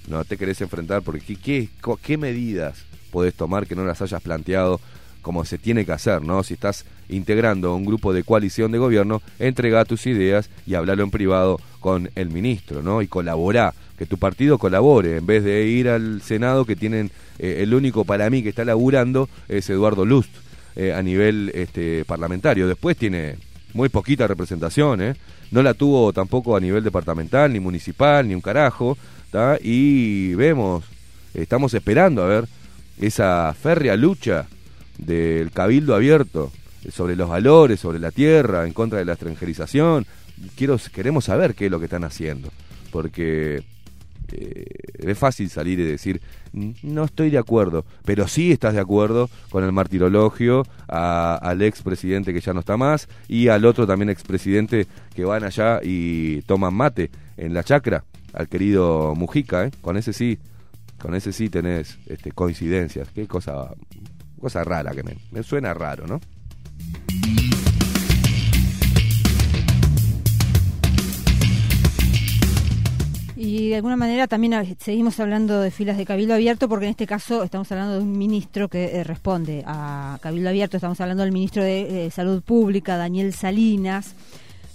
No 0.09 0.25
te 0.25 0.37
querés 0.37 0.61
enfrentar 0.61 1.03
porque 1.03 1.37
¿qué, 1.37 1.37
qué, 1.37 1.69
qué 2.03 2.17
medidas 2.19 2.85
podés 3.11 3.35
tomar 3.35 3.67
que 3.67 3.75
no 3.75 3.85
las 3.85 4.03
hayas 4.03 4.23
planteado 4.23 4.81
como 5.23 5.45
se 5.47 5.57
tiene 5.57 5.87
que 5.87 5.93
hacer, 5.93 6.23
¿no? 6.23 6.43
Si 6.43 6.55
estás 6.55 6.85
integrando 7.09 7.75
un 7.75 7.87
grupo 7.87 8.13
de 8.13 8.23
coalición 8.23 8.71
de 8.73 8.79
gobierno, 8.79 9.23
entrega 9.39 9.87
tus 9.87 10.07
ideas 10.07 10.51
y 10.67 10.75
hablalo 10.75 11.03
en 11.03 11.11
privado 11.11 11.59
con 11.81 12.11
el 12.15 12.31
ministro, 12.31 12.83
¿no? 12.83 13.01
Y 13.01 13.09
colabora, 13.09 13.73
que 13.97 14.07
tu 14.07 14.19
partido 14.19 14.59
colabore, 14.59 15.17
en 15.17 15.27
vez 15.27 15.43
de 15.43 15.65
ir 15.67 15.89
al 15.89 16.21
Senado 16.21 16.67
que 16.67 16.77
tienen, 16.77 17.11
eh, 17.39 17.61
el 17.63 17.73
único 17.73 18.05
para 18.05 18.29
mí 18.29 18.43
que 18.43 18.51
está 18.51 18.65
laburando 18.65 19.29
es 19.49 19.71
Eduardo 19.71 20.05
Lust 20.05 20.31
eh, 20.77 20.93
a 20.93 21.03
nivel 21.03 21.51
este, 21.55 22.05
parlamentario. 22.05 22.67
Después 22.69 22.97
tiene 22.97 23.37
muy 23.73 23.89
poquita 23.89 24.27
representación, 24.27 25.03
¿eh? 25.03 25.15
No 25.51 25.63
la 25.63 25.75
tuvo 25.75 26.13
tampoco 26.13 26.57
a 26.57 26.61
nivel 26.61 26.83
departamental, 26.83 27.53
ni 27.53 27.61
municipal, 27.61 28.27
ni 28.27 28.35
un 28.35 28.41
carajo, 28.41 28.97
¿tá? 29.31 29.59
Y 29.61 30.35
vemos, 30.35 30.85
estamos 31.35 31.75
esperando 31.75 32.23
a 32.23 32.27
ver 32.27 32.45
esa 33.01 33.55
férrea 33.55 33.97
lucha 33.97 34.47
del 34.99 35.51
cabildo 35.51 35.95
abierto 35.95 36.53
sobre 36.91 37.17
los 37.17 37.29
valores, 37.29 37.81
sobre 37.81 37.99
la 37.99 38.11
tierra, 38.11 38.67
en 38.67 38.73
contra 38.73 38.99
de 38.99 39.05
la 39.05 39.13
extranjerización. 39.13 40.07
Quiero, 40.57 40.79
queremos 40.93 41.27
saber 41.27 41.55
qué 41.55 41.67
es 41.67 41.71
lo 41.71 41.79
que 41.79 41.87
están 41.87 42.05
haciendo, 42.05 42.51
porque 42.91 43.63
eh, 44.35 44.65
es 44.99 45.19
fácil 45.19 45.49
salir 45.51 45.79
y 45.81 45.85
decir, 45.85 46.21
"Mm, 46.53 46.71
no 46.83 47.05
estoy 47.05 47.31
de 47.31 47.39
acuerdo, 47.39 47.85
pero 48.05 48.27
sí 48.29 48.53
estás 48.53 48.75
de 48.75 48.81
acuerdo 48.81 49.29
con 49.51 49.65
el 49.65 49.73
martirologio, 49.73 50.65
a- 50.89 51.37
al 51.37 51.63
expresidente 51.63 52.33
que 52.33 52.41
ya 52.41 52.53
no 52.53 52.61
está 52.61 52.77
más 52.77 53.09
y 53.29 53.49
al 53.49 53.65
otro 53.65 53.87
también 53.87 54.11
expresidente 54.11 54.87
que 55.15 55.25
van 55.25 55.45
allá 55.45 55.81
y 55.83 56.43
toman 56.43 56.75
mate 56.75 57.11
en 57.37 57.55
la 57.55 57.63
chacra, 57.65 58.05
al 58.33 58.49
querido 58.49 59.15
Mujica, 59.15 59.65
¿eh? 59.67 59.71
con 59.81 59.97
ese 59.97 60.13
sí, 60.13 60.39
con 61.01 61.15
ese 61.15 61.33
sí 61.33 61.49
tenés 61.49 61.99
este, 62.07 62.33
coincidencias, 62.33 63.09
qué 63.15 63.27
cosa, 63.27 63.75
cosa 64.41 64.65
rara 64.65 64.93
que 64.93 65.03
me, 65.03 65.17
me 65.33 65.43
suena 65.43 65.75
raro, 65.75 66.07
¿no? 66.07 66.21
Y 73.37 73.71
de 73.71 73.77
alguna 73.77 73.97
manera 73.97 74.29
también 74.29 74.77
seguimos 74.79 75.19
hablando 75.19 75.61
de 75.61 75.73
filas 75.73 75.97
de 75.97 76.07
Cabildo 76.07 76.35
Abierto, 76.35 76.69
porque 76.69 76.87
en 76.87 76.91
este 76.91 77.07
caso 77.07 77.43
estamos 77.43 77.71
hablando 77.73 77.95
de 77.95 78.01
un 78.01 78.17
ministro 78.17 78.69
que 78.69 78.85
eh, 78.97 79.05
responde 79.05 79.65
a 79.67 80.19
Cabildo 80.21 80.51
Abierto, 80.51 80.77
estamos 80.77 81.01
hablando 81.01 81.25
del 81.25 81.33
ministro 81.33 81.65
de 81.65 82.07
eh, 82.07 82.11
Salud 82.11 82.43
Pública, 82.43 82.97
Daniel 82.97 83.35
Salinas. 83.35 84.15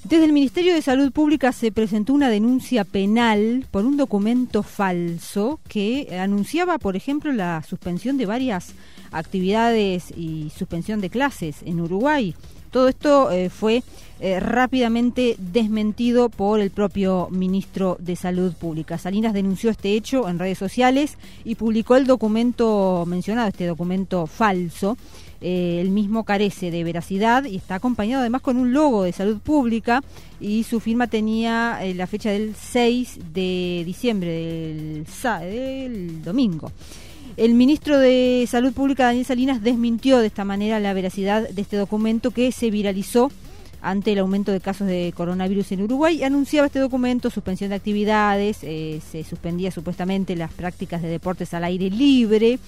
Desde 0.04 0.26
el 0.26 0.34
Ministerio 0.34 0.74
de 0.74 0.82
Salud 0.82 1.12
Pública 1.12 1.52
se 1.52 1.72
presentó 1.72 2.14
una 2.14 2.30
denuncia 2.30 2.84
penal 2.84 3.66
por 3.72 3.86
un 3.86 3.96
documento 3.96 4.64
falso 4.64 5.60
que 5.68 6.18
anunciaba, 6.20 6.80
por 6.80 6.96
ejemplo, 6.96 7.32
la 7.32 7.64
suspensión 7.64 8.18
de 8.18 8.26
varias 8.26 8.74
actividades 9.12 10.12
y 10.16 10.52
suspensión 10.58 11.00
de 11.00 11.10
clases 11.10 11.58
en 11.66 11.80
Uruguay. 11.80 12.36
Todo 12.72 12.88
esto 12.88 13.32
eh, 13.32 13.50
fue 13.50 13.84
eh, 14.22 14.40
rápidamente 14.42 15.38
desmentido 15.38 16.28
por 16.28 16.60
el 16.60 16.72
propio 16.72 17.30
ministro 17.32 17.96
de 18.00 18.18
Salud 18.18 18.54
Pública. 18.54 18.98
Salinas 18.98 19.34
denunció 19.34 19.70
este 19.70 19.94
hecho 19.94 20.28
en 20.28 20.40
redes 20.40 20.58
sociales 20.58 21.18
y 21.46 21.56
publicó 21.56 21.96
el 21.96 22.06
documento 22.06 23.06
mencionado, 23.08 23.48
este 23.48 23.66
documento 23.66 24.28
falso. 24.28 24.98
Eh, 25.42 25.80
el 25.80 25.90
mismo 25.90 26.26
carece 26.26 26.70
de 26.70 26.84
veracidad 26.84 27.46
y 27.46 27.56
está 27.56 27.76
acompañado 27.76 28.20
además 28.20 28.42
con 28.42 28.58
un 28.58 28.74
logo 28.74 29.04
de 29.04 29.14
salud 29.14 29.38
pública 29.40 30.04
y 30.42 30.64
su 30.64 30.82
firma 30.82 31.08
tenía 31.08 31.80
eh, 31.82 31.94
la 31.94 32.08
fecha 32.08 32.30
del 32.30 32.56
6 32.56 33.20
de 33.34 33.84
diciembre, 33.86 35.06
del, 35.42 36.24
domingo. 36.24 36.74
El 37.38 37.54
ministro 37.54 37.98
de 37.98 38.46
Salud 38.50 38.74
Pública, 38.74 39.06
Daniel 39.06 39.26
Salinas, 39.26 39.64
desmintió 39.64 40.18
de 40.18 40.28
esta 40.28 40.44
manera 40.44 40.82
la 40.82 40.94
veracidad 40.94 41.48
de 41.48 41.62
este 41.62 41.78
documento 41.78 42.32
que 42.32 42.52
se 42.52 42.70
viralizó 42.70 43.32
ante 43.82 44.12
el 44.12 44.20
aumento 44.20 44.52
de 44.52 44.60
casos 44.60 44.88
de 44.88 45.14
coronavirus 45.16 45.72
en 45.74 45.84
Uruguay. 45.84 46.24
Anunciaba 46.24 46.68
este 46.68 46.80
documento 46.80 47.30
suspensión 47.30 47.70
de 47.70 47.76
actividades, 47.76 48.60
eh, 48.64 49.02
se 49.12 49.24
suspendía 49.24 49.72
supuestamente 49.72 50.36
las 50.36 50.52
prácticas 50.52 51.02
de 51.02 51.10
deportes 51.10 51.54
al 51.54 51.64
aire 51.64 51.90
libre, 51.90 52.60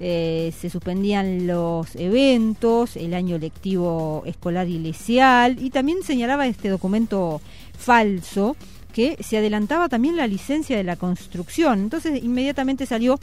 eh, 0.00 0.52
se 0.58 0.70
suspendían 0.70 1.46
los 1.46 1.94
eventos, 1.96 2.96
el 2.96 3.14
año 3.14 3.38
lectivo 3.38 4.22
escolar 4.26 4.68
y 4.68 4.78
lesial, 4.78 5.62
y 5.62 5.70
también 5.70 6.02
señalaba 6.02 6.46
este 6.46 6.68
documento 6.68 7.40
falso 7.78 8.56
que 8.92 9.16
se 9.22 9.38
adelantaba 9.38 9.88
también 9.88 10.16
la 10.16 10.26
licencia 10.26 10.76
de 10.76 10.84
la 10.84 10.96
construcción. 10.96 11.80
Entonces 11.80 12.22
inmediatamente 12.22 12.86
salió 12.86 13.18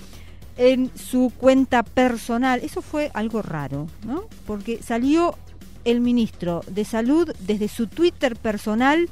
en 0.57 0.91
su 0.95 1.31
cuenta 1.37 1.83
personal. 1.83 2.59
Eso 2.61 2.81
fue 2.81 3.09
algo 3.13 3.41
raro, 3.41 3.87
¿no? 4.05 4.25
Porque 4.45 4.81
salió 4.83 5.35
el 5.85 6.01
ministro 6.01 6.61
de 6.67 6.85
Salud 6.85 7.31
desde 7.39 7.67
su 7.67 7.87
Twitter 7.87 8.35
personal 8.35 9.09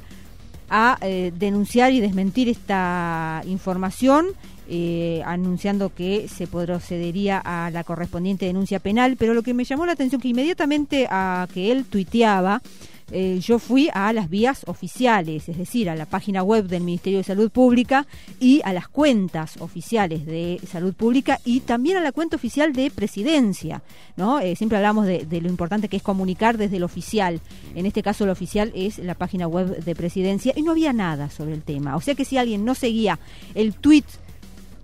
a 0.70 0.98
eh, 1.02 1.32
denunciar 1.36 1.92
y 1.92 2.00
desmentir 2.00 2.48
esta 2.48 3.42
información, 3.46 4.28
eh, 4.68 5.20
anunciando 5.26 5.92
que 5.92 6.28
se 6.28 6.46
procedería 6.46 7.42
a 7.44 7.70
la 7.70 7.82
correspondiente 7.82 8.46
denuncia 8.46 8.78
penal. 8.78 9.16
Pero 9.18 9.34
lo 9.34 9.42
que 9.42 9.52
me 9.52 9.64
llamó 9.64 9.84
la 9.84 9.92
atención 9.92 10.20
que 10.20 10.28
inmediatamente 10.28 11.08
a 11.10 11.48
que 11.52 11.72
él 11.72 11.84
tuiteaba, 11.86 12.62
eh, 13.12 13.40
yo 13.40 13.58
fui 13.58 13.88
a 13.92 14.12
las 14.12 14.30
vías 14.30 14.62
oficiales, 14.66 15.48
es 15.48 15.58
decir, 15.58 15.90
a 15.90 15.96
la 15.96 16.06
página 16.06 16.42
web 16.42 16.66
del 16.66 16.82
Ministerio 16.82 17.18
de 17.18 17.24
Salud 17.24 17.50
Pública 17.50 18.06
y 18.38 18.60
a 18.64 18.72
las 18.72 18.88
cuentas 18.88 19.56
oficiales 19.58 20.26
de 20.26 20.60
Salud 20.70 20.94
Pública 20.94 21.40
y 21.44 21.60
también 21.60 21.96
a 21.96 22.00
la 22.00 22.12
cuenta 22.12 22.36
oficial 22.36 22.72
de 22.72 22.90
Presidencia. 22.90 23.82
¿no? 24.16 24.38
Eh, 24.38 24.54
siempre 24.54 24.78
hablamos 24.78 25.06
de, 25.06 25.26
lo 25.40 25.48
importante 25.48 25.88
que 25.88 25.96
es 25.96 26.02
comunicar 26.02 26.56
desde 26.56 26.76
el 26.76 26.84
oficial. 26.84 27.40
En 27.74 27.86
este 27.86 28.02
caso, 28.02 28.26
lo 28.26 28.32
oficial 28.32 28.72
es 28.74 28.98
la 28.98 29.14
página 29.14 29.48
web 29.48 29.82
de 29.84 29.94
Presidencia 29.94 30.52
y 30.54 30.62
no 30.62 30.72
había 30.72 30.92
nada 30.92 31.30
sobre 31.30 31.54
el 31.54 31.62
tema. 31.62 31.96
O 31.96 32.00
sea 32.00 32.14
que 32.14 32.24
si 32.24 32.36
alguien 32.36 32.64
no 32.64 32.74
seguía 32.74 33.18
el 33.54 33.74
tweet 33.74 34.04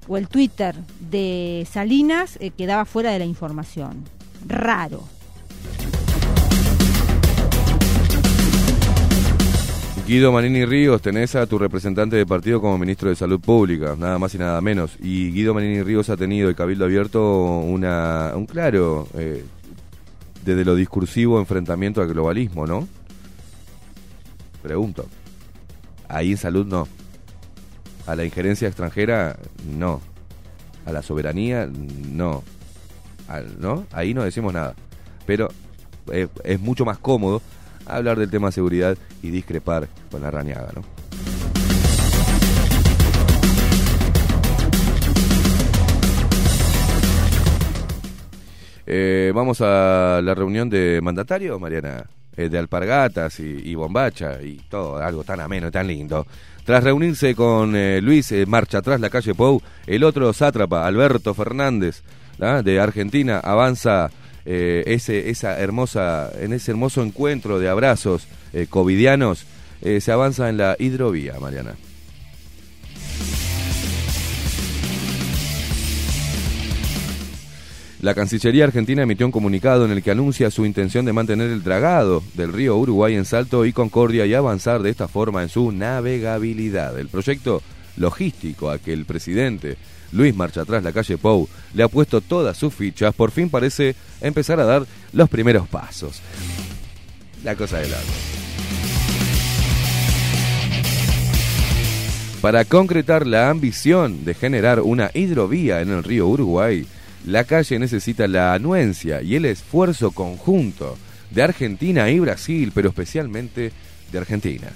o 0.08 0.16
el 0.16 0.28
Twitter 0.28 0.74
de 1.10 1.66
Salinas, 1.70 2.38
eh, 2.40 2.50
quedaba 2.50 2.84
fuera 2.84 3.12
de 3.12 3.18
la 3.18 3.24
información. 3.24 4.04
Raro. 4.46 5.04
Guido 10.06 10.30
Manini 10.30 10.64
Ríos, 10.64 11.02
tenés 11.02 11.34
a 11.34 11.48
tu 11.48 11.58
representante 11.58 12.14
de 12.14 12.24
partido 12.24 12.60
como 12.60 12.78
ministro 12.78 13.08
de 13.08 13.16
Salud 13.16 13.40
Pública, 13.40 13.96
nada 13.98 14.20
más 14.20 14.32
y 14.36 14.38
nada 14.38 14.60
menos. 14.60 14.96
Y 15.00 15.32
Guido 15.32 15.52
Manini 15.52 15.82
Ríos 15.82 16.08
ha 16.10 16.16
tenido 16.16 16.48
el 16.48 16.54
Cabildo 16.54 16.84
Abierto 16.84 17.58
una, 17.58 18.30
un 18.36 18.46
claro, 18.46 19.08
eh, 19.14 19.44
desde 20.44 20.64
lo 20.64 20.76
discursivo, 20.76 21.40
enfrentamiento 21.40 22.00
al 22.00 22.06
globalismo, 22.06 22.68
¿no? 22.68 22.86
Pregunto. 24.62 25.06
Ahí 26.06 26.30
en 26.30 26.36
salud 26.36 26.64
no. 26.64 26.86
A 28.06 28.14
la 28.14 28.24
injerencia 28.24 28.68
extranjera, 28.68 29.36
no. 29.76 30.00
A 30.84 30.92
la 30.92 31.02
soberanía, 31.02 31.68
no. 32.12 32.44
¿No? 33.58 33.84
Ahí 33.90 34.14
no 34.14 34.22
decimos 34.22 34.54
nada. 34.54 34.76
Pero 35.26 35.48
eh, 36.12 36.28
es 36.44 36.60
mucho 36.60 36.84
más 36.84 36.98
cómodo 36.98 37.42
hablar 37.86 38.18
del 38.18 38.30
tema 38.30 38.50
seguridad 38.50 38.96
y 39.22 39.30
discrepar 39.30 39.88
con 40.10 40.22
la 40.22 40.30
rañaga, 40.30 40.70
¿no? 40.74 40.82
Eh, 48.88 49.32
vamos 49.34 49.60
a 49.62 50.20
la 50.22 50.34
reunión 50.34 50.70
de 50.70 51.00
mandatarios, 51.02 51.60
Mariana, 51.60 52.04
eh, 52.36 52.48
de 52.48 52.58
alpargatas 52.58 53.40
y, 53.40 53.60
y 53.64 53.74
bombacha 53.74 54.40
y 54.40 54.58
todo, 54.68 54.98
algo 54.98 55.24
tan 55.24 55.40
ameno 55.40 55.68
y 55.68 55.70
tan 55.72 55.88
lindo. 55.88 56.24
Tras 56.64 56.84
reunirse 56.84 57.34
con 57.34 57.74
eh, 57.74 58.00
Luis 58.00 58.32
Marcha 58.46 58.78
Atrás, 58.78 59.00
la 59.00 59.10
calle 59.10 59.34
Pou, 59.34 59.60
el 59.86 60.04
otro 60.04 60.32
sátrapa, 60.32 60.86
Alberto 60.86 61.34
Fernández, 61.34 62.02
¿ah? 62.40 62.62
de 62.62 62.80
Argentina, 62.80 63.40
avanza 63.40 64.10
eh, 64.46 64.84
ese, 64.86 65.28
esa 65.28 65.58
hermosa, 65.58 66.30
en 66.40 66.52
ese 66.52 66.70
hermoso 66.70 67.02
encuentro 67.02 67.58
de 67.58 67.68
abrazos 67.68 68.28
eh, 68.52 68.66
covidianos, 68.70 69.44
eh, 69.82 70.00
se 70.00 70.12
avanza 70.12 70.48
en 70.48 70.56
la 70.56 70.76
hidrovía, 70.78 71.34
Mariana. 71.40 71.74
La 78.00 78.14
Cancillería 78.14 78.64
Argentina 78.64 79.02
emitió 79.02 79.26
un 79.26 79.32
comunicado 79.32 79.84
en 79.84 79.90
el 79.90 80.00
que 80.00 80.12
anuncia 80.12 80.52
su 80.52 80.64
intención 80.64 81.04
de 81.04 81.12
mantener 81.12 81.50
el 81.50 81.64
dragado 81.64 82.22
del 82.34 82.52
río 82.52 82.76
Uruguay 82.76 83.16
en 83.16 83.24
Salto 83.24 83.66
y 83.66 83.72
Concordia 83.72 84.26
y 84.26 84.34
avanzar 84.34 84.80
de 84.80 84.90
esta 84.90 85.08
forma 85.08 85.42
en 85.42 85.48
su 85.48 85.72
navegabilidad. 85.72 86.96
El 87.00 87.08
proyecto 87.08 87.62
logístico 87.96 88.70
a 88.70 88.78
que 88.78 88.92
el 88.92 89.06
presidente 89.06 89.76
Luis 90.16 90.34
Marcha 90.34 90.62
Atrás, 90.62 90.82
la 90.82 90.92
calle 90.92 91.18
Pou, 91.18 91.48
le 91.74 91.82
ha 91.82 91.88
puesto 91.88 92.20
todas 92.20 92.56
sus 92.56 92.74
fichas, 92.74 93.14
por 93.14 93.30
fin 93.30 93.50
parece 93.50 93.94
empezar 94.20 94.58
a 94.60 94.64
dar 94.64 94.86
los 95.12 95.28
primeros 95.28 95.68
pasos. 95.68 96.22
La 97.44 97.54
cosa 97.54 97.78
de 97.78 97.88
largo. 97.88 98.10
Para 102.40 102.64
concretar 102.64 103.26
la 103.26 103.50
ambición 103.50 104.24
de 104.24 104.34
generar 104.34 104.80
una 104.80 105.10
hidrovía 105.12 105.80
en 105.80 105.90
el 105.90 106.04
río 106.04 106.26
Uruguay, 106.28 106.86
la 107.26 107.44
calle 107.44 107.78
necesita 107.78 108.28
la 108.28 108.54
anuencia 108.54 109.20
y 109.20 109.34
el 109.34 109.44
esfuerzo 109.44 110.12
conjunto 110.12 110.96
de 111.30 111.42
Argentina 111.42 112.08
y 112.08 112.20
Brasil, 112.20 112.72
pero 112.74 112.88
especialmente 112.88 113.72
de 114.12 114.18
Argentina. 114.18 114.68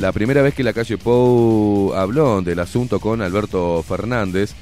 La 0.00 0.12
primera 0.12 0.42
vez 0.42 0.54
que 0.54 0.62
la 0.62 0.72
calle 0.72 0.96
Pou 0.96 1.92
habló 1.92 2.40
del 2.40 2.60
asunto 2.60 3.00
con 3.00 3.20
Alberto 3.20 3.82
Fernández, 3.82 4.54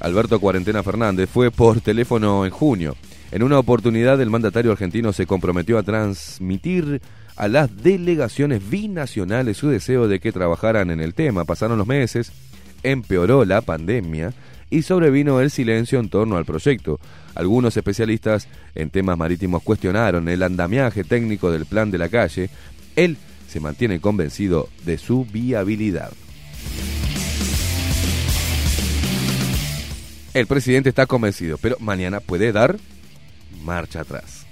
Alberto 0.00 0.38
Cuarentena 0.38 0.82
Fernández, 0.82 1.30
fue 1.32 1.50
por 1.50 1.80
teléfono 1.80 2.44
en 2.44 2.50
junio. 2.50 2.94
En 3.32 3.42
una 3.42 3.58
oportunidad, 3.58 4.20
el 4.20 4.28
mandatario 4.28 4.72
argentino 4.72 5.14
se 5.14 5.24
comprometió 5.24 5.78
a 5.78 5.82
transmitir 5.82 7.00
a 7.36 7.48
las 7.48 7.74
delegaciones 7.82 8.68
binacionales 8.68 9.56
su 9.56 9.68
deseo 9.68 10.08
de 10.08 10.20
que 10.20 10.30
trabajaran 10.30 10.90
en 10.90 11.00
el 11.00 11.14
tema. 11.14 11.46
Pasaron 11.46 11.78
los 11.78 11.86
meses, 11.86 12.30
empeoró 12.82 13.46
la 13.46 13.62
pandemia 13.62 14.34
y 14.68 14.82
sobrevino 14.82 15.40
el 15.40 15.50
silencio 15.50 16.00
en 16.00 16.10
torno 16.10 16.36
al 16.36 16.44
proyecto. 16.44 17.00
Algunos 17.34 17.78
especialistas 17.78 18.46
en 18.74 18.90
temas 18.90 19.16
marítimos 19.16 19.62
cuestionaron 19.62 20.28
el 20.28 20.42
andamiaje 20.42 21.02
técnico 21.02 21.50
del 21.50 21.64
plan 21.64 21.90
de 21.90 21.96
la 21.96 22.10
calle. 22.10 22.50
Él 22.94 23.16
se 23.48 23.60
mantiene 23.60 24.00
convencido 24.00 24.68
de 24.84 24.98
su 24.98 25.24
viabilidad. 25.24 26.12
El 30.34 30.46
presidente 30.46 30.90
está 30.90 31.06
convencido, 31.06 31.56
pero 31.56 31.76
mañana 31.80 32.20
puede 32.20 32.52
dar 32.52 32.76
marcha 33.64 34.00
atrás. 34.00 34.46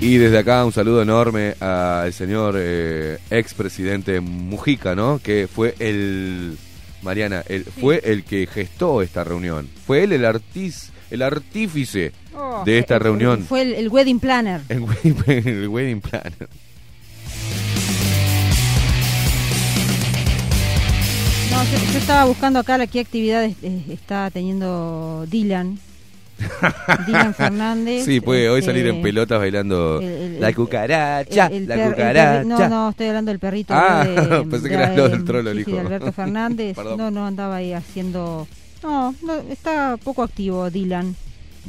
Y 0.00 0.18
desde 0.18 0.38
acá 0.38 0.64
un 0.64 0.72
saludo 0.72 1.02
enorme 1.02 1.54
al 1.60 2.12
señor 2.12 2.56
eh, 2.58 3.18
expresidente 3.30 4.20
Mujica, 4.20 4.94
¿no? 4.94 5.18
Que 5.18 5.48
fue 5.48 5.74
el 5.78 6.58
Mariana, 7.02 7.42
el, 7.48 7.64
fue 7.64 8.00
el 8.04 8.22
que 8.22 8.46
gestó 8.46 9.02
esta 9.02 9.24
reunión. 9.24 9.68
Fue 9.86 10.04
él 10.04 10.12
el 10.12 10.24
artis, 10.24 10.92
el 11.10 11.22
artífice 11.22 12.12
Oh, 12.36 12.62
de 12.64 12.78
esta 12.78 12.96
eh, 12.96 12.98
reunión. 12.98 13.42
Fue 13.44 13.62
el, 13.62 13.74
el 13.74 13.88
wedding 13.88 14.18
planner. 14.20 14.60
El 14.68 14.80
wedding, 14.80 15.16
el 15.46 15.68
wedding 15.68 16.00
planner. 16.00 16.48
No, 21.50 21.62
yo, 21.64 21.92
yo 21.92 21.98
estaba 21.98 22.24
buscando 22.24 22.58
acá 22.58 22.76
la 22.78 22.86
qué 22.86 23.00
actividades 23.00 23.54
eh, 23.62 23.82
está 23.90 24.28
teniendo 24.30 25.24
Dylan 25.30 25.78
Dylan 27.06 27.32
Fernández. 27.32 28.04
Sí, 28.04 28.20
puede 28.20 28.48
hoy 28.50 28.58
este, 28.58 28.72
salir 28.72 28.86
en 28.88 29.00
pelotas 29.02 29.38
bailando 29.38 30.00
el- 30.00 30.08
el- 30.08 30.40
la 30.40 30.52
cucaracha, 30.52 31.46
el- 31.46 31.68
la 31.68 31.88
cucaracha. 31.90 32.44
no, 32.44 32.68
no, 32.68 32.90
estoy 32.90 33.06
hablando 33.06 33.30
del 33.30 33.38
perrito. 33.38 33.72
Ah, 33.72 34.04
de, 34.04 34.44
pensé 34.50 34.68
que 34.68 34.74
era 34.74 34.96
lo 34.96 35.08
del 35.08 35.20
de- 35.20 35.24
trolo, 35.24 35.50
el 35.52 35.58
sí, 35.58 35.64
sí, 35.64 35.70
hijo. 35.70 35.78
de 35.80 35.86
Alberto 35.86 36.12
Fernández. 36.12 36.76
No, 36.76 37.10
no, 37.12 37.24
andaba 37.24 37.56
ahí 37.56 37.72
haciendo... 37.72 38.48
No, 38.82 39.14
no, 39.22 39.34
está 39.48 39.96
poco 40.02 40.24
activo 40.24 40.68
Dylan. 40.70 41.14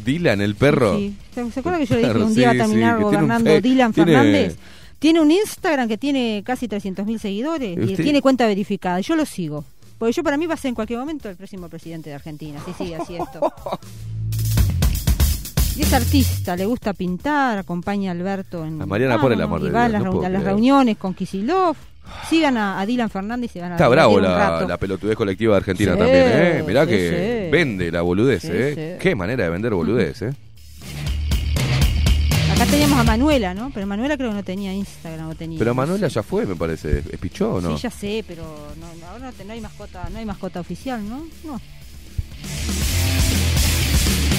Dylan, 0.03 0.41
el 0.41 0.55
perro. 0.55 0.97
Sí, 0.97 1.15
¿Se, 1.33 1.51
se 1.51 1.59
acuerda 1.59 1.79
que 1.79 1.85
yo 1.85 1.95
le 1.95 2.01
dije 2.01 2.13
Perro, 2.13 2.25
un 2.25 2.35
día 2.35 2.51
sí, 2.51 2.57
va 2.57 2.63
a 2.63 2.67
terminar 2.67 2.97
sí, 2.97 3.03
que 3.03 3.09
tiene 3.09 3.23
un 3.23 3.29
gobernando 3.29 3.61
Dylan 3.61 3.93
tiene- 3.93 4.11
Fernández? 4.11 4.57
Tiene 4.99 5.21
un 5.21 5.29
Instagram 5.31 5.87
que 5.87 5.97
tiene 5.97 6.41
casi 6.45 6.67
300.000 6.67 7.19
seguidores 7.19 7.77
y 7.89 7.95
tiene 7.95 8.21
cuenta 8.21 8.47
verificada. 8.47 8.99
Yo 9.01 9.15
lo 9.15 9.25
sigo. 9.25 9.63
Porque 9.99 10.13
yo 10.13 10.23
para 10.23 10.35
mí 10.37 10.45
va 10.47 10.55
a 10.55 10.57
ser 10.57 10.69
en 10.69 10.75
cualquier 10.75 10.99
momento 10.99 11.29
el 11.29 11.35
próximo 11.35 11.69
presidente 11.69 12.09
de 12.09 12.15
Argentina. 12.15 12.59
Si 12.65 12.73
sigue 12.73 12.95
así 12.95 13.15
esto. 13.15 13.39
Y 15.77 15.81
es 15.81 15.91
artista, 15.91 16.55
le 16.55 16.65
gusta 16.65 16.93
pintar, 16.93 17.57
acompaña 17.57 18.11
a 18.11 18.13
Alberto 18.13 18.63
en. 18.65 18.81
A 18.81 18.85
Mariana, 18.85 19.19
por 19.19 19.33
el 19.33 19.41
amor 19.41 19.59
y 19.59 19.65
de 19.65 19.71
va 19.71 19.83
a 19.85 19.89
Dios, 19.89 19.91
las, 19.91 20.03
no 20.03 20.09
reu- 20.09 20.13
puedo 20.13 20.25
a 20.25 20.29
las 20.29 20.43
reuniones 20.45 20.97
con 20.97 21.13
Kisilov. 21.13 21.75
Sigan 22.29 22.57
a, 22.57 22.79
a 22.79 22.85
Dylan 22.85 23.09
Fernández 23.09 23.55
y 23.55 23.59
van 23.59 23.71
a 23.71 23.75
Está 23.75 23.87
bravo 23.87 24.19
la, 24.19 24.77
pelotudez 24.79 25.15
colectiva 25.15 25.53
de 25.53 25.57
Argentina 25.57 25.93
Sí, 25.93 25.97
también, 25.99 26.25
¿eh? 26.27 26.63
Mirá 26.65 26.83
sí, 26.85 26.89
que 26.91 27.45
sí. 27.45 27.51
vende 27.51 27.91
la 27.91 28.01
boludez, 28.01 28.43
¿eh? 28.45 28.97
Qué 28.99 29.15
manera 29.15 29.43
de 29.45 29.49
vender 29.49 29.73
boludez, 29.73 30.21
¿eh? 30.23 30.33
Acá 32.53 32.65
teníamos 32.67 32.97
a 32.99 33.03
Manuela, 33.03 33.53
¿no? 33.53 33.69
Pero 33.73 33.85
Manuela 33.85 34.15
creo 34.15 34.29
que 34.29 34.35
no 34.37 34.43
tenía 34.43 34.73
Instagram. 34.73 35.29
o 35.29 35.35
tenía, 35.35 35.59
Pero 35.59 35.71
no 35.71 35.75
Manuela 35.75 36.07
ya 36.07 36.23
fue, 36.23 36.45
me 36.45 36.55
parece. 36.55 36.99
¿Es 37.11 37.19
pichó 37.19 37.55
o 37.55 37.61
no? 37.61 37.75
Sí, 37.75 37.83
ya 37.83 37.89
sé, 37.91 38.23
pero 38.25 38.43
no, 38.79 38.87
no, 39.01 39.07
ahora 39.07 39.31
no, 39.37 39.43
no 39.45 39.53
hay 39.53 39.59
mascota, 39.61 40.07
no 40.11 40.17
hay 40.19 40.25
mascota 40.25 40.61
oficial, 40.61 41.01
¿no? 41.07 41.27
No. 41.43 41.59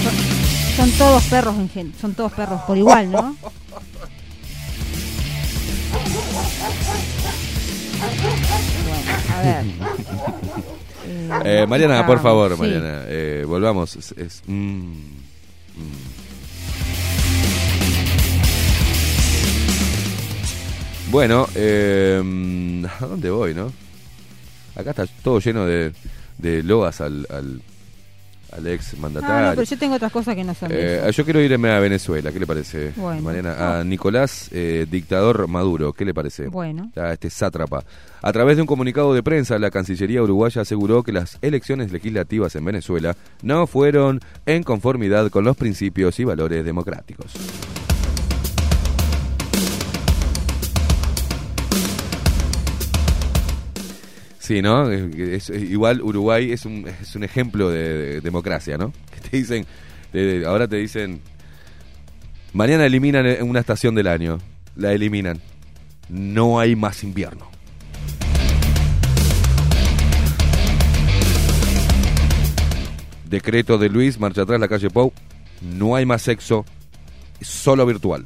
Son, 0.03 0.13
son 0.77 0.91
todos 0.97 1.23
perros, 1.25 1.55
en 1.57 1.69
gen- 1.69 1.93
son 1.99 2.15
todos 2.15 2.31
perros 2.33 2.61
por 2.61 2.75
igual, 2.77 3.11
¿no? 3.11 3.35
Bueno, 7.99 9.11
a 9.33 9.41
ver. 9.41 9.65
Eh, 11.45 11.65
Mariana, 11.67 12.05
por 12.05 12.21
favor, 12.21 12.53
Sí. 12.55 12.59
Mariana, 12.61 13.03
eh, 13.07 13.43
volvamos. 13.47 13.95
Es, 13.95 14.11
es- 14.17 14.41
mm, 14.45 14.53
mm. 14.55 16.07
Bueno, 21.09 21.47
eh, 21.55 22.21
¿a 22.99 23.05
dónde 23.05 23.29
voy, 23.29 23.53
no? 23.53 23.71
Acá 24.75 24.89
está 24.91 25.05
todo 25.23 25.39
lleno 25.39 25.65
de, 25.65 25.93
de 26.37 26.63
loas 26.63 26.99
al, 27.01 27.25
al, 27.29 27.61
al 28.57 28.67
ex 28.67 28.97
mandatario. 28.97 29.49
no, 29.49 29.55
pero 29.55 29.63
yo 29.63 29.77
tengo 29.77 29.95
otras 29.95 30.11
cosas 30.11 30.35
que 30.35 30.43
no 30.43 30.53
son 30.53 30.69
Eh, 30.71 31.09
yo 31.13 31.23
quiero 31.23 31.39
irme 31.41 31.71
a 31.71 31.79
Venezuela, 31.79 32.31
¿qué 32.31 32.39
le 32.39 32.47
parece, 32.47 32.91
Bueno. 32.95 33.21
Mariana? 33.21 33.79
A 33.79 33.83
Nicolás, 33.83 34.49
eh, 34.51 34.85
dictador 34.89 35.47
Maduro, 35.47 35.93
¿qué 35.93 36.05
le 36.05 36.13
parece? 36.13 36.47
Bueno. 36.47 36.91
A 36.95 37.13
este 37.13 37.29
sátrapa. 37.29 37.83
A 38.21 38.33
través 38.33 38.55
de 38.57 38.61
un 38.61 38.67
comunicado 38.67 39.13
de 39.13 39.21
prensa, 39.23 39.59
la 39.59 39.69
Cancillería 39.71 40.21
uruguaya 40.23 40.61
aseguró 40.63 41.03
que 41.03 41.11
las 41.11 41.37
elecciones 41.41 41.91
legislativas 41.91 42.55
en 42.55 42.65
Venezuela 42.65 43.15
no 43.43 43.67
fueron 43.67 44.19
en 44.45 44.63
conformidad 44.63 45.29
con 45.29 45.45
los 45.45 45.55
principios 45.55 46.19
y 46.19 46.23
valores 46.23 46.65
democráticos. 46.65 47.33
Sí, 54.47 54.61
¿no? 54.61 54.89
Igual 54.93 56.01
Uruguay 56.01 56.53
es 56.53 56.63
un, 56.65 56.87
es 56.87 57.13
un 57.17 57.25
ejemplo 57.25 57.69
de, 57.69 57.97
de 57.97 58.21
democracia, 58.21 58.77
¿no? 58.77 58.93
Que 59.13 59.19
te 59.29 59.35
dicen, 59.37 59.65
te- 60.13 60.45
ahora 60.45 60.69
te 60.69 60.77
dicen, 60.77 61.19
mañana 62.53 62.85
eliminan 62.85 63.25
una 63.41 63.59
estación 63.59 63.93
del 63.93 64.07
año, 64.07 64.37
la 64.77 64.93
eliminan, 64.93 65.41
no 66.07 66.61
hay 66.61 66.77
más 66.77 67.03
invierno. 67.03 67.49
Decreto 73.29 73.77
de 73.77 73.89
Luis, 73.89 74.19
marcha 74.19 74.43
atrás 74.43 74.59
la 74.59 74.67
calle 74.69 74.89
Pou, 74.89 75.11
no 75.61 75.95
hay 75.95 76.05
más 76.05 76.21
sexo, 76.21 76.65
solo 77.41 77.85
virtual. 77.85 78.25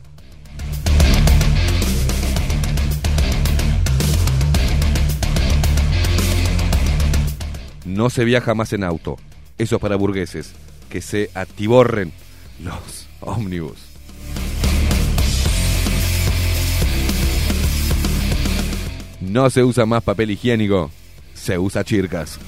No 7.91 8.09
se 8.09 8.23
viaja 8.23 8.55
más 8.55 8.71
en 8.71 8.85
auto. 8.85 9.17
Eso 9.57 9.75
es 9.75 9.81
para 9.81 9.97
burgueses. 9.97 10.53
Que 10.89 11.01
se 11.01 11.29
atiborren 11.33 12.13
los 12.63 13.07
ómnibus. 13.19 13.77
No 19.19 19.49
se 19.49 19.63
usa 19.63 19.85
más 19.85 20.03
papel 20.03 20.31
higiénico. 20.31 20.89
Se 21.33 21.59
usa 21.59 21.83
chircas. 21.83 22.39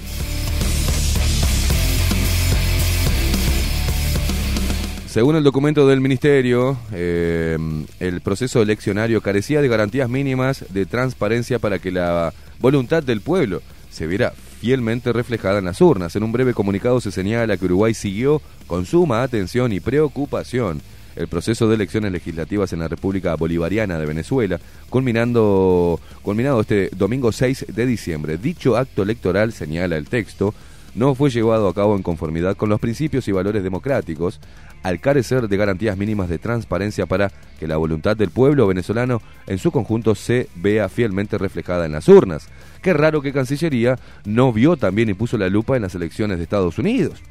Según 5.07 5.35
el 5.35 5.43
documento 5.43 5.85
del 5.87 5.99
ministerio, 5.99 6.77
eh, 6.93 7.57
el 7.99 8.21
proceso 8.21 8.61
eleccionario 8.61 9.19
carecía 9.19 9.61
de 9.61 9.67
garantías 9.67 10.09
mínimas 10.09 10.65
de 10.69 10.85
transparencia 10.85 11.59
para 11.59 11.79
que 11.79 11.91
la 11.91 12.33
voluntad 12.59 13.03
del 13.03 13.19
pueblo 13.19 13.61
se 13.91 14.07
viera 14.07 14.33
fielmente 14.63 15.11
reflejada 15.11 15.59
en 15.59 15.65
las 15.65 15.81
urnas. 15.81 16.15
En 16.15 16.23
un 16.23 16.31
breve 16.31 16.53
comunicado 16.53 17.01
se 17.01 17.11
señala 17.11 17.57
que 17.57 17.65
Uruguay 17.65 17.93
siguió 17.93 18.41
con 18.65 18.85
suma 18.85 19.21
atención 19.21 19.73
y 19.73 19.81
preocupación 19.81 20.81
el 21.17 21.27
proceso 21.27 21.67
de 21.67 21.75
elecciones 21.75 22.13
legislativas 22.13 22.71
en 22.71 22.79
la 22.79 22.87
República 22.87 23.35
Bolivariana 23.35 23.99
de 23.99 24.05
Venezuela, 24.05 24.61
culminando, 24.89 25.99
culminado 26.21 26.61
este 26.61 26.89
domingo 26.95 27.33
6 27.33 27.65
de 27.75 27.85
diciembre. 27.85 28.37
Dicho 28.37 28.77
acto 28.77 29.03
electoral, 29.03 29.51
señala 29.51 29.97
el 29.97 30.07
texto, 30.07 30.53
no 30.95 31.13
fue 31.13 31.29
llevado 31.29 31.67
a 31.67 31.73
cabo 31.73 31.97
en 31.97 32.01
conformidad 32.01 32.55
con 32.55 32.69
los 32.69 32.79
principios 32.79 33.27
y 33.27 33.33
valores 33.33 33.63
democráticos, 33.63 34.39
al 34.83 34.99
carecer 34.99 35.47
de 35.47 35.57
garantías 35.57 35.97
mínimas 35.97 36.29
de 36.29 36.37
transparencia 36.37 37.05
para 37.05 37.31
que 37.59 37.67
la 37.67 37.77
voluntad 37.77 38.15
del 38.15 38.29
pueblo 38.29 38.67
venezolano 38.67 39.21
en 39.47 39.57
su 39.57 39.71
conjunto 39.71 40.13
se 40.13 40.49
vea 40.55 40.89
fielmente 40.89 41.37
reflejada 41.37 41.85
en 41.85 41.93
las 41.93 42.07
urnas. 42.09 42.47
Qué 42.81 42.93
raro 42.93 43.21
que 43.21 43.33
Cancillería 43.33 43.97
no 44.25 44.51
vio 44.51 44.75
también 44.75 45.09
y 45.09 45.13
puso 45.13 45.37
la 45.37 45.49
lupa 45.49 45.77
en 45.77 45.81
las 45.81 45.95
elecciones 45.95 46.37
de 46.37 46.43
Estados 46.43 46.77
Unidos, 46.77 47.21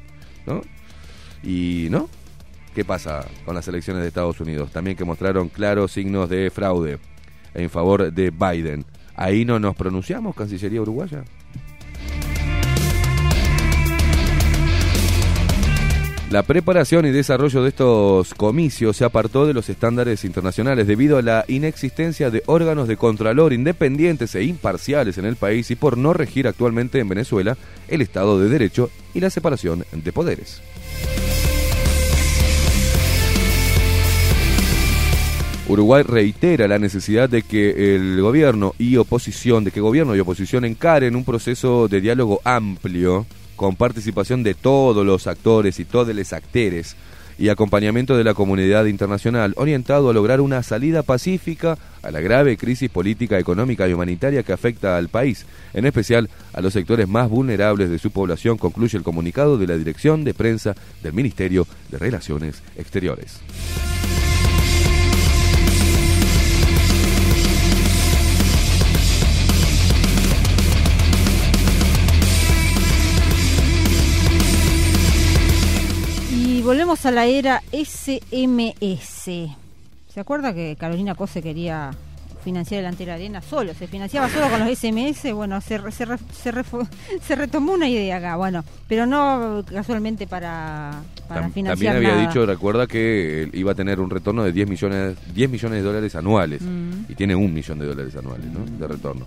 ¿no? 0.47 0.61
Y, 1.43 1.87
¿no? 1.91 2.09
¿Qué 2.73 2.83
pasa 2.83 3.27
con 3.45 3.53
las 3.53 3.67
elecciones 3.67 4.01
de 4.01 4.07
Estados 4.07 4.39
Unidos? 4.41 4.71
También 4.71 4.97
que 4.97 5.05
mostraron 5.05 5.49
claros 5.49 5.91
signos 5.91 6.27
de 6.29 6.49
fraude 6.49 6.97
en 7.53 7.69
favor 7.69 8.11
de 8.11 8.31
Biden. 8.31 8.83
Ahí 9.15 9.45
no 9.45 9.59
nos 9.59 9.75
pronunciamos, 9.75 10.35
Cancillería 10.35 10.81
Uruguaya. 10.81 11.23
La 16.33 16.41
preparación 16.41 17.05
y 17.05 17.11
desarrollo 17.11 17.61
de 17.61 17.69
estos 17.69 18.33
comicios 18.33 18.97
se 18.97 19.05
apartó 19.05 19.45
de 19.45 19.53
los 19.53 19.69
estándares 19.69 20.25
internacionales 20.25 20.87
debido 20.87 21.19
a 21.19 21.21
la 21.21 21.45
inexistencia 21.47 22.31
de 22.31 22.41
órganos 22.47 22.87
de 22.87 22.97
contralor 22.97 23.53
independientes 23.53 24.33
e 24.33 24.43
imparciales 24.43 25.19
en 25.19 25.25
el 25.25 25.35
país 25.35 25.69
y 25.69 25.75
por 25.75 25.95
no 25.95 26.11
regir 26.11 26.47
actualmente 26.47 26.97
en 26.97 27.07
Venezuela 27.07 27.55
el 27.87 28.01
Estado 28.01 28.39
de 28.39 28.49
Derecho 28.49 28.89
y 29.13 29.19
la 29.19 29.29
separación 29.29 29.85
de 29.91 30.11
poderes. 30.11 30.63
Uruguay 35.67 36.01
reitera 36.01 36.67
la 36.67 36.79
necesidad 36.79 37.29
de 37.29 37.43
que 37.43 37.95
el 37.95 38.19
gobierno 38.19 38.73
y 38.79 38.97
oposición, 38.97 39.65
de 39.65 39.69
que 39.69 39.81
gobierno 39.81 40.15
y 40.15 40.19
oposición 40.19 40.65
encaren 40.65 41.15
un 41.15 41.25
proceso 41.25 41.87
de 41.87 42.01
diálogo 42.01 42.41
amplio 42.43 43.27
con 43.55 43.75
participación 43.75 44.43
de 44.43 44.53
todos 44.53 45.05
los 45.05 45.27
actores 45.27 45.79
y 45.79 45.85
todos 45.85 46.13
los 46.15 46.33
actores 46.33 46.95
y 47.37 47.49
acompañamiento 47.49 48.15
de 48.15 48.23
la 48.23 48.33
comunidad 48.33 48.85
internacional 48.85 49.53
orientado 49.57 50.09
a 50.09 50.13
lograr 50.13 50.41
una 50.41 50.63
salida 50.63 51.03
pacífica 51.03 51.77
a 52.01 52.11
la 52.11 52.19
grave 52.19 52.57
crisis 52.57 52.89
política, 52.89 53.39
económica 53.39 53.87
y 53.87 53.93
humanitaria 53.93 54.43
que 54.43 54.53
afecta 54.53 54.97
al 54.97 55.09
país, 55.09 55.45
en 55.73 55.85
especial 55.85 56.29
a 56.53 56.61
los 56.61 56.73
sectores 56.73 57.07
más 57.07 57.29
vulnerables 57.29 57.89
de 57.89 57.99
su 57.99 58.11
población, 58.11 58.57
concluye 58.57 58.97
el 58.97 59.03
comunicado 59.03 59.57
de 59.57 59.67
la 59.67 59.77
Dirección 59.77 60.23
de 60.23 60.33
Prensa 60.33 60.75
del 61.01 61.13
Ministerio 61.13 61.65
de 61.89 61.97
Relaciones 61.97 62.61
Exteriores. 62.77 63.39
Volvemos 76.73 77.05
a 77.05 77.11
la 77.11 77.27
era 77.27 77.61
SMS. 77.71 79.19
¿Se 80.11 80.19
acuerda 80.19 80.55
que 80.55 80.75
Carolina 80.75 81.13
Cose 81.13 81.39
quería 81.43 81.91
financiar 82.43 82.79
el 82.79 82.87
Antero 82.87 83.13
Arena 83.13 83.43
solo, 83.43 83.75
se 83.75 83.85
financiaba 83.87 84.27
solo 84.27 84.49
con 84.49 84.59
los 84.67 84.77
SMS, 84.77 85.31
bueno, 85.33 85.61
se, 85.61 85.79
se, 85.91 86.05
re- 86.05 86.17
se, 86.33 86.51
se 87.25 87.35
retomó 87.35 87.73
una 87.73 87.87
idea 87.87 88.17
acá, 88.17 88.35
bueno, 88.37 88.65
pero 88.87 89.05
no 89.05 89.63
casualmente 89.71 90.25
para, 90.25 90.93
para 91.27 91.43
Tam- 91.47 91.53
financiar 91.53 91.93
También 91.93 92.11
había 92.11 92.21
nada. 92.23 92.27
dicho, 92.27 92.43
recuerda 92.47 92.87
que 92.87 93.43
eh, 93.43 93.49
iba 93.53 93.71
a 93.73 93.75
tener 93.75 93.99
un 94.01 94.09
retorno 94.09 94.43
de 94.43 94.51
10 94.51 94.67
millones, 94.67 95.15
10 95.33 95.49
millones 95.51 95.77
de 95.77 95.83
dólares 95.83 96.15
anuales. 96.15 96.61
Mm. 96.63 97.05
Y 97.11 97.13
tiene 97.15 97.35
un 97.35 97.53
millón 97.53 97.77
de 97.79 97.85
dólares 97.85 98.15
anuales, 98.15 98.47
¿no? 98.47 98.65
De 98.65 98.87
retorno. 98.87 99.25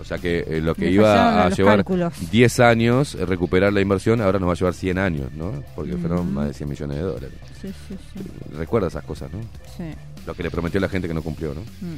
O 0.00 0.04
sea 0.04 0.18
que 0.18 0.44
eh, 0.46 0.60
lo 0.60 0.74
que 0.74 0.86
Me 0.86 0.90
iba 0.92 1.44
a 1.46 1.50
llevar 1.50 1.76
cálculos. 1.78 2.14
10 2.30 2.60
años 2.60 3.14
eh, 3.16 3.26
recuperar 3.26 3.72
la 3.72 3.80
inversión, 3.80 4.20
ahora 4.20 4.38
nos 4.38 4.48
va 4.48 4.52
a 4.52 4.56
llevar 4.56 4.74
100 4.74 4.98
años, 4.98 5.32
¿no? 5.34 5.62
Porque 5.74 5.96
fueron 5.96 6.30
Mm. 6.30 6.34
más 6.34 6.46
de 6.48 6.54
100 6.54 6.68
millones 6.70 6.96
de 6.96 7.02
dólares. 7.02 7.30
Sí, 7.60 7.68
sí, 7.88 7.96
sí. 8.14 8.20
Recuerda 8.56 8.88
esas 8.88 9.04
cosas, 9.04 9.30
¿no? 9.32 9.40
sí. 9.76 9.84
Lo 10.26 10.34
que 10.34 10.42
le 10.42 10.50
prometió 10.50 10.78
la 10.80 10.88
gente 10.88 11.08
que 11.08 11.14
no 11.14 11.22
cumplió, 11.22 11.54
¿no? 11.54 11.60
Mm. 11.62 11.96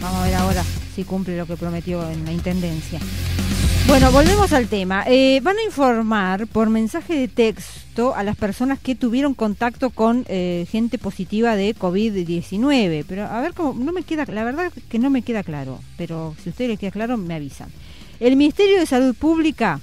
Vamos 0.00 0.20
a 0.20 0.24
ver 0.24 0.34
ahora 0.34 0.64
si 0.94 1.04
cumple 1.04 1.36
lo 1.36 1.46
que 1.46 1.56
prometió 1.56 2.08
en 2.10 2.24
la 2.24 2.32
intendencia. 2.32 2.98
Bueno, 3.88 4.12
volvemos 4.12 4.52
al 4.52 4.68
tema. 4.68 5.04
Eh, 5.06 5.40
van 5.42 5.58
a 5.58 5.64
informar 5.64 6.46
por 6.46 6.70
mensaje 6.70 7.14
de 7.14 7.28
texto 7.28 8.14
a 8.14 8.22
las 8.22 8.36
personas 8.36 8.78
que 8.78 8.94
tuvieron 8.94 9.34
contacto 9.34 9.90
con 9.90 10.24
eh, 10.28 10.66
gente 10.70 10.98
positiva 10.98 11.56
de 11.56 11.74
COVID-19. 11.74 13.04
Pero 13.06 13.24
a 13.24 13.40
ver 13.40 13.54
cómo, 13.54 13.74
no 13.74 13.92
me 13.92 14.02
queda, 14.04 14.24
la 14.26 14.44
verdad 14.44 14.72
que 14.88 14.98
no 14.98 15.10
me 15.10 15.22
queda 15.22 15.42
claro. 15.42 15.80
Pero 15.98 16.34
si 16.42 16.48
a 16.48 16.52
ustedes 16.52 16.70
les 16.70 16.78
queda 16.78 16.92
claro, 16.92 17.16
me 17.16 17.34
avisan. 17.34 17.70
El 18.20 18.36
Ministerio 18.36 18.78
de 18.78 18.86
Salud 18.86 19.14
Pública 19.14 19.80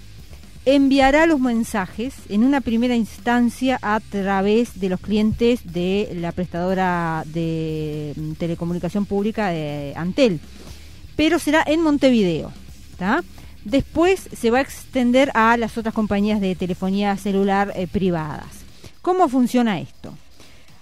enviará 0.65 1.25
los 1.25 1.39
mensajes 1.39 2.13
en 2.29 2.43
una 2.43 2.61
primera 2.61 2.95
instancia 2.95 3.79
a 3.81 3.99
través 3.99 4.79
de 4.79 4.89
los 4.89 4.99
clientes 5.01 5.59
de 5.73 6.11
la 6.15 6.31
prestadora 6.31 7.23
de 7.27 8.13
mm, 8.15 8.31
telecomunicación 8.33 9.05
pública 9.05 9.49
de 9.49 9.93
Antel, 9.95 10.39
pero 11.15 11.37
será 11.37 11.63
en 11.67 11.81
Montevideo. 11.81 12.51
¿tá? 12.99 13.23
Después 13.65 14.29
se 14.35 14.51
va 14.51 14.59
a 14.59 14.61
extender 14.61 15.31
a 15.33 15.57
las 15.57 15.77
otras 15.77 15.93
compañías 15.93 16.39
de 16.41 16.55
telefonía 16.55 17.17
celular 17.17 17.73
eh, 17.75 17.87
privadas. 17.87 18.47
¿Cómo 19.01 19.27
funciona 19.27 19.79
esto? 19.79 20.13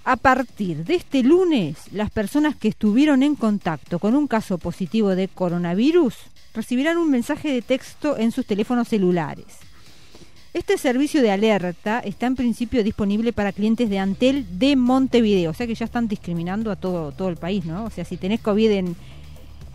A 0.04 0.16
partir 0.16 0.86
de 0.86 0.96
este 0.96 1.22
lunes, 1.22 1.78
las 1.92 2.10
personas 2.12 2.56
que 2.56 2.70
estuvieron 2.70 3.24
en 3.24 3.36
contacto 3.36 4.00
con 4.00 4.16
un 4.16 4.28
caso 4.28 4.58
positivo 4.58 5.16
de 5.16 5.28
coronavirus 5.28 6.16
recibirán 6.54 6.98
un 6.98 7.12
mensaje 7.12 7.52
de 7.52 7.62
texto 7.62 8.18
en 8.18 8.32
sus 8.32 8.46
teléfonos 8.46 8.88
celulares. 8.88 9.46
Este 10.54 10.78
servicio 10.78 11.22
de 11.22 11.32
alerta 11.32 12.00
está 12.00 12.26
en 12.26 12.36
principio 12.36 12.84
disponible 12.84 13.34
para 13.34 13.52
clientes 13.52 13.90
de 13.90 14.00
Antel 14.00 14.46
de 14.58 14.76
Montevideo, 14.76 15.52
o 15.52 15.54
sea 15.54 15.68
que 15.68 15.76
ya 15.76 15.86
están 15.86 16.08
discriminando 16.08 16.72
a 16.72 16.76
todo, 16.76 17.12
todo 17.12 17.30
el 17.30 17.38
país, 17.38 17.66
¿no? 17.66 17.86
O 17.86 17.90
sea, 17.90 18.06
si 18.06 18.18
tenés 18.18 18.40
COVID 18.40 18.72
en, 18.72 18.96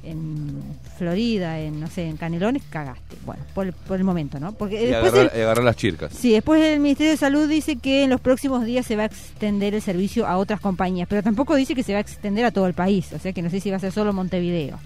en 0.03 0.63
Florida, 0.97 1.59
en, 1.61 1.81
no 1.81 1.89
sé, 1.89 2.07
en 2.09 2.17
Canelones, 2.17 2.63
cagaste. 2.71 3.17
Bueno, 3.27 3.43
por, 3.55 3.67
el- 3.67 3.73
por 3.73 3.97
el 3.99 4.05
momento, 4.05 4.39
¿no? 4.39 4.53
Porque 4.53 4.83
Y 4.83 4.87
después 4.87 5.13
agarrar, 5.13 5.35
el- 5.35 5.43
agarrar 5.43 5.65
las 5.65 5.77
chircas. 5.77 6.13
Sí, 6.13 6.33
después 6.33 6.63
el 6.63 6.81
Ministerio 6.81 7.11
de 7.13 7.17
Salud 7.17 7.49
dice 7.49 7.77
que 7.77 8.05
en 8.05 8.11
los 8.11 8.21
próximos 8.21 8.65
días 8.65 8.87
se 8.87 8.97
va 8.97 9.05
a 9.05 9.07
extender 9.07 9.75
el 9.75 9.83
servicio 9.83 10.27
a 10.27 10.37
otras 10.39 10.61
compañías, 10.61 11.09
pero 11.09 11.23
tampoco 11.23 11.55
dice 11.55 11.75
que 11.75 11.83
se 11.83 11.93
va 11.93 11.99
a 11.99 12.03
extender 12.03 12.45
a 12.45 12.51
todo 12.51 12.67
el 12.67 12.75
país, 12.75 13.13
o 13.13 13.19
sea 13.19 13.33
que 13.33 13.43
no 13.43 13.51
sé 13.51 13.61
si 13.61 13.71
va 13.71 13.77
a 13.77 13.81
ser 13.81 13.93
solo 13.93 14.13
Montevideo. 14.13 14.79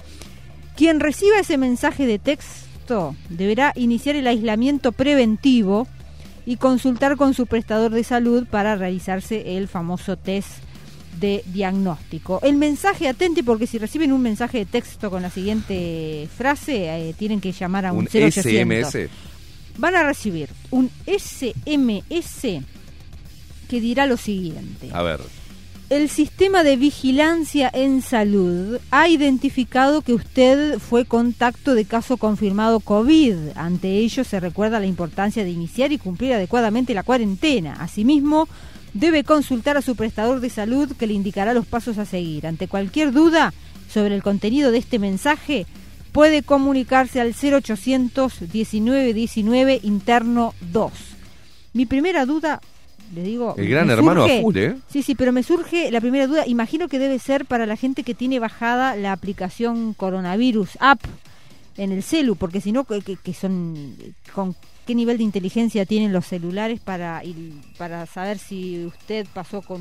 Quien 0.77 1.01
reciba 1.01 1.39
ese 1.39 1.57
mensaje 1.59 2.07
de 2.07 2.19
texto 2.19 3.15
deberá 3.31 3.73
iniciar 3.77 4.17
el 4.17 4.27
aislamiento 4.27 4.93
preventivo 4.93 5.87
y 6.45 6.57
consultar 6.57 7.17
con 7.17 7.35
su 7.35 7.47
prestador 7.47 7.91
de 7.91 8.05
salud 8.05 8.47
para 8.49 8.77
realizarse 8.77 9.57
el 9.57 9.67
famoso 9.69 10.17
test 10.17 10.49
de 11.19 11.43
diagnóstico. 11.47 12.41
El 12.43 12.57
mensaje, 12.57 13.09
atente 13.09 13.43
porque 13.43 13.67
si 13.67 13.79
reciben 13.79 14.13
un 14.13 14.23
mensaje 14.23 14.59
de 14.59 14.67
texto 14.67 15.11
con 15.11 15.23
la 15.23 15.31
siguiente 15.31 16.29
frase, 16.37 17.09
eh, 17.09 17.15
tienen 17.19 17.41
que 17.41 17.53
llamar 17.53 17.87
a 17.87 17.93
un, 17.93 18.01
Un 18.01 18.09
0800 18.09 18.93
SMS. 18.93 19.09
van 19.79 19.95
a 19.95 20.03
recibir 20.03 20.49
un 20.71 20.91
SMS 21.07 22.63
que 23.69 23.81
dirá 23.81 24.07
lo 24.07 24.17
siguiente. 24.17 24.89
A 24.93 25.03
ver. 25.03 25.21
El 25.89 26.09
sistema 26.09 26.65
de 26.65 26.77
vigilancia 26.77 27.71
en 27.73 28.03
salud 28.03 28.81
ha 28.91 29.09
identificado 29.09 30.03
que 30.03 30.15
usted 30.15 30.81
fue 30.81 31.05
contacto 31.05 31.77
de 31.77 31.85
caso 31.85 32.17
confirmado 32.17 32.81
COVID. 32.81 33.35
Ante 33.55 33.99
ello 33.99 34.25
se 34.25 34.41
recuerda 34.41 34.81
la 34.81 34.87
importancia 34.87 35.45
de 35.45 35.51
iniciar 35.51 35.93
y 35.93 35.99
cumplir 35.99 36.33
adecuadamente 36.33 36.93
la 36.93 37.05
cuarentena. 37.05 37.75
Asimismo, 37.75 38.49
debe 38.99 39.25
consultar 39.25 39.77
a 39.77 39.83
su 39.83 39.95
prestador 39.97 40.41
de 40.41 40.51
salud 40.51 40.93
que 40.99 41.07
le 41.07 41.15
indicará 41.15 41.55
los 41.55 41.67
pasos 41.67 41.99
a 41.99 42.05
seguir. 42.05 42.47
Ante 42.47 42.69
cualquier 42.69 43.13
duda 43.13 43.53
sobre 43.89 44.15
el 44.15 44.23
contenido 44.23 44.71
de 44.71 44.79
este 44.79 44.99
mensaje, 44.99 45.67
puede 46.13 46.43
comunicarse 46.43 47.21
al 47.21 47.35
0800 47.35 48.41
1919 48.53 49.81
interno 49.83 50.55
2. 50.73 50.93
Mi 51.75 51.85
primera 51.87 52.25
duda, 52.25 52.61
le 53.15 53.23
digo... 53.23 53.55
El 53.59 53.69
gran 53.69 53.91
hermano 53.91 54.27
surge- 54.27 54.41
full, 54.41 54.57
¿eh? 54.57 54.77
Sí, 54.89 55.03
sí, 55.03 55.15
pero 55.15 55.31
me 55.33 55.43
surge 55.43 55.91
la 55.91 56.01
primera 56.01 56.27
duda, 56.27 56.47
imagino 56.47 56.89
que 56.89 56.99
debe 56.99 57.19
ser 57.19 57.45
para 57.45 57.67
la 57.67 57.77
gente 57.77 58.03
que 58.03 58.15
tiene 58.15 58.39
bajada 58.39 58.97
la 58.97 59.13
aplicación 59.13 59.93
Coronavirus 59.95 60.71
App 60.81 61.01
en 61.77 61.93
el 61.93 62.03
celu, 62.03 62.37
porque 62.37 62.63
si 62.63 62.73
no, 62.73 62.85
que- 62.85 63.03
que 63.23 63.35
son 63.35 63.95
con 64.35 64.57
qué 64.87 64.95
nivel 64.95 65.19
de 65.19 65.25
inteligencia 65.25 65.85
tienen 65.85 66.13
los 66.13 66.25
celulares 66.27 66.81
para 66.81 67.23
para 67.77 68.07
saber 68.07 68.39
si 68.39 68.85
usted 68.87 69.27
pasó 69.35 69.61
con 69.61 69.81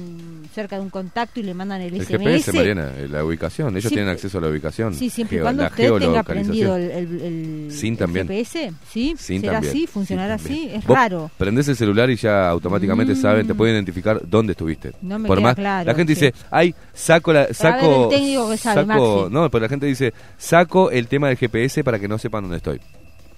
cerca 0.53 0.75
de 0.77 0.81
un 0.81 0.89
contacto 0.89 1.39
y 1.39 1.43
le 1.43 1.53
mandan 1.53 1.81
el, 1.81 1.93
El 1.93 2.01
SMS. 2.05 2.17
GPS, 2.17 2.53
Mariana, 2.53 2.91
eh, 2.97 3.07
la 3.09 3.23
ubicación. 3.23 3.77
Ellos 3.77 3.91
tienen 3.91 4.09
acceso 4.09 4.37
a 4.39 4.41
la 4.41 4.49
ubicación. 4.49 4.93
Sí, 4.93 5.09
siempre 5.09 5.37
y 5.37 5.41
cuando 5.41 5.61
la 5.63 5.69
usted 5.69 5.83
tenga 5.83 5.99
geolocalización. 5.99 6.25
prendido 6.25 6.75
el, 6.75 6.91
el- 6.91 7.21
el- 7.21 7.71
Sin 7.71 7.93
el 7.93 7.99
también. 7.99 8.27
GPS, 8.27 8.73
¿sí? 8.91 9.15
Sin 9.17 9.41
¿Será 9.41 9.53
también. 9.53 9.71
así? 9.71 9.87
¿Funcionará 9.87 10.37
Sin 10.37 10.45
así? 10.47 10.59
también. 10.61 10.79
Es 10.79 10.87
Vos 10.87 10.97
raro. 10.97 11.31
Prendés 11.37 11.67
el 11.67 11.75
celular 11.75 12.09
y 12.09 12.15
ya 12.15 12.49
automáticamente 12.49 13.13
Mm. 13.13 13.21
saben, 13.21 13.47
te 13.47 13.53
puede 13.55 13.71
identificar 13.73 14.19
dónde 14.27 14.51
estuviste. 14.53 14.91
No 15.01 15.19
me 15.19 15.27
Por 15.27 15.37
queda 15.37 15.47
más, 15.49 15.55
claro, 15.55 15.85
la 15.91 15.95
gente 15.95 16.15
sí. 16.15 16.25
dice, 16.25 16.33
ay, 16.51 16.73
saco 16.93 17.31
la, 17.31 17.53
saco, 17.53 18.05
el 18.05 18.09
técnico 18.17 18.49
que 18.49 18.57
sabe, 18.57 18.85
saco, 18.85 19.17
Maxi. 19.21 19.33
no, 19.33 19.49
pero 19.51 19.61
la 19.61 19.69
gente 19.69 19.85
dice, 19.85 20.13
saco 20.37 20.89
el 20.91 21.07
tema 21.07 21.27
del 21.27 21.37
GPS 21.37 21.83
para 21.83 21.99
que 21.99 22.07
no 22.07 22.17
sepan 22.17 22.43
dónde 22.43 22.57
estoy. 22.57 22.81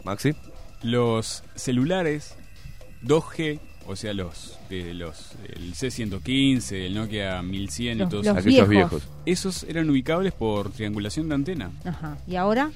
Maxi, 0.04 0.34
Los 0.84 1.44
celulares 1.56 2.36
2G, 3.04 3.60
o 3.88 3.96
sea, 3.96 4.14
los 4.14 4.58
de 4.70 4.94
los 4.94 5.32
el 5.48 5.74
C115, 5.74 6.72
el 6.86 6.96
Nokia 6.96 7.42
1100 7.42 7.98
Los- 8.00 8.08
y 8.08 8.10
todos 8.12 8.26
los 8.26 8.36
esos, 8.38 8.46
aquellos 8.46 8.70
viejos. 8.70 9.04
esos 9.26 9.64
eran 9.64 9.90
ubicables 9.90 10.34
por 10.34 10.72
triangulación 10.72 11.30
de 11.30 11.36
antena. 11.36 11.72
Ajá. 11.86 12.18
¿Y 12.28 12.36
ahora? 12.36 12.72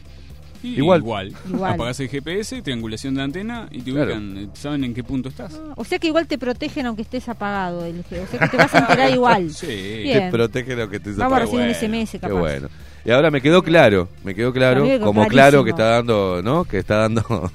Y 0.64 0.76
Igual. 0.76 1.00
igual. 1.02 1.34
Igual. 1.50 1.74
Apagás 1.74 2.00
el 2.02 2.08
GPS, 2.10 2.62
triangulación 2.62 3.16
de 3.16 3.24
antena 3.24 3.68
y 3.72 3.82
te 3.82 3.92
Claro. 3.92 4.06
ubican, 4.16 4.38
eh, 4.38 4.48
saben 4.54 4.84
en 4.84 4.94
qué 4.94 5.04
punto 5.04 5.30
estás. 5.30 5.60
O 5.76 5.84
sea 5.84 5.98
que 5.98 6.06
igual 6.08 6.28
te 6.28 6.38
protegen 6.38 6.86
aunque 6.86 7.02
estés 7.02 7.28
apagado. 7.30 7.84
El, 7.84 8.00
o 8.02 8.04
sea 8.28 8.40
que 8.40 8.48
te 8.48 8.58
vas 8.58 8.74
a 8.76 8.80
enterar 8.80 9.10
igual. 9.12 9.50
Sí. 9.52 9.66
Bien. 10.04 10.26
te 10.26 10.32
protege 10.32 10.76
lo 10.76 10.88
que 10.88 11.00
te 11.00 11.12
Vamos 11.14 11.34
a 11.38 11.40
recibir 11.42 11.66
un 11.66 11.74
SMS 11.74 12.12
Qué 12.12 12.20
capaz. 12.20 12.34
bueno. 12.40 12.70
Y 13.04 13.12
ahora 13.12 13.32
me 13.32 13.42
quedó 13.42 13.64
claro, 13.64 14.08
me 14.24 14.36
quedó 14.36 14.54
claro, 14.54 14.82
como 14.82 15.28
clarísimo. 15.28 15.30
claro 15.30 15.64
que 15.64 15.70
está 15.72 15.86
dando, 15.86 16.42
¿no? 16.44 16.66
Que 16.66 16.78
está 16.78 16.98
dando 16.98 17.52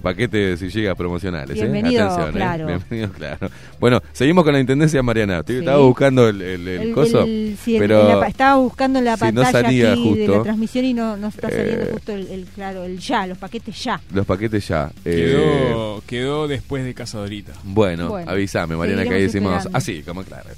paquetes 0.00 0.60
y 0.62 0.70
gigas 0.70 0.96
promocionales. 0.96 1.56
¿eh? 1.56 1.64
¿eh? 1.64 2.30
claro. 2.32 2.66
Bienvenido, 2.66 3.12
claro. 3.12 3.50
Bueno, 3.80 4.00
seguimos 4.12 4.44
con 4.44 4.52
la 4.52 4.60
intendencia 4.60 5.02
Mariana. 5.02 5.40
Estoy- 5.40 5.56
Sí. 5.56 5.60
Estaba 5.60 5.78
buscando 5.78 6.28
el, 6.28 6.40
el, 6.42 6.68
el 6.68 6.80
El- 6.82 6.92
coso, 6.94 7.22
el- 7.24 7.56
sí, 7.62 7.76
pero 7.78 8.08
la 8.08 8.20
pa- 8.20 8.28
estaba 8.28 8.56
buscando 8.56 8.98
en 8.98 9.04
la 9.06 9.16
si 9.16 9.24
no 9.24 9.42
pantalla 9.42 9.50
salía 9.52 9.92
aquí 9.92 10.14
de 10.14 10.28
la 10.28 10.42
transmisión 10.42 10.84
y 10.84 10.94
no, 10.94 11.16
no 11.16 11.28
está 11.28 11.50
saliendo 11.50 11.84
eh, 11.84 11.88
justo 11.92 12.12
el, 12.12 12.26
el- 12.28 12.44
claro, 12.46 12.84
el 12.84 12.98
ya, 12.98 13.26
los 13.26 13.38
paquetes 13.38 13.82
ya. 13.84 14.00
los 14.12 14.24
paquetes 14.26 14.66
ya. 14.68 14.90
eh, 15.04 15.14
Quedó, 15.28 16.02
quedó 16.06 16.48
después 16.48 16.84
de 16.84 16.94
Cazadorita. 16.94 17.52
Bueno, 17.64 18.08
Bueno, 18.08 18.30
avísame, 18.30 18.76
Mariana, 18.76 19.04
que 19.04 19.14
ahí 19.14 19.22
decimos 19.22 19.68
así, 19.72 20.02
como 20.02 20.22
claro. 20.22 20.48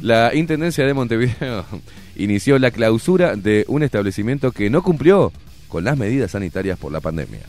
La 0.00 0.34
Intendencia 0.34 0.84
de 0.86 0.94
Montevideo 0.94 1.64
inició 2.16 2.58
la 2.58 2.70
clausura 2.70 3.36
de 3.36 3.64
un 3.68 3.82
establecimiento 3.82 4.52
que 4.52 4.70
no 4.70 4.82
cumplió 4.82 5.32
con 5.68 5.84
las 5.84 5.96
medidas 5.98 6.30
sanitarias 6.32 6.78
por 6.78 6.90
la 6.92 7.00
pandemia. 7.00 7.40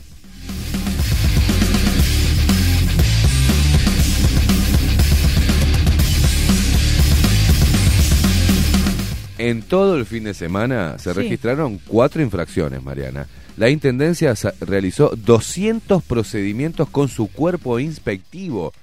En 9.42 9.62
todo 9.62 9.96
el 9.96 10.04
fin 10.04 10.24
de 10.24 10.34
semana 10.34 10.98
se 10.98 11.14
Sí. 11.14 11.18
registraron 11.18 11.78
cuatro 11.86 12.20
infracciones, 12.20 12.82
Mariana. 12.82 13.26
La 13.56 13.70
Intendencia 13.70 14.34
realizó 14.60 15.12
200 15.16 16.02
procedimientos 16.02 16.90
con 16.90 17.08
su 17.08 17.28
cuerpo 17.32 17.78
inspectivo 17.78 18.74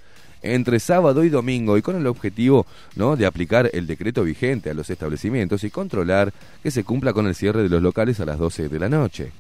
entre 0.42 0.80
sábado 0.80 1.24
y 1.24 1.30
domingo 1.30 1.78
y 1.78 1.84
con 1.84 1.96
el 1.96 2.08
objetivo 2.08 2.66
¿no? 2.96 3.16
de 3.16 3.28
aplicar 3.28 3.70
el 3.72 3.86
decreto 3.86 4.24
vigente 4.24 4.72
a 4.72 4.74
los 4.74 4.90
establecimientos 4.90 5.64
y 5.64 5.70
controlar 5.70 6.34
que 6.64 6.72
se 6.72 6.84
cumpla 6.84 7.14
con 7.14 7.28
el 7.28 7.36
cierre 7.36 7.62
de 7.62 7.70
los 7.70 7.84
locales 7.84 8.20
a 8.20 8.26
las 8.26 8.40
12 8.40 8.68
de 8.68 8.80
la 8.80 8.90
noche. 8.90 9.32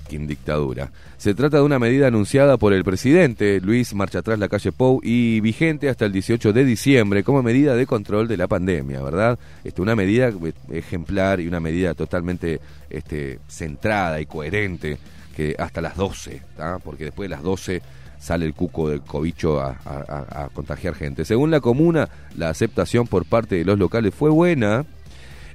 Dictadura. 0.00 0.90
Se 1.16 1.34
trata 1.34 1.58
de 1.58 1.62
una 1.62 1.78
medida 1.78 2.06
anunciada 2.08 2.56
por 2.56 2.72
el 2.72 2.84
presidente 2.84 3.60
Luis 3.60 3.94
Marcha 3.94 4.20
Atrás 4.20 4.38
la 4.38 4.48
calle 4.48 4.72
Pou 4.72 5.00
y 5.02 5.40
vigente 5.40 5.88
hasta 5.88 6.04
el 6.06 6.12
18 6.12 6.52
de 6.52 6.64
diciembre 6.64 7.22
como 7.24 7.42
medida 7.42 7.74
de 7.76 7.86
control 7.86 8.28
de 8.28 8.36
la 8.36 8.48
pandemia, 8.48 9.02
¿verdad? 9.02 9.38
Este, 9.64 9.82
una 9.82 9.94
medida 9.96 10.30
ejemplar 10.70 11.40
y 11.40 11.46
una 11.48 11.60
medida 11.60 11.94
totalmente 11.94 12.60
este, 12.90 13.38
centrada 13.48 14.20
y 14.20 14.26
coherente 14.26 14.98
que 15.36 15.54
hasta 15.58 15.80
las 15.80 15.96
12, 15.96 16.42
¿tá? 16.56 16.78
porque 16.82 17.04
después 17.04 17.28
de 17.28 17.34
las 17.36 17.42
12 17.42 17.80
sale 18.18 18.44
el 18.46 18.54
cuco 18.54 18.88
del 18.90 19.00
cobicho 19.02 19.60
a- 19.60 19.76
a 19.84 20.48
contagiar 20.52 20.94
gente. 20.94 21.24
Según 21.24 21.50
la 21.50 21.60
comuna, 21.60 22.08
la 22.36 22.50
aceptación 22.50 23.06
por 23.06 23.24
parte 23.24 23.56
de 23.56 23.64
los 23.64 23.78
locales 23.78 24.14
fue 24.14 24.30
buena. 24.30 24.84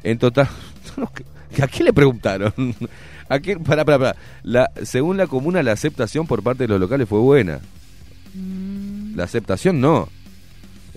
En 0.03 0.17
total, 0.17 0.47
¿a 1.61 1.67
qué 1.67 1.83
le 1.83 1.93
preguntaron? 1.93 2.53
¿A 3.29 3.39
qué? 3.39 3.57
Pará, 3.57 3.83
pará, 3.85 3.99
pará. 3.99 4.15
La, 4.43 4.71
según 4.83 5.17
la 5.17 5.27
comuna, 5.27 5.61
la 5.63 5.73
aceptación 5.73 6.27
por 6.27 6.43
parte 6.43 6.63
de 6.63 6.67
los 6.69 6.79
locales 6.79 7.07
fue 7.09 7.19
buena. 7.19 7.59
La 9.15 9.23
aceptación 9.23 9.81
no. 9.81 10.09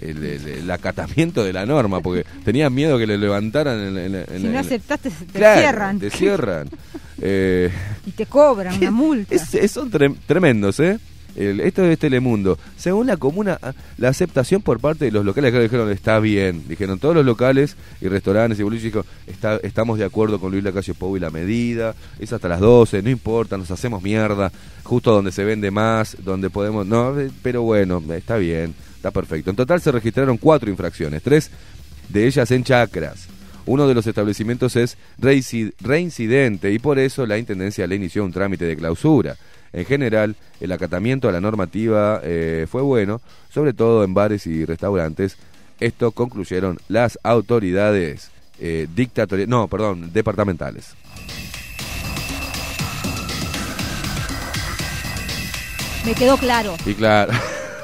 El, 0.00 0.24
el- 0.24 0.48
el 0.48 0.70
acatamiento 0.70 1.44
de 1.44 1.52
la 1.52 1.66
norma, 1.66 2.00
porque 2.00 2.24
tenían 2.44 2.72
miedo 2.72 2.96
que 2.98 3.06
le 3.06 3.18
levantaran 3.18 3.78
en, 3.78 3.98
en- 3.98 4.14
en- 4.14 4.40
Si 4.42 4.48
no 4.48 4.58
aceptaste, 4.58 5.10
te 5.10 5.38
Claro, 5.38 5.60
cierran. 5.60 5.98
Te 5.98 6.10
cierran. 6.10 6.68
Eh, 7.22 7.70
Y 8.06 8.12
te 8.12 8.24
cobran 8.24 8.74
una 8.80 8.90
multa. 8.90 9.34
es- 9.34 9.52
es- 9.54 9.70
son 9.72 9.90
tre- 9.90 10.16
tremendos, 10.26 10.80
¿eh? 10.80 10.98
El- 11.40 11.60
esto 11.60 11.84
es 11.84 11.98
Telemundo. 11.98 12.58
Según 12.76 13.06
la 13.06 13.16
comuna, 13.16 13.58
la 13.98 14.08
aceptación 14.08 14.62
por 14.62 14.80
parte 14.80 15.06
de 15.06 15.10
los 15.10 15.24
locales, 15.24 15.50
claro, 15.50 15.62
dijeron, 15.62 15.90
está 15.90 16.18
bien. 16.20 16.64
Dijeron 16.68 16.98
todos 16.98 17.14
los 17.14 17.24
locales 17.24 17.76
y 18.00 18.08
restaurantes 18.08 18.58
y 18.60 18.62
boliches, 18.62 18.84
dijo, 18.92 19.04
está, 19.26 19.56
estamos 19.62 19.98
de 19.98 20.04
acuerdo 20.04 20.38
con 20.40 20.50
Luis 20.52 20.62
Lacalle 20.64 20.94
Pou 20.94 21.16
y 21.16 21.20
la 21.20 21.30
medida, 21.30 21.94
es 22.18 22.32
hasta 22.32 22.48
las 22.48 22.60
12, 22.60 23.02
no 23.02 23.10
importa, 23.10 23.56
nos 23.56 23.70
hacemos 23.70 24.02
mierda, 24.02 24.52
justo 24.82 25.12
donde 25.12 25.32
se 25.32 25.44
vende 25.44 25.70
más, 25.70 26.16
donde 26.24 26.50
podemos, 26.50 26.86
no, 26.86 27.14
pero 27.42 27.62
bueno, 27.62 28.02
está 28.10 28.36
bien, 28.36 28.74
está 28.96 29.10
perfecto. 29.10 29.50
En 29.50 29.56
total 29.56 29.80
se 29.80 29.92
registraron 29.92 30.36
cuatro 30.36 30.68
infracciones, 30.70 31.22
tres 31.22 31.50
de 32.08 32.26
ellas 32.26 32.50
en 32.50 32.64
chacras. 32.64 33.28
Uno 33.66 33.86
de 33.86 33.94
los 33.94 34.06
establecimientos 34.06 34.74
es 34.74 34.96
reinci- 35.20 35.72
reincidente 35.80 36.72
y 36.72 36.78
por 36.78 36.98
eso 36.98 37.24
la 37.26 37.38
Intendencia 37.38 37.86
le 37.86 37.94
inició 37.96 38.24
un 38.24 38.32
trámite 38.32 38.64
de 38.64 38.76
clausura. 38.76 39.36
En 39.72 39.84
general, 39.84 40.36
el 40.60 40.72
acatamiento 40.72 41.28
a 41.28 41.32
la 41.32 41.40
normativa 41.40 42.20
eh, 42.24 42.66
fue 42.68 42.82
bueno, 42.82 43.20
sobre 43.52 43.72
todo 43.72 44.02
en 44.04 44.14
bares 44.14 44.46
y 44.46 44.64
restaurantes. 44.64 45.36
Esto 45.78 46.10
concluyeron 46.12 46.78
las 46.88 47.18
autoridades 47.22 48.30
eh, 48.58 48.86
dictatoriales, 48.94 49.48
no, 49.48 49.68
perdón, 49.68 50.12
departamentales. 50.12 50.94
Me 56.04 56.14
quedó 56.14 56.36
claro. 56.38 56.76
Y 56.86 56.94
claro, 56.94 57.32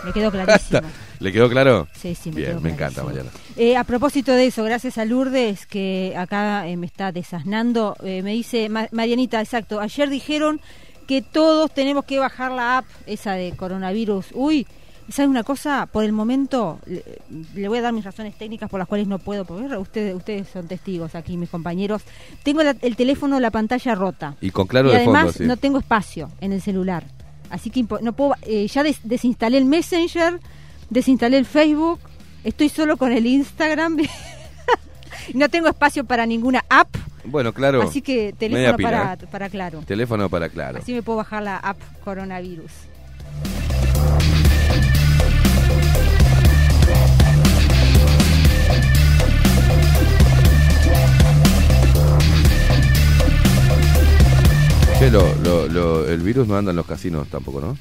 Me 0.05 0.13
quedó 0.13 0.31
clarísimo. 0.31 0.81
¿le 1.19 1.33
quedó 1.33 1.49
claro? 1.49 1.89
Sí, 1.95 2.15
sí, 2.15 2.31
me 2.31 2.37
Bien, 2.37 2.51
quedó 2.53 2.61
me 2.61 2.71
encanta. 2.71 3.03
Mariana. 3.03 3.31
Eh, 3.57 3.77
a 3.77 3.85
propósito 3.85 4.33
de 4.33 4.47
eso, 4.47 4.65
gracias 4.65 4.99
a 4.99 5.05
Lourdes 5.07 5.67
que 5.67 6.15
acá 6.17 6.67
eh, 6.69 6.77
me 6.77 6.85
está 6.87 7.11
desasnando, 7.13 7.97
eh, 8.05 8.23
me 8.23 8.33
dice 8.33 8.69
Ma- 8.69 8.89
Marianita, 8.93 9.41
exacto, 9.41 9.81
ayer 9.81 10.11
dijeron 10.11 10.61
que 11.07 11.23
todos 11.23 11.71
tenemos 11.73 12.05
que 12.05 12.19
bajar 12.19 12.53
la 12.53 12.79
app 12.79 12.87
esa 13.07 13.33
de 13.33 13.53
coronavirus. 13.57 14.27
Uy, 14.35 14.67
¿sabes 15.09 15.29
una 15.31 15.45
cosa? 15.45 15.87
Por 15.91 16.03
el 16.05 16.13
momento 16.13 16.81
le, 16.87 17.03
le 17.55 17.69
voy 17.69 17.79
a 17.79 17.83
dar 17.83 17.93
mis 17.93 18.05
razones 18.05 18.37
técnicas 18.37 18.69
por 18.69 18.79
las 18.79 18.89
cuales 18.89 19.07
no 19.07 19.19
puedo, 19.19 19.45
porque 19.45 19.65
ustedes, 19.77 20.15
ustedes 20.15 20.49
son 20.49 20.67
testigos 20.67 21.15
aquí, 21.15 21.37
mis 21.37 21.49
compañeros. 21.51 22.03
Tengo 22.43 22.63
la- 22.63 22.77
el 22.83 22.97
teléfono, 22.97 23.39
la 23.41 23.51
pantalla 23.51 23.95
rota. 23.95 24.35
Y 24.41 24.51
con 24.51 24.67
claro 24.67 24.89
y 24.89 24.93
de 24.93 24.97
además 24.99 25.23
fondo, 25.27 25.39
sí. 25.39 25.45
no 25.45 25.57
tengo 25.57 25.79
espacio 25.79 26.31
en 26.41 26.53
el 26.53 26.61
celular. 26.61 27.05
Así 27.51 27.71
que 27.71 27.87
no 28.03 28.13
puedo, 28.13 28.35
eh, 28.43 28.67
ya 28.67 28.83
des- 28.83 29.01
desinstalé 29.05 29.59
el 29.59 29.65
Messenger, 29.67 30.41
desinstalé 30.91 31.39
el 31.39 31.47
Facebook, 31.47 32.01
estoy 32.43 32.69
solo 32.69 32.97
con 32.97 33.13
el 33.13 33.27
Instagram. 33.27 33.99
no 35.35 35.49
tengo 35.49 35.69
espacio 35.69 36.05
para 36.05 36.27
ninguna 36.27 36.65
app, 36.69 36.89
Bueno, 37.27 37.53
claro. 37.53 37.83
así 37.83 38.03
que 38.03 38.33
teléfono 38.39 38.77
pila, 38.77 38.89
para, 38.91 39.13
¿eh? 39.15 39.27
para 39.31 39.49
Claro. 39.49 39.81
Teléfono 39.87 40.29
para 40.29 40.49
claro. 40.49 40.79
Así 40.79 40.93
me 40.93 41.03
puedo 41.03 41.19
bajar 41.19 41.43
la 41.43 41.57
app 41.57 41.79
coronavirus. 42.05 42.71
Che, 54.99 55.11
lo- 55.11 55.35
lo- 55.43 55.67
lo- 55.69 56.09
el 56.09 56.21
virus 56.21 56.47
no 56.49 56.57
anda 56.57 56.71
en 56.71 56.77
los 56.77 56.87
casinos 56.87 57.29
tampoco, 57.29 57.61
¿no? 57.61 57.77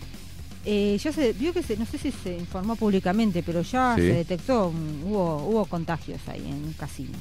Eh, 0.66 0.98
ya 1.02 1.12
se 1.14 1.32
vio 1.34 1.54
que 1.54 1.64
se, 1.64 1.78
no 1.78 1.86
sé 1.86 1.98
si 1.98 2.12
se 2.12 2.36
informó 2.38 2.76
públicamente, 2.76 3.42
pero 3.44 3.62
ya 3.62 3.96
Sí. 3.96 4.02
se 4.02 4.14
detectó, 4.14 4.68
un- 4.70 5.04
hubo, 5.06 5.38
hubo 5.48 5.66
contagios 5.66 6.20
ahí 6.28 6.42
en 6.46 6.54
un 6.56 6.74
casino. 6.74 7.18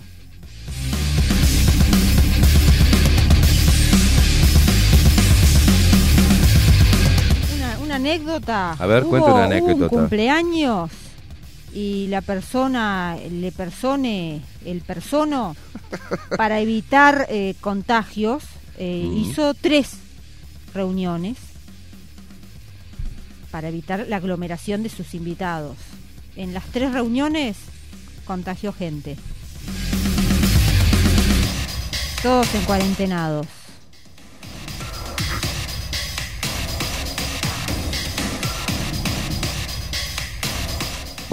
Una, 7.85 7.97
anécdota. 7.97 8.73
A 8.73 8.87
ver, 8.87 9.03
Hubo 9.03 9.11
cuente 9.11 9.31
una 9.31 9.47
un 9.47 9.89
cumpleaños 9.89 10.91
y 11.73 12.07
la 12.07 12.21
persona, 12.21 13.17
le 13.31 13.53
persone, 13.53 14.41
el 14.65 14.81
persono, 14.81 15.57
para 16.37 16.61
evitar 16.61 17.27
eh, 17.29 17.55
contagios, 17.61 18.45
eh, 18.79 19.05
Mm. 19.07 19.17
hizo 19.19 19.55
tres 19.55 19.97
reuniones 20.73 21.37
para 23.51 23.69
evitar 23.69 24.07
la 24.09 24.17
aglomeración 24.17 24.83
de 24.83 24.89
sus 24.89 25.15
invitados. 25.15 25.77
En 26.35 26.55
las 26.55 26.65
tres 26.65 26.93
reuniones 26.93 27.57
contagió 28.25 28.73
gente. 28.73 29.17
Todos 32.23 32.53
en 32.55 32.63
cuarentenados. 32.63 33.47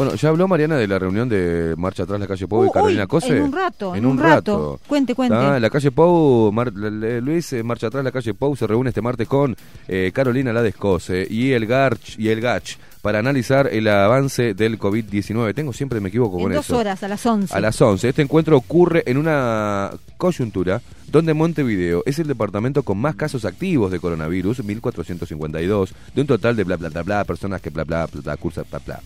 Bueno, 0.04 0.16
ya 0.16 0.30
habló 0.30 0.48
Mariana 0.48 0.78
de 0.78 0.88
la 0.88 0.98
reunión 0.98 1.30
de 1.30 1.76
Marcha 1.78 2.04
Atrás 2.04 2.20
la 2.20 2.26
calle 2.26 2.48
Pou 2.48 2.64
y 2.66 2.68
Uh, 2.68 2.72
Carolina 2.72 3.04
uy, 3.04 3.08
Cose. 3.08 3.38
en 3.38 3.44
un 3.44 3.52
rato, 3.52 3.96
en 3.96 4.06
un 4.06 4.18
rato. 4.18 4.80
Cuente, 4.88 5.14
cuente. 5.14 5.36
Ah, 5.36 5.60
la 5.60 5.70
calle 5.70 5.92
Pou, 5.92 6.52
Mar- 6.52 6.74
Luis 6.74 7.54
eh, 7.54 7.62
Marcha 7.62 7.88
Atrás 7.88 8.04
la 8.04 8.12
calle 8.12 8.34
Pou 8.34 8.56
se 8.56 8.66
reúne 8.66 8.90
este 8.90 9.02
martes 9.02 9.28
con 9.28 9.56
eh, 9.88 10.12
Carolina 10.12 10.52
La 10.54 10.64
Descose 10.64 11.28
y 11.30 11.52
el 11.52 11.68
Garch 11.68 12.18
y 12.18 12.30
el 12.30 12.42
Gach 12.42 12.78
para 13.04 13.20
analizar 13.20 13.68
el 13.72 13.88
avance 13.88 14.54
del 14.56 14.80
COVID-19. 14.80 15.54
Tengo 15.54 15.72
siempre 15.74 16.00
me 16.00 16.10
equivoco 16.10 16.38
En 16.38 16.44
con 16.46 16.54
dos 16.54 16.66
eso. 16.66 16.78
horas, 16.78 17.04
a 17.04 17.08
las 17.08 17.24
11. 17.24 17.54
A 17.56 17.60
las 17.60 17.80
11. 17.80 18.10
Este 18.10 18.22
encuentro 18.24 18.58
ocurre 18.58 19.04
en 19.06 19.18
una 19.18 19.92
coyuntura 20.18 20.82
donde 21.12 21.34
Montevideo 21.36 22.02
es 22.08 22.18
el 22.18 22.28
departamento 22.28 22.82
con 22.84 22.98
más 22.98 23.16
casos 23.16 23.44
activos 23.46 23.92
de 23.92 24.00
coronavirus, 24.00 24.64
1452, 24.64 25.94
de 26.16 26.22
un 26.22 26.28
total 26.28 26.56
de 26.56 26.64
bla 26.64 26.78
bla 26.78 26.90
bla 26.90 27.04
bla, 27.04 27.24
personas 27.24 27.62
que 27.62 27.70
bla 27.70 27.84
bla 27.84 28.08
bla, 28.08 28.22
bla 28.24 28.38
cursa 28.38 28.64
bla 28.70 28.80
bla. 28.86 29.00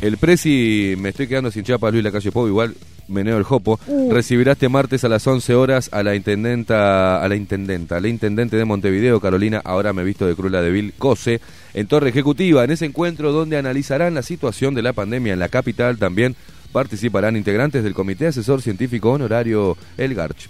El 0.00 0.16
Prezi, 0.16 0.94
me 0.96 1.08
estoy 1.08 1.26
quedando 1.26 1.50
sin 1.50 1.64
chapa, 1.64 1.90
Luis 1.90 2.04
la 2.04 2.12
calle 2.12 2.30
igual 2.34 2.74
meneo 3.08 3.36
el 3.38 3.42
jopo, 3.42 3.80
Uh. 3.86 4.12
recibirá 4.12 4.52
este 4.52 4.68
martes 4.68 5.02
a 5.02 5.08
las 5.08 5.26
11 5.26 5.54
horas 5.54 5.88
a 5.92 6.02
la 6.02 6.14
intendenta, 6.14 7.22
a 7.22 7.28
la 7.28 7.34
intendenta, 7.34 7.96
a 7.96 8.00
la 8.00 8.08
intendente 8.08 8.56
de 8.56 8.64
Montevideo, 8.64 9.20
Carolina, 9.20 9.60
ahora 9.64 9.92
me 9.92 10.02
he 10.02 10.04
visto 10.04 10.26
de 10.26 10.36
Crula 10.36 10.62
de 10.62 10.70
Vil, 10.70 10.94
Cose, 10.98 11.40
en 11.74 11.86
Torre 11.88 12.10
Ejecutiva, 12.10 12.64
en 12.64 12.70
ese 12.70 12.86
encuentro 12.86 13.32
donde 13.32 13.56
analizarán 13.56 14.14
la 14.14 14.22
situación 14.22 14.74
de 14.74 14.82
la 14.82 14.92
pandemia 14.92 15.32
en 15.32 15.38
la 15.40 15.48
capital, 15.48 15.98
también 15.98 16.36
participarán 16.70 17.36
integrantes 17.36 17.82
del 17.82 17.94
Comité 17.94 18.26
Asesor 18.26 18.62
Científico 18.62 19.10
Honorario 19.10 19.76
El 19.96 20.14
Garch. 20.14 20.48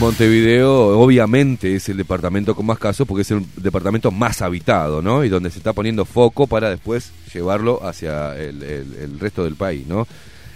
Montevideo 0.00 0.98
obviamente 0.98 1.76
es 1.76 1.90
el 1.90 1.98
departamento 1.98 2.54
con 2.54 2.64
más 2.64 2.78
casos 2.78 3.06
porque 3.06 3.20
es 3.20 3.30
el 3.32 3.44
departamento 3.56 4.10
más 4.10 4.40
habitado, 4.40 5.02
¿no? 5.02 5.24
Y 5.24 5.28
donde 5.28 5.50
se 5.50 5.58
está 5.58 5.74
poniendo 5.74 6.06
foco 6.06 6.46
para 6.46 6.70
después 6.70 7.12
llevarlo 7.34 7.86
hacia 7.86 8.34
el, 8.34 9.18
resto 9.20 9.44
del 9.44 9.56
país, 9.56 9.86
¿no? 9.86 10.08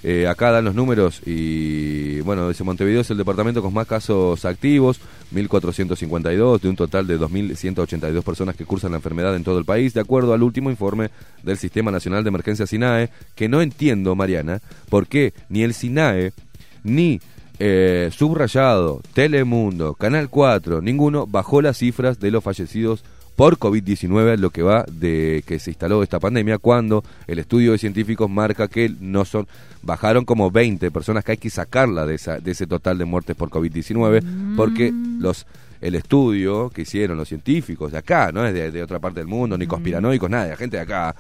Eh, 0.03 0.27
acá 0.27 0.51
dan 0.51 0.65
los 0.65 0.75
números 0.75 1.21
y, 1.27 2.21
bueno, 2.23 2.49
dice 2.49 2.65
Montevideo 2.65 3.03
es 3.03 3.11
el 3.11 3.19
departamento 3.19 3.61
con 3.61 3.75
más 3.75 3.87
casos 3.87 4.47
activos, 4.47 4.99
1.452, 5.35 6.61
de 6.61 6.69
un 6.71 6.77
total 6.77 7.07
de 7.07 7.21
2.182 7.21 8.23
personas 8.23 8.57
que 8.57 8.65
cursan 8.65 8.93
la 8.93 8.97
enfermedad 8.97 9.37
en 9.37 9.45
todo 9.45 9.59
el 9.59 9.67
país, 9.67 9.93
de 9.93 10.01
acuerdo 10.01 10.33
al 10.33 10.43
último 10.43 10.71
informe 10.71 11.11
del 11.43 11.59
Sistema 11.59 11.91
Nacional 11.91 12.25
de 12.25 12.29
Emergencia 12.29 12.67
SINAE, 12.67 13.11
que 13.35 13.51
no 13.51 13.61
entiendo, 13.61 14.15
Mariana, 14.15 14.63
por 14.89 15.07
qué 15.07 15.35
ni 15.51 15.65
el 15.65 15.75
SINAE 15.75 16.33
ni 16.83 17.21
eh, 17.59 18.11
Subrayado, 18.13 19.01
Telemundo, 19.13 19.95
Canal 19.95 20.29
4, 20.29 20.83
ninguno 20.83 21.27
bajó 21.27 21.63
las 21.63 21.79
cifras 21.79 22.21
de 22.21 22.31
los 22.31 22.43
fallecidos 22.43 23.05
por 23.37 23.59
COVID-19 23.59 24.37
lo 24.39 24.51
que 24.51 24.63
va 24.63 24.85
de 24.91 25.43
que 25.47 25.59
se 25.59 25.71
instaló 25.71 26.03
esta 26.03 26.21
pandemia 26.21 26.59
cuando 26.59 27.03
el 27.27 27.41
estudio 27.41 27.73
de 27.73 27.79
científicos 27.79 28.31
marca 28.31 28.69
que 28.69 28.93
no 29.01 29.25
son 29.25 29.49
bajaron 29.83 30.25
como 30.25 30.51
20 30.51 30.91
personas 30.93 31.25
que 31.25 31.33
hay 31.33 31.39
que 31.39 31.51
sacarla 31.51 32.07
de 32.07 32.15
esa 32.15 32.39
de 32.39 32.53
ese 32.53 32.67
total 32.67 32.97
de 32.97 33.05
muertes 33.05 33.35
por 33.35 33.51
COVID-19 33.51 34.55
porque 34.57 34.93
los 35.19 35.47
el 35.85 35.97
estudio 35.97 36.71
que 36.71 36.83
hicieron 36.83 37.19
los 37.19 37.29
científicos 37.29 37.93
de 37.93 37.99
acá, 37.99 38.33
no 38.33 38.47
es 38.47 38.55
de, 38.55 38.71
de 38.71 38.83
otra 38.83 39.01
parte 39.01 39.21
del 39.21 39.27
mundo, 39.27 39.59
ni 39.59 39.67
conspiranoicos, 39.67 40.31
nada, 40.31 40.47
de 40.47 40.57
gente 40.57 40.79
de 40.79 40.83
acá. 40.83 41.15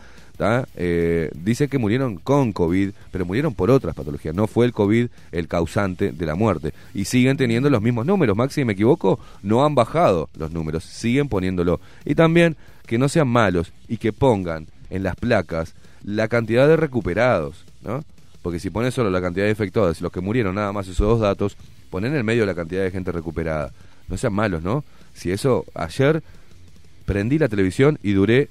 Eh, 0.76 1.30
dice 1.34 1.68
que 1.68 1.78
murieron 1.78 2.16
con 2.16 2.52
COVID, 2.52 2.90
pero 3.10 3.24
murieron 3.24 3.54
por 3.54 3.70
otras 3.70 3.94
patologías. 3.94 4.34
No 4.34 4.46
fue 4.46 4.66
el 4.66 4.72
COVID 4.72 5.08
el 5.32 5.48
causante 5.48 6.12
de 6.12 6.26
la 6.26 6.34
muerte. 6.34 6.72
Y 6.92 7.04
siguen 7.04 7.36
teniendo 7.36 7.70
los 7.70 7.82
mismos 7.82 8.06
números. 8.06 8.36
Maxi, 8.36 8.60
si 8.60 8.64
me 8.64 8.72
equivoco, 8.72 9.18
no 9.42 9.64
han 9.64 9.74
bajado 9.74 10.28
los 10.36 10.50
números, 10.50 10.84
siguen 10.84 11.28
poniéndolo. 11.28 11.80
Y 12.04 12.14
también 12.14 12.56
que 12.86 12.98
no 12.98 13.08
sean 13.08 13.28
malos 13.28 13.72
y 13.88 13.96
que 13.96 14.12
pongan 14.12 14.66
en 14.90 15.02
las 15.02 15.16
placas 15.16 15.74
la 16.04 16.28
cantidad 16.28 16.68
de 16.68 16.76
recuperados, 16.76 17.64
¿no? 17.82 18.04
Porque 18.42 18.60
si 18.60 18.68
pones 18.68 18.92
solo 18.92 19.10
la 19.10 19.22
cantidad 19.22 19.46
de 19.46 19.50
infectados, 19.50 20.02
los 20.02 20.12
que 20.12 20.20
murieron, 20.20 20.54
nada 20.54 20.70
más 20.72 20.86
esos 20.86 21.06
dos 21.06 21.20
datos, 21.20 21.56
ponen 21.88 22.12
en 22.12 22.18
el 22.18 22.24
medio 22.24 22.44
la 22.44 22.54
cantidad 22.54 22.82
de 22.82 22.90
gente 22.90 23.10
recuperada. 23.10 23.72
No 24.08 24.18
sean 24.18 24.34
malos, 24.34 24.62
¿no? 24.62 24.84
Si 25.14 25.30
eso, 25.30 25.64
ayer 25.74 26.22
prendí 27.06 27.38
la 27.38 27.48
televisión 27.48 27.98
y 28.02 28.12
duré 28.12 28.48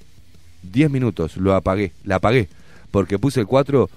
10 0.70 0.90
minutos, 0.90 1.36
lo 1.36 1.54
apagué, 1.54 1.92
la 2.04 2.16
apagué, 2.16 2.48
porque 2.90 3.18
puse 3.18 3.40
el 3.40 3.46
4, 3.46 3.88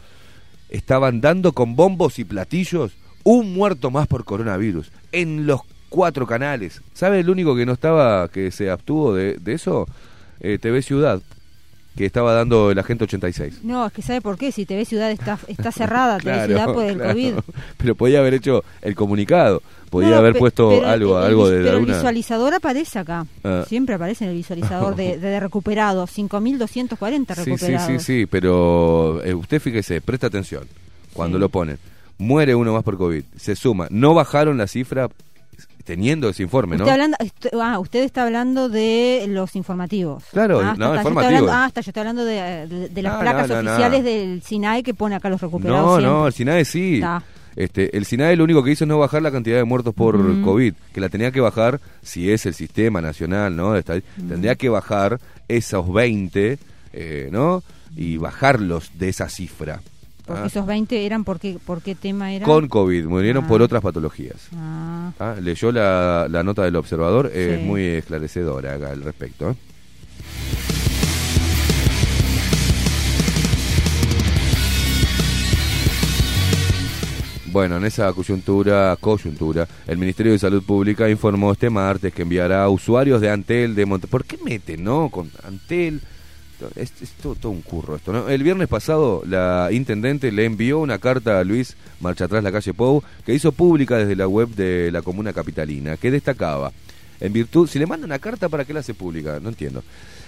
estaban 0.69 1.22
dando 1.22 1.53
con 1.53 1.76
bombos 1.76 2.19
y 2.19 2.26
platillos 2.26 2.94
un 3.23 3.53
muerto 3.53 3.91
más 3.91 4.07
por 4.07 4.23
coronavirus 4.23 4.91
en 5.11 5.48
los 5.48 5.61
cuatro 5.89 6.27
canales. 6.27 6.81
¿Sabe 6.94 7.19
el 7.19 7.30
único 7.30 7.56
que 7.56 7.65
no 7.65 7.73
estaba, 7.73 8.30
que 8.30 8.52
se 8.52 8.69
abstuvo 8.69 9.14
de, 9.14 9.38
eso? 9.48 9.88
Eh, 10.39 10.60
TV 10.60 10.81
Ciudad, 10.81 11.22
que 11.97 12.05
estaba 12.05 12.33
dando 12.33 12.71
el 12.71 12.79
agente 12.79 13.03
86. 13.05 13.61
No, 13.63 13.85
es 13.87 13.91
que 13.91 14.01
¿sabe 14.01 14.21
por 14.21 14.37
qué? 14.37 14.51
Si 14.51 14.65
TV 14.65 14.85
Ciudad 14.85 15.11
está, 15.11 15.37
está 15.47 15.71
cerrada, 15.71 16.17
TV 16.19 16.31
Claro, 16.31 16.45
Ciudad 16.47 16.73
por 16.73 16.83
el 16.85 16.95
claro. 16.95 17.11
COVID. 17.13 17.33
Pero 17.77 17.95
podía 17.95 18.19
haber 18.19 18.35
hecho 18.35 18.63
el 18.81 18.95
comunicado, 18.95 19.61
podía 19.89 20.11
No, 20.11 20.15
haber 20.17 20.33
pe- 20.33 20.39
puesto 20.39 20.69
pero 20.69 20.87
algo, 20.87 21.19
el- 21.19 21.25
algo 21.25 21.49
de 21.49 21.63
Pero 21.63 21.77
el 21.79 21.85
visualizador 21.85 22.53
aparece 22.53 22.99
acá. 22.99 23.25
Ah. 23.43 23.65
Siempre 23.67 23.95
aparece 23.95 24.23
en 24.25 24.29
el 24.31 24.37
visualizador 24.37 24.95
de, 24.95 25.17
de 25.19 25.39
recuperados. 25.39 26.11
5.240 26.15 27.35
Sí, 27.35 27.41
sí, 27.43 27.49
recuperados. 27.49 27.87
sí, 27.87 27.99
sí, 27.99 28.25
pero 28.25 29.21
eh, 29.23 29.33
usted 29.33 29.59
fíjese, 29.59 29.99
presta 29.99 30.27
atención 30.27 30.63
cuando 31.13 31.37
Sí. 31.37 31.41
lo 31.41 31.49
ponen. 31.49 31.79
Muere 32.19 32.55
uno 32.55 32.73
más 32.73 32.83
por 32.83 32.97
COVID, 32.97 33.23
se 33.37 33.55
suma. 33.55 33.87
No 33.91 34.13
bajaron 34.13 34.57
la 34.57 34.67
cifra 34.67 35.09
teniendo 35.88 36.30
ese 36.30 36.43
informe, 36.43 36.77
¿no? 36.77 36.84
Usted, 36.84 36.91
hablando, 36.93 37.18
est- 37.19 37.47
ah, 37.59 37.80
usted 37.80 38.03
está 38.03 38.23
hablando 38.26 38.69
de 38.69 39.26
los 39.30 39.55
informativos. 39.55 40.26
Claro, 40.31 40.59
Ah, 40.59 40.64
no, 40.64 40.72
está, 40.72 40.73
está, 40.73 40.85
yo 40.85 40.95
estoy 40.97 41.09
informativos. 41.09 41.39
hablando- 41.49 41.64
ah, 41.64 41.68
está, 41.68 41.81
yo 41.81 41.89
estoy 41.89 41.99
hablando 42.01 42.26
de, 42.26 42.68
de- 42.68 42.89
de 42.89 43.01
las 43.01 43.14
No, 43.14 43.19
placas 43.22 43.47
no, 43.49 43.55
no, 43.55 43.61
no. 43.64 43.69
oficiales 43.72 44.03
del 44.03 44.43
SINAE 44.43 44.84
que 44.84 44.93
pone 44.93 45.15
acá 45.15 45.30
los 45.30 45.41
recuperados. 45.41 45.81
No, 45.84 45.91
siempre. 45.97 46.09
no, 46.11 46.27
el 46.27 46.34
SINAE 46.34 46.65
sí. 46.65 46.95
Está. 46.95 47.23
Este, 47.55 47.97
el 47.97 48.05
SINAE 48.05 48.35
lo 48.35 48.43
único 48.43 48.64
que 48.64 48.69
hizo 48.72 48.84
es 48.84 48.88
no 48.88 48.99
bajar 48.99 49.23
la 49.23 49.31
cantidad 49.31 49.57
de 49.57 49.64
muertos 49.64 49.91
por. 49.95 50.15
COVID, 50.43 50.73
que 50.93 51.01
la 51.01 51.09
tenía 51.09 51.31
que 51.31 51.39
bajar, 51.41 51.80
si 52.03 52.30
es 52.31 52.45
el 52.45 52.53
sistema 52.53 53.01
nacional, 53.01 53.55
¿no? 53.55 53.73
de 53.73 53.80
estad- 53.80 54.03
Tendría 54.27 54.53
que 54.55 54.69
bajar 54.69 55.19
esos 55.47 55.91
20, 55.91 56.59
eh, 56.93 57.30
¿no? 57.31 57.64
Y 57.95 58.18
bajarlos 58.18 58.91
de 58.99 59.09
esa 59.09 59.27
cifra. 59.30 59.81
Porque 60.27 60.41
¿ah? 60.43 60.47
esos 60.47 60.65
20 60.65 61.05
eran, 61.05 61.23
¿por 61.23 61.39
qué, 61.39 61.57
por 61.65 61.81
qué 61.81 61.95
tema 61.95 62.33
era? 62.33 62.45
Con 62.45 62.67
COVID, 62.67 63.05
murieron 63.05 63.45
Ah. 63.45 63.47
por 63.47 63.61
otras 63.61 63.81
patologías. 63.81 64.49
Ah, 64.55 65.11
Ah, 65.19 65.35
Leyó 65.41 65.71
la, 65.71 66.27
la 66.29 66.43
nota 66.43 66.63
del 66.63 66.75
observador, 66.75 67.31
es 67.33 67.61
muy 67.61 67.81
esclarecedora 67.83 68.73
acá 68.73 68.91
al 68.91 69.03
respecto. 69.03 69.51
¿eh? 69.51 69.55
Bueno, 77.51 77.77
en 77.77 77.85
esa 77.85 78.11
coyuntura, 78.13 78.95
coyuntura, 78.99 79.67
el 79.87 79.97
Ministerio 79.97 80.33
de 80.33 80.39
Salud 80.39 80.61
Pública 80.63 81.09
informó 81.09 81.53
este 81.53 81.69
martes 81.69 82.13
que 82.13 82.21
enviará 82.23 82.63
a 82.63 82.69
usuarios 82.69 83.21
de 83.21 83.29
Antel 83.31 83.73
de 83.73 83.85
Monte... 83.85 84.07
¿Por 84.07 84.25
qué 84.25 84.37
mete, 84.43 84.77
no? 84.77 85.09
Con 85.09 85.31
Antel... 85.43 86.01
Es, 86.75 86.91
es 87.01 87.11
todo, 87.21 87.49
un 87.49 87.61
curro 87.61 87.95
esto, 87.95 88.11
¿no? 88.11 88.29
El 88.29 88.41
viernes 88.41 88.67
pasado 88.67 89.23
la 89.25 89.69
intendente 89.71 90.31
le 90.31 90.45
envió 90.45 90.79
una 90.79 90.97
carta 90.97 91.39
a 91.39 91.43
Luis 91.43 91.75
Marcha 91.99 92.25
Atrás 92.25 92.43
la 92.43 92.51
calle 92.51 92.73
Pou 92.73 93.03
que 93.25 93.34
hizo 93.34 93.51
pública 93.51 93.97
desde 93.97 94.15
la 94.15 94.27
web 94.27 94.49
de 94.49 94.91
la 94.91 95.01
comuna 95.01 95.34
capitalina, 95.34 95.97
que 95.97 96.09
destacaba, 96.09 96.71
en 97.19 97.34
virtud, 97.34 97.67
si 97.67 97.79
le 97.79 97.85
manda 97.85 98.05
una 98.05 98.19
carta, 98.19 98.49
¿para 98.49 98.65
qué 98.65 98.73
la 98.73 98.81
hace 98.81 98.93
pública? 98.93 99.39
No 99.39 99.49
entiendo. 99.49 99.84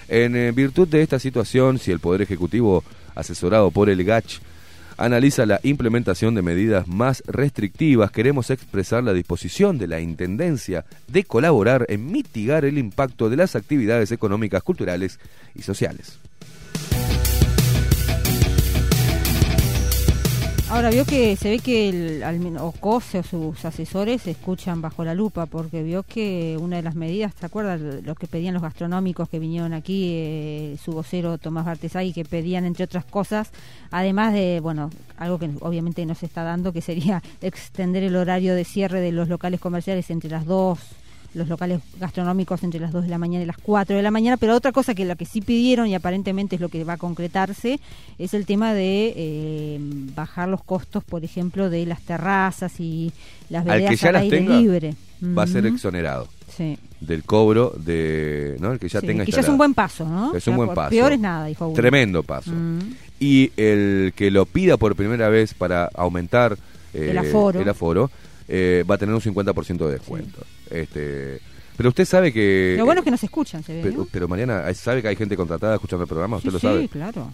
En 0.08 0.36
eh, 0.36 0.52
virtud 0.52 0.88
de 0.88 1.02
esta 1.02 1.20
situación, 1.20 1.78
si 1.78 1.92
el 1.92 2.00
Poder 2.00 2.22
Ejecutivo, 2.22 2.84
asesorado 3.16 3.70
por 3.70 3.90
el 3.90 4.04
GACH, 4.04 4.40
analiza 5.00 5.46
la 5.46 5.60
implementación 5.64 6.36
de 6.36 6.42
medidas 6.42 6.88
más 6.88 7.24
restrictivas, 7.26 8.12
queremos 8.12 8.50
expresar 8.50 9.04
la 9.04 9.14
disposición 9.14 9.78
de 9.78 9.88
la 9.88 10.02
Intendencia 10.02 10.86
de 11.08 11.24
colaborar 11.24 11.86
en 11.90 12.12
mitigar 12.12 12.66
el 12.66 12.78
impacto 12.78 13.30
de 13.30 13.38
las 13.38 13.56
actividades 13.56 14.12
económicas, 14.12 14.62
culturales 14.62 15.20
y 15.56 15.62
sociales. 15.62 16.20
Ahora 20.72 20.92
vio 20.92 21.04
que 21.04 21.36
se 21.36 21.50
ve 21.50 21.60
que 21.60 21.90
el, 21.90 22.24
al 22.24 22.40
men- 22.40 22.58
o 22.60 22.72
COSE 22.72 23.20
o 23.20 23.24
sus 23.24 23.66
asesores 23.66 24.22
se 24.22 24.32
escuchan 24.32 24.82
bajo 24.84 25.04
la 25.04 25.16
lupa 25.16 25.48
porque 25.48 25.82
vio 25.82 26.04
que 26.04 26.58
una 26.62 26.76
de 26.76 26.84
las 26.84 26.94
medidas, 26.94 27.34
¿te 27.34 27.48
acuerdas? 27.48 27.82
Lo 28.04 28.14
que 28.14 28.28
pedían 28.28 28.54
los 28.54 28.62
gastronómicos 28.62 29.28
que 29.30 29.40
vinieron 29.40 29.74
aquí, 29.74 30.12
eh, 30.14 30.78
su 30.84 30.92
vocero 30.92 31.40
Tomás 31.40 31.66
Bartesay, 31.66 32.14
que 32.14 32.24
pedían 32.24 32.66
entre 32.66 32.86
otras 32.86 33.04
cosas, 33.04 33.50
además 33.90 34.32
de, 34.34 34.60
bueno, 34.62 34.92
algo 35.18 35.40
que 35.40 35.50
obviamente 35.62 36.06
no 36.06 36.14
se 36.14 36.28
está 36.28 36.44
dando, 36.44 36.72
que 36.72 36.82
sería 36.82 37.24
extender 37.42 38.04
el 38.04 38.16
horario 38.16 38.54
de 38.54 38.64
cierre 38.64 39.02
de 39.02 39.12
los 39.12 39.28
locales 39.28 39.60
comerciales 39.60 40.12
entre 40.12 40.30
las 40.30 40.46
dos 40.46 40.78
los 41.34 41.48
locales 41.48 41.80
gastronómicos 42.00 42.64
entre 42.64 42.80
las 42.80 42.92
2 42.92 43.04
de 43.04 43.10
la 43.10 43.18
mañana 43.18 43.44
y 43.44 43.46
las 43.48 43.58
4 43.58 43.96
de 43.96 44.02
la 44.02 44.12
mañana, 44.12 44.38
pero 44.38 44.56
otra 44.56 44.72
cosa 44.72 44.96
que 44.96 45.06
lo 45.06 45.16
que 45.16 45.26
sí 45.26 45.42
pidieron 45.42 45.88
y 45.88 45.96
aparentemente 45.96 46.56
es 46.56 46.62
lo 46.62 46.70
que 46.70 46.84
va 46.84 46.94
a 46.94 46.98
concretarse 46.98 47.80
es 48.18 48.34
el 48.34 48.46
tema 48.46 48.74
de 48.74 49.14
eh, 49.16 49.80
bajar 50.16 50.50
los 50.50 50.64
costos, 50.64 51.04
por 51.04 51.24
ejemplo, 51.24 51.70
de 51.70 51.86
las 51.86 52.02
terrazas 52.02 52.80
y 52.80 53.12
las 53.50 53.62
Al 53.62 53.66
que 53.68 53.72
veredas 53.84 54.00
ya 54.02 54.08
al 54.10 54.14
las 54.14 54.24
aire 54.24 54.38
tenga, 54.40 54.58
libre. 54.60 54.96
va 55.38 55.44
a 55.44 55.48
ser 55.48 55.66
exonerado 55.66 56.28
Sí. 56.56 56.78
del 57.00 57.24
cobro 57.24 57.74
de... 57.78 58.58
¿no? 58.60 58.72
El 58.72 58.80
que 58.80 58.90
ya 58.90 59.00
Sí, 59.02 59.08
tenga 59.08 59.24
que 59.24 59.32
ya 59.32 59.36
es 59.42 59.48
instalado. 59.48 59.52
un 59.54 59.58
buen 59.60 59.74
paso, 59.76 60.10
¿no? 60.10 60.36
Es 60.36 60.48
un 60.48 60.56
buen 60.58 60.74
paso. 60.74 60.90
Peor 60.90 61.14
es 61.14 61.20
nada, 61.20 61.46
dijo 61.46 61.68
uno. 61.68 61.76
Tremendo 61.76 62.24
paso. 62.24 62.52
Mm. 62.52 62.80
Y 63.20 63.52
el 63.56 64.14
que 64.16 64.32
lo 64.32 64.46
pida 64.46 64.78
por 64.78 64.96
primera 64.96 65.30
vez 65.30 65.54
para 65.54 65.86
aumentar 65.94 66.58
eh, 66.94 67.10
El 67.12 67.18
aforo. 67.20 67.60
el 67.62 67.70
aforo, 67.70 68.10
eh, 68.50 68.84
va 68.90 68.96
a 68.96 68.98
tener 68.98 69.16
un 69.16 69.22
50% 69.22 69.86
de 69.86 69.92
descuento. 69.94 70.42
Este, 70.70 71.40
pero 71.78 71.90
usted 71.90 72.04
sabe 72.06 72.34
que... 72.34 72.76
Lo 72.78 72.84
bueno 72.86 73.00
es 73.00 73.06
que 73.06 73.12
nos 73.12 73.24
escuchan, 73.24 73.64
se 73.64 73.74
ve. 73.76 73.80
Pero, 73.84 73.98
¿no? 74.00 74.08
pero 74.12 74.28
Mariana, 74.28 74.64
¿sabe 74.74 75.02
que 75.02 75.08
hay 75.08 75.16
gente 75.16 75.38
contratada 75.38 75.76
escuchando 75.76 76.04
el 76.04 76.10
programa? 76.10 76.38
¿Usted 76.38 76.50
Sí, 76.50 76.54
lo 76.54 76.60
sí, 76.60 76.66
sabe? 76.68 76.88
claro. 76.90 77.32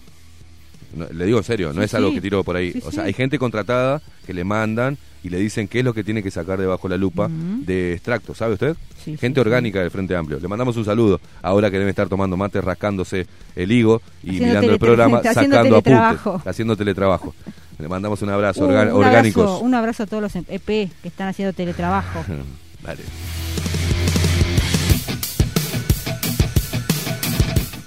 No, 0.95 1.07
le 1.11 1.25
digo 1.25 1.39
en 1.39 1.43
serio, 1.43 1.73
no 1.73 1.81
Sí, 1.81 1.85
es 1.85 1.93
algo 1.93 2.09
sí. 2.09 2.15
que 2.15 2.21
tiro 2.21 2.43
por 2.43 2.55
ahí. 2.55 2.71
Sí, 2.73 2.79
o 2.85 2.91
sea, 2.91 3.03
sí. 3.03 3.07
hay 3.07 3.13
gente 3.13 3.37
contratada 3.39 4.01
que 4.25 4.33
le 4.33 4.43
mandan 4.43 4.97
y 5.23 5.29
le 5.29 5.39
dicen 5.39 5.67
qué 5.67 5.79
es 5.79 5.85
lo 5.85 5.93
que 5.93 6.03
tiene 6.03 6.21
que 6.21 6.29
sacar 6.31 6.59
debajo 6.59 6.87
la 6.87 6.95
lupa 6.97 7.27
de 7.29 7.93
extracto, 7.93 8.35
¿sabe 8.35 8.53
usted? 8.53 8.77
Sí, 9.03 9.17
gente 9.17 9.41
orgánica 9.41 9.81
del 9.81 9.89
Frente 9.91 10.15
Amplio. 10.15 10.39
Le 10.39 10.47
mandamos 10.47 10.77
un 10.77 10.85
saludo 10.85 11.19
ahora 11.41 11.69
que 11.71 11.77
deben 11.77 11.89
estar 11.89 12.07
tomando 12.07 12.37
mate, 12.37 12.61
rascándose 12.61 13.25
el 13.55 13.71
higo 13.71 14.01
y 14.23 14.29
Haciendo 14.35 14.47
mirando 14.47 14.71
el 14.73 14.79
programa, 14.79 15.21
sacando 15.33 15.81
teletrabajo. 15.81 16.29
apuntes, 16.29 16.47
haciendo 16.47 16.77
teletrabajo. 16.77 17.33
Le 17.79 17.87
mandamos 17.87 18.21
un 18.21 18.29
abrazo, 18.29 18.61
Uh, 18.65 18.69
un, 18.69 18.75
orgánicos. 19.03 19.43
abrazo, 19.43 19.59
un 19.63 19.73
abrazo 19.75 20.03
a 20.03 20.05
todos 20.05 20.23
los 20.23 20.35
EP 20.35 20.65
que 20.65 20.89
están 21.07 21.27
haciendo 21.27 21.53
teletrabajo. 21.53 22.23
Dale. 22.83 23.01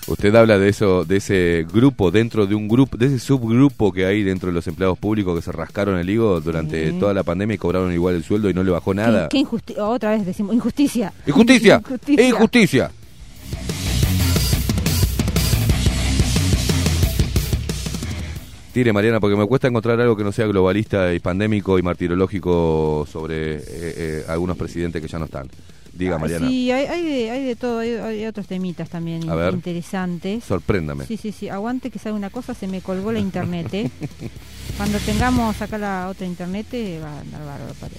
Usted 0.07 0.35
habla 0.35 0.59
de 0.59 0.71
eso, 0.71 1.05
de 1.05 1.19
ese 1.19 1.67
grupo 1.71 2.11
dentro 2.11 2.47
de 2.47 2.55
un 2.55 2.67
grupo, 2.67 2.97
de 2.97 3.07
ese 3.07 3.19
subgrupo 3.19 3.93
que 3.93 4.07
hay 4.07 4.23
dentro 4.23 4.47
de 4.49 4.55
los 4.55 4.67
empleados 4.67 4.99
públicos 4.99 5.37
que 5.37 5.43
se 5.43 5.53
rascaron 5.53 5.99
el 5.99 6.09
higo 6.09 6.41
durante 6.41 6.93
Sí. 6.93 6.99
toda 6.99 7.13
la 7.13 7.23
pandemia 7.25 7.55
y 7.55 7.59
cobraron 7.59 7.93
igual 7.93 8.15
el 8.15 8.25
sueldo 8.25 8.49
y 8.49 8.55
no 8.55 8.65
le 8.65 8.71
bajó 8.71 8.95
nada. 8.95 9.29
¿Qué, 9.29 9.37
qué 9.39 9.45
injusti- 9.47 9.79
Otra 9.79 10.11
vez 10.13 10.25
decimos, 10.25 10.55
injusticia. 10.55 11.13
¡Injusticia! 11.27 11.77
Injusticia. 11.85 12.27
¡Injusticia! 12.29 12.91
Tire, 18.79 18.93
Mariana, 18.93 19.19
porque 19.19 19.35
me 19.35 19.45
cuesta 19.45 19.67
encontrar 19.67 20.01
algo 20.01 20.17
que 20.17 20.23
no 20.23 20.31
sea 20.31 20.47
globalista 20.47 21.13
y 21.13 21.19
pandémico 21.19 21.81
y 21.81 21.83
martirológico 21.83 23.05
sobre 23.11 23.57
eh, 23.57 23.61
eh, 23.67 24.25
algunos 24.29 24.57
presidentes 24.57 25.03
que 25.03 25.09
ya 25.09 25.19
no 25.19 25.25
están. 25.25 25.49
Diga, 25.93 26.15
Ah, 26.15 26.19
Mariana. 26.21 26.47
Sí, 26.49 26.71
hay, 26.71 26.87
hay, 26.87 27.03
de, 27.05 27.31
hay 27.33 27.43
de 27.45 27.57
todo, 27.57 27.81
hay, 27.81 27.95
hay 27.95 28.25
otros 28.27 28.47
temitas 28.47 28.89
también 28.89 29.29
A 29.29 29.35
ver. 29.35 29.53
interesantes. 29.55 30.45
Sorpréndame. 30.45 31.05
Sí, 31.07 31.17
sí, 31.17 31.33
sí, 31.33 31.49
aguante 31.49 31.91
que 31.91 31.99
sabe 31.99 32.15
una 32.15 32.31
cosa, 32.31 32.55
se 32.55 32.69
me 32.69 32.81
colgó 32.81 33.11
la 33.11 33.19
internet. 33.19 33.67
¿eh? 33.75 33.91
Cuando 34.77 35.01
tengamos 35.01 35.61
acá 35.61 35.77
la 35.77 36.07
otra 36.09 36.25
internet, 36.29 36.67
va 37.03 37.17
a 37.17 37.21
andar 37.21 37.45
bárbaro. 37.45 37.75
para- 37.81 37.95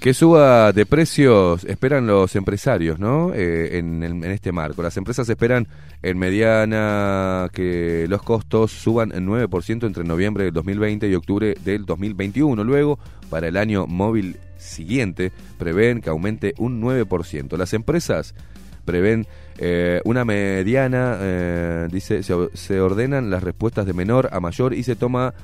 Que 0.00 0.14
suba 0.14 0.72
de 0.72 0.86
precios 0.86 1.64
esperan 1.64 2.06
los 2.06 2.36
empresarios, 2.36 3.00
¿no? 3.00 3.32
Eh, 3.34 3.78
en, 3.78 4.04
en 4.04 4.24
este 4.24 4.52
marco. 4.52 4.80
Las 4.80 4.96
empresas 4.96 5.28
esperan 5.28 5.66
en 6.02 6.16
mediana 6.16 7.48
que 7.52 8.06
los 8.08 8.22
costos 8.22 8.70
suban 8.70 9.10
en 9.12 9.26
9% 9.26 9.84
entre 9.84 10.04
noviembre 10.04 10.44
del 10.44 10.52
2020 10.52 11.08
y 11.08 11.14
octubre 11.16 11.56
del 11.64 11.84
2021. 11.84 12.62
Luego, 12.62 13.00
para 13.28 13.48
el 13.48 13.56
año 13.56 13.88
móvil 13.88 14.36
siguiente, 14.56 15.32
prevén 15.58 16.00
que 16.00 16.10
aumente 16.10 16.54
un 16.58 16.80
9%. 16.80 17.56
Las 17.56 17.74
empresas 17.74 18.36
prevén 18.84 19.26
eh, 19.58 20.00
una 20.04 20.24
mediana, 20.24 21.18
eh, 21.20 21.88
dice, 21.90 22.22
se, 22.22 22.34
se 22.54 22.80
ordenan 22.80 23.30
las 23.30 23.42
respuestas 23.42 23.84
de 23.84 23.94
menor 23.94 24.28
a 24.32 24.38
mayor 24.38 24.74
y 24.74 24.84
se 24.84 24.94
toma 24.94 25.34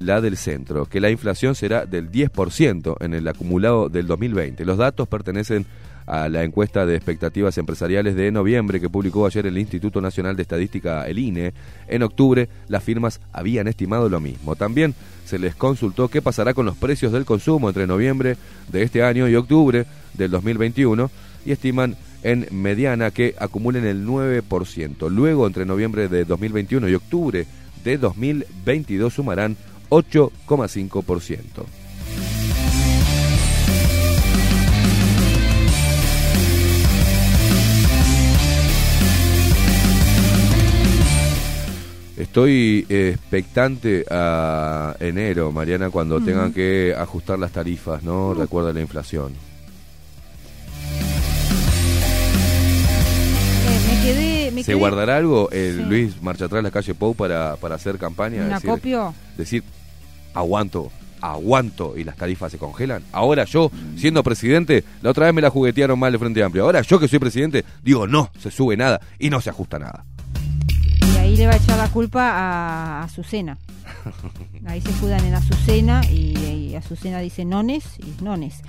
la 0.00 0.20
del 0.20 0.36
centro, 0.36 0.86
que 0.86 0.98
la 0.98 1.10
inflación 1.10 1.54
será 1.54 1.86
del 1.86 2.10
10% 2.10 2.96
en 3.00 3.14
el 3.14 3.28
acumulado 3.28 3.88
del 3.88 4.06
2020. 4.06 4.64
Los 4.64 4.78
datos 4.78 5.06
pertenecen 5.06 5.66
a 6.06 6.28
la 6.28 6.42
encuesta 6.42 6.86
de 6.86 6.96
expectativas 6.96 7.56
empresariales 7.58 8.16
de 8.16 8.32
noviembre 8.32 8.80
que 8.80 8.88
publicó 8.88 9.26
ayer 9.26 9.46
el 9.46 9.58
Instituto 9.58 10.00
Nacional 10.00 10.34
de 10.34 10.42
Estadística, 10.42 11.06
el 11.06 11.18
INE. 11.18 11.52
En 11.86 12.02
octubre, 12.02 12.48
las 12.66 12.82
firmas 12.82 13.20
habían 13.32 13.68
estimado 13.68 14.08
lo 14.08 14.20
mismo. 14.20 14.56
También 14.56 14.94
se 15.26 15.38
les 15.38 15.54
consultó 15.54 16.08
qué 16.08 16.22
pasará 16.22 16.54
con 16.54 16.66
los 16.66 16.76
precios 16.76 17.12
del 17.12 17.26
consumo 17.26 17.68
entre 17.68 17.86
noviembre 17.86 18.36
de 18.72 18.82
este 18.82 19.04
año 19.04 19.28
y 19.28 19.36
octubre 19.36 19.84
del 20.14 20.30
2021 20.30 21.10
y 21.44 21.52
estiman 21.52 21.94
en 22.22 22.48
mediana 22.50 23.10
que 23.10 23.34
acumulen 23.38 23.84
el 23.84 24.06
9%. 24.06 25.10
Luego, 25.10 25.46
entre 25.46 25.66
noviembre 25.66 26.08
de 26.08 26.24
2021 26.24 26.88
y 26.88 26.94
octubre 26.94 27.46
de 27.84 27.98
2022 27.98 29.14
sumarán 29.14 29.56
8,5%. 29.90 31.66
Estoy 42.16 42.84
eh, 42.90 43.12
expectante 43.14 44.04
a 44.10 44.94
enero, 45.00 45.52
Mariana, 45.52 45.88
cuando 45.88 46.20
tengan 46.20 46.52
que 46.52 46.94
ajustar 46.96 47.38
las 47.38 47.50
tarifas, 47.50 48.02
¿no? 48.02 48.34
Recuerda 48.34 48.74
la 48.74 48.80
inflación. 48.82 49.32
Eh, 53.66 53.80
me 53.88 54.02
quedé. 54.04 54.50
Me 54.50 54.62
¿Se 54.62 54.72
quedé- 54.72 54.78
guardará 54.78 55.16
algo 55.16 55.48
el 55.50 55.76
Sí. 55.78 55.82
Luis 55.84 56.22
marcha 56.22 56.44
atrás 56.44 56.62
la 56.62 56.70
calle 56.70 56.92
Pou 56.94 57.14
para, 57.14 57.56
para 57.56 57.76
hacer 57.76 57.96
campaña? 57.96 58.42
¿Un 58.42 58.50
Decir- 58.50 58.68
acopio? 58.70 59.14
decir, 59.38 59.62
aguanto, 60.34 60.90
aguanto 61.20 61.96
y 61.96 62.04
las 62.04 62.16
tarifas 62.16 62.52
se 62.52 62.58
congelan. 62.58 63.02
Ahora 63.12 63.44
yo, 63.44 63.70
siendo 63.96 64.22
presidente, 64.22 64.84
la 65.02 65.10
otra 65.10 65.26
vez 65.26 65.34
me 65.34 65.42
la 65.42 65.50
juguetearon 65.50 65.98
mal 65.98 66.12
de 66.12 66.18
Frente 66.18 66.42
Amplio. 66.42 66.64
Ahora 66.64 66.82
yo 66.82 66.98
que 66.98 67.08
soy 67.08 67.18
presidente, 67.18 67.64
digo, 67.82 68.06
no, 68.06 68.30
se 68.38 68.50
sube 68.50 68.76
nada 68.76 69.00
y 69.18 69.30
no 69.30 69.40
se 69.40 69.50
ajusta 69.50 69.78
nada. 69.78 70.04
Y 71.14 71.16
ahí 71.18 71.36
le 71.36 71.46
va 71.46 71.54
a 71.54 71.56
echar 71.56 71.78
la 71.78 71.88
culpa 71.88 72.30
a 72.30 73.02
Azucena. 73.02 73.58
Ahí 74.66 74.80
se 74.80 74.90
escudan 74.90 75.24
en 75.24 75.34
Azucena 75.34 76.02
y, 76.10 76.38
y 76.38 76.74
Azucena 76.76 77.18
dice 77.18 77.44
nones 77.44 77.84
y 77.98 78.22
nones. 78.22 78.62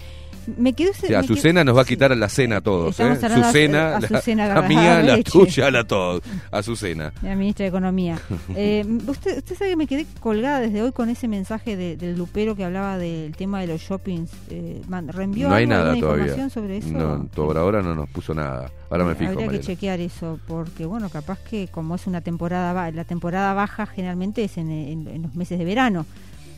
Me 0.57 0.73
quedo 0.73 0.91
O 0.91 0.93
sea, 0.93 1.19
Azucena 1.19 1.63
nos 1.63 1.77
va 1.77 1.81
a 1.81 1.85
quitar 1.85 2.15
la 2.17 2.27
cena 2.29 2.57
a 2.57 2.61
todos. 2.61 2.99
¿eh? 2.99 3.03
Estamos 3.03 3.23
hablando 3.23 3.35
de 3.37 3.43
Azucena, 3.49 3.97
Azu- 3.99 4.15
Azucena 4.15 4.47
la, 4.47 4.55
la 4.55 4.61
mía, 4.67 5.03
la 5.03 5.23
tuya, 5.23 5.71
la 5.71 5.83
todos. 5.83 6.21
Azucena. 6.51 7.13
La 7.21 7.35
ministra 7.35 7.63
de 7.63 7.69
Economía. 7.69 8.19
Eh, 8.55 8.85
usted, 9.07 9.37
usted 9.37 9.55
sabe 9.55 9.69
que 9.71 9.75
me 9.77 9.87
quedé 9.87 10.05
colgada 10.19 10.59
desde 10.59 10.81
hoy 10.81 10.91
con 10.91 11.09
ese 11.09 11.27
mensaje 11.27 11.75
de- 11.77 11.95
del 11.97 12.17
Lupero 12.17 12.55
que 12.55 12.63
hablaba 12.65 12.97
del 12.97 13.35
tema 13.35 13.61
de 13.61 13.67
los 13.67 13.81
shoppings. 13.81 14.29
Eh, 14.49 14.81
man- 14.87 15.07
¿Reenvió 15.07 15.47
No 15.49 15.55
hay 15.55 15.63
algo, 15.63 15.75
nada 15.75 15.95
todavía. 15.99 16.25
información 16.25 16.49
sobre 16.49 16.77
eso? 16.77 16.89
No, 16.89 17.27
por 17.33 17.57
ahora 17.57 17.81
no 17.81 17.95
nos 17.95 18.09
puso 18.09 18.33
nada. 18.33 18.69
Ahora 18.89 19.05
me 19.05 19.11
Eh, 19.13 19.15
fijo, 19.15 19.31
Habría 19.31 19.49
que 19.51 19.59
chequear 19.61 19.99
eso, 19.99 20.39
porque 20.47 20.85
bueno, 20.85 21.09
capaz 21.09 21.39
que 21.39 21.67
como 21.69 21.95
es 21.95 22.07
una 22.07 22.21
temporada, 22.21 22.89
la 22.91 23.03
temporada 23.05 23.53
baja 23.53 23.85
generalmente 23.85 24.43
es 24.43 24.57
en, 24.57 24.69
en- 24.71 25.07
en 25.07 25.21
los 25.23 25.35
meses 25.35 25.57
de 25.59 25.65
verano. 25.65 26.05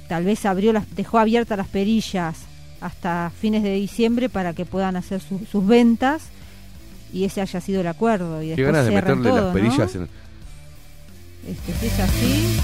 Tal 0.09 0.25
vez 0.25 0.45
abrió 0.45 0.73
las, 0.73 0.95
dejó 0.95 1.19
abiertas 1.19 1.57
las 1.57 1.67
perillas 1.67 2.45
hasta 2.83 3.31
fines 3.39 3.63
de 3.63 3.73
diciembre 3.73 4.29
para 4.29 4.53
que 4.53 4.65
puedan 4.65 4.95
hacer 4.95 5.21
su- 5.21 5.45
sus 5.51 5.65
ventas 5.65 6.23
y 7.13 7.23
ese 7.25 7.41
haya 7.41 7.61
sido 7.61 7.81
el 7.81 7.87
acuerdo. 7.87 8.41
Y 8.43 8.55
Qué 8.55 8.63
ganas 8.63 8.85
de 8.85 8.91
meterle 8.91 9.29
todo, 9.29 9.45
las 9.45 9.53
perillas 9.53 9.95
¿no? 9.95 10.01
en... 10.03 10.09
Este, 11.47 11.73
si 11.73 11.85
es 11.87 11.99
así, 11.99 12.57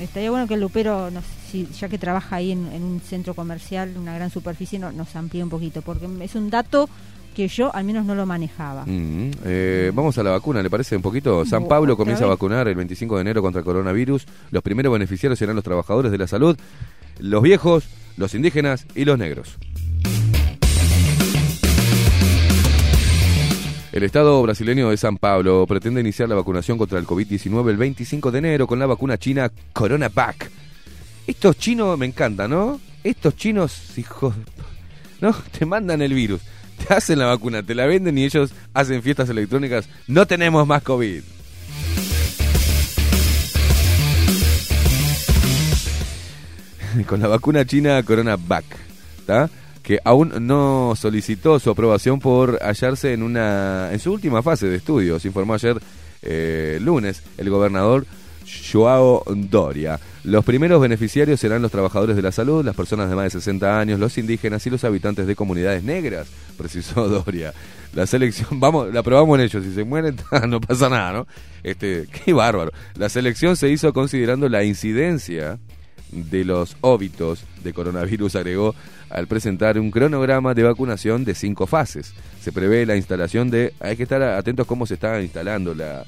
estaría 0.00 0.30
bueno 0.30 0.46
que 0.46 0.54
el 0.54 0.60
Lupero, 0.60 1.10
si, 1.50 1.66
ya 1.78 1.88
que 1.88 1.98
trabaja 1.98 2.36
ahí 2.36 2.50
en, 2.52 2.66
en 2.72 2.82
un 2.82 3.00
centro 3.00 3.34
comercial, 3.34 3.94
una 3.98 4.14
gran 4.14 4.30
superficie, 4.30 4.78
no- 4.78 4.92
nos 4.92 5.14
amplíe 5.16 5.42
un 5.42 5.50
poquito, 5.50 5.82
porque 5.82 6.06
es 6.22 6.34
un 6.34 6.48
dato 6.50 6.88
que 7.34 7.46
yo 7.46 7.72
al 7.74 7.84
menos 7.84 8.04
no 8.06 8.14
lo 8.14 8.24
manejaba. 8.26 8.84
Mm, 8.86 9.30
eh, 9.44 9.92
vamos 9.94 10.16
a 10.18 10.22
la 10.22 10.30
vacuna, 10.30 10.62
¿le 10.62 10.70
parece 10.70 10.96
un 10.96 11.02
poquito? 11.02 11.44
San 11.44 11.68
Pablo 11.68 11.96
comienza 11.96 12.24
a 12.24 12.28
vacunar 12.28 12.66
el 12.68 12.74
25 12.74 13.16
de 13.16 13.20
enero 13.20 13.42
contra 13.42 13.60
el 13.60 13.64
coronavirus. 13.64 14.26
Los 14.50 14.62
primeros 14.62 14.92
beneficiarios 14.92 15.38
serán 15.38 15.54
los 15.54 15.64
trabajadores 15.64 16.10
de 16.10 16.18
la 16.18 16.26
salud, 16.26 16.56
los 17.18 17.42
viejos, 17.42 17.84
los 18.16 18.34
indígenas 18.34 18.86
y 18.94 19.04
los 19.04 19.18
negros. 19.18 19.58
El 23.92 24.04
Estado 24.04 24.40
brasileño 24.42 24.90
de 24.90 24.96
San 24.96 25.16
Pablo 25.16 25.66
pretende 25.66 26.00
iniciar 26.00 26.28
la 26.28 26.36
vacunación 26.36 26.78
contra 26.78 26.98
el 26.98 27.06
COVID-19 27.06 27.70
el 27.70 27.76
25 27.76 28.30
de 28.30 28.38
enero 28.38 28.66
con 28.68 28.78
la 28.78 28.86
vacuna 28.86 29.18
china 29.18 29.50
CoronaVac. 29.72 30.48
Estos 31.26 31.58
chinos 31.58 31.98
me 31.98 32.06
encantan, 32.06 32.50
¿no? 32.50 32.80
Estos 33.02 33.34
chinos, 33.34 33.98
hijos... 33.98 34.34
¿No? 35.20 35.32
Te 35.58 35.66
mandan 35.66 36.02
el 36.02 36.14
virus, 36.14 36.40
te 36.78 36.94
hacen 36.94 37.18
la 37.18 37.26
vacuna, 37.26 37.62
te 37.62 37.74
la 37.74 37.84
venden 37.84 38.16
y 38.16 38.24
ellos 38.24 38.52
hacen 38.72 39.02
fiestas 39.02 39.28
electrónicas. 39.28 39.86
No 40.06 40.26
tenemos 40.26 40.66
más 40.66 40.82
COVID. 40.82 41.22
Con 47.06 47.20
la 47.20 47.28
vacuna 47.28 47.64
china 47.64 48.02
CoronaVac, 48.02 48.64
¿tá? 49.26 49.50
que 49.82 49.98
aún 50.04 50.32
no 50.46 50.94
solicitó 50.96 51.58
su 51.58 51.70
aprobación 51.70 52.20
por 52.20 52.58
hallarse 52.62 53.12
en 53.12 53.22
una 53.22 53.90
en 53.92 53.98
su 53.98 54.12
última 54.12 54.42
fase 54.42 54.68
de 54.68 54.76
estudios, 54.76 55.24
informó 55.24 55.54
ayer 55.54 55.80
eh, 56.22 56.78
lunes 56.80 57.22
el 57.38 57.48
gobernador 57.50 58.06
Joao 58.72 59.24
Doria. 59.26 59.98
Los 60.24 60.44
primeros 60.44 60.80
beneficiarios 60.82 61.40
serán 61.40 61.62
los 61.62 61.70
trabajadores 61.70 62.14
de 62.14 62.22
la 62.22 62.32
salud, 62.32 62.64
las 62.64 62.76
personas 62.76 63.08
de 63.08 63.16
más 63.16 63.24
de 63.24 63.30
60 63.30 63.80
años, 63.80 63.98
los 63.98 64.18
indígenas 64.18 64.66
y 64.66 64.70
los 64.70 64.84
habitantes 64.84 65.26
de 65.26 65.34
comunidades 65.34 65.82
negras, 65.82 66.28
precisó 66.58 67.08
Doria. 67.08 67.54
La 67.94 68.06
selección, 68.06 68.60
vamos, 68.60 68.92
la 68.92 69.02
probamos 69.02 69.38
en 69.38 69.46
ellos, 69.46 69.64
si 69.64 69.72
se 69.72 69.82
mueren 69.82 70.16
no 70.48 70.60
pasa 70.60 70.88
nada, 70.88 71.12
¿no? 71.12 71.26
Este, 71.62 72.06
qué 72.06 72.32
bárbaro. 72.32 72.70
La 72.94 73.08
selección 73.08 73.56
se 73.56 73.70
hizo 73.70 73.92
considerando 73.92 74.48
la 74.48 74.62
incidencia 74.62 75.58
de 76.12 76.44
los 76.44 76.76
óbitos 76.80 77.44
de 77.62 77.72
coronavirus, 77.72 78.36
agregó 78.36 78.74
al 79.08 79.26
presentar 79.26 79.78
un 79.78 79.90
cronograma 79.90 80.54
de 80.54 80.62
vacunación 80.62 81.24
de 81.24 81.34
cinco 81.34 81.66
fases. 81.66 82.12
Se 82.40 82.52
prevé 82.52 82.86
la 82.86 82.96
instalación 82.96 83.50
de... 83.50 83.74
Hay 83.80 83.96
que 83.96 84.04
estar 84.04 84.22
atentos 84.22 84.66
cómo 84.66 84.86
se 84.86 84.94
está 84.94 85.20
instalando 85.20 85.74
la, 85.74 86.04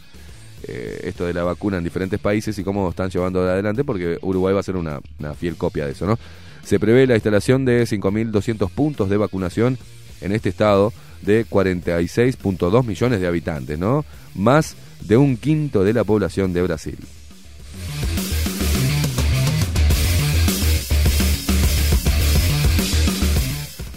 eh, 0.65 1.01
esto 1.05 1.27
de 1.27 1.35
la 1.35 1.43
vacuna 1.43 1.79
en 1.79 1.85
diferentes 1.85 2.21
países 2.21 2.57
y 2.59 2.65
cómo 2.65 2.91
están 2.91 3.11
llevando 3.11 3.43
adelante, 3.43 3.83
porque 3.83 4.19
Uruguay 4.23 4.55
va 4.55 4.61
a 4.61 4.65
ser 4.65 4.77
una, 4.77 5.01
una 5.19 5.35
fiel 5.35 5.57
copia 5.57 5.87
de 5.87 5.93
eso, 5.93 6.07
¿no? 6.07 6.19
Se 6.65 6.79
prevé 6.79 7.07
la 7.09 7.15
instalación 7.15 7.65
de 7.65 7.83
5.200 7.83 8.71
puntos 8.71 9.11
de 9.11 9.17
vacunación 9.17 9.77
en 10.21 10.31
este 10.31 10.51
estado 10.51 10.93
de 11.23 11.45
46.2 11.47 12.85
millones 12.85 13.21
de 13.21 13.27
habitantes, 13.27 13.79
¿no? 13.79 14.05
Más 14.37 14.77
de 15.01 15.17
un 15.17 15.37
quinto 15.37 15.83
de 15.83 15.93
la 15.93 16.05
población 16.05 16.53
de 16.53 16.63
Brasil. 16.63 16.99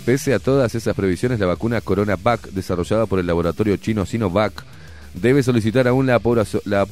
Pese 0.05 0.35
a 0.35 0.39
todas 0.39 0.75
esas 0.75 0.95
previsiones, 0.95 1.39
la 1.39 1.47
vacuna 1.47 1.81
CoronaVac, 1.81 2.51
desarrollada 2.51 3.07
por 3.07 3.17
el 3.17 3.25
laboratorio 3.25 3.75
chino 3.77 4.05
Sinovac, 4.05 4.63
debe 5.15 5.41
solicitar 5.41 5.87
aún 5.87 6.05
la, 6.05 6.21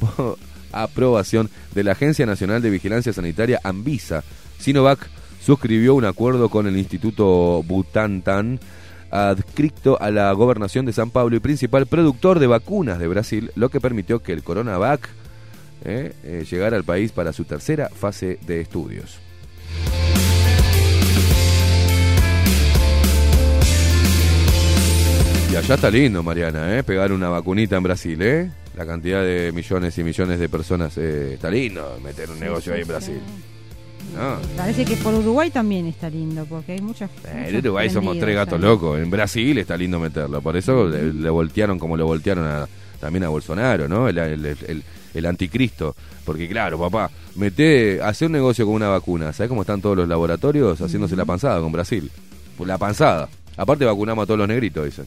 aprobación 0.72 1.48
de 1.74 1.84
la 1.84 1.92
Agencia 1.92 2.26
Nacional 2.26 2.60
de 2.60 2.70
Vigilancia 2.70 3.12
Sanitaria, 3.12 3.60
ANVISA. 3.62 4.24
Sinovac 4.58 5.08
suscribió 5.40 5.94
un 5.94 6.06
acuerdo 6.06 6.48
con 6.48 6.66
el 6.66 6.76
Instituto 6.76 7.62
Butantan, 7.62 8.58
adscrito 9.12 9.96
a 10.00 10.10
la 10.10 10.32
gobernación 10.32 10.84
de 10.84 10.92
San 10.92 11.10
Pablo 11.10 11.36
y 11.36 11.40
principal 11.40 11.86
productor 11.86 12.40
de 12.40 12.48
vacunas 12.48 12.98
de 12.98 13.06
Brasil, 13.06 13.52
lo 13.54 13.68
que 13.68 13.80
permitió 13.80 14.24
que 14.24 14.32
el 14.32 14.42
CoronaVac 14.42 15.08
eh, 15.84 16.14
eh, 16.24 16.44
llegara 16.50 16.76
al 16.76 16.82
país 16.82 17.12
para 17.12 17.32
su 17.32 17.44
tercera 17.44 17.90
fase 17.90 18.40
de 18.44 18.60
estudios. 18.60 19.20
Y 25.54 25.56
allá 25.56 25.76
está 25.76 25.88
lindo, 25.88 26.20
Mariana, 26.20 26.76
¿eh? 26.76 26.82
Pegar 26.82 27.12
una 27.12 27.28
vacunita 27.28 27.76
en 27.76 27.84
Brasil, 27.84 28.20
¿eh? 28.22 28.50
La 28.76 28.84
cantidad 28.84 29.22
de 29.22 29.52
millones 29.54 29.96
y 29.96 30.02
millones 30.02 30.40
de 30.40 30.48
personas, 30.48 30.98
eh, 30.98 31.34
está 31.34 31.48
lindo 31.48 31.96
meter 32.02 32.28
un 32.28 32.40
negocio 32.40 32.74
ahí 32.74 32.80
en 32.82 32.88
Brasil. 32.88 33.20
No. 34.16 34.38
Parece 34.56 34.84
que 34.84 34.96
por 34.96 35.14
Uruguay 35.14 35.52
también 35.52 35.86
está 35.86 36.10
lindo, 36.10 36.44
porque 36.46 36.72
hay 36.72 36.80
muchas. 36.80 37.08
Eh, 37.26 37.50
En 37.50 37.56
Uruguay 37.58 37.88
somos 37.88 38.18
tres 38.18 38.34
gatos 38.34 38.60
locos. 38.60 38.98
En 38.98 39.08
Brasil 39.10 39.56
está 39.58 39.76
lindo 39.76 40.00
meterlo. 40.00 40.42
Por 40.42 40.56
eso 40.56 40.88
le, 40.88 41.12
le 41.12 41.30
voltearon 41.30 41.78
como 41.78 41.96
le 41.96 42.02
voltearon 42.02 42.44
a- 42.44 42.66
también 42.98 43.22
a 43.22 43.28
Bolsonaro, 43.28 43.86
¿no? 43.86 44.08
El, 44.08 44.18
el- 44.18 44.44
el- 44.46 44.82
el 45.14 45.26
anticristo. 45.26 45.94
Porque 46.24 46.48
claro, 46.48 46.80
papá, 46.80 47.12
mete, 47.36 48.02
hace 48.02 48.26
un 48.26 48.32
negocio 48.32 48.66
con 48.66 48.74
una 48.74 48.88
vacuna. 48.88 49.32
¿Sabes 49.32 49.50
cómo 49.50 49.60
están 49.60 49.80
todos 49.80 49.96
los 49.98 50.08
laboratorios 50.08 50.80
haciéndose 50.80 51.14
la 51.14 51.24
panzada 51.24 51.60
con 51.60 51.70
Brasil? 51.70 52.10
Pues 52.58 52.66
la 52.66 52.76
panzada. 52.76 53.28
Aparte 53.56 53.84
vacunamos 53.84 54.24
a 54.24 54.26
todos 54.26 54.38
los 54.38 54.48
negritos, 54.48 54.84
dicen. 54.84 55.06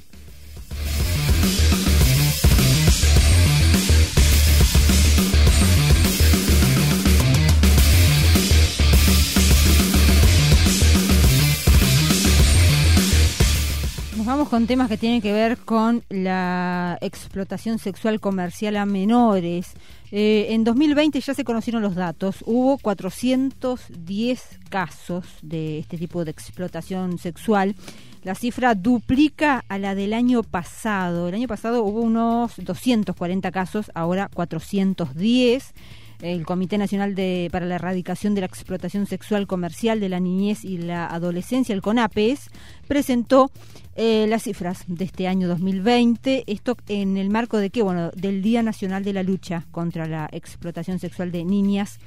Vamos 14.28 14.50
con 14.50 14.68
temas 14.68 14.90
que 14.90 14.98
tienen 14.98 15.22
que 15.22 15.32
ver 15.32 15.58
con 15.58 16.04
la 16.10 16.98
explotación 17.00 17.80
sexual 17.80 18.20
comercial 18.20 18.76
a 18.76 18.86
menores. 18.86 19.72
Eh, 20.12 20.48
en 20.50 20.66
2020 20.66 21.22
ya 21.22 21.34
se 21.34 21.46
conocieron 21.46 21.82
los 21.82 21.96
datos. 21.96 22.44
Hubo 22.46 22.78
410 22.78 24.60
casos 24.70 25.26
de 25.42 25.80
este 25.80 25.98
tipo 25.98 26.26
de 26.26 26.32
explotación 26.32 27.18
sexual. 27.20 27.76
La 28.24 28.36
cifra 28.36 28.76
duplica 28.76 29.64
a 29.70 29.78
la 29.78 29.96
del 29.96 30.14
año 30.14 30.44
pasado. 30.44 31.30
El 31.30 31.36
año 31.36 31.48
pasado 31.48 31.84
hubo 31.84 32.02
unos 32.02 32.54
240 32.58 33.50
casos, 33.52 33.92
ahora 33.96 34.30
410 34.34 35.74
el 36.22 36.46
Comité 36.46 36.78
Nacional 36.78 37.16
de, 37.16 37.50
para 37.52 37.66
la 37.66 37.76
Erradicación 37.76 38.36
de 38.36 38.42
la 38.42 38.48
Explotación 38.48 39.06
Sexual 39.06 39.48
Comercial 39.48 40.00
de 40.00 40.10
la 40.10 40.20
Niñez 40.20 40.66
y 40.66 40.78
la 40.78 41.08
Adolescencia, 41.08 41.74
el 41.74 41.82
CONAPES, 41.82 42.50
presentó 42.88 43.52
eh, 43.96 44.26
las 44.28 44.44
cifras 44.44 44.84
de 44.88 45.06
este 45.06 45.28
año 45.28 45.48
2020. 45.48 46.44
Esto 46.48 46.78
en 46.88 47.18
el 47.18 47.30
marco 47.30 47.58
de 47.58 47.70
qué? 47.70 47.84
Bueno, 47.84 48.12
del 48.16 48.42
Día 48.42 48.64
Nacional 48.64 49.04
de 49.04 49.14
la 49.14 49.24
Lucha 49.24 49.66
contra 49.72 50.08
la 50.08 50.30
Explotación 50.32 51.00
Sexual 51.00 51.32
de 51.32 51.44
Niñas, 51.44 52.00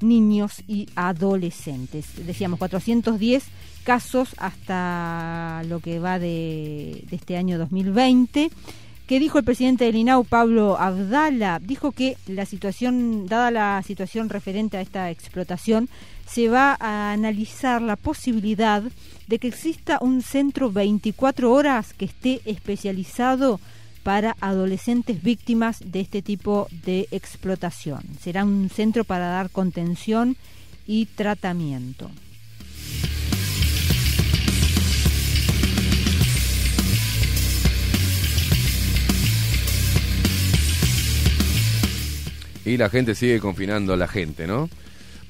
Niños 0.00 0.62
y 0.66 0.88
Adolescentes. 0.94 2.26
Decíamos 2.26 2.58
410 2.58 3.44
casos 3.84 4.34
hasta 4.38 5.62
lo 5.66 5.80
que 5.80 5.98
va 5.98 6.18
de, 6.18 7.04
de 7.08 7.16
este 7.16 7.36
año 7.36 7.58
2020. 7.58 8.50
¿Qué 9.08 9.18
dijo 9.18 9.38
el 9.38 9.44
presidente 9.44 9.86
del 9.86 9.96
INAU, 9.96 10.22
Pablo 10.24 10.78
Abdala? 10.78 11.60
Dijo 11.60 11.92
que 11.92 12.18
la 12.26 12.44
situación, 12.44 13.26
dada 13.26 13.50
la 13.50 13.82
situación 13.82 14.28
referente 14.28 14.76
a 14.76 14.82
esta 14.82 15.10
explotación, 15.10 15.88
se 16.26 16.50
va 16.50 16.76
a 16.78 17.12
analizar 17.12 17.80
la 17.80 17.96
posibilidad 17.96 18.82
de 19.26 19.38
que 19.38 19.48
exista 19.48 19.96
un 20.02 20.20
centro 20.20 20.70
24 20.70 21.50
horas 21.50 21.94
que 21.94 22.04
esté 22.04 22.42
especializado 22.44 23.60
para 24.02 24.36
adolescentes 24.42 25.22
víctimas 25.22 25.78
de 25.82 26.00
este 26.00 26.20
tipo 26.20 26.68
de 26.84 27.08
explotación. 27.10 28.02
Será 28.20 28.44
un 28.44 28.68
centro 28.68 29.04
para 29.04 29.28
dar 29.28 29.48
contención 29.48 30.36
y 30.86 31.06
tratamiento. 31.06 32.10
Y 42.68 42.76
la 42.76 42.90
gente 42.90 43.14
sigue 43.14 43.40
confinando 43.40 43.94
a 43.94 43.96
la 43.96 44.06
gente, 44.06 44.46
¿no? 44.46 44.68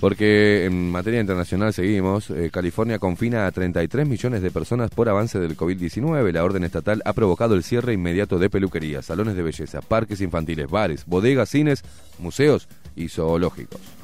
Porque 0.01 0.65
en 0.65 0.91
materia 0.91 1.21
internacional 1.21 1.73
seguimos, 1.73 2.31
eh, 2.31 2.51
California 2.53 2.99
confina 2.99 3.47
a 3.47 3.53
33 3.53 4.09
millones 4.09 4.43
de 4.43 4.51
personas 4.51 4.91
por 4.91 5.09
avance 5.09 5.39
del 5.39 5.57
COVID-19. 5.57 6.33
La 6.33 6.43
orden 6.43 6.65
estatal 6.65 7.01
ha 7.05 7.13
provocado 7.13 7.55
el 7.55 7.63
cierre 7.63 7.93
inmediato 7.93 8.41
de 8.41 8.51
peluquerías, 8.51 9.07
salones 9.07 9.37
de 9.37 9.43
belleza, 9.45 9.83
parques 9.83 10.21
infantiles, 10.21 10.69
bares, 10.69 11.07
bodegas, 11.07 11.49
cines, 11.49 11.83
museos 12.19 12.67
y 12.97 13.09
zoológicos. 13.09 13.98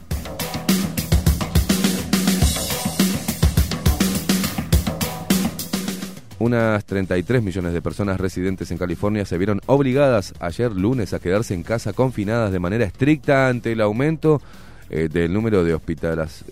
Unas 6.39 6.85
33 6.85 7.43
millones 7.43 7.73
de 7.73 7.81
personas 7.81 8.19
residentes 8.19 8.71
en 8.71 8.79
California 8.79 9.25
se 9.25 9.39
vieron 9.39 9.61
obligadas 9.67 10.35
ayer 10.41 10.73
lunes 10.73 11.13
a 11.15 11.21
quedarse 11.21 11.55
en 11.55 11.63
casa 11.63 11.93
confinadas 11.93 12.51
de 12.51 12.59
manera 12.59 12.85
estricta 12.85 13.49
ante 13.49 13.73
el 13.73 13.81
aumento 13.81 14.43
eh, 14.91 15.09
del 15.11 15.33
número 15.33 15.65
de, 15.65 15.79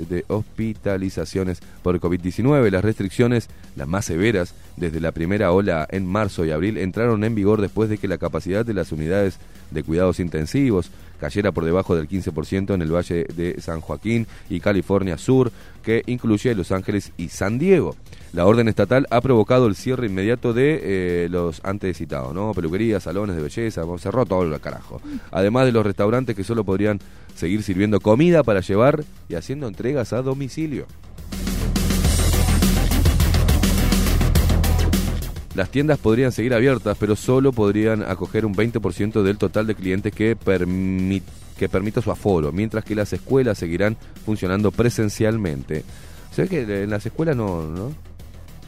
de 0.09 0.25
hospitalizaciones 0.29 1.61
por 1.83 2.01
COVID-19. 2.01 2.71
Las 2.71 2.85
restricciones, 2.85 3.49
las 3.77 3.89
más 3.89 4.05
severas 4.05 4.55
desde 4.77 5.01
la 5.01 5.13
primera 5.13 5.53
ola 5.53 5.87
en 5.91 6.07
marzo 6.07 6.45
y 6.45 6.53
abril, 6.53 6.79
entraron 6.79 7.25
en 7.25 7.35
vigor 7.35 7.61
después 7.61 7.91
de 7.91 7.99
que 7.99 8.09
la 8.09 8.19
capacidad 8.19 8.65
de 8.65 8.75
las 8.75 8.93
unidades 8.93 9.39
de 9.71 9.83
cuidados 9.83 10.21
intensivos 10.21 10.91
cayera 11.23 11.53
por 11.53 11.65
debajo 11.65 11.95
del 11.95 12.09
15% 12.09 12.75
en 12.75 12.83
el 12.83 12.93
Valle 12.93 13.27
de 13.33 13.61
San 13.61 13.81
Joaquín 13.81 14.27
y 14.51 14.59
California 14.59 15.17
Sur, 15.17 15.53
que 15.81 16.03
incluye 16.07 16.53
Los 16.57 16.73
Ángeles 16.73 17.13
y 17.17 17.29
San 17.29 17.61
Diego. 17.61 17.95
La 18.33 18.45
orden 18.45 18.67
estatal 18.67 19.07
ha 19.09 19.21
provocado 19.21 19.69
el 19.69 19.77
cierre 19.77 20.07
inmediato 20.07 20.53
de 20.53 20.81
eh, 20.83 21.29
los 21.31 21.61
antes 21.63 21.97
citados, 21.97 22.35
¿no? 22.35 22.51
Peluquerías, 22.55 23.05
salones 23.05 23.37
de 23.37 23.43
belleza, 23.43 23.85
bueno, 23.85 23.99
cerró 23.99 24.27
todo 24.27 24.43
el 24.43 24.61
carajo. 24.61 25.01
Además 25.31 25.67
de 25.67 25.73
los 25.73 25.87
restaurantes 25.87 26.35
que 26.35 26.43
solo 26.43 26.65
podrían 26.65 26.99
seguir 27.37 27.63
sirviendo 27.63 28.01
comida 28.01 28.43
para 28.43 28.61
llevar 28.61 29.05
y 29.29 29.37
haciendo 29.37 29.69
entregas 29.69 30.13
a 30.13 30.23
domicilio. 30.23 30.87
Las 35.55 35.71
tiendas 35.71 35.99
podrían 35.99 36.33
seguir 36.33 36.55
abiertas, 36.55 36.97
pero 36.99 37.15
solo 37.15 37.53
podrían 37.53 38.03
acoger 38.03 38.47
un 38.47 38.55
20% 38.55 39.23
del 39.23 39.37
total 39.37 39.67
de 39.67 39.75
clientes 39.75 40.13
que, 40.13 40.37
permi- 40.37 41.23
que 41.59 41.69
permita 41.69 42.01
su 42.01 42.11
aforo, 42.11 42.53
mientras 42.53 42.85
que 42.85 42.95
las 42.95 43.13
escuelas 43.13 43.59
seguirán 43.59 43.97
funcionando 44.25 44.71
presencialmente. 44.71 45.85
Se 46.35 46.43
ve 46.43 46.49
que 46.49 46.83
en 46.85 46.91
las 46.91 47.05
escuelas 47.05 47.37
no, 47.37 47.63
¿no? 47.69 47.89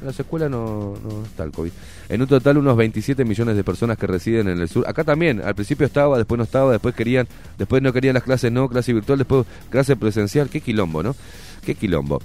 En 0.00 0.08
las 0.08 0.20
escuelas 0.20 0.50
no 0.50 0.94
está 1.24 1.44
el 1.44 1.52
COVID. 1.52 1.70
En 2.10 2.20
un 2.20 2.26
total, 2.28 2.58
unos 2.58 2.76
27 2.76 3.24
millones 3.24 3.56
de 3.56 3.64
personas 3.64 3.96
que 3.96 4.06
residen 4.06 4.48
en 4.48 4.60
el 4.60 4.68
sur. 4.68 4.84
Acá 4.86 5.04
también, 5.04 5.40
al 5.40 5.54
principio 5.54 5.86
estaba, 5.86 6.18
después 6.18 6.36
no 6.36 6.44
estaba, 6.44 6.72
después 6.72 6.94
querían, 6.94 7.26
después 7.56 7.80
no 7.80 7.94
querían 7.94 8.12
las 8.12 8.24
clases 8.24 8.52
no, 8.52 8.68
clase 8.68 8.92
virtual, 8.92 9.16
después 9.18 9.46
clase 9.70 9.96
presencial. 9.96 10.50
Qué 10.50 10.60
quilombo, 10.60 11.02
¿no? 11.02 11.16
Qué 11.64 11.74
quilombo. 11.74 12.20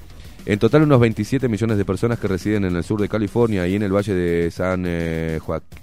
En 0.45 0.57
total, 0.57 0.83
unos 0.83 0.99
27 0.99 1.47
millones 1.47 1.77
de 1.77 1.85
personas 1.85 2.17
que 2.19 2.27
residen 2.27 2.65
en 2.65 2.75
el 2.75 2.83
sur 2.83 2.99
de 2.99 3.07
California 3.09 3.67
y 3.67 3.75
en 3.75 3.83
el 3.83 3.93
valle 3.93 4.13
de 4.15 4.49
San 4.51 4.83
eh, 4.87 5.39
Joaquín. 5.41 5.79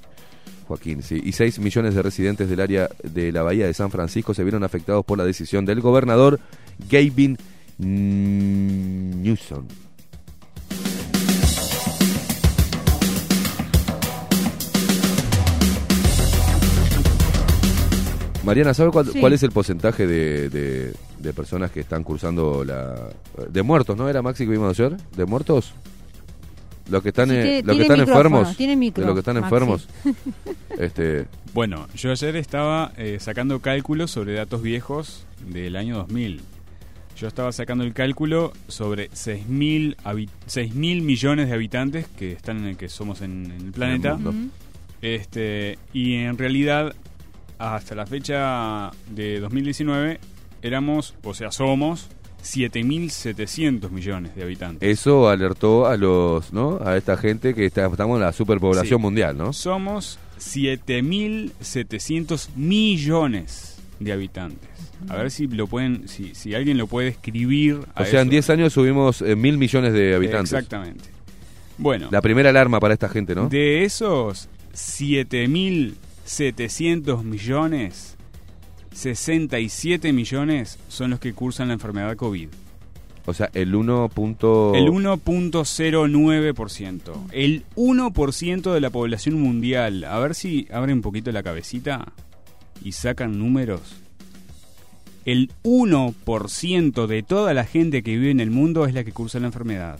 Joaquín, 0.66 1.02
sí, 1.04 1.20
y 1.24 1.30
6 1.30 1.60
millones 1.60 1.94
de 1.94 2.02
residentes 2.02 2.48
del 2.50 2.60
área 2.60 2.88
de 3.04 3.30
la 3.30 3.42
bahía 3.42 3.66
de 3.66 3.74
San 3.74 3.88
Francisco 3.92 4.34
se 4.34 4.42
vieron 4.42 4.64
afectados 4.64 5.04
por 5.04 5.16
la 5.16 5.24
decisión 5.24 5.64
del 5.64 5.80
gobernador 5.80 6.40
Gavin 6.90 7.38
Newsom. 7.78 9.66
Mariana, 18.44 18.74
¿sabe 18.74 18.90
cuál, 18.92 19.06
Sí. 19.12 19.18
cuál 19.20 19.32
es 19.32 19.42
el 19.42 19.50
porcentaje 19.50 20.06
de, 20.06 20.48
de- 20.48 20.92
de 21.26 21.32
personas 21.34 21.70
que 21.70 21.80
están 21.80 22.02
cursando 22.04 22.64
la... 22.64 23.08
de 23.50 23.62
muertos, 23.62 23.96
¿no 23.96 24.08
era 24.08 24.22
Maxi 24.22 24.44
que 24.44 24.50
vimos 24.52 24.78
ayer? 24.78 24.96
¿De 25.16 25.24
muertos? 25.26 25.72
Los 26.88 27.02
que 27.02 27.08
están, 27.08 27.28
Sí, 27.28 27.34
tiene- 27.34 27.62
los 27.64 27.76
que 27.76 27.82
están 27.82 28.00
enfermos. 28.00 28.56
tiene 28.56 28.76
micro, 28.76 29.02
de 29.02 29.06
los 29.08 29.14
que 29.16 29.18
están 29.20 29.34
Maxi. 29.34 29.46
enfermos. 29.46 29.88
este, 30.78 31.26
Bueno, 31.52 31.88
yo 31.96 32.10
ayer 32.12 32.36
estaba 32.36 32.92
eh, 32.96 33.18
sacando 33.20 33.60
cálculos 33.60 34.10
sobre 34.12 34.34
datos 34.34 34.62
viejos 34.62 35.26
del 35.50 35.74
año 35.76 35.96
2000. 35.96 36.40
Yo 37.16 37.26
estaba 37.28 37.50
sacando 37.50 37.82
el 37.82 37.92
cálculo 37.94 38.52
sobre 38.68 39.10
6.000 39.10 39.96
habi- 40.04 40.28
6.000 40.48 41.02
millones 41.02 41.48
de 41.48 41.54
habitantes 41.54 42.06
que 42.16 42.30
están 42.32 42.58
en 42.58 42.64
el 42.66 42.76
que 42.76 42.88
somos 42.88 43.20
en, 43.22 43.46
en 43.50 43.66
el 43.66 43.72
planeta. 43.72 44.14
mundo. 44.14 44.34
Este, 45.02 45.78
y 45.92 46.14
en 46.14 46.38
realidad 46.38 46.94
hasta 47.58 47.94
la 47.94 48.06
fecha 48.06 48.90
de 49.10 49.40
2019 49.40 50.20
éramos, 50.66 51.14
o 51.22 51.34
sea, 51.34 51.52
somos 51.52 52.08
7.700 52.42 53.90
millones 53.90 54.34
de 54.36 54.42
habitantes. 54.42 54.88
Eso 54.88 55.28
alertó 55.28 55.86
a 55.86 55.96
los, 55.96 56.52
¿no? 56.52 56.78
A 56.84 56.96
esta 56.96 57.16
gente 57.16 57.54
que 57.54 57.66
está, 57.66 57.86
estamos 57.86 58.16
en 58.16 58.22
la 58.22 58.32
superpoblación 58.32 58.98
Sí. 58.98 59.02
mundial, 59.02 59.36
¿no? 59.36 59.52
Somos 59.52 60.18
7.700 60.38 62.48
millones 62.56 63.76
de 64.00 64.12
habitantes. 64.12 64.68
A 65.08 65.16
ver 65.16 65.30
si 65.30 65.46
lo 65.46 65.66
pueden, 65.66 66.08
si, 66.08 66.34
si 66.34 66.54
alguien 66.54 66.78
lo 66.78 66.86
puede 66.86 67.08
escribir. 67.08 67.80
a 67.94 68.02
O 68.02 68.06
sea, 68.06 68.20
en 68.22 68.28
eso. 68.28 68.32
10 68.32 68.50
años 68.50 68.72
subimos 68.72 69.20
eh, 69.22 69.36
mil 69.36 69.58
millones 69.58 69.92
de 69.92 70.14
habitantes. 70.14 70.52
Exactamente. 70.52 71.04
Bueno, 71.78 72.08
La 72.10 72.22
primera 72.22 72.48
alarma 72.50 72.80
para 72.80 72.94
esta 72.94 73.08
gente, 73.08 73.34
¿no? 73.34 73.48
de 73.50 73.84
esos 73.84 74.48
7.700 74.74 77.22
millones, 77.22 78.15
67 78.96 80.12
millones 80.12 80.78
son 80.88 81.10
los 81.10 81.20
que 81.20 81.32
cursan 81.34 81.68
la 81.68 81.74
enfermedad 81.74 82.16
COVID. 82.16 82.48
O 83.26 83.34
sea, 83.34 83.50
el 83.54 83.74
1. 83.74 84.08
punto- 84.08 84.72
El 84.74 84.88
1.09%. 84.88 87.26
El 87.32 87.64
1% 87.74 88.72
de 88.72 88.80
la 88.80 88.90
población 88.90 89.40
mundial. 89.40 90.04
A 90.04 90.18
ver 90.18 90.34
si 90.34 90.66
abren 90.72 90.96
un 90.96 91.02
poquito 91.02 91.30
la 91.32 91.42
cabecita 91.42 92.12
y 92.82 92.92
sacan 92.92 93.38
números. 93.38 93.80
El 95.24 95.50
1% 95.64 97.06
de 97.06 97.22
toda 97.22 97.52
la 97.52 97.64
gente 97.64 98.02
que 98.02 98.12
vive 98.16 98.30
en 98.30 98.40
el 98.40 98.50
mundo 98.50 98.86
es 98.86 98.94
la 98.94 99.04
que 99.04 99.12
cursa 99.12 99.40
la 99.40 99.46
enfermedad. 99.48 99.98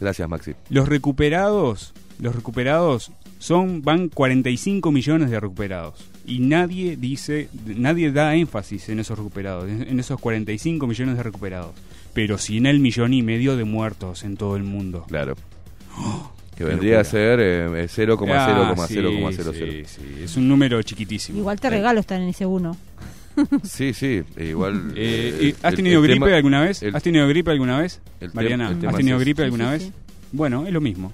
Gracias, 0.00 0.28
Maxi. 0.28 0.52
Los 0.70 0.88
recuperados, 0.88 1.92
los 2.20 2.34
recuperados 2.34 3.10
son 3.38 3.82
van 3.82 4.08
45 4.08 4.92
millones 4.92 5.30
de 5.30 5.40
recuperados 5.40 6.06
y 6.26 6.38
nadie 6.40 6.96
dice, 6.96 7.48
nadie 7.66 8.12
da 8.12 8.34
énfasis 8.34 8.88
en 8.88 8.98
esos 9.00 9.18
recuperados, 9.18 9.68
en 9.68 9.98
esos 10.00 10.20
45 10.20 10.86
millones 10.86 11.16
de 11.16 11.22
recuperados, 11.22 11.72
pero 12.12 12.38
sí 12.38 12.58
en 12.58 12.66
el 12.66 12.78
millón 12.80 13.14
y 13.14 13.22
medio 13.22 13.56
de 13.56 13.64
muertos 13.64 14.22
en 14.24 14.36
todo 14.36 14.56
el 14.56 14.62
mundo. 14.64 15.04
Claro. 15.08 15.34
Que 16.56 16.64
vendría 16.64 17.00
a 17.00 17.04
ser 17.04 17.40
eh, 17.40 17.66
0,0,0,000. 17.88 18.30
Ah, 18.30 18.74
sí, 18.86 18.94
sí, 19.54 19.82
sí, 19.86 20.22
es 20.22 20.36
un 20.36 20.46
número 20.48 20.82
chiquitísimo. 20.82 21.38
Igual 21.38 21.58
te 21.58 21.70
regalo 21.70 21.98
estar 21.98 22.20
en 22.20 22.28
ese 22.28 22.44
uno. 22.44 22.76
Sí, 23.64 23.94
sí, 23.94 24.22
igual. 24.36 24.92
Eh, 24.94 25.34
eh, 25.40 25.44
¿y 25.46 25.50
¿Has 25.66 25.72
el- 25.72 25.76
tenido 25.76 26.00
el 26.04 26.06
gripe 26.10 26.26
tema- 26.26 26.36
alguna 26.36 26.60
vez? 26.60 26.82
el- 26.82 26.94
¿Has 26.94 27.02
tenido 27.02 27.26
gripe 27.26 27.50
alguna 27.50 27.78
vez? 27.80 28.02
Mariana, 28.34 28.76
¿has 28.86 28.94
tenido 28.96 29.18
gripe 29.18 29.40
Sí, 29.40 29.44
alguna 29.46 29.64
sí, 29.64 29.70
vez? 29.72 29.82
sí. 29.84 29.92
Bueno, 30.32 30.66
es 30.66 30.72
lo 30.74 30.82
mismo. 30.82 31.10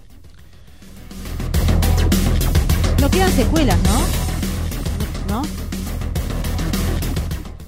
No 3.01 3.09
quedan 3.09 3.31
secuelas, 3.31 3.79
¿no? 3.85 4.28
¿No? 5.29 5.68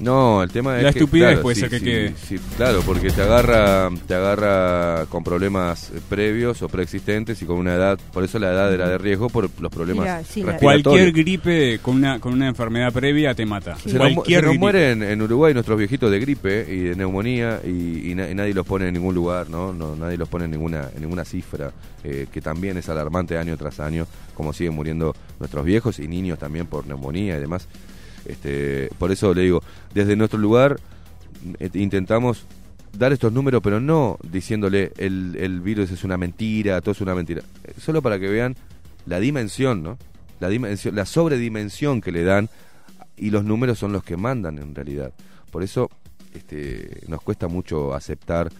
No, 0.01 0.43
el 0.43 0.51
tema 0.51 0.79
es 0.79 0.83
La 0.83 0.93
que, 0.95 0.99
estupidez 1.01 1.27
claro, 1.29 1.43
puede 1.43 1.55
sí, 1.57 1.61
ser 1.61 1.69
que 1.71 1.79
sí, 1.79 1.85
quede. 1.85 2.15
sí, 2.27 2.41
claro, 2.57 2.81
porque 2.87 3.11
te 3.11 3.21
agarra, 3.21 3.91
te 4.09 4.15
agarra 4.15 5.05
con 5.11 5.23
problemas 5.23 5.93
previos 6.09 6.63
o 6.63 6.69
preexistentes 6.71 7.43
y 7.43 7.45
con 7.45 7.59
una 7.59 7.75
edad, 7.75 7.99
por 8.13 8.25
eso 8.25 8.39
la 8.39 8.51
edad 8.51 8.73
era 8.73 8.89
de 8.89 8.97
riesgo 8.97 9.29
por 9.29 9.51
los 9.61 9.71
problemas 9.71 10.05
Mira, 10.05 10.25
sí, 10.25 10.43
la- 10.43 10.53
respiratorios. 10.53 10.83
Cualquier 10.83 11.13
gripe 11.13 11.79
con 11.83 11.97
una, 11.97 12.19
con 12.19 12.33
una 12.33 12.49
enfermedad 12.49 12.91
previa 12.95 13.35
te 13.35 13.45
mata. 13.45 13.77
Se 13.77 13.93
nos, 13.93 13.99
mu- 14.05 14.09
se 14.09 14.15
Cualquier 14.15 14.45
nos 14.45 14.57
mueren 14.57 15.03
en 15.03 15.21
Uruguay 15.21 15.53
nuestros 15.53 15.77
viejitos 15.79 16.11
de 16.11 16.19
gripe 16.19 16.67
y 16.75 16.79
de 16.79 16.97
neumonía 16.97 17.61
y, 17.63 18.11
y 18.11 18.15
na- 18.15 18.31
y 18.31 18.35
nadie 18.35 18.55
los 18.55 18.67
pone 18.67 18.89
en 18.89 18.95
ningún 18.95 19.15
lugar, 19.15 19.51
¿no? 19.51 19.75
no 19.75 19.97
nadie 19.97 20.17
los 20.17 20.31
pone 20.31 20.47
en 20.47 20.53
ninguna, 20.53 20.89
en 20.95 21.03
ninguna 21.03 21.27
cifra, 21.27 21.73
eh, 22.05 22.27
que 22.33 22.41
también 22.41 22.79
es 22.79 22.89
alarmante 22.89 23.37
año 23.37 23.55
tras 23.59 23.79
año, 23.81 24.07
como 24.35 24.55
siguen 24.55 24.73
muriendo 24.75 25.15
nuestros 25.39 25.63
viejos 25.63 25.99
y 25.99 26.09
niños 26.09 26.39
también 26.39 26.67
por 26.67 26.87
neumonía 26.87 27.37
y 27.37 27.41
demás. 27.41 27.69
Este, 28.27 28.91
por 28.99 29.11
eso 29.11 29.35
le 29.35 29.43
digo, 29.43 29.63
desde 29.95 30.17
nuestro 30.17 30.39
lugar 30.39 30.79
eh, 31.59 31.71
intentamos 31.75 32.47
dar 32.97 33.13
estos 33.13 33.33
números, 33.33 33.61
pero 33.63 33.81
no 33.81 34.19
diciéndole 34.23 34.93
el, 34.97 35.61
virus 35.61 35.91
es 35.91 36.05
una 36.05 36.17
mentira, 36.17 36.81
todo 36.81 36.93
es 36.93 37.01
una 37.01 37.15
mentira, 37.15 37.43
Eh, 37.65 37.75
solo 37.79 38.03
para 38.03 38.19
que 38.19 38.29
vean 38.29 38.57
la 39.07 39.21
dimensión, 39.21 39.83
¿no? 39.83 39.99
La 40.41 40.49
dimensión, 40.49 40.95
la 40.95 41.07
sobredimensión 41.07 42.01
que 42.01 42.13
le 42.13 42.25
dan 42.25 42.49
y 43.17 43.31
los 43.31 43.45
números 43.45 43.79
son 43.79 43.93
los 43.93 44.03
que 44.03 44.17
mandan 44.17 44.59
en 44.59 44.75
realidad. 44.75 45.13
Por 45.51 45.63
eso 45.63 45.91
este, 46.35 47.03
nos 47.09 47.21
cuesta 47.23 47.49
mucho 47.49 47.95
aceptar 47.95 48.51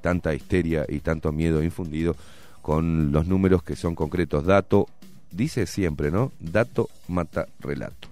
tanta 0.00 0.32
histeria 0.32 0.86
y 0.88 1.00
tanto 1.00 1.32
miedo 1.32 1.60
infundido 1.60 2.14
con 2.62 3.10
los 3.12 3.26
números 3.26 3.62
que 3.62 3.76
son 3.76 3.94
concretos. 3.94 4.44
Dato, 4.44 4.86
dice 5.30 5.66
siempre, 5.66 6.10
¿no? 6.10 6.32
Dato 6.38 6.88
mata 7.08 7.46
relato. 7.58 8.09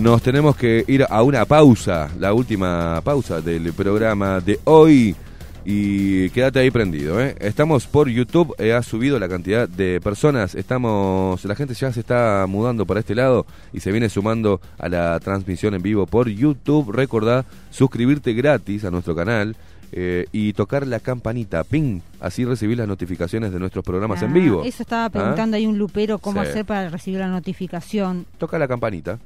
Nos 0.00 0.22
tenemos 0.22 0.56
que 0.56 0.84
ir 0.88 1.04
a 1.08 1.22
una 1.22 1.44
pausa, 1.44 2.08
la 2.18 2.32
última 2.32 3.00
pausa 3.04 3.40
del 3.40 3.72
programa 3.74 4.40
de 4.40 4.58
hoy. 4.64 5.14
Y 5.62 6.30
quédate 6.30 6.58
ahí 6.60 6.70
prendido, 6.70 7.20
¿eh? 7.20 7.36
Estamos 7.38 7.86
por 7.86 8.08
YouTube, 8.08 8.54
eh, 8.58 8.72
ha 8.72 8.82
subido 8.82 9.18
la 9.18 9.28
cantidad 9.28 9.68
de 9.68 10.00
personas, 10.00 10.54
estamos, 10.54 11.44
la 11.44 11.54
gente 11.54 11.74
ya 11.74 11.92
se 11.92 12.00
está 12.00 12.46
mudando 12.48 12.86
para 12.86 13.00
este 13.00 13.14
lado 13.14 13.44
y 13.70 13.80
se 13.80 13.92
viene 13.92 14.08
sumando 14.08 14.58
a 14.78 14.88
la 14.88 15.20
transmisión 15.20 15.74
en 15.74 15.82
vivo 15.82 16.06
por 16.06 16.28
YouTube. 16.30 16.90
Recordá 16.92 17.44
suscribirte 17.70 18.32
gratis 18.32 18.86
a 18.86 18.90
nuestro 18.90 19.14
canal 19.14 19.54
eh, 19.92 20.24
y 20.32 20.54
tocar 20.54 20.86
la 20.86 20.98
campanita, 21.00 21.62
ping, 21.62 22.00
así 22.20 22.46
recibir 22.46 22.78
las 22.78 22.88
notificaciones 22.88 23.52
de 23.52 23.58
nuestros 23.58 23.84
programas 23.84 24.22
en 24.22 24.30
Ah, 24.30 24.34
vivo. 24.34 24.62
Eso 24.64 24.82
estaba 24.82 25.04
¿Ah? 25.04 25.10
preguntando 25.10 25.58
ahí 25.58 25.66
un 25.66 25.76
lupero 25.76 26.18
cómo 26.18 26.42
Sí. 26.42 26.48
hacer 26.48 26.64
para 26.64 26.88
recibir 26.88 27.20
la 27.20 27.28
notificación. 27.28 28.24
toca 28.38 28.58
la 28.58 28.66
campanita, 28.66 29.18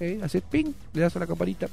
eh, 0.00 0.18
haces 0.22 0.42
ping, 0.42 0.72
le 0.94 1.00
das 1.02 1.14
a 1.16 1.20
la 1.20 1.26
campanita. 1.26 1.68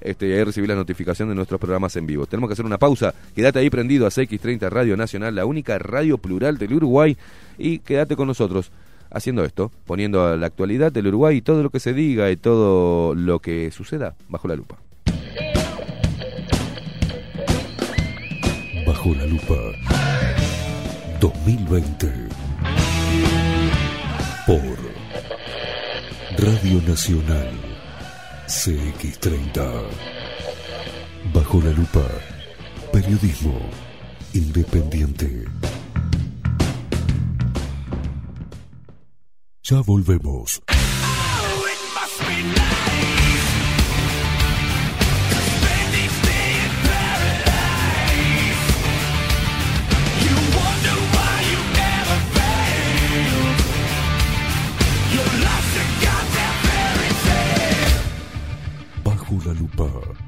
Este, 0.00 0.28
y 0.28 0.32
ahí 0.32 0.44
recibir 0.44 0.68
la 0.68 0.76
notificación 0.76 1.28
de 1.28 1.34
nuestros 1.34 1.60
programas 1.60 1.96
en 1.96 2.06
vivo. 2.06 2.26
Tenemos 2.26 2.48
que 2.48 2.52
hacer 2.52 2.64
una 2.64 2.78
pausa. 2.78 3.14
Quédate 3.34 3.58
ahí 3.58 3.70
prendido 3.70 4.06
a 4.06 4.10
CX30 4.10 4.68
Radio 4.70 4.96
Nacional, 4.96 5.34
la 5.34 5.44
única 5.44 5.78
radio 5.78 6.18
plural 6.18 6.56
del 6.58 6.74
Uruguay. 6.74 7.16
Y 7.58 7.80
quédate 7.80 8.16
con 8.16 8.28
nosotros 8.28 8.70
haciendo 9.10 9.44
esto, 9.44 9.70
poniendo 9.86 10.24
a 10.24 10.36
la 10.36 10.46
actualidad 10.46 10.92
del 10.92 11.08
Uruguay 11.08 11.38
y 11.38 11.42
todo 11.42 11.62
lo 11.62 11.70
que 11.70 11.80
se 11.80 11.92
diga 11.92 12.30
y 12.30 12.36
todo 12.36 13.14
lo 13.14 13.40
que 13.40 13.70
suceda 13.70 14.14
bajo 14.28 14.48
la 14.48 14.56
lupa. 14.56 14.76
Bajo 18.86 19.14
la 19.14 19.26
lupa 19.26 19.56
2020 21.20 22.12
por 24.46 24.97
Radio 26.38 26.80
Nacional 26.86 27.50
CX30 28.46 29.82
Bajo 31.34 31.60
la 31.60 31.70
lupa 31.72 32.06
Periodismo 32.92 33.58
independiente 34.34 35.46
Ya 39.64 39.80
volvemos. 39.80 40.62
Bajo 59.30 60.27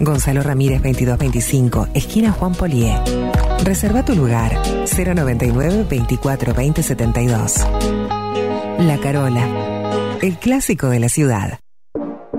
Gonzalo 0.00 0.42
Ramírez 0.42 0.82
2225, 0.82 1.88
esquina 1.94 2.32
Juan 2.32 2.54
Polié. 2.54 2.96
Reserva 3.64 4.04
tu 4.04 4.14
lugar 4.14 4.56
099 4.86 5.86
24 5.88 6.54
20 6.54 6.82
72. 6.82 7.54
La 8.78 8.98
Carola, 8.98 10.18
el 10.22 10.38
clásico 10.38 10.88
de 10.88 11.00
la 11.00 11.08
ciudad. 11.08 11.58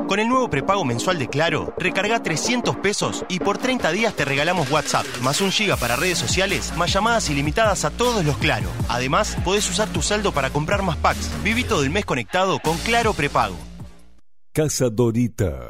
Con 0.08 0.20
el 0.20 0.28
nuevo 0.28 0.50
prepago 0.50 0.86
mensual 0.86 1.20
de 1.20 1.28
Claro, 1.28 1.76
recarga 1.78 2.24
300 2.24 2.78
pesos 2.78 3.26
y 3.30 3.40
por 3.40 3.60
30 3.60 3.92
días 3.92 4.16
te 4.16 4.26
regalamos 4.26 4.72
WhatsApp, 4.72 5.06
más 5.22 5.40
un 5.40 5.52
giga 5.52 5.76
para 5.76 5.98
redes 5.98 6.18
sociales, 6.18 6.74
más 6.78 6.92
llamadas 6.92 7.30
ilimitadas 7.30 7.86
a 7.86 7.92
todos 7.92 8.26
los 8.26 8.38
Claro. 8.38 8.70
Además, 8.88 9.38
podés 9.44 9.70
usar 9.70 9.88
tu 9.90 10.02
saldo 10.02 10.32
para 10.32 10.50
comprar 10.50 10.82
más 10.82 10.98
packs. 10.98 11.30
Viví 11.44 11.64
todo 11.64 11.84
el 11.84 11.92
mes 11.92 12.06
conectado 12.06 12.58
con 12.60 12.78
Claro 12.78 13.14
Prepago. 13.14 13.56
Casa 14.52 14.90
Dorita. 14.90 15.70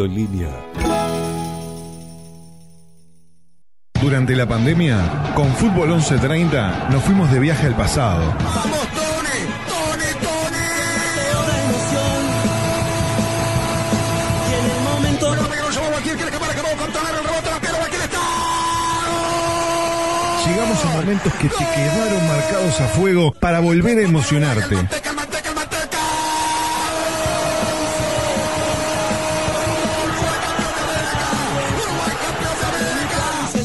en 0.05 0.15
línea. 0.15 0.49
Durante 4.01 4.35
la 4.35 4.47
pandemia, 4.47 5.31
con 5.35 5.47
Fútbol 5.53 5.89
1130 5.89 6.89
nos 6.89 7.03
fuimos 7.03 7.31
de 7.31 7.39
viaje 7.39 7.67
al 7.67 7.75
pasado. 7.75 8.23
Y 14.49 14.53
en 14.53 14.65
el 14.71 14.81
momento 14.83 15.35
Llegamos 20.47 20.85
a 20.85 20.89
momentos 20.89 21.33
que 21.33 21.47
te 21.47 21.65
quedaron 21.75 22.27
marcados 22.27 22.81
a 22.81 22.87
fuego 22.87 23.31
para 23.39 23.59
volver 23.59 23.99
a 23.99 24.01
emocionarte. 24.01 24.75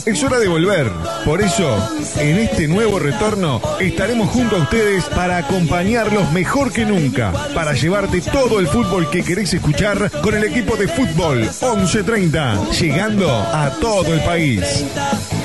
Es 0.07 0.23
hora 0.23 0.39
de 0.39 0.47
volver. 0.47 0.89
Por 1.24 1.43
eso, 1.43 1.77
en 2.20 2.39
este 2.39 2.69
nuevo 2.69 3.01
retorno, 3.01 3.61
estaremos 3.81 4.31
junto 4.31 4.55
a 4.55 4.61
ustedes 4.61 5.05
para 5.07 5.39
acompañarlos 5.39 6.31
mejor 6.31 6.73
que 6.73 6.85
nunca, 6.85 7.33
para 7.53 7.73
llevarte 7.73 8.20
todo 8.20 8.61
el 8.61 8.69
fútbol 8.69 9.11
que 9.11 9.24
querés 9.24 9.53
escuchar 9.53 10.12
con 10.23 10.37
el 10.37 10.45
equipo 10.45 10.77
de 10.77 10.87
fútbol 10.87 11.41
1130, 11.41 12.70
llegando 12.70 13.28
a 13.28 13.77
todo 13.81 14.15
el 14.15 14.20
país. 14.20 14.85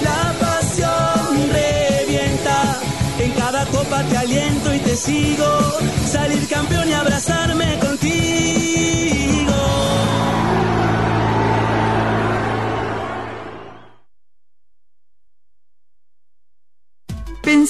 la 0.03 0.33
pasión 0.39 1.49
revienta. 1.51 2.77
En 3.17 3.31
cada 3.31 3.65
copa 3.65 4.03
te 4.03 4.17
aliento 4.17 4.75
y 4.75 4.79
te 4.79 4.95
sigo. 4.95 5.79
Salir 6.05 6.47
campeón 6.47 6.87
y 6.87 6.93
abrazarme 6.93 7.79
contigo. 7.79 8.10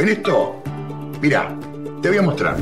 en 0.00 0.08
esto. 0.08 0.62
Mira, 1.20 1.56
te 2.02 2.08
voy 2.08 2.18
a 2.18 2.22
mostrar. 2.22 2.56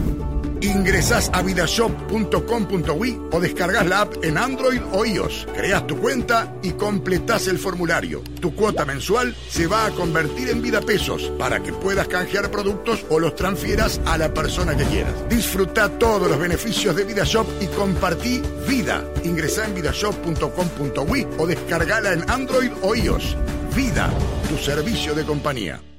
Ingresás 0.65 1.31
a 1.35 1.43
vidashop.com.uy 1.43 3.21
o 3.33 3.41
descargas 3.41 3.87
la 3.87 4.03
app 4.03 4.25
en 4.25 4.39
Android 4.39 4.81
o 4.93 5.05
iOS. 5.05 5.47
Creas 5.55 5.87
tu 5.87 5.99
cuenta 5.99 6.55
y 6.63 6.71
completás 6.73 7.49
el 7.49 7.59
formulario. 7.59 8.23
Tu 8.41 8.55
cuota 8.55 8.87
mensual 8.87 9.35
se 9.49 9.67
va 9.67 9.85
a 9.87 9.91
convertir 9.91 10.49
en 10.49 10.63
vida 10.63 10.81
pesos 10.81 11.31
para 11.39 11.63
que 11.63 11.73
puedas 11.73 12.09
canjear 12.09 12.51
productos 12.51 13.05
o 13.11 13.21
los 13.21 13.37
transfieras 13.37 14.01
a 14.07 14.17
la 14.17 14.33
persona 14.33 14.75
que 14.75 14.85
quieras. 14.85 15.29
Disfruta 15.29 15.91
todos 15.99 16.31
los 16.31 16.39
beneficios 16.39 16.97
de 16.97 17.05
VidaShop 17.05 17.47
y 17.61 17.67
compartí 17.67 18.41
vida. 18.67 19.05
Ingresá 19.23 19.67
en 19.67 19.75
vidashop.com.uy 19.75 21.27
o 21.37 21.47
descargala 21.47 22.13
en 22.15 22.31
Android 22.31 22.71
o 22.81 22.95
iOS. 22.95 23.37
Vida, 23.75 24.11
tu 24.49 24.57
servicio 24.57 25.15
de 25.15 25.25
compañía. 25.25 25.94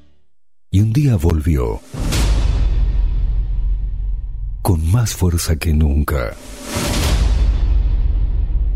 Y 0.76 0.82
un 0.82 0.92
día 0.92 1.16
volvió. 1.16 1.80
Con 4.62 4.92
más 4.92 5.16
fuerza 5.16 5.56
que 5.56 5.74
nunca. 5.74 6.36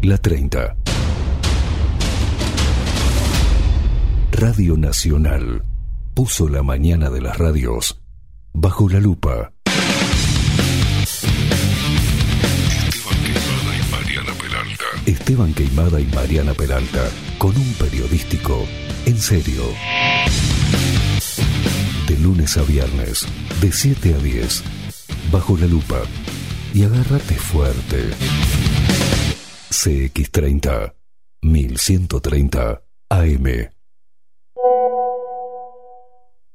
La 0.03 0.17
30. 0.17 0.77
Radio 4.31 4.77
Nacional 4.77 5.65
puso 6.13 6.47
la 6.47 6.63
mañana 6.63 7.09
de 7.09 7.19
las 7.19 7.38
radios 7.38 8.01
bajo 8.53 8.88
la 8.88 9.01
lupa. 9.01 9.51
Esteban 15.05 15.53
Queimada 15.53 15.99
y 15.99 16.05
Mariana 16.05 16.53
Peralta 16.53 17.09
con 17.38 17.57
un 17.57 17.73
periodístico 17.73 18.65
en 19.05 19.17
serio. 19.19 19.63
De 22.10 22.18
lunes 22.18 22.57
a 22.57 22.64
viernes, 22.64 23.27
de 23.61 23.72
7 23.72 24.15
a 24.15 24.18
10, 24.18 24.64
bajo 25.31 25.56
la 25.56 25.68
lupa. 25.68 26.02
Y 26.73 26.81
agárrate 26.81 27.36
fuerte. 27.36 28.10
CX30, 29.69 30.95
1130 31.44 32.81
AM. 33.10 33.45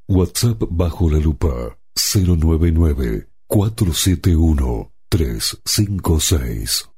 WhatsApp 0.09 0.65
bajo 0.69 1.09
la 1.09 1.19
lupa 1.21 1.79
099 1.95 3.29
471 3.47 4.93
356. 5.09 6.94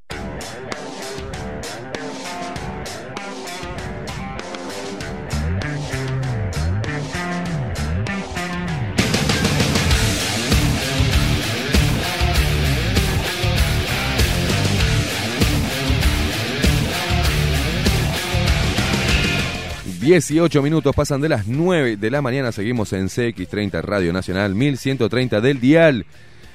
Dieciocho 20.06 20.62
minutos 20.62 20.94
pasan 20.94 21.20
de 21.20 21.28
las 21.28 21.48
9 21.48 21.96
de 21.96 22.10
la 22.12 22.22
mañana. 22.22 22.52
Seguimos 22.52 22.92
en 22.92 23.08
CX30 23.08 23.82
Radio 23.82 24.12
Nacional 24.12 24.54
1130 24.54 25.40
del 25.40 25.58
Dial. 25.58 26.06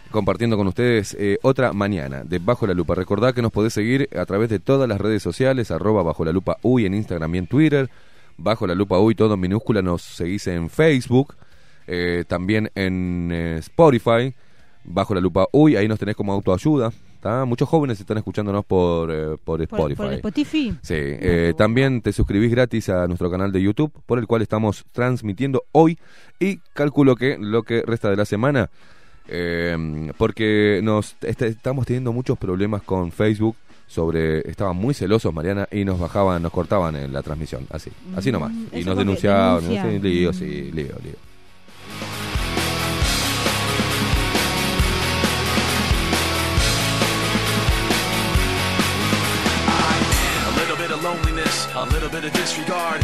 Compartiendo 0.10 0.56
con 0.56 0.68
ustedes 0.68 1.18
eh, 1.20 1.38
otra 1.42 1.74
mañana 1.74 2.24
de 2.24 2.40
Bajo 2.40 2.66
la 2.66 2.74
Lupa. 2.74 2.96
Recordad 2.96 3.34
que 3.34 3.42
nos 3.42 3.52
podés 3.52 3.74
seguir 3.74 4.08
a 4.18 4.26
través 4.26 4.50
de 4.50 4.60
todas 4.60 4.88
las 4.88 5.02
redes 5.02 5.22
sociales, 5.22 5.70
arroba 5.70 6.02
Bajo 6.02 6.24
la 6.24 6.32
Lupa 6.32 6.60
Uy 6.62 6.86
en 6.86 6.94
Instagram 6.94 7.36
y 7.36 7.38
en 7.40 7.48
Twitter. 7.48 7.90
Bajo 8.38 8.66
la 8.68 8.74
Lupa 8.74 9.00
Uy, 9.00 9.16
todo 9.16 9.34
en 9.34 9.42
minúscula. 9.42 9.82
Nos 9.82 10.02
seguís 10.02 10.48
en 10.48 10.70
Facebook, 10.70 11.36
eh, 11.88 12.24
también 12.26 12.72
en 12.74 13.32
eh, 13.34 13.58
Spotify. 13.58 14.34
Bajo 14.86 15.14
la 15.14 15.20
Lupa 15.20 15.48
Uy, 15.52 15.76
ahí 15.76 15.90
nos 15.90 16.00
tenés 16.00 16.16
como 16.16 16.32
autoayuda 16.32 16.94
¿tá? 17.22 17.46
Muchos 17.46 17.70
jóvenes 17.70 18.00
están 18.00 18.18
escuchándonos 18.18 18.66
por, 18.66 19.10
eh, 19.12 19.38
por 19.44 19.62
Spotify. 19.62 19.96
por 19.96 20.12
Spotify. 20.14 20.76
Sí, 20.82 20.96
eh, 20.98 21.54
también 21.56 22.02
te 22.02 22.12
suscribís 22.12 22.52
gratis 22.52 22.90
a 22.90 23.08
nuestro 23.08 23.32
canal 23.32 23.52
de 23.52 23.62
YouTube, 23.62 23.92
por 24.06 24.20
el 24.20 24.28
cual 24.28 24.42
estamos 24.42 24.84
transmitiendo 24.92 25.64
hoy 25.72 25.98
y 26.40 26.58
calculo 26.74 27.16
que 27.16 27.38
lo 27.40 27.64
que 27.64 27.84
resta 27.86 28.10
de 28.10 28.18
la 28.18 28.26
semana, 28.26 28.70
eh, 29.28 30.12
porque 30.18 30.82
nos 30.84 31.16
este- 31.22 31.48
estamos 31.48 31.86
teniendo 31.86 32.12
muchos 32.12 32.38
problemas 32.38 32.82
con 32.82 33.12
Facebook 33.12 33.56
sobre 33.88 34.40
estaban 34.50 34.76
muy 34.78 34.94
celosos 34.94 35.34
Mariana 35.34 35.68
y 35.72 35.84
nos 35.86 36.00
bajaban, 36.00 36.42
nos 36.42 36.52
cortaban 36.52 36.96
en 36.96 37.12
la 37.14 37.22
transmisión, 37.22 37.68
así, 37.72 37.92
así 38.16 38.32
nomás, 38.32 38.52
Mm, 38.52 38.66
y 38.74 38.80
eso 38.80 38.90
nos 38.90 38.98
denunciaban, 38.98 39.62
denuncia. 39.62 39.92
sí, 39.92 40.00
lío, 40.00 40.30
Mm. 40.30 40.34
sí, 40.34 40.72
lío, 40.72 40.96
lío. 41.04 41.31
Disregard, 52.30 53.02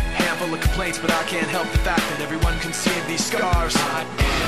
of 0.53 0.61
complaints, 0.61 0.99
but 0.99 1.11
I 1.11 1.23
can't 1.23 1.47
help 1.47 1.67
the 1.71 1.79
fact 1.79 2.01
that 2.09 2.21
everyone 2.21 2.57
can 2.59 2.71
see 2.71 2.93
these 3.07 3.25
scars. 3.25 3.75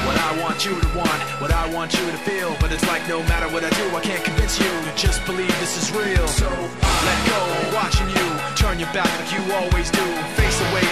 What 0.05 0.17
I 0.17 0.31
want 0.41 0.65
you 0.65 0.79
to 0.79 0.87
want, 0.95 1.19
what 1.41 1.51
I 1.51 1.65
want 1.73 1.93
you 1.93 2.05
to 2.05 2.19
feel, 2.23 2.55
but 2.61 2.71
it's 2.71 2.85
like 2.87 3.07
no 3.09 3.19
matter 3.23 3.47
what 3.53 3.63
I 3.63 3.69
do, 3.71 3.85
I 3.95 4.01
can't 4.01 4.23
convince 4.23 4.59
you 4.59 4.69
to 4.69 4.91
just 4.95 5.25
believe 5.25 5.53
this 5.59 5.75
is 5.81 5.91
real. 5.91 6.27
So 6.27 6.47
let 6.47 7.19
go, 7.27 7.39
watching 7.75 8.09
you 8.09 8.25
turn 8.55 8.79
your 8.79 8.91
back 8.93 9.09
like 9.19 9.31
you 9.33 9.41
always 9.53 9.89
do, 9.91 10.05
face 10.37 10.59
away. 10.71 10.87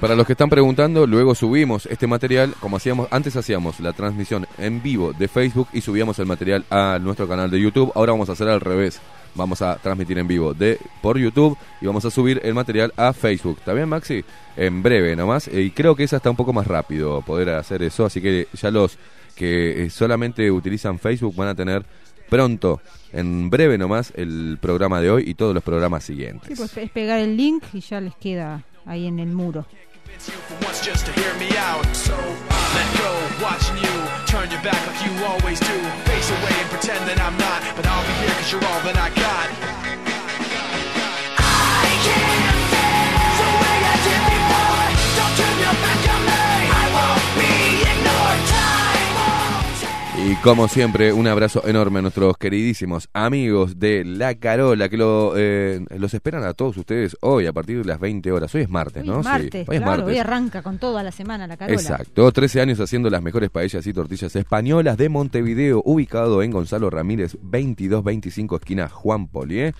Para 0.00 0.16
los 0.16 0.26
que 0.26 0.32
están 0.32 0.50
preguntando, 0.50 1.06
luego 1.06 1.34
subimos 1.34 1.86
este 1.86 2.06
material, 2.06 2.54
como 2.60 2.76
hacíamos, 2.76 3.08
antes 3.10 3.36
hacíamos 3.36 3.80
la 3.80 3.92
transmisión 3.92 4.46
en 4.58 4.82
vivo 4.82 5.12
de 5.12 5.28
Facebook 5.28 5.68
y 5.72 5.80
subíamos 5.80 6.18
el 6.18 6.26
material 6.26 6.64
a 6.68 6.98
nuestro 7.00 7.26
canal 7.26 7.50
de 7.50 7.60
YouTube, 7.60 7.92
ahora 7.94 8.12
vamos 8.12 8.28
a 8.28 8.32
hacer 8.32 8.48
al 8.48 8.60
revés. 8.60 9.00
Vamos 9.34 9.62
a 9.62 9.76
transmitir 9.76 10.18
en 10.18 10.28
vivo 10.28 10.54
de 10.54 10.78
por 11.02 11.18
YouTube 11.18 11.56
y 11.80 11.86
vamos 11.86 12.04
a 12.04 12.10
subir 12.10 12.40
el 12.44 12.54
material 12.54 12.92
a 12.96 13.12
Facebook. 13.12 13.58
¿Está 13.58 13.72
bien, 13.72 13.88
Maxi? 13.88 14.24
En 14.56 14.82
breve 14.82 15.16
nomás. 15.16 15.48
Y 15.48 15.70
creo 15.70 15.96
que 15.96 16.04
es 16.04 16.12
hasta 16.12 16.30
un 16.30 16.36
poco 16.36 16.52
más 16.52 16.66
rápido 16.66 17.22
poder 17.22 17.50
hacer 17.50 17.82
eso. 17.82 18.04
Así 18.04 18.20
que 18.20 18.48
ya 18.52 18.70
los 18.70 18.98
que 19.34 19.84
eh, 19.84 19.90
solamente 19.90 20.50
utilizan 20.50 20.98
Facebook 20.98 21.34
van 21.34 21.48
a 21.48 21.54
tener 21.54 21.84
pronto, 22.28 22.80
en 23.12 23.50
breve 23.50 23.78
nomás, 23.78 24.12
el 24.16 24.58
programa 24.60 25.00
de 25.00 25.10
hoy 25.10 25.24
y 25.26 25.34
todos 25.34 25.54
los 25.54 25.62
programas 25.62 26.04
siguientes. 26.04 26.48
Sí, 26.48 26.54
pues 26.56 26.76
es 26.76 26.90
pegar 26.90 27.20
el 27.20 27.36
link 27.36 27.64
y 27.72 27.80
ya 27.80 28.00
les 28.00 28.14
queda 28.16 28.62
ahí 28.86 29.06
en 29.06 29.18
el 29.18 29.28
muro. 29.28 29.66
away 36.30 36.54
and 36.60 36.70
pretend 36.70 37.06
that 37.08 37.20
I'm 37.20 37.36
not. 37.36 37.60
But 37.76 37.86
I'll 37.86 38.04
be 38.06 38.14
here 38.24 38.34
cause 38.38 38.52
you're 38.52 38.64
all 38.64 38.80
that 38.88 38.96
I 38.96 39.08
got. 39.12 40.13
Y 50.34 50.36
como 50.42 50.66
siempre, 50.66 51.12
un 51.12 51.28
abrazo 51.28 51.62
enorme 51.64 52.00
a 52.00 52.02
nuestros 52.02 52.36
queridísimos 52.36 53.08
amigos 53.12 53.78
de 53.78 54.04
La 54.04 54.34
Carola, 54.34 54.88
que 54.88 54.96
lo, 54.96 55.34
eh, 55.36 55.84
los 55.96 56.12
esperan 56.12 56.42
a 56.42 56.54
todos 56.54 56.76
ustedes 56.76 57.16
hoy 57.20 57.46
a 57.46 57.52
partir 57.52 57.78
de 57.78 57.84
las 57.84 58.00
20 58.00 58.32
horas. 58.32 58.52
Hoy 58.56 58.62
es 58.62 58.68
martes, 58.68 59.04
Hoy 59.04 59.08
¿no? 59.08 59.20
es 59.20 59.26
Sí, 59.26 59.30
martes, 59.32 59.68
hoy 59.68 59.76
es 59.76 59.82
martes. 59.82 60.06
hoy 60.08 60.18
arranca 60.18 60.62
con 60.62 60.78
toda 60.78 61.04
la 61.04 61.12
semana 61.12 61.46
la 61.46 61.56
carola. 61.56 61.80
Exacto, 61.80 62.32
13 62.32 62.60
años 62.60 62.80
haciendo 62.80 63.10
las 63.10 63.22
mejores 63.22 63.48
paellas 63.48 63.86
y 63.86 63.92
tortillas 63.92 64.34
españolas 64.34 64.96
de 64.96 65.08
Montevideo, 65.08 65.80
ubicado 65.84 66.42
en 66.42 66.50
Gonzalo 66.50 66.90
Ramírez 66.90 67.36
2225 67.42 68.56
esquina 68.56 68.88
Juan 68.88 69.28
Polié, 69.28 69.72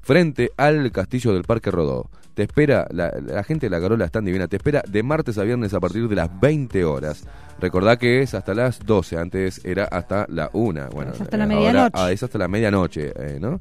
frente 0.00 0.50
al 0.56 0.92
castillo 0.92 1.34
del 1.34 1.42
Parque 1.42 1.70
Rodó. 1.70 2.08
Te 2.32 2.44
espera, 2.44 2.86
la, 2.90 3.12
la 3.20 3.42
gente 3.44 3.66
de 3.66 3.70
la 3.70 3.82
Carola 3.82 4.06
es 4.06 4.12
tan 4.12 4.24
divina, 4.24 4.48
te 4.48 4.56
espera 4.56 4.82
de 4.88 5.02
martes 5.02 5.36
a 5.36 5.42
viernes 5.42 5.74
a 5.74 5.80
partir 5.80 6.08
de 6.08 6.14
las 6.14 6.40
20 6.40 6.84
horas. 6.86 7.26
Recordá 7.60 7.96
que 7.98 8.22
es 8.22 8.34
hasta 8.34 8.54
las 8.54 8.80
12, 8.84 9.18
antes 9.18 9.60
era 9.64 9.84
hasta 9.84 10.26
la 10.28 10.50
1. 10.52 10.88
Bueno, 10.92 11.12
Es 11.12 11.20
hasta 11.20 11.36
la 11.36 11.46
medianoche. 11.46 11.90
ah, 11.94 12.10
es 12.10 12.22
hasta 12.22 12.38
la 12.38 12.48
medianoche, 12.48 13.12
eh, 13.16 13.38
¿no? 13.40 13.60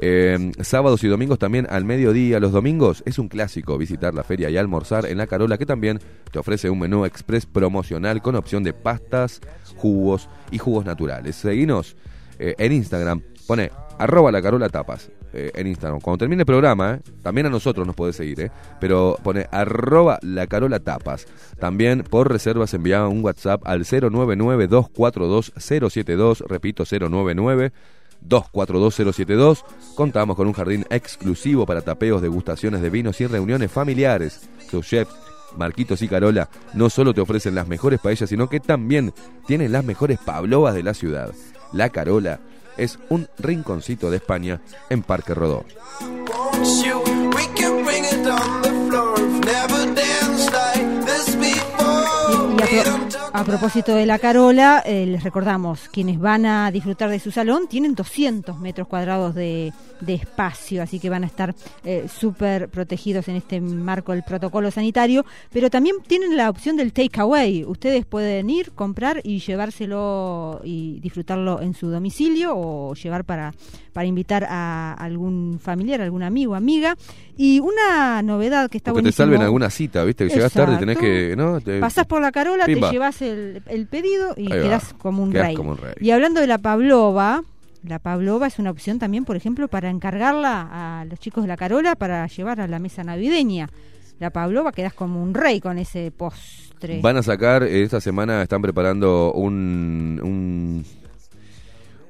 Eh, 0.00 0.52
sábados 0.60 1.02
y 1.02 1.08
domingos 1.08 1.38
también 1.38 1.66
al 1.70 1.84
mediodía. 1.84 2.38
Los 2.38 2.52
domingos 2.52 3.02
es 3.06 3.18
un 3.18 3.28
clásico 3.28 3.76
visitar 3.78 4.14
la 4.14 4.22
feria 4.22 4.48
y 4.50 4.56
almorzar 4.56 5.06
en 5.06 5.18
la 5.18 5.26
Carola, 5.26 5.58
que 5.58 5.66
también 5.66 5.98
te 6.30 6.38
ofrece 6.38 6.70
un 6.70 6.78
menú 6.78 7.04
express 7.04 7.46
promocional 7.46 8.22
con 8.22 8.36
opción 8.36 8.62
de 8.62 8.72
pastas, 8.72 9.40
jugos 9.76 10.28
y 10.50 10.58
jugos 10.58 10.84
naturales. 10.84 11.34
Seguinos 11.36 11.96
eh, 12.38 12.54
en 12.58 12.72
Instagram, 12.72 13.22
pone 13.48 13.72
arroba 13.98 14.30
la 14.30 14.40
Carola 14.40 14.68
Tapas. 14.68 15.10
eh, 15.32 15.50
en 15.54 15.66
Instagram. 15.66 16.00
Cuando 16.00 16.18
termine 16.18 16.42
el 16.42 16.46
programa, 16.46 16.94
eh, 16.94 17.00
también 17.22 17.46
a 17.46 17.50
nosotros 17.50 17.86
nos 17.86 17.94
podés 17.94 18.16
seguir, 18.16 18.40
eh, 18.40 18.50
pero 18.80 19.16
pone 19.22 19.46
arroba 19.50 20.18
la 20.22 20.46
Carola 20.46 20.80
Tapas. 20.80 21.26
También 21.58 22.02
por 22.02 22.30
reservas 22.30 22.72
envía 22.74 23.06
un 23.06 23.24
WhatsApp 23.24 23.62
al 23.66 23.84
099-242-072, 23.84 26.44
repito, 26.46 26.84
099 26.84 27.72
242-072. 28.26 29.64
Contamos 29.94 30.36
con 30.36 30.46
un 30.46 30.52
jardín 30.52 30.84
exclusivo 30.90 31.66
para 31.66 31.82
tapeos, 31.82 32.20
degustaciones 32.20 32.82
de 32.82 32.90
vinos 32.90 33.20
y 33.20 33.26
reuniones 33.26 33.70
familiares. 33.70 34.48
Sus 34.70 34.86
chefs, 34.86 35.14
Marquitos 35.56 36.02
y 36.02 36.08
Carola, 36.08 36.48
no 36.74 36.90
solo 36.90 37.14
te 37.14 37.20
ofrecen 37.20 37.54
las 37.54 37.68
mejores 37.68 38.00
paellas, 38.00 38.28
sino 38.28 38.48
que 38.48 38.60
también 38.60 39.12
tienen 39.46 39.72
las 39.72 39.84
mejores 39.84 40.18
pavlovas 40.18 40.74
de 40.74 40.82
la 40.82 40.94
ciudad. 40.94 41.32
La 41.72 41.90
Carola 41.90 42.40
es 42.78 42.98
un 43.10 43.28
rinconcito 43.38 44.10
de 44.10 44.16
España 44.16 44.60
en 44.88 45.02
Parque 45.02 45.34
Rodó. 45.34 45.64
Y 52.58 52.62
a, 52.62 52.82
pro- 52.84 53.30
a 53.32 53.44
propósito 53.44 53.94
de 53.94 54.06
la 54.06 54.18
Carola, 54.18 54.82
eh, 54.84 55.06
les 55.06 55.22
recordamos, 55.22 55.88
quienes 55.90 56.18
van 56.18 56.44
a 56.46 56.70
disfrutar 56.70 57.08
de 57.10 57.20
su 57.20 57.30
salón 57.30 57.66
tienen 57.68 57.94
200 57.94 58.58
metros 58.58 58.88
cuadrados 58.88 59.34
de, 59.34 59.72
de 60.00 60.14
espacio, 60.14 60.82
así 60.82 60.98
que 61.00 61.10
van 61.10 61.24
a 61.24 61.26
estar 61.26 61.54
eh, 61.84 62.06
súper 62.08 62.68
protegidos 62.68 63.28
en 63.28 63.36
este 63.36 63.60
marco 63.60 64.12
del 64.12 64.22
protocolo 64.22 64.70
sanitario, 64.70 65.24
pero 65.52 65.70
también 65.70 65.96
tienen 66.06 66.36
la 66.36 66.50
opción 66.50 66.76
del 66.76 66.92
takeaway. 66.92 67.64
Ustedes 67.64 68.04
pueden 68.06 68.48
ir, 68.50 68.72
comprar 68.72 69.20
y 69.24 69.40
llevárselo 69.40 70.60
y 70.64 71.00
disfrutarlo 71.00 71.60
en 71.60 71.74
su 71.74 71.88
domicilio 71.88 72.52
o 72.56 72.94
llevar 72.94 73.24
para, 73.24 73.52
para 73.92 74.06
invitar 74.06 74.44
a 74.48 74.94
algún 74.94 75.58
familiar, 75.62 76.00
algún 76.00 76.22
amigo, 76.22 76.54
amiga. 76.54 76.96
Y 77.36 77.60
una 77.60 78.22
novedad 78.22 78.68
que 78.68 78.78
está 78.78 78.92
Porque 78.92 79.04
te 79.08 79.12
salven 79.12 79.42
alguna 79.42 79.70
cita, 79.70 80.04
¿viste? 80.04 80.26
Que 80.26 80.34
llegas 80.34 80.52
tarde 80.52 80.76
tenés 80.78 80.98
que. 80.98 81.34
¿no? 81.36 81.60
Te- 81.60 81.78
Pasás 81.80 82.06
por 82.06 82.20
la 82.20 82.32
carola, 82.32 82.64
Pimba. 82.66 82.88
te 82.88 82.92
llevas 82.94 83.22
el, 83.22 83.62
el 83.66 83.86
pedido 83.86 84.34
y 84.36 84.48
quedás 84.48 84.94
como 84.94 85.22
un 85.22 85.30
Quedás 85.32 85.46
rey. 85.48 85.54
como 85.56 85.70
un 85.72 85.76
rey. 85.78 85.94
Y 86.00 86.10
hablando 86.10 86.40
de 86.40 86.46
la 86.48 86.58
pavlova, 86.58 87.42
la 87.82 87.98
pavlova 87.98 88.46
es 88.46 88.58
una 88.58 88.70
opción 88.70 88.98
también, 88.98 89.24
por 89.24 89.36
ejemplo, 89.36 89.68
para 89.68 89.90
encargarla 89.90 91.00
a 91.00 91.04
los 91.04 91.18
chicos 91.18 91.44
de 91.44 91.48
la 91.48 91.56
carola 91.56 91.94
para 91.96 92.26
llevar 92.26 92.60
a 92.60 92.66
la 92.66 92.78
mesa 92.78 93.04
navideña. 93.04 93.68
La 94.18 94.30
pavlova 94.30 94.72
quedás 94.72 94.94
como 94.94 95.22
un 95.22 95.32
rey 95.32 95.60
con 95.60 95.78
ese 95.78 96.10
postre. 96.10 97.00
Van 97.00 97.16
a 97.16 97.22
sacar, 97.22 97.62
eh, 97.62 97.82
esta 97.82 98.00
semana 98.00 98.42
están 98.42 98.62
preparando 98.62 99.32
un, 99.32 100.20
un, 100.22 100.84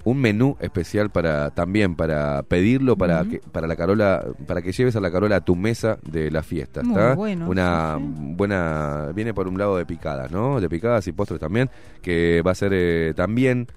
un 0.04 0.18
menú 0.18 0.56
especial 0.60 1.10
para 1.10 1.50
también 1.50 1.96
para 1.96 2.42
pedirlo 2.44 2.96
para 2.96 3.24
que 3.24 3.40
para 3.52 3.66
la 3.66 3.76
Carola 3.76 4.24
para 4.46 4.62
que 4.62 4.72
lleves 4.72 4.96
a 4.96 5.00
la 5.00 5.10
Carola 5.10 5.36
a 5.36 5.40
tu 5.42 5.54
mesa 5.54 5.98
de 6.02 6.30
la 6.30 6.42
fiesta 6.42 6.82
Muy 6.82 6.92
¿está? 6.92 7.14
bueno, 7.14 7.48
una 7.48 7.98
buena 8.00 9.10
viene 9.14 9.34
por 9.34 9.48
un 9.48 9.58
lado 9.58 9.76
de 9.76 9.84
picadas 9.84 10.30
no 10.30 10.60
de 10.60 10.68
picadas 10.68 11.06
y 11.08 11.12
postres 11.12 11.40
también 11.40 11.68
que 12.00 12.42
va 12.42 12.52
a 12.52 12.54
ser 12.54 12.72
eh, 12.74 13.12
también 13.14 13.68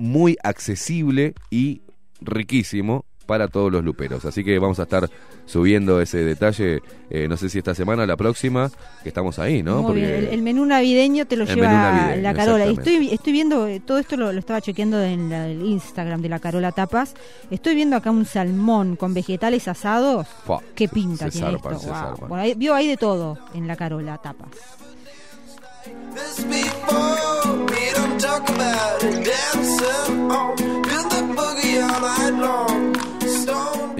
muy 0.00 0.36
accesible 0.42 1.34
y 1.50 1.82
riquísimo 2.20 3.04
para 3.26 3.46
todos 3.46 3.70
los 3.70 3.84
luperos. 3.84 4.24
Así 4.24 4.42
que 4.42 4.58
vamos 4.58 4.80
a 4.80 4.82
estar 4.82 5.08
subiendo 5.46 6.00
ese 6.00 6.18
detalle, 6.24 6.80
eh, 7.10 7.26
no 7.28 7.36
sé 7.36 7.48
si 7.48 7.58
esta 7.58 7.74
semana 7.76 8.02
o 8.02 8.06
la 8.06 8.16
próxima, 8.16 8.70
que 9.04 9.08
estamos 9.08 9.38
ahí, 9.38 9.62
¿no? 9.62 9.82
Muy 9.82 9.96
bien, 9.96 10.10
El, 10.10 10.24
el 10.28 10.42
menú 10.42 10.64
navideño 10.66 11.26
te 11.26 11.36
lo 11.36 11.44
lleva 11.44 12.16
la 12.16 12.34
Carola. 12.34 12.66
Y 12.66 12.72
estoy, 12.74 13.08
estoy 13.12 13.32
viendo, 13.32 13.66
eh, 13.68 13.80
todo 13.80 13.98
esto 13.98 14.16
lo, 14.16 14.32
lo 14.32 14.38
estaba 14.40 14.60
chequeando 14.60 15.00
en 15.02 15.30
la- 15.30 15.46
el 15.48 15.64
Instagram 15.64 16.22
de 16.22 16.28
la 16.28 16.38
Carola 16.40 16.72
Tapas. 16.72 17.14
Estoy 17.50 17.74
viendo 17.76 17.96
acá 17.96 18.10
un 18.10 18.24
salmón 18.24 18.96
con 18.96 19.14
vegetales 19.14 19.68
asados. 19.68 20.26
Fua, 20.44 20.60
¿Qué 20.74 20.88
pinta 20.88 21.26
se 21.30 21.38
tiene 21.38 21.52
zarpan, 21.52 21.72
esto? 21.74 21.84
se 21.84 21.90
Wow. 21.90 21.98
zarpan. 22.00 22.28
Bueno, 22.28 22.42
ahí- 22.44 22.54
vio 22.54 22.74
ahí 22.74 22.88
de 22.88 22.96
todo 22.96 23.38
en 23.54 23.66
la 23.68 23.76
Carola 23.76 24.18
Tapas. 24.18 24.48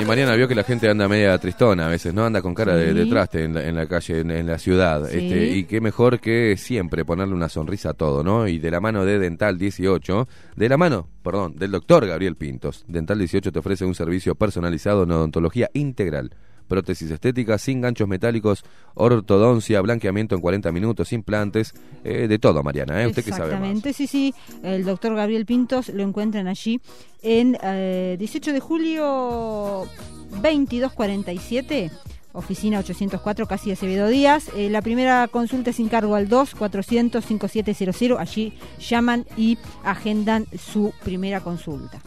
Y 0.00 0.04
Mariana 0.06 0.34
vio 0.34 0.48
que 0.48 0.54
la 0.54 0.64
gente 0.64 0.88
anda 0.88 1.06
media 1.08 1.36
tristona 1.36 1.86
a 1.86 1.88
veces, 1.90 2.14
¿no? 2.14 2.24
Anda 2.24 2.40
con 2.40 2.54
cara 2.54 2.74
de, 2.74 3.06
traste 3.06 3.44
en 3.44 3.54
la, 3.54 3.66
en 3.66 3.76
la 3.76 3.86
calle, 3.86 4.20
en, 4.20 4.30
en 4.30 4.46
la 4.46 4.58
ciudad. 4.58 5.06
Sí. 5.06 5.18
Este, 5.18 5.48
y 5.56 5.64
qué 5.64 5.82
mejor 5.82 6.20
que 6.20 6.56
siempre 6.56 7.04
ponerle 7.04 7.34
una 7.34 7.50
sonrisa 7.50 7.90
a 7.90 7.94
todo, 7.94 8.24
¿no? 8.24 8.48
Y 8.48 8.58
de 8.58 8.70
la 8.70 8.80
mano 8.80 9.04
de 9.04 9.18
Dental 9.18 9.58
18, 9.58 10.26
de 10.56 10.68
la 10.70 10.78
mano, 10.78 11.06
perdón, 11.22 11.54
del 11.56 11.70
doctor 11.70 12.06
Gabriel 12.06 12.36
Pintos. 12.36 12.84
Dental 12.88 13.18
18 13.18 13.52
te 13.52 13.58
ofrece 13.58 13.84
un 13.84 13.94
servicio 13.94 14.34
personalizado 14.34 15.02
en 15.02 15.10
odontología 15.10 15.68
integral. 15.74 16.30
Prótesis 16.70 17.10
estética 17.10 17.58
sin 17.58 17.80
ganchos 17.80 18.06
metálicos, 18.06 18.64
ortodoncia, 18.94 19.80
blanqueamiento 19.80 20.36
en 20.36 20.40
40 20.40 20.70
minutos, 20.70 21.12
implantes, 21.12 21.74
eh, 22.04 22.28
de 22.28 22.38
todo, 22.38 22.62
Mariana, 22.62 23.02
¿eh? 23.02 23.08
Usted 23.08 23.24
que 23.24 23.32
sabe. 23.32 23.46
Exactamente, 23.46 23.92
sí, 23.92 24.06
sí. 24.06 24.32
El 24.62 24.84
doctor 24.84 25.16
Gabriel 25.16 25.46
Pintos 25.46 25.88
lo 25.88 26.04
encuentran 26.04 26.46
allí 26.46 26.80
en 27.22 27.58
eh, 27.60 28.14
18 28.20 28.52
de 28.52 28.60
julio 28.60 29.88
2247. 30.30 31.90
Oficina 32.32 32.78
804, 32.78 33.46
casi 33.46 33.72
Acevedo 33.72 34.06
Díaz. 34.06 34.50
Eh, 34.54 34.70
la 34.70 34.82
primera 34.82 35.26
consulta 35.26 35.70
es 35.70 35.76
sin 35.76 35.88
cargo 35.88 36.14
al 36.14 36.28
2-400-5700. 36.28 38.16
Allí 38.18 38.52
llaman 38.78 39.26
y 39.36 39.58
agendan 39.82 40.46
su 40.56 40.92
primera 41.02 41.40
consulta. 41.40 42.00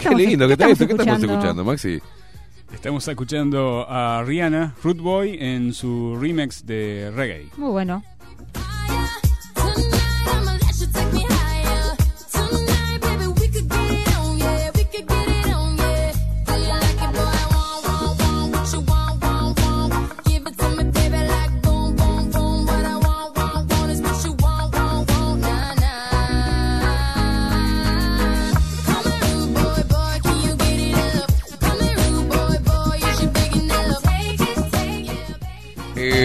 Qué 0.00 0.14
lindo 0.14 0.46
que 0.46 0.54
está 0.54 0.68
estamos 0.68 0.80
esto. 0.80 0.86
¿Qué 0.86 0.92
estamos 0.92 1.22
escuchando? 1.22 1.32
escuchando, 1.32 1.64
Maxi? 1.64 2.00
Estamos 2.72 3.08
escuchando 3.08 3.86
a 3.88 4.22
Rihanna, 4.24 4.74
Fruit 4.78 4.98
Boy, 4.98 5.36
en 5.40 5.72
su 5.74 6.16
remix 6.20 6.64
de 6.64 7.12
reggae. 7.14 7.48
Muy 7.56 7.70
bueno. 7.70 8.02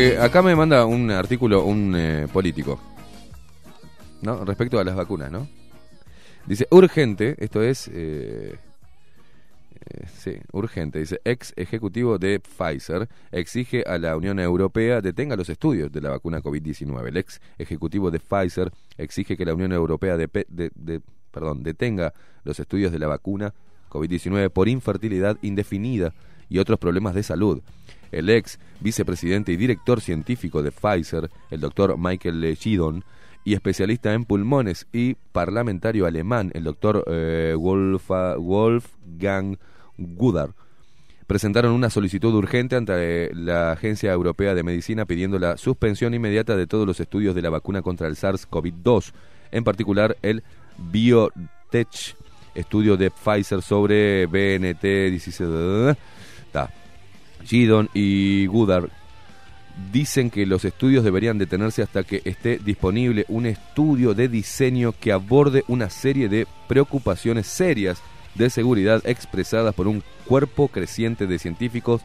Eh, 0.06 0.20
acá 0.20 0.44
me 0.44 0.56
manda 0.56 0.86
un 0.86 1.10
artículo 1.10 1.66
un 1.66 1.96
eh, 1.96 2.28
político, 2.32 2.80
¿no? 4.22 4.46
Respecto 4.46 4.78
a 4.78 4.84
las 4.84 4.96
vacunas, 4.96 5.32
¿no? 5.32 5.48
Dice, 6.46 6.68
urgente, 6.70 7.36
esto 7.40 7.64
es... 7.64 7.88
eh, 7.92 8.56
eh, 9.74 10.06
sí, 10.16 10.38
urgente. 10.52 11.00
Dice, 11.00 11.22
ex 11.26 11.54
ejecutivo 11.56 12.20
de 12.20 12.40
Pfizer 12.40 13.10
exige 13.32 13.84
a 13.88 13.98
la 13.98 14.16
Unión 14.16 14.40
Europea 14.40 15.02
detenga 15.02 15.36
los 15.36 15.50
estudios 15.50 15.92
de 15.92 16.02
la 16.02 16.12
vacuna 16.12 16.40
COVID-19. 16.40 17.08
El 17.08 17.18
ex 17.18 17.42
ejecutivo 17.58 18.12
de 18.12 18.20
Pfizer 18.20 18.72
exige 19.00 19.36
que 19.36 19.44
la 19.44 19.56
Unión 19.56 19.74
Europea 19.74 20.18
perdón, 21.32 21.64
detenga 21.64 22.14
los 22.44 22.60
estudios 22.60 22.92
de 22.92 23.00
la 23.00 23.08
vacuna 23.08 23.56
COVID-19 23.90 24.52
por 24.52 24.70
infertilidad 24.70 25.40
indefinida 25.42 26.14
y 26.48 26.60
otros 26.60 26.78
problemas 26.78 27.16
de 27.16 27.24
salud. 27.24 27.64
El 28.16 28.30
ex 28.30 28.60
vicepresidente 28.80 29.52
y 29.52 29.58
director 29.58 30.00
científico 30.00 30.64
de 30.64 30.72
Pfizer, 30.72 31.30
el 31.52 31.60
doctor 31.60 31.98
Michael 31.98 32.56
Gidon, 32.56 33.04
y 33.44 33.54
especialista 33.54 34.14
en 34.14 34.26
pulmones 34.26 34.88
y 34.92 35.16
parlamentario 35.32 36.08
alemán, 36.08 36.52
el 36.56 36.64
doctor 36.64 37.04
eh, 37.08 37.54
Wolfgang 37.58 39.58
Gudar, 39.98 40.56
presentaron 41.28 41.74
una 41.74 41.90
solicitud 41.90 42.34
urgente 42.34 42.76
ante 42.76 43.34
la 43.34 43.74
Agencia 43.74 44.12
Europea 44.12 44.56
de 44.56 44.64
Medicina 44.64 45.06
pidiendo 45.06 45.38
la 45.38 45.58
suspensión 45.58 46.14
inmediata 46.14 46.56
de 46.56 46.68
todos 46.68 46.88
los 46.88 47.00
estudios 47.00 47.36
de 47.36 47.42
la 47.42 47.50
vacuna 47.50 47.82
contra 47.82 48.08
el 48.08 48.16
SARS-CoV-2, 48.16 49.12
en 49.52 49.64
particular 49.64 50.18
el 50.22 50.44
BioTech, 50.78 52.16
estudio 52.56 52.98
de 52.98 53.12
Pfizer 53.12 53.62
sobre 53.62 54.26
BNT 54.26 55.12
16. 55.12 55.98
Gidon 57.46 57.90
y 57.94 58.48
Goodard 58.48 58.90
dicen 59.92 60.30
que 60.30 60.46
los 60.46 60.64
estudios 60.64 61.04
deberían 61.04 61.38
detenerse 61.38 61.82
hasta 61.82 62.04
que 62.04 62.22
esté 62.26 62.58
disponible 62.58 63.26
un 63.28 63.46
estudio 63.46 64.14
de 64.14 64.30
diseño 64.30 64.94
que 65.00 65.12
aborde 65.12 65.64
una 65.68 65.90
serie 65.90 66.30
de 66.30 66.48
preocupaciones 66.68 67.48
serias 67.48 68.02
de 68.36 68.50
seguridad 68.50 69.02
expresadas 69.06 69.76
por 69.76 69.88
un 69.88 70.04
cuerpo 70.26 70.68
creciente 70.70 71.28
de 71.28 71.40
científicos 71.40 72.02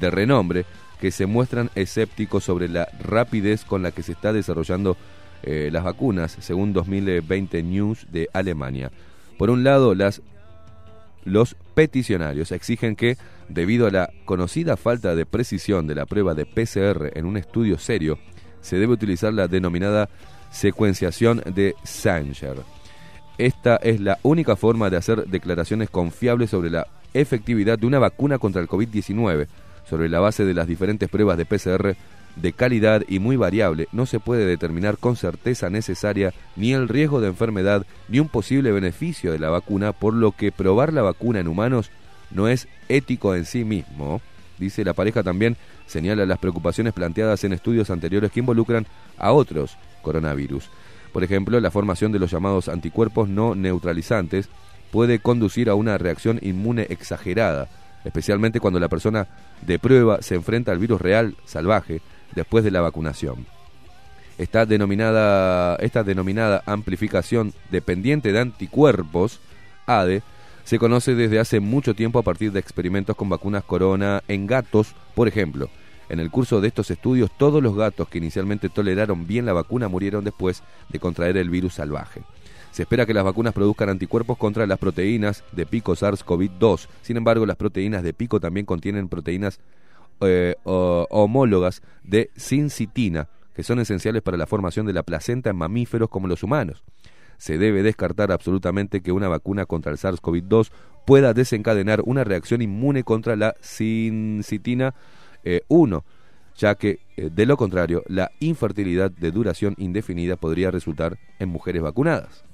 de 0.00 0.10
renombre 0.10 0.64
que 1.00 1.10
se 1.10 1.26
muestran 1.26 1.70
escépticos 1.74 2.44
sobre 2.44 2.68
la 2.68 2.88
rapidez 3.00 3.64
con 3.64 3.82
la 3.82 3.92
que 3.92 4.02
se 4.02 4.12
está 4.12 4.32
desarrollando 4.32 4.96
eh, 5.42 5.70
las 5.72 5.84
vacunas, 5.84 6.36
según 6.40 6.72
2020 6.72 7.62
News 7.62 8.06
de 8.10 8.28
Alemania. 8.32 8.90
Por 9.38 9.50
un 9.50 9.62
lado, 9.62 9.94
las 9.94 10.20
los 11.24 11.56
peticionarios 11.78 12.50
exigen 12.50 12.96
que, 12.96 13.16
debido 13.48 13.86
a 13.86 13.92
la 13.92 14.10
conocida 14.24 14.76
falta 14.76 15.14
de 15.14 15.24
precisión 15.24 15.86
de 15.86 15.94
la 15.94 16.06
prueba 16.06 16.34
de 16.34 16.44
PCR 16.44 17.16
en 17.16 17.24
un 17.24 17.36
estudio 17.36 17.78
serio, 17.78 18.18
se 18.60 18.78
debe 18.78 18.94
utilizar 18.94 19.32
la 19.32 19.46
denominada 19.46 20.08
secuenciación 20.50 21.40
de 21.54 21.76
Sanger. 21.84 22.56
Esta 23.38 23.76
es 23.76 24.00
la 24.00 24.18
única 24.24 24.56
forma 24.56 24.90
de 24.90 24.96
hacer 24.96 25.28
declaraciones 25.28 25.88
confiables 25.88 26.50
sobre 26.50 26.70
la 26.70 26.88
efectividad 27.14 27.78
de 27.78 27.86
una 27.86 28.00
vacuna 28.00 28.38
contra 28.38 28.60
el 28.60 28.66
COVID-19. 28.66 29.46
Sobre 29.88 30.08
la 30.08 30.18
base 30.18 30.44
de 30.44 30.54
las 30.54 30.66
diferentes 30.66 31.08
pruebas 31.08 31.38
de 31.38 31.46
PCR 31.46 31.94
de 32.40 32.52
calidad 32.52 33.02
y 33.08 33.18
muy 33.18 33.36
variable, 33.36 33.88
no 33.92 34.06
se 34.06 34.20
puede 34.20 34.46
determinar 34.46 34.98
con 34.98 35.16
certeza 35.16 35.70
necesaria 35.70 36.32
ni 36.56 36.72
el 36.72 36.88
riesgo 36.88 37.20
de 37.20 37.28
enfermedad 37.28 37.86
ni 38.08 38.20
un 38.20 38.28
posible 38.28 38.72
beneficio 38.72 39.32
de 39.32 39.38
la 39.38 39.50
vacuna, 39.50 39.92
por 39.92 40.14
lo 40.14 40.32
que 40.32 40.52
probar 40.52 40.92
la 40.92 41.02
vacuna 41.02 41.40
en 41.40 41.48
humanos 41.48 41.90
no 42.30 42.48
es 42.48 42.68
ético 42.88 43.34
en 43.34 43.44
sí 43.44 43.64
mismo. 43.64 44.20
Dice 44.58 44.84
la 44.84 44.92
pareja 44.92 45.22
también 45.22 45.56
señala 45.86 46.26
las 46.26 46.38
preocupaciones 46.38 46.92
planteadas 46.92 47.44
en 47.44 47.52
estudios 47.52 47.90
anteriores 47.90 48.30
que 48.30 48.40
involucran 48.40 48.86
a 49.16 49.32
otros 49.32 49.76
coronavirus. 50.02 50.70
Por 51.12 51.24
ejemplo, 51.24 51.58
la 51.60 51.70
formación 51.70 52.12
de 52.12 52.18
los 52.18 52.30
llamados 52.30 52.68
anticuerpos 52.68 53.28
no 53.28 53.54
neutralizantes 53.54 54.48
puede 54.90 55.18
conducir 55.18 55.70
a 55.70 55.74
una 55.74 55.98
reacción 55.98 56.38
inmune 56.42 56.86
exagerada, 56.90 57.68
especialmente 58.04 58.60
cuando 58.60 58.80
la 58.80 58.88
persona 58.88 59.26
de 59.66 59.78
prueba 59.78 60.22
se 60.22 60.34
enfrenta 60.34 60.72
al 60.72 60.78
virus 60.78 61.00
real 61.00 61.36
salvaje 61.44 62.00
después 62.34 62.64
de 62.64 62.70
la 62.70 62.80
vacunación. 62.80 63.46
Esta 64.38 64.66
denominada, 64.66 65.76
esta 65.76 66.04
denominada 66.04 66.62
amplificación 66.64 67.52
dependiente 67.70 68.32
de 68.32 68.40
anticuerpos, 68.40 69.40
ADE, 69.86 70.22
se 70.64 70.78
conoce 70.78 71.14
desde 71.14 71.38
hace 71.38 71.60
mucho 71.60 71.94
tiempo 71.94 72.18
a 72.18 72.22
partir 72.22 72.52
de 72.52 72.60
experimentos 72.60 73.16
con 73.16 73.28
vacunas 73.28 73.64
corona 73.64 74.22
en 74.28 74.46
gatos, 74.46 74.94
por 75.14 75.26
ejemplo. 75.26 75.70
En 76.08 76.20
el 76.20 76.30
curso 76.30 76.60
de 76.60 76.68
estos 76.68 76.90
estudios, 76.90 77.30
todos 77.36 77.62
los 77.62 77.74
gatos 77.74 78.08
que 78.08 78.18
inicialmente 78.18 78.68
toleraron 78.68 79.26
bien 79.26 79.44
la 79.44 79.52
vacuna 79.52 79.88
murieron 79.88 80.24
después 80.24 80.62
de 80.88 80.98
contraer 80.98 81.36
el 81.36 81.50
virus 81.50 81.74
salvaje. 81.74 82.22
Se 82.70 82.82
espera 82.82 83.06
que 83.06 83.14
las 83.14 83.24
vacunas 83.24 83.54
produzcan 83.54 83.88
anticuerpos 83.88 84.38
contra 84.38 84.66
las 84.66 84.78
proteínas 84.78 85.42
de 85.52 85.66
pico 85.66 85.96
SARS-CoV-2. 85.96 86.86
Sin 87.02 87.16
embargo, 87.16 87.44
las 87.44 87.56
proteínas 87.56 88.02
de 88.02 88.12
pico 88.12 88.40
también 88.40 88.66
contienen 88.66 89.08
proteínas 89.08 89.58
eh, 90.20 90.54
homólogas 90.64 91.82
de 92.02 92.30
sincitina, 92.36 93.28
que 93.54 93.62
son 93.62 93.80
esenciales 93.80 94.22
para 94.22 94.36
la 94.36 94.46
formación 94.46 94.86
de 94.86 94.92
la 94.92 95.02
placenta 95.02 95.50
en 95.50 95.56
mamíferos 95.56 96.08
como 96.08 96.28
los 96.28 96.42
humanos. 96.42 96.84
Se 97.38 97.56
debe 97.56 97.82
descartar 97.82 98.32
absolutamente 98.32 99.00
que 99.00 99.12
una 99.12 99.28
vacuna 99.28 99.64
contra 99.64 99.92
el 99.92 99.98
SARS-CoV-2 99.98 100.70
pueda 101.06 101.32
desencadenar 101.34 102.02
una 102.04 102.24
reacción 102.24 102.62
inmune 102.62 103.04
contra 103.04 103.36
la 103.36 103.54
sincitina 103.60 104.94
eh, 105.44 105.62
1, 105.68 106.04
ya 106.56 106.74
que 106.74 107.00
eh, 107.16 107.30
de 107.32 107.46
lo 107.46 107.56
contrario 107.56 108.02
la 108.08 108.30
infertilidad 108.40 109.10
de 109.10 109.30
duración 109.30 109.74
indefinida 109.78 110.36
podría 110.36 110.70
resultar 110.70 111.18
en 111.38 111.48
mujeres 111.48 111.82
vacunadas. 111.82 112.47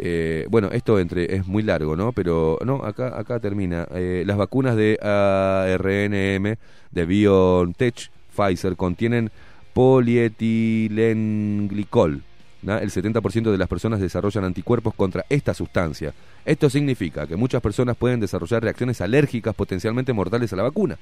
Eh, 0.00 0.46
bueno, 0.48 0.68
esto 0.70 1.00
entre 1.00 1.34
es 1.34 1.48
muy 1.48 1.64
largo, 1.64 1.96
¿no? 1.96 2.12
Pero 2.12 2.56
no, 2.64 2.84
acá 2.84 3.18
acá 3.18 3.40
termina. 3.40 3.88
Eh, 3.90 4.22
las 4.24 4.36
vacunas 4.36 4.76
de 4.76 4.96
ARNM 5.02 6.54
de 6.92 7.04
BioNTech 7.04 8.12
Pfizer 8.34 8.76
contienen 8.76 9.32
polietilenglicol, 9.72 12.22
¿no? 12.62 12.78
el 12.78 12.90
70% 12.90 13.50
de 13.50 13.58
las 13.58 13.68
personas 13.68 13.98
desarrollan 14.00 14.44
anticuerpos 14.44 14.94
contra 14.94 15.24
esta 15.28 15.52
sustancia. 15.52 16.14
Esto 16.44 16.70
significa 16.70 17.26
que 17.26 17.34
muchas 17.34 17.60
personas 17.60 17.96
pueden 17.96 18.20
desarrollar 18.20 18.62
reacciones 18.62 19.00
alérgicas 19.00 19.56
potencialmente 19.56 20.12
mortales 20.12 20.52
a 20.52 20.56
la 20.56 20.62
vacuna. 20.62 20.96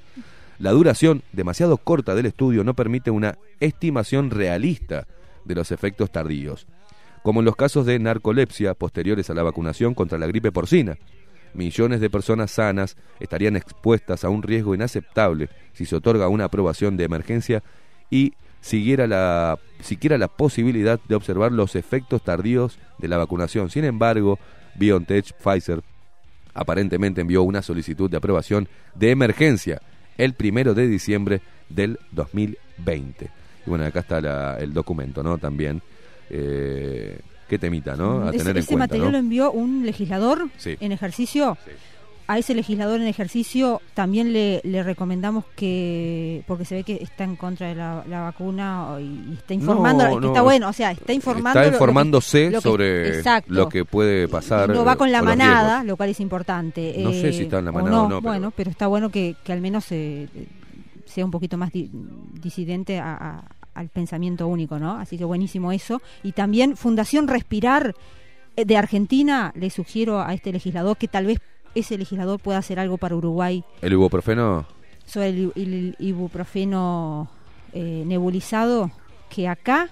La 0.57 0.71
duración 0.71 1.21
demasiado 1.33 1.77
corta 1.77 2.15
del 2.15 2.25
estudio 2.25 2.63
no 2.63 2.73
permite 2.73 3.11
una 3.11 3.37
estimación 3.59 4.31
realista 4.31 5.05
de 5.45 5.53
los 5.53 5.71
efectos 5.71 6.09
tardíos, 6.11 6.65
como 7.27 7.41
en 7.41 7.45
los 7.45 7.57
casos 7.57 7.85
de 7.85 7.99
narcolepsia 7.99 8.73
posteriores 8.73 9.29
a 9.29 9.33
la 9.33 9.43
vacunación 9.43 9.93
contra 9.93 10.17
la 10.17 10.27
gripe 10.27 10.49
porcina. 10.53 10.97
Millones 11.53 11.99
de 11.99 12.09
personas 12.09 12.51
sanas 12.51 12.95
estarían 13.19 13.57
expuestas 13.57 14.23
a 14.23 14.29
un 14.29 14.43
riesgo 14.43 14.73
inaceptable 14.73 15.49
si 15.73 15.85
se 15.85 15.97
otorga 15.97 16.29
una 16.29 16.45
aprobación 16.45 16.95
de 16.95 17.03
emergencia 17.03 17.63
y 18.09 18.31
siguiera 18.61 19.07
la, 19.07 19.59
siquiera 19.81 20.17
la 20.17 20.29
posibilidad 20.29 21.01
de 21.05 21.15
observar 21.15 21.51
los 21.51 21.75
efectos 21.75 22.21
tardíos 22.23 22.79
de 22.97 23.09
la 23.09 23.17
vacunación. 23.17 23.69
Sin 23.69 23.83
embargo, 23.83 24.39
BioNTech 24.75 25.33
Pfizer 25.33 25.81
aparentemente 26.53 27.19
envió 27.19 27.43
una 27.43 27.61
solicitud 27.61 28.09
de 28.09 28.15
aprobación 28.15 28.69
de 28.95 29.11
emergencia 29.11 29.81
el 30.17 30.33
primero 30.33 30.73
de 30.73 30.87
diciembre 30.87 31.41
del 31.67 31.99
2020. 32.13 33.25
Y 33.65 33.69
bueno, 33.69 33.83
acá 33.83 33.99
está 33.99 34.21
la- 34.21 34.57
el 34.61 34.73
documento, 34.73 35.23
¿no? 35.23 35.37
También. 35.37 35.81
Eh, 36.29 37.19
qué 37.47 37.57
temita, 37.57 37.95
¿no? 37.95 38.27
A 38.27 38.31
tener 38.31 38.49
en 38.49 38.57
ese 38.57 38.67
cuenta, 38.67 38.83
material 38.87 39.05
¿no? 39.07 39.11
lo 39.13 39.17
envió 39.19 39.51
un 39.51 39.85
legislador 39.85 40.49
Sí. 40.57 40.75
en 40.79 40.91
ejercicio. 40.91 41.57
A 42.29 42.37
ese 42.37 42.53
legislador 42.53 42.99
en 42.99 43.07
ejercicio 43.07 43.81
también 43.93 44.33
le, 44.33 44.59
le 44.65 44.83
recomendamos 44.83 45.45
que, 45.55 46.43
porque 46.45 46.65
se 46.65 46.75
ve 46.75 46.83
que 46.83 46.95
está 47.01 47.23
en 47.23 47.37
contra 47.37 47.69
de 47.69 47.75
la, 47.75 48.03
la 48.05 48.19
vacuna 48.19 48.91
o- 48.91 48.99
y, 48.99 49.05
y 49.29 49.33
está 49.37 49.53
informando, 49.53 50.03
No, 50.03 50.15
que 50.15 50.19
no, 50.19 50.27
está 50.27 50.41
bueno, 50.41 50.67
o 50.67 50.73
sea, 50.73 50.91
está 50.91 51.13
informando. 51.13 51.51
Está 51.51 51.59
lo- 51.61 51.65
lo 51.67 51.71
que- 51.71 51.75
informándose 51.77 52.45
lo 52.51 52.57
que- 52.57 52.61
sobre 52.61 53.07
exacto. 53.19 53.53
lo 53.53 53.69
que 53.69 53.85
puede 53.85 54.27
pasar. 54.27 54.67
no 54.71 54.83
va 54.83 54.97
con 54.97 55.09
la 55.09 55.21
o 55.21 55.23
manada, 55.23 55.85
lo 55.85 55.95
cual 55.95 56.09
es 56.09 56.19
importante. 56.19 56.95
No 56.99 57.11
sé 57.11 57.29
Eh, 57.29 57.31
si 57.33 57.43
está 57.43 57.59
en 57.59 57.65
la 57.65 57.71
o 57.71 57.75
manada 57.75 57.97
o 58.01 58.09
no, 58.09 58.21
pero- 58.21 58.21
Bueno, 58.33 58.51
pero 58.53 58.71
está 58.71 58.87
bueno 58.87 59.09
que, 59.09 59.37
que 59.41 59.53
al 59.53 59.61
menos 59.61 59.85
eh, 59.91 60.27
sea 61.05 61.23
un 61.23 61.31
poquito 61.31 61.57
más 61.57 61.71
di- 61.71 61.89
disidente 62.33 62.99
a- 62.99 63.15
a- 63.15 63.43
al 63.77 63.89
pensamiento 63.89 64.47
único, 64.47 64.79
¿no? 64.79 64.97
Así 64.97 65.17
que 65.17 65.25
buenísimo 65.25 65.71
eso. 65.71 66.01
Y 66.23 66.31
también 66.33 66.75
Fundación 66.75 67.27
Respirar 67.27 67.95
eh, 68.55 68.65
de 68.65 68.77
Argentina, 68.77 69.51
le 69.55 69.69
sugiero 69.69 70.21
a 70.21 70.33
este 70.33 70.51
legislador 70.51 70.97
que 70.97 71.07
tal 71.07 71.25
vez 71.27 71.39
ese 71.75 71.97
legislador 71.97 72.39
pueda 72.39 72.57
hacer 72.57 72.79
algo 72.79 72.97
para 72.97 73.15
Uruguay 73.15 73.63
El 73.81 73.93
ibuprofeno. 73.93 74.65
sobre 75.05 75.29
el, 75.29 75.51
el 75.55 75.95
ibuprofeno 75.99 77.29
eh, 77.73 78.03
nebulizado 78.05 78.89
que 79.29 79.47
acá 79.47 79.89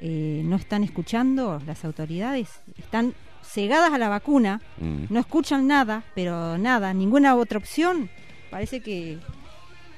eh, 0.00 0.42
no 0.44 0.56
están 0.56 0.82
escuchando 0.82 1.60
las 1.66 1.84
autoridades, 1.84 2.48
están 2.76 3.14
cegadas 3.42 3.92
a 3.92 3.98
la 3.98 4.08
vacuna, 4.08 4.60
mm, 4.80 5.04
no 5.10 5.20
escuchan 5.20 5.66
nada, 5.66 6.02
pero 6.14 6.58
nada, 6.58 6.92
ninguna 6.92 7.36
otra 7.36 7.58
opción. 7.58 8.10
Parece 8.50 8.80
que 8.80 9.18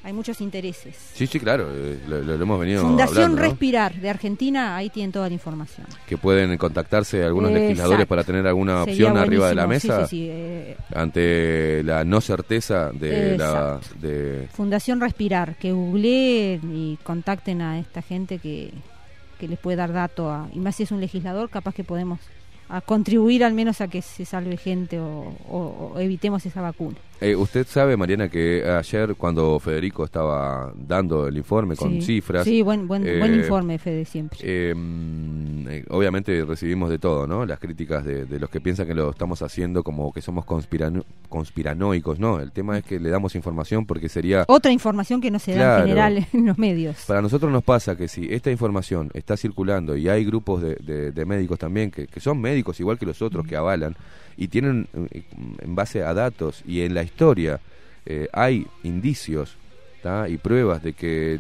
hay 0.09 0.15
muchos 0.15 0.41
intereses. 0.41 0.97
Sí, 1.15 1.27
sí, 1.27 1.39
claro, 1.39 1.69
eh, 1.71 1.99
lo, 2.09 2.35
hemos 2.35 2.59
venido 2.59 2.81
Fundación 2.83 3.17
hablando, 3.19 3.43
¿no? 3.43 3.49
Respirar 3.49 3.95
de 3.95 4.09
Argentina, 4.11 4.75
ahí 4.75 4.89
tienen 4.89 5.13
toda 5.13 5.29
la 5.29 5.35
información. 5.35 5.87
Que 6.07 6.17
pueden 6.17 6.57
contactarse 6.57 7.23
algunos 7.23 7.51
Exacto. 7.51 7.69
legisladores 7.69 8.07
para 8.07 8.25
tener 8.25 8.47
alguna 8.47 8.85
Sería 8.85 9.07
opción 9.09 9.17
arriba 9.19 9.49
de 9.51 9.55
la 9.55 9.67
buenísimo, 9.67 9.93
sí, 9.95 9.99
mesa 9.99 10.07
sí, 10.09 10.17
sí, 10.17 10.29
eh, 10.31 10.77
ante 10.95 11.83
la 11.85 12.05
no 12.05 12.21
certeza 12.23 12.91
de 12.91 13.37
la... 13.37 13.81
De, 14.01 14.49
Fundación 14.53 15.01
Respirar, 15.01 15.57
que 15.57 15.73
googleen 15.73 16.61
y 16.75 16.99
contacten 17.03 17.61
a 17.61 17.79
esta 17.79 18.01
gente 18.01 18.39
que, 18.39 18.73
que 19.39 19.47
les 19.47 19.59
puede 19.59 19.77
dar 19.77 19.93
dato, 19.93 20.31
a, 20.31 20.49
y 20.55 20.59
más 20.59 20.75
si 20.77 20.85
es 20.85 20.91
un 20.91 21.01
legislador, 21.01 21.51
capaz 21.51 21.75
que 21.75 21.85
podemos 21.85 22.19
a 22.71 22.81
contribuir 22.81 23.45
al 23.45 23.55
menos 23.55 23.81
a 23.81 23.89
que 23.89 24.03
se 24.03 24.25
salve 24.25 24.57
gente 24.57 24.99
o, 25.01 25.35
o- 25.51 25.93
o 25.95 25.99
evitemos 26.01 26.45
esa 26.45 26.61
vacuna. 26.61 26.97
Eh, 27.21 27.35
usted 27.35 27.67
sabe, 27.67 27.97
Mariana, 27.97 28.29
que 28.29 28.63
ayer 28.65 29.17
cuando 29.17 29.59
Federico 29.59 30.05
estaba 30.05 30.73
dando 30.77 31.27
el 31.27 31.37
informe 31.37 31.75
con 31.75 31.91
Sí. 31.95 32.03
cifras... 32.03 32.45
Sí, 32.45 32.63
buen, 32.63 32.87
buen, 32.87 33.03
buen 33.03 33.35
eh, 33.35 33.37
informe, 33.39 33.77
Fede, 33.79 34.05
siempre. 34.05 34.39
Eh, 34.43 34.73
mm, 34.73 35.67
eh, 35.69 35.85
obviamente 35.91 36.45
recibimos 36.45 36.91
de 36.91 36.99
todo, 37.01 37.27
¿no? 37.27 37.45
Las 37.45 37.59
críticas 37.59 38.05
de, 38.05 38.25
de 38.25 38.39
los 38.39 38.49
que 38.51 38.61
piensan 38.61 38.87
que 38.87 38.95
lo 38.95 39.11
estamos 39.11 39.43
haciendo 39.43 39.83
como 39.83 40.13
que 40.13 40.23
somos 40.23 40.45
conspirano- 40.47 41.05
conspiranoicos, 41.29 42.21
¿no? 42.21 42.39
El 42.41 42.53
tema 42.53 42.79
es 42.79 42.85
que 42.85 43.01
le 43.01 43.11
damos 43.11 43.35
información 43.35 43.85
porque 43.85 44.09
sería... 44.09 44.45
Otra 44.47 44.71
información 44.71 45.21
que 45.21 45.31
no 45.33 45.41
se 45.41 45.55
da 45.57 45.79
en 45.81 45.83
general 45.89 46.27
en 46.33 46.47
los 46.47 46.57
medios. 46.59 47.05
Para 47.07 47.21
nosotros 47.21 47.51
nos 47.51 47.65
pasa 47.65 47.97
que 47.97 48.07
si 48.07 48.33
esta 48.33 48.51
información 48.53 49.11
está 49.15 49.37
circulando 49.37 49.97
y 49.97 50.09
hay 50.09 50.25
grupos 50.25 50.63
de, 50.63 50.77
de- 50.77 51.11
de 51.13 51.25
médicos 51.25 51.59
también 51.59 51.91
que, 51.91 52.07
que 52.07 52.21
son 52.21 52.41
médicos 52.41 52.79
igual 52.81 52.99
que 52.99 53.07
los 53.07 53.21
otros 53.23 53.47
que 53.47 53.57
avalan 53.57 53.97
y 54.39 54.49
tienen 54.49 54.87
eh, 55.11 55.23
en 55.61 55.75
base 55.75 56.03
a 56.03 56.15
datos 56.15 56.63
y 56.67 56.81
en 56.81 56.95
la 56.95 57.03
historia 57.03 57.61
eh, 58.07 58.29
hay 58.33 58.67
indicios 58.85 59.57
¿tá? 60.03 60.29
y 60.29 60.39
pruebas 60.39 60.83
de 60.83 60.95
que 60.95 61.39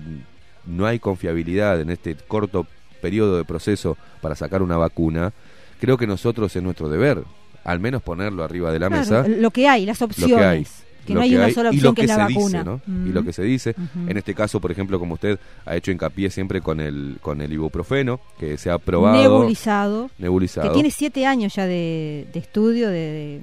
no 0.66 0.84
hay 0.84 0.98
confiabilidad 0.98 1.80
en 1.80 1.88
este 1.88 2.14
corto 2.14 2.66
periodo 3.00 3.38
de 3.38 3.44
proceso 3.44 3.96
para 4.20 4.34
sacar 4.34 4.60
una 4.60 4.76
vacuna, 4.76 5.32
creo 5.80 5.96
que 5.96 6.06
nosotros 6.06 6.54
es 6.54 6.62
nuestro 6.62 6.88
deber 6.90 7.22
al 7.64 7.80
menos 7.80 8.02
ponerlo 8.02 8.42
arriba 8.44 8.72
de 8.72 8.78
la 8.80 8.88
Claro, 8.88 9.00
mesa. 9.02 9.28
lo 9.28 9.50
que 9.50 9.68
hay, 9.68 9.86
las 9.86 10.00
lo 10.00 10.08
que 10.08 10.22
opciones. 10.22 10.44
hay, 10.46 10.66
que 11.08 11.14
no 11.14 11.20
hay 11.20 11.34
una 11.34 11.50
sola 11.50 11.70
y 11.72 11.76
opción 11.76 11.84
lo 11.90 11.94
que 11.94 12.02
es 12.02 12.08
la 12.08 12.14
se 12.14 12.20
vacuna. 12.20 12.58
dice, 12.58 12.64
¿no? 12.64 12.80
Mm. 12.86 13.06
Y 13.08 13.12
lo 13.12 13.22
que 13.24 13.32
se 13.32 13.42
dice, 13.42 13.74
en 14.06 14.16
este 14.16 14.34
caso, 14.34 14.60
por 14.60 14.70
ejemplo, 14.70 14.98
como 14.98 15.14
usted 15.14 15.38
ha 15.66 15.74
hecho 15.76 15.90
hincapié 15.90 16.30
siempre 16.30 16.60
con 16.60 16.80
el 16.80 17.18
con 17.20 17.40
el 17.40 17.52
ibuprofeno, 17.52 18.20
que 18.38 18.56
se 18.58 18.70
ha 18.70 18.74
aprobado 18.74 19.20
nebulizado, 19.20 20.10
nebulizado. 20.18 20.68
que 20.68 20.74
tiene 20.74 20.90
siete 20.90 21.26
años 21.26 21.54
ya 21.54 21.66
de, 21.66 22.28
de 22.32 22.38
estudio, 22.38 22.88
de, 22.88 22.94
de- 22.94 23.40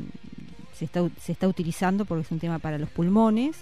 se, 0.77 0.85
está, 0.85 1.07
se 1.21 1.31
está 1.31 1.47
utilizando 1.47 2.05
porque 2.05 2.23
es 2.23 2.31
un 2.31 2.39
tema 2.39 2.59
para 2.59 2.77
los 2.77 2.89
pulmones. 2.89 3.57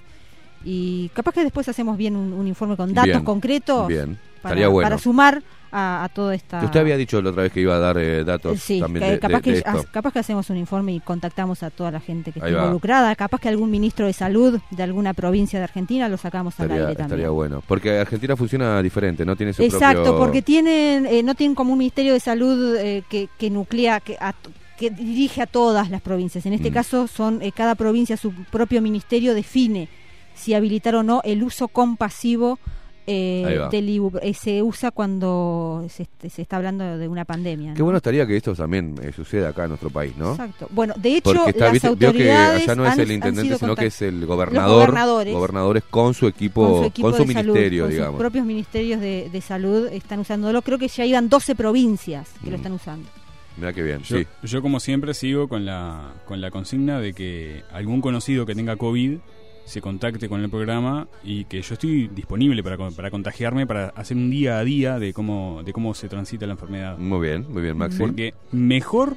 Y 0.66 1.10
capaz 1.10 1.34
que 1.34 1.44
después 1.44 1.68
hacemos 1.68 1.98
bien 1.98 2.16
un, 2.16 2.32
un 2.34 2.48
informe 2.48 2.78
con 2.78 2.94
datos 2.94 3.12
Bien, 3.12 3.24
concretos 3.26 3.88
bien. 3.88 4.18
Para, 4.42 4.68
bueno. 4.70 4.86
para 4.86 4.98
sumar 4.98 5.44
a, 5.74 6.04
a 6.04 6.10
toda 6.10 6.36
esta... 6.36 6.60
Que 6.60 6.66
usted 6.68 6.80
había 6.80 6.96
dicho 6.96 7.22
la 7.22 7.32
otra 7.32 7.44
vez 7.44 7.52
que 7.52 7.60
iba 7.62 7.76
a 7.76 7.80
dar 7.80 7.98
eh, 7.98 8.24
datos 8.24 8.62
Sí, 8.62 8.80
también 8.80 9.04
que 9.06 9.12
de, 9.14 9.20
capaz, 9.20 9.42
de- 9.42 9.52
de 9.54 9.62
que, 9.64 9.70
esto. 9.70 9.86
capaz 9.92 10.14
que 10.14 10.20
hacemos 10.20 10.50
un 10.52 10.58
informe 10.58 10.94
y 10.94 11.00
contactamos 11.00 11.64
a 11.64 11.70
toda 11.72 11.90
la 11.92 12.00
gente 12.00 12.32
que 12.32 12.40
está 12.40 12.52
va. 12.52 12.62
involucrada, 12.62 13.16
capaz 13.16 13.40
que 13.42 13.50
algún 13.50 13.72
ministro 13.72 14.06
de 14.06 14.14
salud 14.14 14.60
de 14.72 14.84
alguna 14.84 15.14
provincia 15.14 15.60
de 15.60 15.64
Argentina 15.66 16.08
lo 16.08 16.18
sacamos 16.18 16.60
al 16.60 16.66
Estaría, 16.68 16.84
aire 16.84 16.96
también. 16.96 17.20
estaría 17.20 17.30
bueno. 17.32 17.64
Porque 17.68 17.98
Argentina 18.00 18.38
funciona 18.38 18.82
diferente, 18.82 19.26
no 19.26 19.36
tiene 19.36 19.52
su 19.54 19.64
Exacto, 19.64 20.04
propio... 20.04 20.20
porque 20.20 20.42
tienen, 20.42 21.06
eh, 21.08 21.24
no 21.24 21.34
tienen 21.36 21.56
como 21.56 21.74
un 21.74 21.80
ministerio 21.80 22.14
de 22.14 22.20
salud 22.20 22.76
eh, 22.78 23.04
que, 23.10 23.28
que 23.40 23.50
nuclea, 23.50 24.00
que, 24.00 24.16
a- 24.20 24.36
que 24.78 24.90
dirige 24.90 25.42
a 25.42 25.48
todas 25.48 25.90
las 25.90 26.02
provincias. 26.02 26.46
En 26.46 26.54
este 26.54 26.70
Mm. 26.70 26.74
caso, 26.74 27.08
son 27.08 27.42
eh, 27.42 27.52
cada 27.52 27.76
provincia 27.76 28.16
su 28.18 28.32
propio 28.52 28.82
ministerio 28.82 29.34
define 29.34 29.88
si 30.36 30.54
habilitar 30.56 30.96
o 30.96 31.04
no 31.04 31.22
el 31.24 31.44
uso 31.44 31.68
compasivo 31.68 32.58
eh, 33.08 33.60
del 33.72 33.90
ibu- 33.90 34.20
eh, 34.22 34.34
se 34.34 34.62
usa 34.64 34.92
cuando 34.92 35.86
se, 35.90 36.08
se 36.30 36.42
está 36.42 36.58
hablando 36.58 36.98
de 36.98 37.08
una 37.08 37.26
pandemia. 37.26 37.74
Qué 37.74 37.80
¿no? 37.80 37.86
bueno 37.86 37.98
estaría 37.98 38.26
que 38.26 38.38
esto 38.38 38.54
también 38.56 38.96
eh, 39.02 39.12
suceda 39.14 39.50
acá 39.50 39.64
en 39.64 39.70
nuestro 39.70 39.90
país, 39.90 40.16
¿no? 40.18 40.32
Exacto. 40.32 40.68
Bueno, 40.72 40.94
de 40.98 41.18
hecho, 41.18 41.34
Porque 41.34 41.50
está, 41.50 41.66
las 41.66 41.74
viste, 41.74 41.96
vio 41.96 42.14
que 42.14 42.32
allá 42.32 42.76
no 42.76 42.86
es 42.86 42.92
han- 42.94 43.00
el 43.02 43.12
intendente, 43.12 43.58
sino 43.58 43.76
que 43.76 43.86
es 43.88 44.02
el 44.02 44.20
Los 44.22 44.28
gobernador, 44.30 44.76
gobernadores. 44.88 45.34
gobernadores 45.34 45.84
con 45.90 46.14
su 46.14 46.28
equipo, 46.28 46.66
con 46.68 46.80
su, 46.82 46.88
equipo 46.88 47.08
con 47.12 47.18
su 47.18 47.26
de 47.28 47.34
salud, 47.34 47.54
ministerio, 47.54 47.84
con 47.84 47.92
sus 47.92 47.98
digamos. 47.98 48.20
propios 48.20 48.46
ministerios 48.46 49.02
de, 49.02 49.30
de 49.32 49.42
salud 49.42 49.88
están 49.92 50.20
usándolo. 50.20 50.62
Creo 50.62 50.78
que 50.78 50.88
ya 50.88 51.06
iban 51.06 51.30
12 51.30 51.56
provincias 51.56 52.30
que 52.44 52.52
lo 52.52 52.58
Mm. 52.58 52.60
están 52.60 52.72
usando. 52.74 53.10
Mira 53.58 53.72
qué 53.72 53.84
bien, 53.84 54.00
Yo, 54.02 54.18
sí. 54.18 54.26
yo 54.44 54.62
como 54.64 54.80
siempre 54.80 55.14
sigo 55.14 55.48
con 55.48 55.64
la, 55.66 56.14
con 56.26 56.42
la 56.42 56.50
consigna 56.50 57.00
de 57.00 57.14
que 57.14 57.62
algún 57.72 58.02
conocido 58.02 58.48
que 58.48 58.56
tenga 58.56 58.76
COVID 58.78 59.18
se 59.66 59.82
contacte 59.82 60.28
con 60.30 60.42
el 60.42 60.50
programa 60.50 61.08
y 61.24 61.46
que 61.46 61.62
yo 61.62 61.74
estoy 61.74 62.08
disponible 62.10 62.62
para, 62.64 62.78
con- 62.78 62.94
para 62.94 63.10
contagiarme, 63.10 63.66
para 63.66 63.88
hacer 63.90 64.18
un 64.18 64.30
día 64.30 64.60
a 64.60 64.64
día 64.64 65.00
de 65.00 65.14
cómo, 65.14 65.62
de 65.64 65.72
cómo 65.74 65.94
se 65.94 66.10
transita 66.10 66.46
la 66.46 66.54
enfermedad. 66.54 66.98
Muy 66.98 67.28
bien, 67.28 67.46
muy 67.50 67.62
bien, 67.62 67.78
Maxi. 67.78 67.98
Porque 67.98 68.34
mejor 68.52 69.16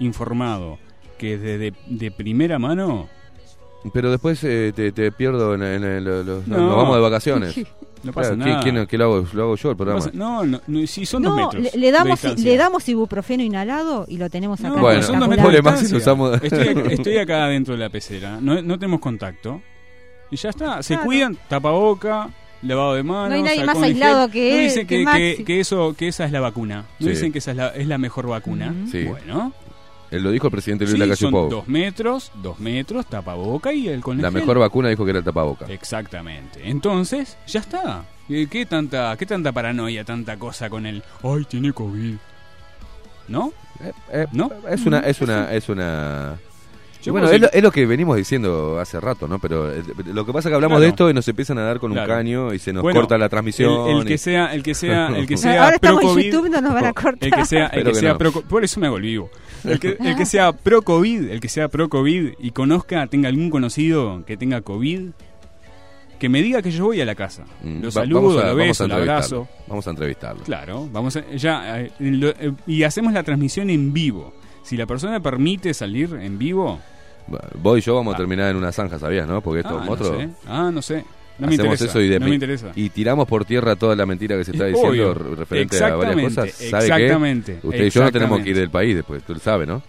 informado 0.00 0.78
que 1.18 1.38
desde 1.38 1.72
de 1.86 2.10
primera 2.10 2.58
mano... 2.58 3.08
Pero 3.92 4.10
después 4.10 4.42
eh, 4.42 4.72
te, 4.74 4.90
te 4.90 5.12
pierdo 5.12 5.54
en, 5.54 5.62
en 5.62 5.84
el- 5.84 6.04
los- 6.04 6.26
los- 6.26 6.48
No. 6.48 6.56
nos 6.58 6.76
vamos 6.76 6.96
de 6.96 7.02
vacaciones. 7.02 7.60
No 8.02 8.12
pasa 8.12 8.36
Claro, 8.36 8.42
¿quién- 8.44 8.50
nada. 8.54 8.62
quién- 8.62 8.86
quién 8.86 8.98
lo 9.00 9.04
hago? 9.06 9.26
Lo 9.32 9.42
hago 9.44 9.56
yo 9.56 9.70
el 9.70 9.72
No, 9.72 9.76
programa. 9.76 10.10
no, 10.12 10.44
no, 10.44 10.60
no, 10.68 10.86
si 10.86 11.06
son 11.06 11.22
dos 11.22 11.34
No, 11.34 11.46
metros. 11.50 11.74
le, 11.74 11.80
le 11.80 11.90
damos, 11.90 12.22
de 12.22 12.36
le 12.36 12.56
damos 12.56 12.88
ibuprofeno 12.88 13.42
inhalado 13.42 14.04
y 14.06 14.18
lo 14.18 14.30
tenemos 14.30 14.60
acá. 14.60 14.68
No, 14.76 14.80
Bueno, 14.80 15.02
son 15.02 15.18
dos 15.18 15.28
metros 15.28 15.48
de 15.50 15.56
distancia. 15.56 15.96
usamos- 15.96 16.40
Estoy, 16.40 16.68
estoy 16.92 17.16
acá 17.16 17.48
dentro 17.48 17.74
de 17.74 17.80
la 17.80 17.88
pecera, 17.88 18.38
no, 18.40 18.62
no 18.62 18.78
tenemos 18.78 19.00
contacto. 19.00 19.60
Y 20.30 20.36
ya 20.36 20.50
está, 20.50 20.82
se 20.82 20.94
Claro. 20.94 21.04
cuidan, 21.06 21.38
tapaboca, 21.48 22.28
lavado 22.62 22.94
de 22.94 23.02
manos. 23.02 23.28
No 23.30 23.34
hay 23.36 23.42
nadie 23.42 23.64
más 23.64 23.80
aislado 23.82 24.22
gel. 24.24 24.32
que 24.32 24.50
No 24.50 24.56
él, 24.56 24.62
dicen 24.64 24.86
que 24.86 25.44
que, 25.44 25.60
eso, 25.60 25.94
que 25.96 26.08
esa 26.08 26.24
es 26.24 26.32
la 26.32 26.40
vacuna. 26.40 26.84
No 26.98 27.06
Sí. 27.06 27.10
dicen 27.10 27.32
que 27.32 27.38
esa 27.38 27.50
es 27.52 27.56
la, 27.56 27.68
es 27.68 27.86
la 27.86 27.98
mejor 27.98 28.26
vacuna. 28.26 28.74
Sí. 28.90 29.04
Bueno, 29.04 29.52
Él 30.10 30.22
lo 30.22 30.30
dijo 30.30 30.46
el 30.46 30.52
presidente 30.52 30.84
Luis 30.84 30.92
sí, 30.94 30.98
Lacalle 30.98 31.16
son 31.16 31.32
Pou. 31.32 31.48
dos 31.50 31.66
metros, 31.68 32.30
dos 32.42 32.60
metros, 32.60 33.06
tapaboca 33.06 33.72
y 33.72 33.88
el 33.88 34.00
con 34.02 34.20
La 34.22 34.30
gel. 34.30 34.40
mejor 34.40 34.58
vacuna 34.60 34.88
dijo 34.88 35.04
que 35.04 35.10
era 35.10 35.18
el 35.18 35.24
tapaboca. 35.24 35.66
Exactamente. 35.66 36.60
Entonces, 36.68 37.36
ya 37.46 37.60
está. 37.60 38.04
Eh, 38.28 38.46
¿Qué 38.50 38.66
tanta, 38.66 39.16
¿Qué 39.16 39.26
tanta 39.26 39.50
paranoia, 39.52 40.04
tanta 40.04 40.36
cosa 40.36 40.68
con 40.70 40.86
el... 40.86 41.02
Ay, 41.24 41.44
tiene 41.48 41.72
COVID. 41.72 42.14
¿No? 43.28 43.52
Eh, 44.12 44.26
¿No? 44.32 44.50
Es 44.68 44.86
una, 44.86 45.00
es 45.00 45.20
una, 45.20 45.52
es 45.52 45.68
una. 45.68 46.36
Bueno, 47.12 47.26
es 47.26 47.40
lo, 47.40 47.46
decir- 47.46 47.56
es 47.58 47.62
lo 47.62 47.70
que 47.72 47.86
venimos 47.86 48.16
diciendo 48.16 48.78
hace 48.80 49.00
rato, 49.00 49.26
¿no? 49.28 49.38
Pero 49.38 49.72
eh, 49.72 49.82
lo 50.06 50.24
que 50.26 50.32
pasa 50.32 50.48
es 50.48 50.50
que 50.50 50.54
hablamos 50.56 50.76
Claro. 50.76 50.82
de 50.82 50.88
esto 50.88 51.10
y 51.10 51.14
nos 51.14 51.26
empiezan 51.28 51.58
a 51.58 51.62
dar 51.62 51.78
con 51.80 51.92
Claro. 51.92 52.12
un 52.12 52.18
caño 52.18 52.54
y 52.54 52.58
se 52.58 52.72
nos 52.72 52.82
Bueno, 52.82 53.00
corta 53.00 53.16
la 53.18 53.28
transmisión. 53.28 53.88
El, 53.90 53.98
el 53.98 54.04
que 54.04 54.18
sea, 54.18 54.54
el 54.54 54.62
que 54.62 54.74
sea, 54.74 55.08
el 55.08 55.26
que 55.26 55.36
sea 55.36 55.64
Ahora 55.64 55.78
pro 55.78 55.90
estamos 55.98 56.16
en 56.18 56.22
YouTube, 56.24 56.50
no 56.50 56.60
nos 56.60 56.74
van 56.74 56.84
a 56.86 56.92
cortar. 56.92 57.16
el 57.28 57.32
que 57.32 57.44
sea, 57.44 57.66
el 57.66 57.84
que 57.84 57.90
que 57.92 57.94
sea 57.96 58.12
no. 58.12 58.18
pro, 58.18 58.32
por 58.32 58.64
eso 58.64 58.80
me 58.80 58.86
hago 58.86 58.96
el 58.96 59.02
vivo. 59.02 59.30
El 59.64 59.78
que, 59.80 59.96
el 60.00 60.16
que 60.16 60.26
sea 60.26 60.52
pro 60.52 60.82
COVID, 60.82 61.30
el 61.30 61.40
que 61.40 61.48
sea 61.48 61.68
pro 61.68 61.88
COVID 61.88 62.32
y 62.38 62.50
conozca, 62.52 63.06
tenga 63.08 63.28
algún 63.28 63.50
conocido 63.50 64.24
que 64.26 64.36
tenga 64.36 64.60
COVID, 64.60 65.10
que 66.18 66.28
me 66.30 66.40
diga 66.40 66.62
que 66.62 66.70
yo 66.70 66.84
voy 66.86 67.00
a 67.00 67.04
la 67.04 67.14
casa. 67.14 67.44
Mm, 67.62 67.82
Lo 67.82 67.90
saludo, 67.90 68.40
a- 68.40 68.46
lo 68.46 68.54
beso, 68.56 68.88
lo 68.88 68.94
abrazo. 68.94 69.48
Vamos 69.66 69.86
a 69.86 69.90
entrevistarlo. 69.90 70.42
Claro, 70.44 70.88
vamos 70.90 71.14
a, 71.16 71.24
ya 71.34 71.80
eh, 71.80 71.90
lo- 71.98 72.30
eh, 72.30 72.52
y 72.66 72.84
hacemos 72.84 73.12
la 73.12 73.22
transmisión 73.22 73.68
en 73.70 73.92
vivo. 73.92 74.32
Si 74.62 74.76
la 74.76 74.86
persona 74.86 75.20
permite 75.20 75.74
salir 75.74 76.14
en 76.20 76.38
vivo, 76.38 76.80
Vos 77.54 77.78
y 77.78 77.80
yo 77.82 77.94
vamos 77.94 78.12
a 78.12 78.16
Ah. 78.16 78.18
terminar 78.18 78.50
en 78.50 78.56
una 78.56 78.72
zanja, 78.72 78.98
¿sabías, 78.98 79.26
no? 79.26 79.40
Porque 79.40 79.60
esto 79.60 79.78
ah, 79.80 79.84
no 79.84 79.92
otro. 79.92 80.18
sé. 80.18 80.28
Ah, 80.46 80.70
no 80.72 80.80
sé. 80.82 81.04
No 81.38 81.48
me 81.48 81.54
hacemos 81.54 81.74
interesa. 81.74 81.84
eso 81.84 82.00
y, 82.00 82.08
de- 82.08 82.18
no 82.20 82.26
me 82.28 82.34
interesa. 82.34 82.72
y 82.74 82.88
tiramos 82.88 83.28
por 83.28 83.44
tierra 83.44 83.76
toda 83.76 83.94
la 83.94 84.06
mentira 84.06 84.36
que 84.38 84.44
se 84.44 84.52
está 84.52 84.64
diciendo 84.66 84.90
obvio. 84.90 85.12
re- 85.14 85.34
referente 85.36 85.84
a 85.84 85.94
varias 85.94 86.24
cosas. 86.34 86.50
¿Sabe 86.52 86.84
exactamente, 86.86 87.58
qué? 87.60 87.66
Usted 87.68 87.84
y 87.84 87.90
yo 87.90 88.04
no 88.04 88.12
tenemos 88.12 88.40
que 88.40 88.50
ir 88.50 88.56
del 88.56 88.70
país 88.70 88.94
después, 88.96 89.22
tú 89.22 89.34
lo 89.34 89.40
sabes, 89.40 89.68
¿no? 89.68 89.82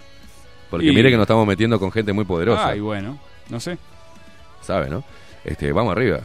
Porque 0.69 0.87
Y- 0.87 0.93
mire 0.93 1.09
que 1.09 1.15
nos 1.15 1.23
estamos 1.23 1.47
metiendo 1.47 1.79
con 1.79 1.89
gente 1.91 2.11
muy 2.11 2.25
poderosa. 2.25 2.67
Ay, 2.67 2.81
bueno, 2.81 3.17
no 3.49 3.59
sé. 3.61 3.77
¿Sabe, 4.61 4.89
no? 4.89 5.03
Este, 5.45 5.71
vamos 5.71 5.93
arriba. 5.93 6.19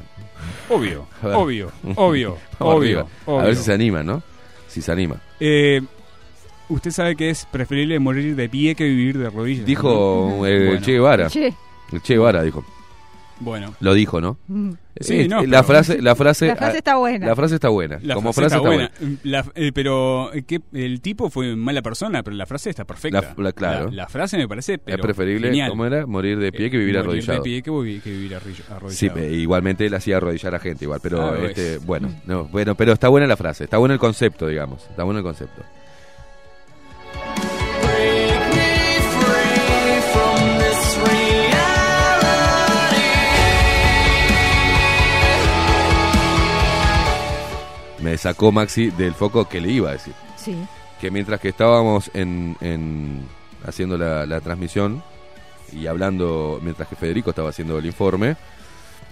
Obvio, 0.70 1.06
obvio, 1.22 1.70
obvio, 1.94 2.36
obvio, 2.58 2.76
arriba. 2.78 3.00
A 3.26 3.30
ver 3.32 3.40
obvio. 3.44 3.54
si 3.54 3.62
se 3.62 3.72
anima, 3.72 4.02
¿no? 4.02 4.22
Si 4.66 4.82
se 4.82 4.90
anima. 4.90 5.16
Eh, 5.38 5.80
usted 6.68 6.90
sabe 6.90 7.16
que 7.16 7.30
es 7.30 7.46
preferible 7.46 7.98
morir 7.98 8.36
de 8.36 8.48
pie 8.48 8.74
que 8.74 8.84
vivir 8.84 9.18
de 9.18 9.30
rodillas. 9.30 9.66
Dijo 9.66 10.28
¿no? 10.38 10.46
el 10.46 10.66
Bueno. 10.66 10.80
Che 10.82 10.92
Guevara. 10.92 11.28
Che. 11.28 11.54
El 11.92 12.00
Che 12.02 12.14
Guevara 12.14 12.42
dijo. 12.42 12.64
Bueno. 13.40 13.74
Lo 13.80 13.92
dijo, 13.94 14.20
¿no? 14.20 14.38
Mm. 14.46 14.70
Sí, 15.00 15.22
Eh, 15.22 15.28
no, 15.28 15.38
la 15.44 15.62
pero- 15.62 15.64
frase, 15.64 16.00
la 16.00 16.14
frase, 16.14 16.46
La 16.46 16.54
frase 16.54 16.78
está 16.78 16.96
buena. 16.96 17.26
La 17.26 17.34
frase 17.34 17.54
está 17.56 17.68
buena. 17.70 17.98
La 18.02 18.14
Como 18.14 18.32
frase, 18.32 18.50
frase, 18.50 18.56
está, 18.64 19.00
buena. 19.08 19.18
La- 19.24 19.44
eh, 19.56 19.72
pero 19.74 20.32
eh, 20.32 20.42
que 20.44 20.60
el 20.74 21.00
tipo 21.00 21.28
fue 21.28 21.56
mala 21.56 21.82
persona, 21.82 22.22
pero 22.22 22.36
la 22.36 22.46
frase 22.46 22.70
está 22.70 22.84
perfecta. 22.84 23.34
La- 23.36 23.42
la- 23.42 23.52
claro. 23.52 23.86
La, 23.86 24.02
la 24.04 24.08
frase 24.08 24.36
me 24.36 24.46
parece 24.46 24.74
Es 24.74 24.80
pero 24.84 25.02
preferible, 25.02 25.48
genial. 25.48 25.70
¿cómo 25.70 25.86
era? 25.86 26.06
Morir 26.06 26.38
de 26.38 26.52
pie 26.52 26.70
que 26.70 26.76
vivir 26.78 26.94
Morir 26.94 27.08
arrodillado. 27.08 27.38
de 27.38 27.42
pie 27.42 27.62
que, 27.62 27.70
vi- 27.72 27.98
que 28.00 28.10
vivir 28.10 28.34
arrodillado. 28.36 28.90
Sí, 28.90 29.10
eh, 29.16 29.32
igualmente 29.32 29.86
él 29.86 29.94
hacía 29.94 30.18
arrodillar 30.18 30.54
a 30.54 30.58
gente 30.60 30.84
igual, 30.84 31.00
pero 31.02 31.22
Ah, 31.32 31.38
este, 31.42 31.78
bueno, 31.78 32.10
no, 32.26 32.44
bueno, 32.44 32.76
pero 32.76 32.92
está 32.92 33.08
buena 33.08 33.26
la 33.26 33.36
frase, 33.36 33.64
está 33.64 33.78
bueno 33.78 33.94
el 33.94 33.98
concepto, 34.00 34.46
digamos, 34.46 34.86
está 34.88 35.02
bueno 35.02 35.18
el 35.18 35.24
concepto. 35.24 35.62
Me 48.02 48.16
sacó 48.18 48.50
Maxi 48.52 48.90
del 48.90 49.14
foco 49.14 49.48
que 49.48 49.60
le 49.60 49.70
iba 49.70 49.90
a 49.90 49.92
decir. 49.92 50.14
Sí. 50.36 50.56
que 51.00 51.10
mientras 51.10 51.40
que 51.40 51.48
estábamos 51.50 52.10
en, 52.14 52.56
en- 52.60 53.26
haciendo 53.64 53.96
la, 53.96 54.26
la 54.26 54.40
transmisión 54.40 55.02
y 55.72 55.86
hablando, 55.86 56.58
mientras 56.62 56.88
que 56.88 56.96
Federico 56.96 57.30
estaba 57.30 57.48
haciendo 57.50 57.78
el 57.78 57.86
informe, 57.86 58.36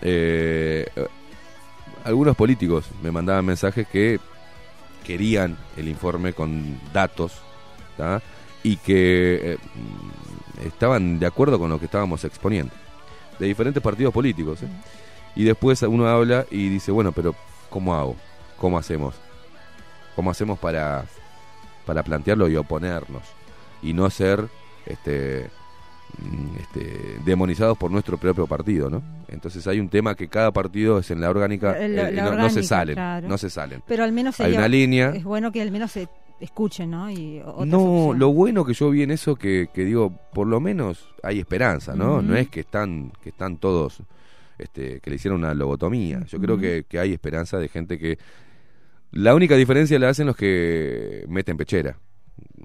eh, 0.02 0.86
algunos 2.04 2.36
políticos 2.36 2.86
me 3.02 3.10
mandaban 3.12 3.44
mensajes 3.44 3.86
que 3.88 4.18
querían 5.04 5.56
el 5.76 5.88
informe 5.88 6.32
con 6.32 6.78
datos 6.92 7.32
¿tá? 7.96 8.20
y 8.62 8.76
que 8.76 9.52
eh, 9.54 9.58
mm, 9.74 10.66
estaban 10.66 11.18
de 11.18 11.26
acuerdo 11.26 11.58
con 11.58 11.70
lo 11.70 11.78
que 11.78 11.84
estábamos 11.86 12.24
exponiendo, 12.24 12.72
de 13.38 13.46
diferentes 13.46 13.82
partidos 13.82 14.12
políticos. 14.12 14.62
¿eh? 14.62 14.68
Y 15.36 15.44
después 15.44 15.80
uno 15.82 16.06
habla 16.08 16.44
y 16.50 16.68
dice, 16.68 16.90
bueno, 16.92 17.12
pero 17.12 17.34
¿cómo 17.68 17.94
hago? 17.94 18.16
¿Cómo 18.60 18.78
hacemos? 18.78 19.14
¿Cómo 20.14 20.30
hacemos 20.30 20.58
para, 20.58 21.04
para 21.86 22.02
plantearlo 22.02 22.48
y 22.48 22.56
oponernos? 22.56 23.22
Y 23.82 23.92
no 23.94 24.08
ser 24.10 24.44
este, 24.86 25.48
mm, 26.18 26.56
este, 26.60 27.18
demonizados 27.24 27.78
por 27.78 27.90
nuestro 27.90 28.18
propio 28.18 28.46
partido, 28.46 28.90
¿no? 28.90 29.02
Entonces 29.28 29.66
hay 29.66 29.80
un 29.80 29.88
tema 29.88 30.14
que 30.14 30.28
cada 30.28 30.50
partido 30.52 30.98
es 30.98 31.10
en 31.10 31.20
la 31.20 31.30
orgánica, 31.30 31.78
Eh, 31.78 31.88
la- 31.88 32.08
eh, 32.10 32.12
la 32.12 32.24
no, 32.24 32.36
no 32.36 32.50
se 32.50 32.62
salen, 32.62 32.94
claro. 32.96 33.28
no 33.28 33.38
se 33.38 33.48
salen. 33.48 33.82
Pero 33.86 34.04
al 34.04 34.12
menos 34.12 34.38
Hay 34.40 34.54
una 34.54 34.68
línea. 34.68 35.10
Es 35.14 35.24
bueno 35.24 35.50
que 35.52 35.62
al 35.62 35.70
menos 35.70 35.92
se 35.92 36.08
escuchen, 36.40 36.90
¿no? 36.90 37.10
Y 37.10 37.38
No, 37.38 37.50
opciones. 37.52 38.18
lo 38.18 38.32
bueno 38.32 38.64
que 38.64 38.74
yo 38.74 38.90
vi 38.90 39.02
en 39.02 39.10
eso 39.12 39.36
que, 39.36 39.68
que 39.72 39.84
digo, 39.84 40.12
por 40.34 40.46
lo 40.46 40.60
menos 40.60 41.08
hay 41.22 41.38
esperanza, 41.38 41.94
¿no? 41.94 42.20
No 42.20 42.36
es 42.36 42.48
que 42.48 42.60
están, 42.60 43.12
que 43.22 43.28
están 43.30 43.56
todos, 43.58 44.02
este, 44.58 45.00
que 45.00 45.08
le 45.10 45.16
hicieron 45.16 45.40
una 45.40 45.54
lobotomía. 45.54 46.24
Yo 46.26 46.38
creo 46.40 46.58
que, 46.58 46.84
que 46.88 46.98
hay 46.98 47.12
esperanza 47.14 47.56
de 47.58 47.68
gente 47.68 47.98
que... 47.98 48.18
La 49.12 49.34
única 49.34 49.56
diferencia 49.56 49.98
la 49.98 50.08
hacen 50.08 50.26
los 50.26 50.36
que 50.36 51.24
meten 51.28 51.56
pechera. 51.56 51.96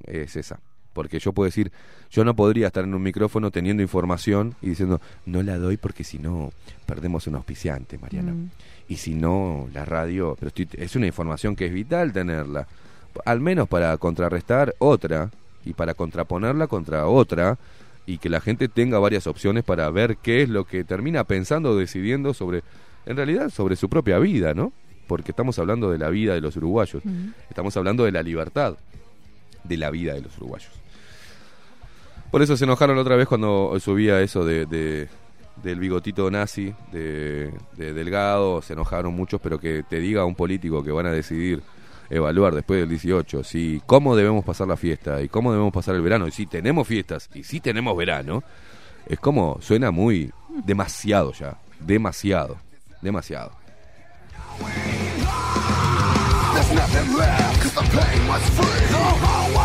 Es 0.06 0.35
esa. 0.35 0.59
Porque 0.93 1.19
yo 1.19 1.33
puedo 1.33 1.45
decir, 1.45 1.72
yo 2.09 2.24
no 2.24 2.35
podría 2.35 2.67
estar 2.67 2.83
en 2.85 2.93
un 2.93 3.01
micrófono 3.03 3.51
teniendo 3.51 3.83
información 3.83 4.56
y 4.61 4.69
diciendo, 4.69 5.01
no 5.25 5.43
la 5.43 5.57
doy 5.57 5.75
porque 5.77 6.03
si 6.06 6.19
no 6.19 6.53
perdemos 6.85 7.27
un 7.27 7.35
auspiciante, 7.35 7.98
Mariana. 7.98 8.32
Mm. 8.32 8.49
Y 8.88 8.95
si 8.98 9.14
no, 9.15 9.67
la 9.74 9.83
radio, 9.83 10.35
pero 10.40 10.49
estoy- 10.49 10.69
es 10.74 10.95
una 10.95 11.07
información 11.07 11.56
que 11.56 11.65
es 11.65 11.74
vital 11.74 12.14
tenerla. 12.14 12.67
Al 13.25 13.41
menos 13.41 13.67
para 13.67 13.98
contrarrestar 13.98 14.75
otra 14.77 15.32
y 15.65 15.74
para 15.74 15.95
contraponerla 15.95 16.67
contra 16.67 17.07
otra 17.07 17.57
y 18.06 18.19
que 18.19 18.30
la 18.30 18.40
gente 18.40 18.69
tenga 18.69 18.99
varias 18.99 19.25
opciones 19.27 19.64
para 19.64 19.90
ver 19.90 20.17
qué 20.17 20.43
es 20.43 20.49
lo 20.49 20.64
que 20.65 20.83
termina 20.83 21.24
pensando 21.24 21.72
o 21.72 21.75
decidiendo 21.75 22.33
sobre, 22.33 22.61
en 23.06 23.17
realidad, 23.17 23.49
sobre 23.49 23.75
su 23.75 23.90
propia 23.90 24.19
vida, 24.19 24.53
¿no? 24.53 24.72
Porque 25.08 25.32
estamos 25.32 25.58
hablando 25.59 25.90
de 25.92 25.98
la 25.98 26.09
vida 26.09 26.34
de 26.34 26.42
los 26.42 26.56
uruguayos. 26.58 27.03
Estamos 27.50 27.75
hablando 27.77 28.03
de 28.06 28.11
la 28.11 28.24
libertad 28.24 28.75
de 29.64 29.77
la 29.77 29.90
vida 29.92 30.14
de 30.14 30.22
los 30.22 30.38
uruguayos. 30.38 30.72
Por 32.32 32.42
eso 32.42 32.58
se 32.58 32.66
enojaron 32.66 32.98
otra 32.98 33.16
vez 33.16 33.27
cuando 33.27 33.75
subía 33.80 34.22
eso 34.22 34.43
de, 34.45 34.66
de- 34.66 35.08
del 35.64 35.80
bigotito 35.80 36.30
nazi, 36.30 36.74
de, 36.92 37.50
de 37.77 37.93
Delgado, 37.93 38.61
se 38.61 38.74
enojaron 38.74 39.14
muchos, 39.16 39.40
pero 39.42 39.58
que 39.58 39.84
te 39.84 40.00
diga 40.00 40.25
un 40.25 40.35
político 40.35 40.84
que 40.84 40.92
van 40.92 41.06
a 41.06 41.11
decidir 41.11 41.61
evaluar 42.09 42.53
después 42.53 42.82
del 42.82 42.90
18 42.90 43.43
si 43.43 43.82
cómo 43.88 44.16
debemos 44.16 44.43
pasar 44.45 44.67
la 44.67 44.77
fiesta 44.77 45.22
y 45.24 45.30
cómo 45.30 45.51
debemos 45.51 45.74
pasar 45.74 45.95
el 45.95 46.01
verano 46.01 46.27
y 46.27 46.32
si 46.32 46.45
tenemos 46.45 46.88
fiestas 46.88 47.30
y 47.34 47.43
si 47.43 47.59
tenemos 47.61 47.98
verano 47.98 48.43
es 49.08 49.19
como 49.19 49.58
suena 49.59 49.90
muy 49.90 50.32
demasiado 50.66 51.32
ya 51.34 51.58
demasiado 51.80 52.58
demasiado 53.01 53.53
There's 56.67 56.79
nothing 56.79 57.13
left, 57.13 57.61
'cause 57.61 57.73
the 57.73 57.81
pain 57.81 58.27
was 58.27 58.41
free. 58.57 58.87
The 58.87 59.64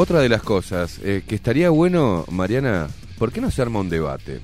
otra 0.00 0.20
de 0.20 0.28
las 0.28 0.42
cosas 0.42 0.98
eh, 1.02 1.22
que 1.26 1.34
estaría 1.34 1.70
bueno 1.70 2.24
Mariana 2.30 2.88
¿por 3.18 3.32
qué 3.32 3.40
no 3.40 3.50
se 3.50 3.62
arma 3.62 3.80
un 3.80 3.88
debate? 3.90 4.40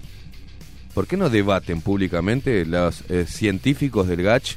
¿por 0.94 1.07
qué 1.07 1.17
no 1.17 1.28
debaten 1.31 1.81
públicamente 1.83 2.65
los 2.65 3.02
eh, 3.10 3.26
científicos 3.28 4.09
del 4.09 4.23
GACH, 4.23 4.57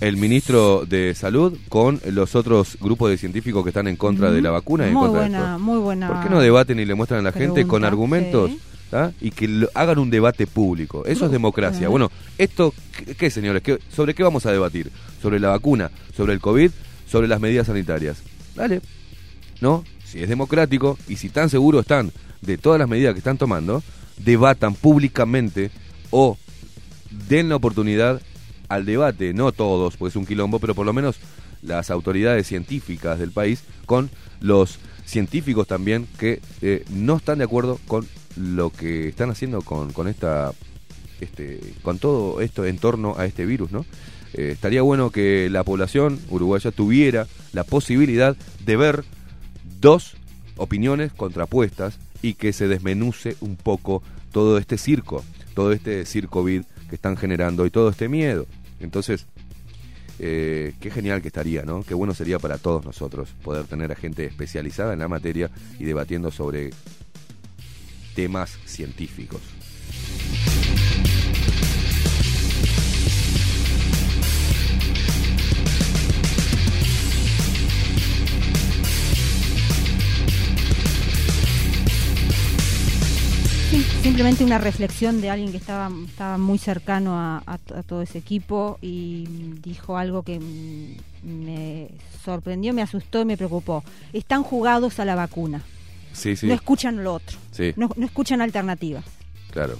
el 0.00 0.16
ministro 0.16 0.84
de 0.86 1.12
Salud, 1.14 1.58
con 1.68 2.00
los 2.10 2.34
otros 2.36 2.76
grupos 2.80 3.10
de 3.10 3.18
científicos 3.18 3.62
que 3.64 3.70
están 3.70 3.88
en 3.88 3.96
contra 3.96 4.30
de 4.30 4.40
la 4.42 4.50
vacuna 4.50 4.84
y 4.84 4.88
en 4.88 4.94
Muy 4.94 5.02
contra 5.08 5.22
de 5.22 5.28
buena, 5.28 5.44
esto? 5.52 5.58
muy 5.58 5.78
buena. 5.78 6.08
¿Por 6.08 6.22
qué 6.22 6.30
no 6.30 6.40
debaten 6.40 6.78
y 6.80 6.84
le 6.84 6.94
muestran 6.94 7.20
a 7.20 7.22
la 7.22 7.32
gente 7.32 7.66
con 7.66 7.84
argumentos 7.84 8.50
y 9.20 9.30
que 9.32 9.48
lo- 9.48 9.70
hagan 9.74 9.98
un 9.98 10.10
debate 10.10 10.46
público? 10.46 11.04
Eso 11.06 11.26
es 11.26 11.32
democracia. 11.32 11.88
Bueno, 11.88 12.10
esto, 12.38 12.72
¿qué, 12.96 13.14
qué, 13.16 13.30
señores? 13.30 13.62
¿Qué- 13.62 13.78
¿Sobre 13.94 14.14
qué 14.14 14.22
vamos 14.22 14.46
a 14.46 14.52
debatir? 14.52 14.90
¿Sobre 15.20 15.40
la 15.40 15.48
vacuna? 15.48 15.90
¿Sobre 16.16 16.32
el 16.32 16.40
COVID? 16.40 16.70
¿Sobre 17.10 17.26
las 17.26 17.40
medidas 17.40 17.66
sanitarias? 17.66 18.22
Dale. 18.54 18.80
¿No? 19.60 19.82
Si 20.12 20.22
es 20.22 20.28
democrático 20.28 20.98
y 21.08 21.16
si 21.16 21.30
tan 21.30 21.48
seguros 21.48 21.82
están 21.82 22.12
de 22.42 22.58
todas 22.58 22.78
las 22.78 22.86
medidas 22.86 23.14
que 23.14 23.18
están 23.18 23.38
tomando, 23.38 23.82
debatan 24.18 24.74
públicamente 24.74 25.70
o 26.10 26.36
den 27.28 27.48
la 27.48 27.56
oportunidad 27.56 28.20
al 28.68 28.84
debate, 28.84 29.32
no 29.32 29.52
todos, 29.52 29.96
porque 29.96 30.10
es 30.10 30.16
un 30.16 30.26
quilombo, 30.26 30.58
pero 30.58 30.74
por 30.74 30.84
lo 30.84 30.92
menos 30.92 31.16
las 31.62 31.90
autoridades 31.90 32.46
científicas 32.46 33.18
del 33.18 33.30
país 33.30 33.64
con 33.86 34.10
los 34.40 34.80
científicos 35.06 35.66
también 35.66 36.06
que 36.18 36.42
eh, 36.60 36.84
no 36.90 37.16
están 37.16 37.38
de 37.38 37.44
acuerdo 37.44 37.80
con 37.86 38.06
lo 38.36 38.68
que 38.68 39.08
están 39.08 39.30
haciendo 39.30 39.62
con, 39.62 39.94
con 39.94 40.08
esta 40.08 40.52
este, 41.20 41.58
con 41.82 41.98
todo 41.98 42.42
esto 42.42 42.66
en 42.66 42.76
torno 42.76 43.14
a 43.16 43.24
este 43.24 43.46
virus, 43.46 43.72
¿no? 43.72 43.86
Eh, 44.34 44.50
estaría 44.52 44.82
bueno 44.82 45.10
que 45.10 45.48
la 45.50 45.64
población 45.64 46.20
uruguaya 46.28 46.70
tuviera 46.70 47.26
la 47.54 47.64
posibilidad 47.64 48.36
de 48.64 48.76
ver 48.76 49.04
dos 49.82 50.14
opiniones 50.56 51.12
contrapuestas 51.12 51.98
y 52.22 52.34
que 52.34 52.54
se 52.54 52.68
desmenuce 52.68 53.36
un 53.40 53.56
poco 53.56 54.02
todo 54.30 54.56
este 54.56 54.78
circo, 54.78 55.24
todo 55.54 55.72
este 55.72 56.06
circo 56.06 56.42
vid 56.44 56.62
que 56.88 56.94
están 56.94 57.16
generando 57.16 57.66
y 57.66 57.70
todo 57.70 57.90
este 57.90 58.08
miedo. 58.08 58.46
Entonces, 58.80 59.26
eh, 60.20 60.74
qué 60.80 60.90
genial 60.90 61.20
que 61.20 61.28
estaría, 61.28 61.64
¿no? 61.64 61.82
Qué 61.82 61.94
bueno 61.94 62.14
sería 62.14 62.38
para 62.38 62.58
todos 62.58 62.84
nosotros 62.84 63.30
poder 63.42 63.66
tener 63.66 63.90
a 63.90 63.96
gente 63.96 64.24
especializada 64.24 64.92
en 64.92 65.00
la 65.00 65.08
materia 65.08 65.50
y 65.80 65.84
debatiendo 65.84 66.30
sobre 66.30 66.70
temas 68.14 68.56
científicos. 68.64 69.40
Sí, 83.72 83.82
simplemente 84.02 84.44
una 84.44 84.58
reflexión 84.58 85.22
de 85.22 85.30
alguien 85.30 85.50
que 85.50 85.56
estaba, 85.56 85.90
estaba 86.06 86.36
muy 86.36 86.58
cercano 86.58 87.18
a, 87.18 87.42
a 87.46 87.56
t- 87.56 87.72
a 87.74 87.82
todo 87.82 88.02
ese 88.02 88.18
equipo 88.18 88.78
y 88.82 89.24
dijo 89.64 89.96
algo 89.96 90.22
que 90.22 90.38
me 91.22 91.88
sorprendió, 92.22 92.74
me 92.74 92.82
asustó 92.82 93.22
y 93.22 93.24
me 93.24 93.38
preocupó. 93.38 93.82
Están 94.12 94.42
jugados 94.42 95.00
a 95.00 95.06
la 95.06 95.14
vacuna. 95.14 95.62
Sí, 96.12 96.36
sí. 96.36 96.48
No 96.48 96.52
escuchan 96.54 97.02
lo 97.02 97.14
otro. 97.14 97.38
Sí. 97.50 97.72
No, 97.76 97.88
no 97.96 98.04
escuchan 98.04 98.42
alternativas. 98.42 99.06
Claro. 99.50 99.78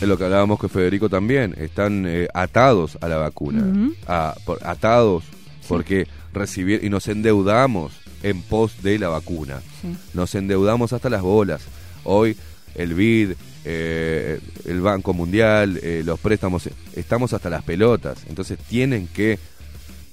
Es 0.00 0.08
lo 0.08 0.16
que 0.16 0.24
hablábamos 0.24 0.60
con 0.60 0.70
Federico 0.70 1.08
también. 1.08 1.56
Están 1.58 2.04
eh, 2.06 2.28
atados 2.34 2.98
a 3.00 3.08
la 3.08 3.16
vacuna. 3.16 3.64
Ujú. 3.64 3.94
A- 4.06 4.36
por- 4.44 4.64
atados 4.64 5.24
porque 5.68 6.06
recibir 6.32 6.84
y 6.84 6.88
nos 6.90 7.08
endeudamos 7.08 7.92
en 8.22 8.42
pos 8.42 8.82
de 8.82 8.98
la 8.98 9.08
vacuna. 9.08 9.60
Sí. 9.80 9.96
Nos 10.14 10.34
endeudamos 10.34 10.92
hasta 10.92 11.10
las 11.10 11.22
bolas. 11.22 11.62
Hoy 12.04 12.36
el 12.74 12.94
BID, 12.94 13.32
eh, 13.64 14.40
el 14.64 14.80
Banco 14.80 15.12
Mundial, 15.12 15.78
eh, 15.82 16.02
los 16.04 16.18
préstamos, 16.18 16.68
estamos 16.94 17.32
hasta 17.32 17.50
las 17.50 17.62
pelotas. 17.62 18.18
Entonces 18.28 18.58
tienen 18.58 19.06
que, 19.08 19.38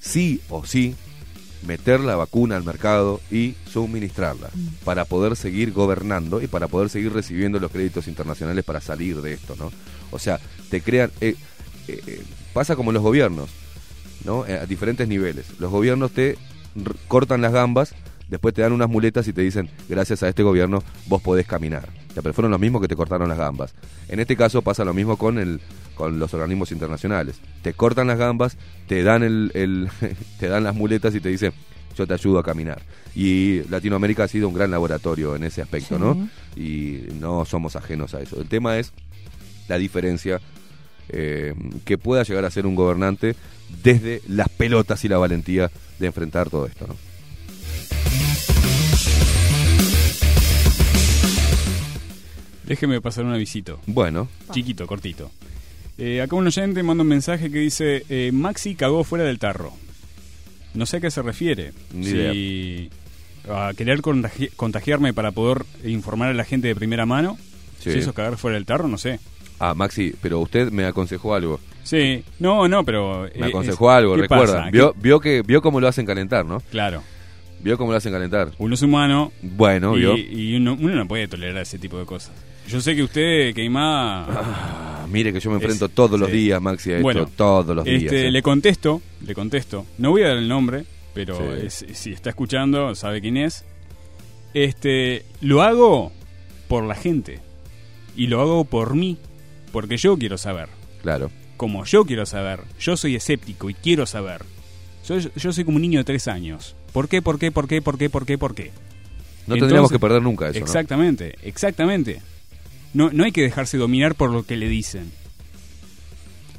sí 0.00 0.40
o 0.48 0.64
sí, 0.64 0.94
meter 1.66 2.00
la 2.00 2.16
vacuna 2.16 2.56
al 2.56 2.64
mercado 2.64 3.20
y 3.30 3.54
suministrarla 3.70 4.48
para 4.84 5.04
poder 5.04 5.36
seguir 5.36 5.72
gobernando 5.72 6.40
y 6.40 6.46
para 6.46 6.68
poder 6.68 6.88
seguir 6.88 7.12
recibiendo 7.12 7.60
los 7.60 7.70
créditos 7.70 8.08
internacionales 8.08 8.64
para 8.64 8.80
salir 8.80 9.20
de 9.20 9.34
esto, 9.34 9.56
¿no? 9.58 9.70
O 10.10 10.18
sea, 10.18 10.40
te 10.70 10.80
crean... 10.80 11.10
eh, 11.20 11.34
pasa 12.52 12.76
como 12.76 12.92
los 12.92 13.02
gobiernos, 13.02 13.50
¿no? 14.24 14.44
A 14.44 14.66
diferentes 14.66 15.06
niveles. 15.06 15.46
Los 15.58 15.70
gobiernos 15.70 16.12
te 16.12 16.36
cortan 17.08 17.40
las 17.42 17.52
gambas, 17.52 17.94
después 18.28 18.54
te 18.54 18.62
dan 18.62 18.72
unas 18.72 18.88
muletas 18.88 19.26
y 19.28 19.32
te 19.32 19.42
dicen, 19.42 19.68
gracias 19.88 20.22
a 20.22 20.28
este 20.28 20.42
gobierno 20.42 20.82
vos 21.06 21.20
podés 21.22 21.46
caminar. 21.46 21.88
O 22.10 22.12
sea, 22.12 22.22
pero 22.22 22.32
fueron 22.34 22.50
los 22.50 22.60
mismos 22.60 22.80
que 22.82 22.88
te 22.88 22.96
cortaron 22.96 23.28
las 23.28 23.38
gambas. 23.38 23.72
En 24.08 24.18
este 24.20 24.36
caso 24.36 24.62
pasa 24.62 24.84
lo 24.84 24.94
mismo 24.94 25.16
con 25.16 25.38
el 25.38 25.60
con 25.94 26.18
los 26.18 26.32
organismos 26.32 26.72
internacionales. 26.72 27.40
Te 27.62 27.74
cortan 27.74 28.06
las 28.06 28.18
gambas, 28.18 28.56
te 28.88 29.02
dan 29.02 29.22
el, 29.22 29.50
el- 29.54 29.88
te 30.40 30.48
dan 30.48 30.64
las 30.64 30.74
muletas 30.74 31.14
y 31.14 31.20
te 31.20 31.28
dicen, 31.28 31.52
yo 31.96 32.06
te 32.06 32.14
ayudo 32.14 32.38
a 32.38 32.42
caminar. 32.42 32.80
Y 33.14 33.62
Latinoamérica 33.68 34.24
ha 34.24 34.28
sido 34.28 34.48
un 34.48 34.54
gran 34.54 34.70
laboratorio 34.70 35.36
en 35.36 35.44
ese 35.44 35.60
aspecto, 35.62 35.96
Sí. 35.96 36.00
¿no? 36.02 36.28
Y 36.56 37.02
no 37.20 37.44
somos 37.44 37.76
ajenos 37.76 38.14
a 38.14 38.20
eso. 38.22 38.40
El 38.40 38.48
tema 38.48 38.78
es 38.78 38.92
la 39.68 39.76
diferencia 39.76 40.40
eh, 41.10 41.54
que 41.84 41.98
pueda 41.98 42.22
llegar 42.22 42.44
a 42.44 42.50
ser 42.50 42.66
un 42.66 42.74
gobernante 42.76 43.36
desde 43.82 44.22
las 44.28 44.48
pelotas 44.48 45.04
y 45.04 45.08
la 45.08 45.18
valentía 45.18 45.70
de 46.00 46.06
enfrentar 46.06 46.50
todo 46.50 46.66
esto, 46.66 46.86
¿no? 46.88 46.96
Déjeme 52.64 53.00
pasar 53.00 53.24
un 53.24 53.32
avisito. 53.32 53.80
Bueno. 53.86 54.28
Chiquito, 54.52 54.86
cortito. 54.86 55.30
Eh, 55.98 56.22
acá 56.22 56.36
un 56.36 56.46
oyente 56.46 56.82
manda 56.82 57.02
un 57.02 57.08
mensaje 57.08 57.50
que 57.50 57.58
dice, 57.58 58.04
eh, 58.08 58.30
Maxi 58.32 58.74
cagó 58.74 59.02
fuera 59.04 59.24
del 59.24 59.38
tarro. 59.38 59.72
No 60.74 60.86
sé 60.86 60.98
a 60.98 61.00
qué 61.00 61.10
se 61.10 61.20
refiere. 61.22 61.72
Ni 61.92 62.04
si 62.06 62.90
a 63.50 63.72
querer 63.76 64.00
contagi- 64.02 64.50
contagiarme 64.54 65.12
para 65.12 65.32
poder 65.32 65.64
informar 65.84 66.28
a 66.30 66.34
la 66.34 66.44
gente 66.44 66.68
de 66.68 66.76
primera 66.76 67.06
mano. 67.06 67.38
Sí. 67.80 67.90
Si 67.92 67.98
eso 67.98 68.10
es 68.10 68.16
cagar 68.16 68.36
fuera 68.36 68.54
del 68.54 68.66
tarro, 68.66 68.86
no 68.86 68.98
sé. 68.98 69.18
Ah, 69.60 69.74
Maxi, 69.74 70.14
pero 70.20 70.40
usted 70.40 70.70
me 70.72 70.84
aconsejó 70.86 71.34
algo. 71.34 71.60
Sí, 71.82 72.24
no, 72.38 72.66
no, 72.66 72.84
pero... 72.84 73.28
Me 73.38 73.46
eh, 73.46 73.48
aconsejó 73.50 73.90
es- 73.90 73.96
algo, 73.98 74.14
¿qué 74.16 74.22
recuerda. 74.22 74.70
Vio, 74.70 74.94
vio 74.98 75.20
que 75.20 75.42
vio 75.42 75.60
cómo 75.62 75.80
lo 75.80 75.86
hacen 75.88 76.06
calentar, 76.06 76.44
¿no? 76.46 76.60
Claro. 76.70 77.02
Vio 77.62 77.76
cómo 77.76 77.90
lo 77.92 77.98
hacen 77.98 78.12
calentar. 78.12 78.52
Uno 78.58 78.74
es 78.74 78.80
humano. 78.82 79.32
Bueno, 79.42 79.94
y, 79.96 80.00
vio. 80.00 80.16
y 80.16 80.56
uno, 80.56 80.76
uno 80.80 80.94
no 80.96 81.06
puede 81.06 81.28
tolerar 81.28 81.60
ese 81.62 81.78
tipo 81.78 81.98
de 81.98 82.06
cosas. 82.06 82.32
Yo 82.68 82.80
sé 82.80 82.94
que 82.96 83.02
usted, 83.02 83.54
Keimá... 83.54 84.24
Ah, 84.24 85.06
mire 85.10 85.32
que 85.32 85.40
yo 85.40 85.50
me 85.50 85.56
enfrento 85.56 85.86
Es- 85.86 85.92
todos 85.92 86.18
los 86.18 86.30
sí. 86.30 86.36
días, 86.36 86.62
Maxi, 86.62 86.90
a 86.92 86.94
esto. 86.96 87.02
Bueno, 87.02 87.28
todos 87.36 87.76
los 87.76 87.84
días. 87.84 88.04
Este, 88.04 88.28
¿eh? 88.28 88.30
Le 88.30 88.42
contesto, 88.42 89.02
le 89.26 89.34
contesto. 89.34 89.84
No 89.98 90.10
voy 90.10 90.22
a 90.22 90.28
dar 90.28 90.36
el 90.38 90.48
nombre, 90.48 90.84
pero 91.12 91.36
Sí. 91.36 91.66
es- 91.66 91.84
si 91.98 92.12
está 92.12 92.30
escuchando, 92.30 92.94
sabe 92.94 93.20
quién 93.20 93.36
es. 93.36 93.64
Este, 94.54 95.24
lo 95.40 95.62
hago 95.62 96.12
por 96.68 96.84
la 96.84 96.94
gente. 96.94 97.40
Y 98.16 98.26
lo 98.26 98.40
hago 98.40 98.64
por 98.64 98.94
mí, 98.94 99.18
porque 99.72 99.96
yo 99.96 100.16
quiero 100.18 100.38
saber. 100.38 100.68
Claro. 101.02 101.30
Como 101.56 101.84
yo 101.84 102.04
quiero 102.04 102.26
saber. 102.26 102.60
Yo 102.78 102.96
soy 102.96 103.16
escéptico 103.16 103.70
y 103.70 103.74
quiero 103.74 104.06
saber. 104.06 104.42
Soy- 105.02 105.30
yo 105.36 105.52
soy 105.52 105.64
como 105.64 105.76
un 105.76 105.82
niño 105.82 105.98
de 106.00 106.04
tres 106.04 106.28
años. 106.28 106.76
¿Por 106.92 107.08
qué, 107.08 107.22
por 107.22 107.38
qué, 107.38 107.50
por 107.52 107.68
qué, 107.68 107.80
por 107.82 107.98
qué, 107.98 108.10
por 108.10 108.26
qué, 108.26 108.38
por 108.38 108.54
qué? 108.54 108.70
No 109.46 109.56
tendríamos 109.56 109.90
que 109.90 109.98
perder 109.98 110.22
nunca 110.22 110.48
eso, 110.48 110.60
¿no? 110.60 110.64
Exactamente, 110.66 111.34
exactamente. 111.42 112.20
No, 112.94 113.10
no 113.12 113.24
hay 113.24 113.32
que 113.32 113.42
dejarse 113.42 113.78
dominar 113.78 114.14
por 114.14 114.30
lo 114.30 114.44
que 114.44 114.56
le 114.56 114.68
dicen. 114.68 115.10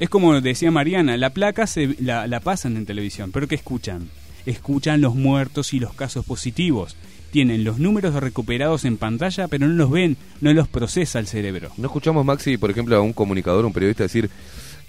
Es 0.00 0.08
como 0.08 0.40
decía 0.40 0.70
Mariana, 0.70 1.16
la 1.16 1.30
placa 1.30 1.66
se, 1.66 1.94
la, 2.00 2.26
la 2.26 2.40
pasan 2.40 2.76
en 2.76 2.86
televisión, 2.86 3.30
pero 3.32 3.46
¿qué 3.46 3.54
escuchan? 3.54 4.08
Escuchan 4.46 5.00
los 5.00 5.14
muertos 5.14 5.72
y 5.74 5.78
los 5.80 5.94
casos 5.94 6.24
positivos. 6.24 6.96
Tienen 7.32 7.64
los 7.64 7.78
números 7.80 8.14
recuperados 8.14 8.84
en 8.84 8.96
pantalla, 8.98 9.48
pero 9.48 9.66
no 9.66 9.72
los 9.74 9.90
ven, 9.90 10.16
no 10.40 10.52
los 10.52 10.68
procesa 10.68 11.18
el 11.18 11.26
cerebro. 11.26 11.70
No 11.78 11.86
escuchamos, 11.86 12.24
Maxi, 12.24 12.58
por 12.58 12.70
ejemplo, 12.70 12.94
a 12.94 13.00
un 13.00 13.12
comunicador, 13.12 13.64
un 13.64 13.72
periodista 13.72 14.04
decir, 14.04 14.30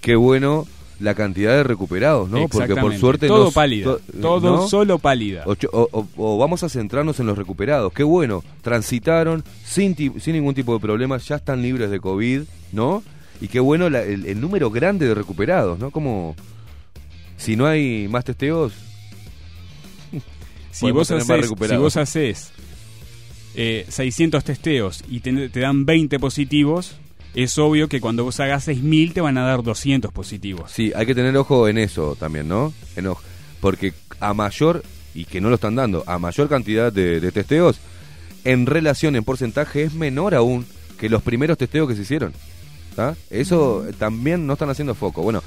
qué 0.00 0.14
bueno 0.14 0.66
la 1.00 1.14
cantidad 1.14 1.52
de 1.56 1.64
recuperados, 1.64 2.28
¿no? 2.30 2.46
Porque 2.48 2.74
por 2.76 2.94
suerte... 3.00 3.26
Todo 3.26 3.46
no- 3.46 3.50
pálida, 3.50 3.84
to- 3.84 4.00
todo 4.20 4.56
¿no? 4.58 4.68
solo 4.68 4.98
pálida. 5.00 5.42
O, 5.46 5.52
o- 5.72 5.88
o- 5.90 6.06
o 6.16 6.38
vamos 6.38 6.62
a 6.62 6.68
centrarnos 6.68 7.18
en 7.18 7.26
los 7.26 7.36
recuperados. 7.36 7.92
Qué 7.92 8.04
bueno, 8.04 8.44
transitaron 8.62 9.42
sin, 9.64 9.94
ti- 9.96 10.12
sin 10.20 10.34
ningún 10.34 10.54
tipo 10.54 10.72
de 10.74 10.80
problema, 10.80 11.16
ya 11.18 11.36
están 11.36 11.62
libres 11.62 11.90
de 11.90 11.98
COVID, 11.98 12.42
¿no? 12.72 13.02
Y 13.40 13.48
qué 13.48 13.58
bueno 13.58 13.90
la- 13.90 14.02
el, 14.02 14.26
el 14.26 14.40
número 14.40 14.70
grande 14.70 15.08
de 15.08 15.14
recuperados, 15.14 15.78
¿no? 15.80 15.90
Como 15.90 16.36
si 17.36 17.56
no 17.56 17.66
hay 17.66 18.06
más 18.08 18.24
testeos, 18.24 18.72
Si 20.74 20.90
vos, 20.90 21.10
haces, 21.10 21.48
si 21.68 21.76
vos 21.76 21.96
haces 21.96 22.52
eh, 23.54 23.86
600 23.88 24.42
testeos 24.42 25.04
y 25.08 25.20
te, 25.20 25.48
te 25.48 25.60
dan 25.60 25.86
20 25.86 26.18
positivos, 26.18 26.96
es 27.34 27.56
obvio 27.58 27.88
que 27.88 28.00
cuando 28.00 28.24
vos 28.24 28.40
hagas 28.40 28.66
6.000 28.66 29.12
te 29.12 29.20
van 29.20 29.38
a 29.38 29.44
dar 29.44 29.62
200 29.62 30.12
positivos. 30.12 30.72
Sí, 30.72 30.92
hay 30.96 31.06
que 31.06 31.14
tener 31.14 31.36
ojo 31.36 31.68
en 31.68 31.78
eso 31.78 32.16
también, 32.18 32.48
¿no? 32.48 32.74
En 32.96 33.06
ojo, 33.06 33.22
porque 33.60 33.94
a 34.18 34.34
mayor, 34.34 34.82
y 35.14 35.26
que 35.26 35.40
no 35.40 35.48
lo 35.48 35.54
están 35.54 35.76
dando, 35.76 36.02
a 36.08 36.18
mayor 36.18 36.48
cantidad 36.48 36.92
de, 36.92 37.20
de 37.20 37.30
testeos, 37.30 37.78
en 38.42 38.66
relación, 38.66 39.14
en 39.14 39.22
porcentaje, 39.22 39.84
es 39.84 39.94
menor 39.94 40.34
aún 40.34 40.66
que 40.98 41.08
los 41.08 41.22
primeros 41.22 41.56
testeos 41.56 41.88
que 41.88 41.94
se 41.94 42.02
hicieron. 42.02 42.32
¿tá? 42.94 43.16
Eso 43.30 43.86
eh, 43.86 43.92
también 43.96 44.46
no 44.46 44.54
están 44.54 44.70
haciendo 44.70 44.94
foco. 44.94 45.22
Bueno, 45.22 45.42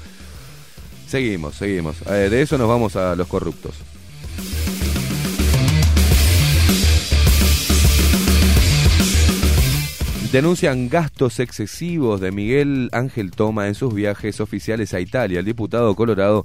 seguimos, 1.06 1.56
seguimos. 1.56 1.96
Eh, 2.06 2.28
de 2.30 2.42
eso 2.42 2.58
nos 2.58 2.68
vamos 2.68 2.96
a 2.96 3.14
los 3.14 3.26
corruptos. 3.26 3.74
Denuncian 10.32 10.90
gastos 10.90 11.40
excesivos 11.40 12.20
de 12.20 12.30
Miguel 12.32 12.90
Ángel 12.92 13.30
Toma 13.30 13.66
en 13.66 13.74
sus 13.74 13.94
viajes 13.94 14.40
oficiales 14.40 14.92
a 14.92 15.00
Italia. 15.00 15.38
El 15.38 15.46
diputado 15.46 15.94
colorado 15.96 16.44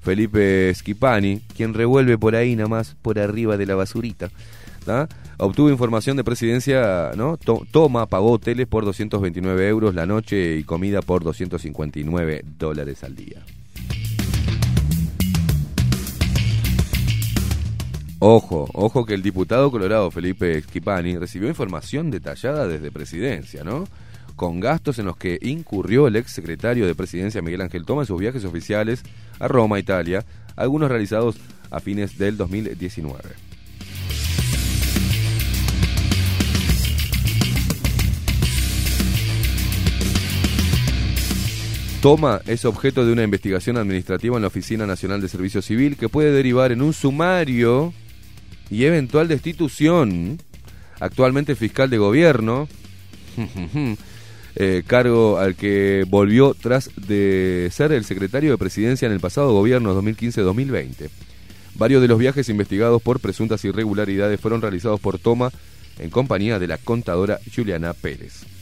Felipe 0.00 0.72
Schipani, 0.72 1.40
quien 1.56 1.74
revuelve 1.74 2.16
por 2.18 2.36
ahí 2.36 2.54
nada 2.54 2.68
más, 2.68 2.94
por 3.02 3.18
arriba 3.18 3.56
de 3.56 3.66
la 3.66 3.74
basurita, 3.74 4.30
obtuvo 5.38 5.70
información 5.70 6.16
de 6.16 6.22
presidencia, 6.22 7.10
¿no? 7.16 7.36
To- 7.36 7.66
Toma 7.72 8.06
pagó 8.06 8.30
hoteles 8.30 8.68
por 8.68 8.84
229 8.84 9.68
euros 9.68 9.96
la 9.96 10.06
noche 10.06 10.56
y 10.56 10.62
comida 10.62 11.02
por 11.02 11.24
259 11.24 12.44
dólares 12.56 13.02
al 13.02 13.16
día. 13.16 13.44
Ojo, 18.28 18.68
ojo 18.72 19.06
que 19.06 19.14
el 19.14 19.22
diputado 19.22 19.70
colorado 19.70 20.10
Felipe 20.10 20.60
Schipani 20.60 21.16
recibió 21.16 21.48
información 21.48 22.10
detallada 22.10 22.66
desde 22.66 22.90
presidencia, 22.90 23.62
¿no? 23.62 23.84
Con 24.34 24.58
gastos 24.58 24.98
en 24.98 25.06
los 25.06 25.16
que 25.16 25.38
incurrió 25.42 26.08
el 26.08 26.16
ex 26.16 26.32
secretario 26.32 26.88
de 26.88 26.96
presidencia 26.96 27.40
Miguel 27.40 27.60
Ángel 27.60 27.84
Toma 27.84 28.02
en 28.02 28.06
sus 28.08 28.18
viajes 28.18 28.44
oficiales 28.44 29.04
a 29.38 29.46
Roma, 29.46 29.78
Italia, 29.78 30.24
algunos 30.56 30.88
realizados 30.88 31.36
a 31.70 31.78
fines 31.78 32.18
del 32.18 32.36
2019. 32.36 33.20
Toma 42.02 42.40
es 42.48 42.64
objeto 42.64 43.06
de 43.06 43.12
una 43.12 43.22
investigación 43.22 43.76
administrativa 43.76 44.34
en 44.34 44.42
la 44.42 44.48
Oficina 44.48 44.84
Nacional 44.84 45.20
de 45.20 45.28
Servicio 45.28 45.62
Civil 45.62 45.96
que 45.96 46.08
puede 46.08 46.32
derivar 46.32 46.72
en 46.72 46.82
un 46.82 46.92
sumario 46.92 47.92
y 48.70 48.84
eventual 48.84 49.28
destitución. 49.28 50.38
Actualmente 50.98 51.56
fiscal 51.56 51.90
de 51.90 51.98
gobierno, 51.98 52.68
eh, 54.56 54.82
cargo 54.86 55.38
al 55.38 55.54
que 55.54 56.06
volvió 56.08 56.54
tras 56.54 56.90
de 56.96 57.68
ser 57.70 57.92
el 57.92 58.04
secretario 58.04 58.52
de 58.52 58.58
presidencia 58.58 59.04
en 59.04 59.12
el 59.12 59.20
pasado 59.20 59.52
gobierno 59.52 59.94
2015-2020. 60.02 61.10
Varios 61.74 62.00
de 62.00 62.08
los 62.08 62.18
viajes 62.18 62.48
investigados 62.48 63.02
por 63.02 63.20
presuntas 63.20 63.62
irregularidades 63.66 64.40
fueron 64.40 64.62
realizados 64.62 64.98
por 65.00 65.18
Toma 65.18 65.52
en 65.98 66.08
compañía 66.08 66.58
de 66.58 66.68
la 66.68 66.78
contadora 66.78 67.38
Juliana 67.54 67.92
Pérez. 67.92 68.55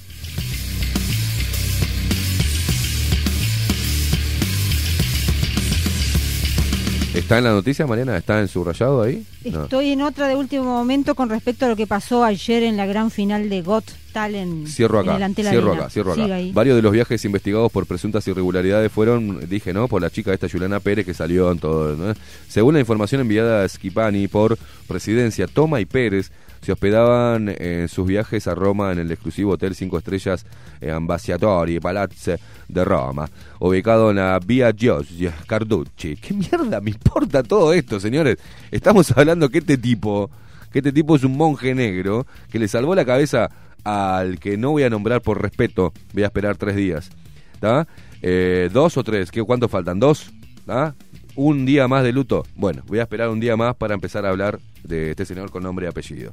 ¿Está 7.15 7.39
en 7.39 7.45
la 7.45 7.53
noticia, 7.53 7.87
Mariana? 7.87 8.17
¿Está 8.17 8.41
en 8.41 8.49
subrayado 8.49 9.03
ahí? 9.03 9.25
No. 9.45 9.65
Estoy 9.65 9.91
en 9.93 10.03
otra 10.03 10.27
de 10.27 10.35
último 10.35 10.65
momento 10.65 11.15
con 11.15 11.31
respecto 11.31 11.65
a 11.65 11.69
lo 11.69 11.77
que 11.77 11.87
pasó 11.87 12.25
ayer 12.25 12.65
en 12.65 12.77
la 12.77 12.87
gran 12.87 13.13
final 13.13 13.49
de 13.49 13.63
Got 13.63 13.85
Talent. 14.13 14.67
Cierro 14.67 15.01
en 15.01 15.09
acá, 15.09 15.17
el 15.17 15.23
Antel 15.23 15.47
cierro 15.47 15.69
Arena. 15.71 15.83
acá, 15.85 15.91
cierro 15.91 16.13
acá. 16.13 16.27
Varios 16.53 16.75
de 16.75 16.83
los 16.83 16.93
viajes 16.93 17.25
investigados 17.25 17.71
por 17.71 17.87
presuntas 17.87 18.27
irregularidades 18.27 18.91
fueron, 18.91 19.49
dije, 19.49 19.73
¿no? 19.73 19.87
Por 19.87 20.03
la 20.03 20.11
chica 20.11 20.35
esta 20.35 20.49
Juliana 20.49 20.81
Pérez 20.81 21.07
que 21.07 21.15
salió 21.15 21.53
en 21.53 21.61
todo. 21.61 21.97
¿no? 21.97 22.15
Según 22.49 22.75
la 22.75 22.81
información 22.81 23.21
enviada 23.21 23.63
a 23.63 23.69
Schipani 23.69 24.27
por 24.27 24.59
presidencia, 24.89 25.47
Toma 25.47 25.81
y 25.81 25.85
Pérez 25.85 26.33
se 26.65 26.73
hospedaban 26.73 27.55
en 27.59 27.89
sus 27.89 28.07
viajes 28.07 28.47
a 28.47 28.55
Roma 28.55 28.91
en 28.91 28.99
el 28.99 29.13
exclusivo 29.13 29.53
Hotel 29.53 29.75
5 29.75 29.99
Estrellas 29.99 30.47
eh, 30.81 30.91
Ambasciatori 30.91 31.79
Palazzo 31.79 32.37
de 32.69 32.85
Roma, 32.85 33.29
ubicado 33.61 34.11
en 34.11 34.17
la 34.17 34.41
Via 34.45 34.73
Giorgio 34.73 35.31
Carducci. 35.47 36.17
¿Qué 36.17 36.33
mierda 36.33 36.81
me 36.81 36.91
importa 36.91 37.43
todo 37.43 37.75
esto, 37.75 38.01
señores? 38.01 38.39
Estamos 38.71 39.11
hablando 39.15 39.51
que 39.51 39.59
este 39.59 39.77
tipo, 39.77 40.31
que 40.73 40.79
este 40.79 40.93
tipo 40.93 41.17
es 41.17 41.25
un 41.25 41.37
monje 41.37 41.75
negro 41.75 42.27
que 42.51 42.59
le 42.59 42.67
salvó 42.67 42.95
la 42.95 43.05
cabeza 43.05 43.51
al 43.85 44.41
que 44.41 44.57
no 44.57 44.71
voy 44.71 44.85
a 44.85 44.91
nombrar 44.91 45.21
por 45.21 45.43
respeto, 45.43 45.93
voy 46.15 46.23
a 46.23 46.27
esperar 46.27 46.57
tres 46.57 46.77
días. 46.77 47.11
¿Está? 47.53 47.87
Eh, 48.23 48.71
¿Dos 48.73 48.97
o 48.97 49.05
tres? 49.05 49.31
¿Qué, 49.31 49.43
¿Cuántos 49.43 49.71
faltan? 49.71 50.01
¿Dos? 50.01 50.33
¿Está? 50.57 50.95
¿Un 51.37 51.67
día 51.67 51.89
más 51.89 52.05
de 52.05 52.13
luto? 52.13 52.47
Bueno, 52.55 52.83
voy 52.87 53.01
a 53.01 53.03
esperar 53.03 53.29
un 53.29 53.41
día 53.41 53.57
más 53.57 53.75
para 53.75 53.95
empezar 53.95 54.25
a 54.25 54.31
hablar 54.31 54.61
de 54.85 55.11
este 55.11 55.25
señor 55.25 55.51
con 55.51 55.63
nombre 55.63 55.87
y 55.87 55.89
apellido. 55.89 56.33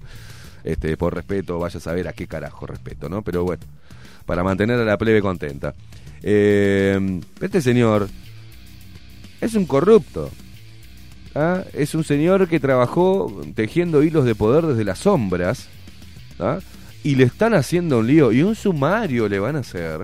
Este, 0.64 0.96
por 0.96 1.16
respeto, 1.16 1.58
vaya 1.58 1.78
a 1.78 1.82
saber 1.82 2.08
a 2.08 2.14
qué 2.14 2.28
carajo 2.28 2.68
respeto, 2.68 3.10
¿no? 3.10 3.24
Pero 3.24 3.44
bueno, 3.44 3.64
para 4.26 4.44
mantener 4.44 4.80
a 4.80 4.86
la 4.86 4.98
plebe 4.98 5.22
contenta. 5.22 5.74
Eh, 6.22 7.20
este 7.40 7.62
señor 7.62 8.10
es 9.42 9.56
un 9.56 9.66
corrupto. 9.66 10.30
¿ah? 11.34 11.64
Es 11.74 11.96
un 11.96 12.04
señor 12.04 12.48
que 12.48 12.60
trabajó 12.60 13.42
tejiendo 13.56 14.04
hilos 14.04 14.26
de 14.26 14.36
poder 14.36 14.66
desde 14.68 14.84
las 14.84 15.00
sombras. 15.00 15.68
¿ah? 16.40 16.60
Y 17.04 17.16
le 17.16 17.24
están 17.24 17.56
haciendo 17.56 18.00
un 18.00 18.08
lío 18.08 18.32
y 18.32 18.44
un 18.44 18.56
sumario 18.56 19.28
le 19.28 19.40
van 19.40 19.56
a 19.56 19.60
hacer. 19.60 20.02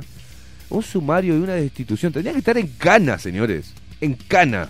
Un 0.70 0.82
sumario 0.82 1.38
y 1.38 1.42
una 1.42 1.54
destitución. 1.54 2.12
Tendría 2.12 2.34
que 2.34 2.40
estar 2.40 2.58
en 2.58 2.68
cana, 2.68 3.20
señores. 3.20 3.74
En 4.02 4.16
cana. 4.16 4.70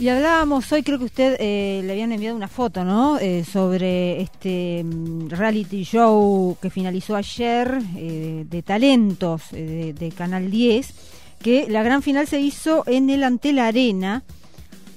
Y 0.00 0.08
hablábamos 0.08 0.72
hoy, 0.72 0.82
creo 0.82 0.98
que 0.98 1.04
usted 1.04 1.36
eh, 1.40 1.82
le 1.84 1.92
habían 1.92 2.10
enviado 2.10 2.34
una 2.34 2.48
foto, 2.48 2.84
¿no? 2.84 3.18
Eh, 3.18 3.44
sobre 3.44 4.22
este 4.22 4.82
mm, 4.82 5.28
reality 5.28 5.84
show 5.84 6.56
que 6.58 6.70
finalizó 6.70 7.16
ayer 7.16 7.78
eh, 7.98 8.46
de 8.48 8.62
talentos 8.62 9.52
eh, 9.52 9.92
de, 9.92 9.92
de 9.92 10.10
Canal 10.10 10.50
10, 10.50 10.94
que 11.42 11.68
la 11.68 11.82
gran 11.82 12.00
final 12.00 12.26
se 12.26 12.40
hizo 12.40 12.82
en 12.86 13.10
el 13.10 13.22
Antel 13.22 13.58
Arena 13.58 14.22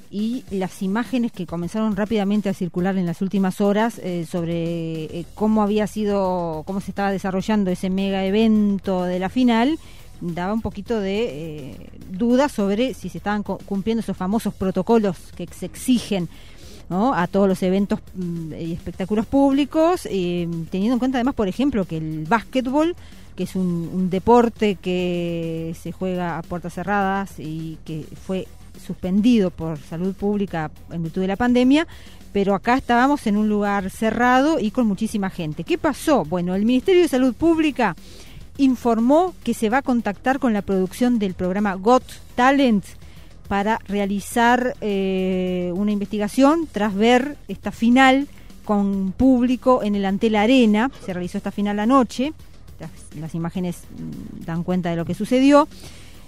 y 0.10 0.46
las 0.52 0.82
imágenes 0.82 1.34
que 1.34 1.48
comenzaron 1.48 1.98
rápidamente 1.98 2.48
a 2.48 2.54
circular 2.54 2.96
en 2.98 3.06
las 3.06 3.22
últimas 3.22 3.60
horas 3.60 4.00
eh, 4.02 4.26
sobre 4.26 5.26
cómo 5.34 5.64
había 5.64 5.86
sido, 5.88 6.64
cómo 6.66 6.80
se 6.80 6.92
estaba 6.92 7.12
desarrollando 7.12 7.72
ese 7.72 7.90
mega 7.90 8.24
evento 8.24 9.04
de 9.04 9.20
la 9.20 9.28
final, 9.28 9.80
daba 10.24 10.54
un 10.54 10.62
poquito 10.62 11.00
de 11.00 11.72
eh, 11.72 11.90
duda 12.10 12.50
sobre 12.50 12.94
si 12.94 13.10
se 13.10 13.18
estaban 13.18 13.44
cumpliendo 13.44 14.02
esos 14.02 14.16
famosos 14.16 14.54
protocolos 14.54 15.18
que 15.36 15.48
se 15.48 15.66
exigen 15.66 16.30
¿no? 16.90 17.14
a 17.14 17.28
todos 17.28 17.48
los 17.48 17.62
eventos 17.64 18.00
mm, 18.16 18.54
y 18.54 18.74
espectáculos 18.74 19.26
públicos, 19.26 20.04
teniendo 20.04 20.94
en 20.94 21.00
cuenta 21.00 21.18
además, 21.18 21.36
por 21.36 21.48
ejemplo, 21.48 21.86
que 21.86 21.98
el 21.98 22.26
básquetbol, 22.26 22.96
que 23.36 23.44
es 23.44 23.56
un, 23.56 23.90
un 23.94 24.10
deporte 24.10 24.76
que 24.76 25.76
se 25.82 25.92
juega 25.92 26.38
a 26.38 26.42
puertas 26.42 26.74
cerradas 26.74 27.40
y 27.40 27.78
que 27.86 28.06
fue 28.26 28.48
suspendido 28.86 29.52
por 29.52 29.78
salud 29.78 30.14
pública 30.14 30.72
en 30.92 31.04
virtud 31.04 31.22
de 31.22 31.28
la 31.28 31.36
pandemia, 31.36 31.88
pero 32.32 32.56
acá 32.56 32.76
estábamos 32.76 33.26
en 33.28 33.38
un 33.38 33.48
lugar 33.48 33.90
cerrado 33.90 34.60
y 34.60 34.72
con 34.72 34.88
muchísima 34.88 35.30
gente. 35.30 35.64
¿Qué 35.64 35.78
pasó? 35.78 36.26
Bueno, 36.26 36.56
el 36.56 36.66
Ministerio 36.66 37.04
de 37.04 37.08
Salud 37.08 37.34
Pública 37.34 37.96
informó 38.58 39.34
que 39.44 39.54
se 39.54 39.70
va 39.70 39.80
a 39.80 39.82
contactar 39.82 40.40
con 40.40 40.54
la 40.54 40.62
producción 40.62 41.20
del 41.20 41.34
programa 41.34 41.76
Got 41.76 42.04
Talent 42.36 42.86
para 43.48 43.80
realizar 43.88 44.76
eh, 44.82 45.72
una 45.76 45.92
investigación 45.92 46.68
tras 46.72 46.96
ver 46.96 47.38
esta 47.48 47.72
final 47.72 48.28
con 48.66 49.12
público 49.12 49.84
en 49.84 49.96
el 49.96 50.06
Antel 50.06 50.36
Arena. 50.36 50.90
Se 51.06 51.14
realizó 51.14 51.38
esta 51.38 51.52
final 51.52 51.80
anoche. 51.80 52.34
Las, 52.80 52.92
las 53.20 53.36
imágenes 53.36 53.82
mm, 53.92 54.46
dan 54.46 54.64
cuenta 54.64 54.90
de 54.90 54.96
lo 54.96 55.06
que 55.06 55.14
sucedió. 55.14 55.68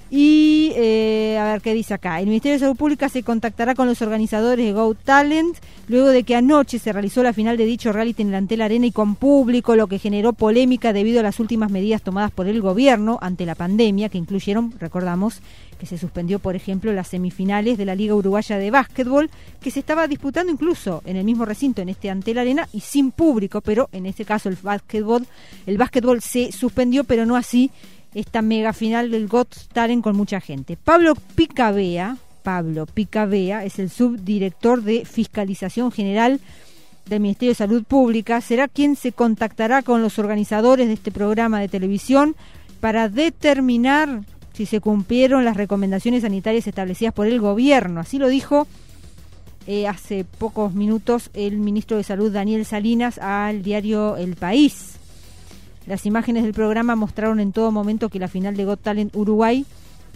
Y 0.09 0.71
eh, 0.75 1.37
a 1.39 1.45
ver 1.45 1.61
qué 1.61 1.73
dice 1.73 1.93
acá. 1.93 2.19
El 2.19 2.27
Ministerio 2.27 2.55
de 2.55 2.59
Salud 2.59 2.75
Pública 2.75 3.09
se 3.09 3.23
contactará 3.23 3.73
con 3.73 3.87
los 3.87 4.01
organizadores 4.01 4.65
de 4.65 4.73
Go 4.73 4.93
Talent 4.93 5.57
luego 5.87 6.09
de 6.09 6.23
que 6.23 6.35
anoche 6.35 6.79
se 6.79 6.91
realizó 6.91 7.23
la 7.23 7.33
final 7.33 7.57
de 7.57 7.65
dicho 7.65 7.91
reality 7.91 8.23
en 8.23 8.29
el 8.29 8.35
Antel 8.35 8.61
Arena 8.61 8.85
y 8.87 8.91
con 8.91 9.15
público, 9.15 9.75
lo 9.75 9.87
que 9.87 9.99
generó 9.99 10.33
polémica 10.33 10.93
debido 10.93 11.19
a 11.19 11.23
las 11.23 11.39
últimas 11.39 11.71
medidas 11.71 12.01
tomadas 12.01 12.31
por 12.31 12.47
el 12.47 12.61
gobierno 12.61 13.19
ante 13.21 13.45
la 13.45 13.55
pandemia, 13.55 14.09
que 14.09 14.17
incluyeron, 14.17 14.73
recordamos, 14.79 15.41
que 15.79 15.85
se 15.85 15.97
suspendió, 15.97 16.39
por 16.39 16.55
ejemplo, 16.55 16.93
las 16.93 17.09
semifinales 17.09 17.77
de 17.77 17.85
la 17.85 17.95
Liga 17.95 18.15
Uruguaya 18.15 18.57
de 18.57 18.71
Básquetbol, 18.71 19.29
que 19.61 19.71
se 19.71 19.79
estaba 19.79 20.07
disputando 20.07 20.51
incluso 20.51 21.01
en 21.05 21.17
el 21.17 21.25
mismo 21.25 21.45
recinto, 21.45 21.81
en 21.81 21.89
este 21.89 22.09
Antel 22.09 22.37
Arena, 22.37 22.67
y 22.71 22.79
sin 22.79 23.11
público, 23.11 23.61
pero 23.61 23.89
en 23.91 24.05
este 24.05 24.25
caso 24.25 24.49
el 24.49 24.57
básquetbol, 24.61 25.27
el 25.65 25.77
básquetbol 25.77 26.21
se 26.21 26.51
suspendió, 26.51 27.03
pero 27.03 27.25
no 27.25 27.35
así 27.35 27.71
esta 28.15 28.41
mega 28.41 28.73
final 28.73 29.11
del 29.11 29.27
Got 29.27 29.53
Talent 29.73 30.03
con 30.03 30.15
mucha 30.15 30.41
gente. 30.41 30.77
Pablo 30.77 31.13
Picabea, 31.35 32.17
Pablo 32.43 32.87
Picabea 32.87 33.65
es 33.65 33.77
el 33.77 33.89
subdirector 33.89 34.81
de 34.81 35.05
Fiscalización 35.05 35.91
General 35.91 36.39
del 37.05 37.19
Ministerio 37.19 37.51
de 37.51 37.55
Salud 37.55 37.83
Pública, 37.83 38.41
será 38.41 38.67
quien 38.67 38.95
se 38.95 39.11
contactará 39.11 39.83
con 39.83 40.01
los 40.01 40.17
organizadores 40.17 40.87
de 40.87 40.93
este 40.93 41.11
programa 41.11 41.59
de 41.59 41.67
televisión 41.67 42.35
para 42.79 43.09
determinar 43.09 44.21
si 44.53 44.65
se 44.65 44.79
cumplieron 44.79 45.43
las 45.43 45.57
recomendaciones 45.57 46.21
sanitarias 46.21 46.65
establecidas 46.65 47.13
por 47.13 47.27
el 47.27 47.41
gobierno. 47.41 47.99
Así 47.99 48.17
lo 48.17 48.29
dijo 48.29 48.65
eh, 49.67 49.87
hace 49.87 50.23
pocos 50.23 50.73
minutos 50.73 51.29
el 51.33 51.57
ministro 51.57 51.97
de 51.97 52.03
Salud 52.03 52.31
Daniel 52.31 52.65
Salinas 52.65 53.17
al 53.17 53.61
diario 53.61 54.15
El 54.15 54.35
País. 54.35 54.94
Las 55.85 56.05
imágenes 56.05 56.43
del 56.43 56.53
programa 56.53 56.95
mostraron 56.95 57.39
en 57.39 57.51
todo 57.51 57.71
momento 57.71 58.09
que 58.09 58.19
la 58.19 58.27
final 58.27 58.57
de 58.57 58.65
Got 58.65 58.81
Talent 58.81 59.15
Uruguay, 59.15 59.65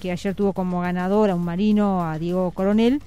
que 0.01 0.11
ayer 0.11 0.33
tuvo 0.33 0.53
como 0.53 0.81
ganador 0.81 1.29
a 1.29 1.35
un 1.35 1.45
marino, 1.45 2.03
a 2.03 2.17
Diego 2.17 2.51
Coronel, 2.51 3.01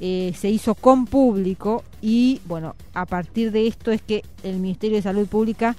eh, 0.00 0.32
se 0.38 0.50
hizo 0.50 0.74
con 0.74 1.06
público 1.06 1.82
y 2.02 2.40
bueno, 2.46 2.74
a 2.94 3.06
partir 3.06 3.50
de 3.50 3.66
esto 3.66 3.90
es 3.92 4.02
que 4.02 4.24
el 4.42 4.58
Ministerio 4.58 4.96
de 4.96 5.02
Salud 5.02 5.26
Pública 5.26 5.74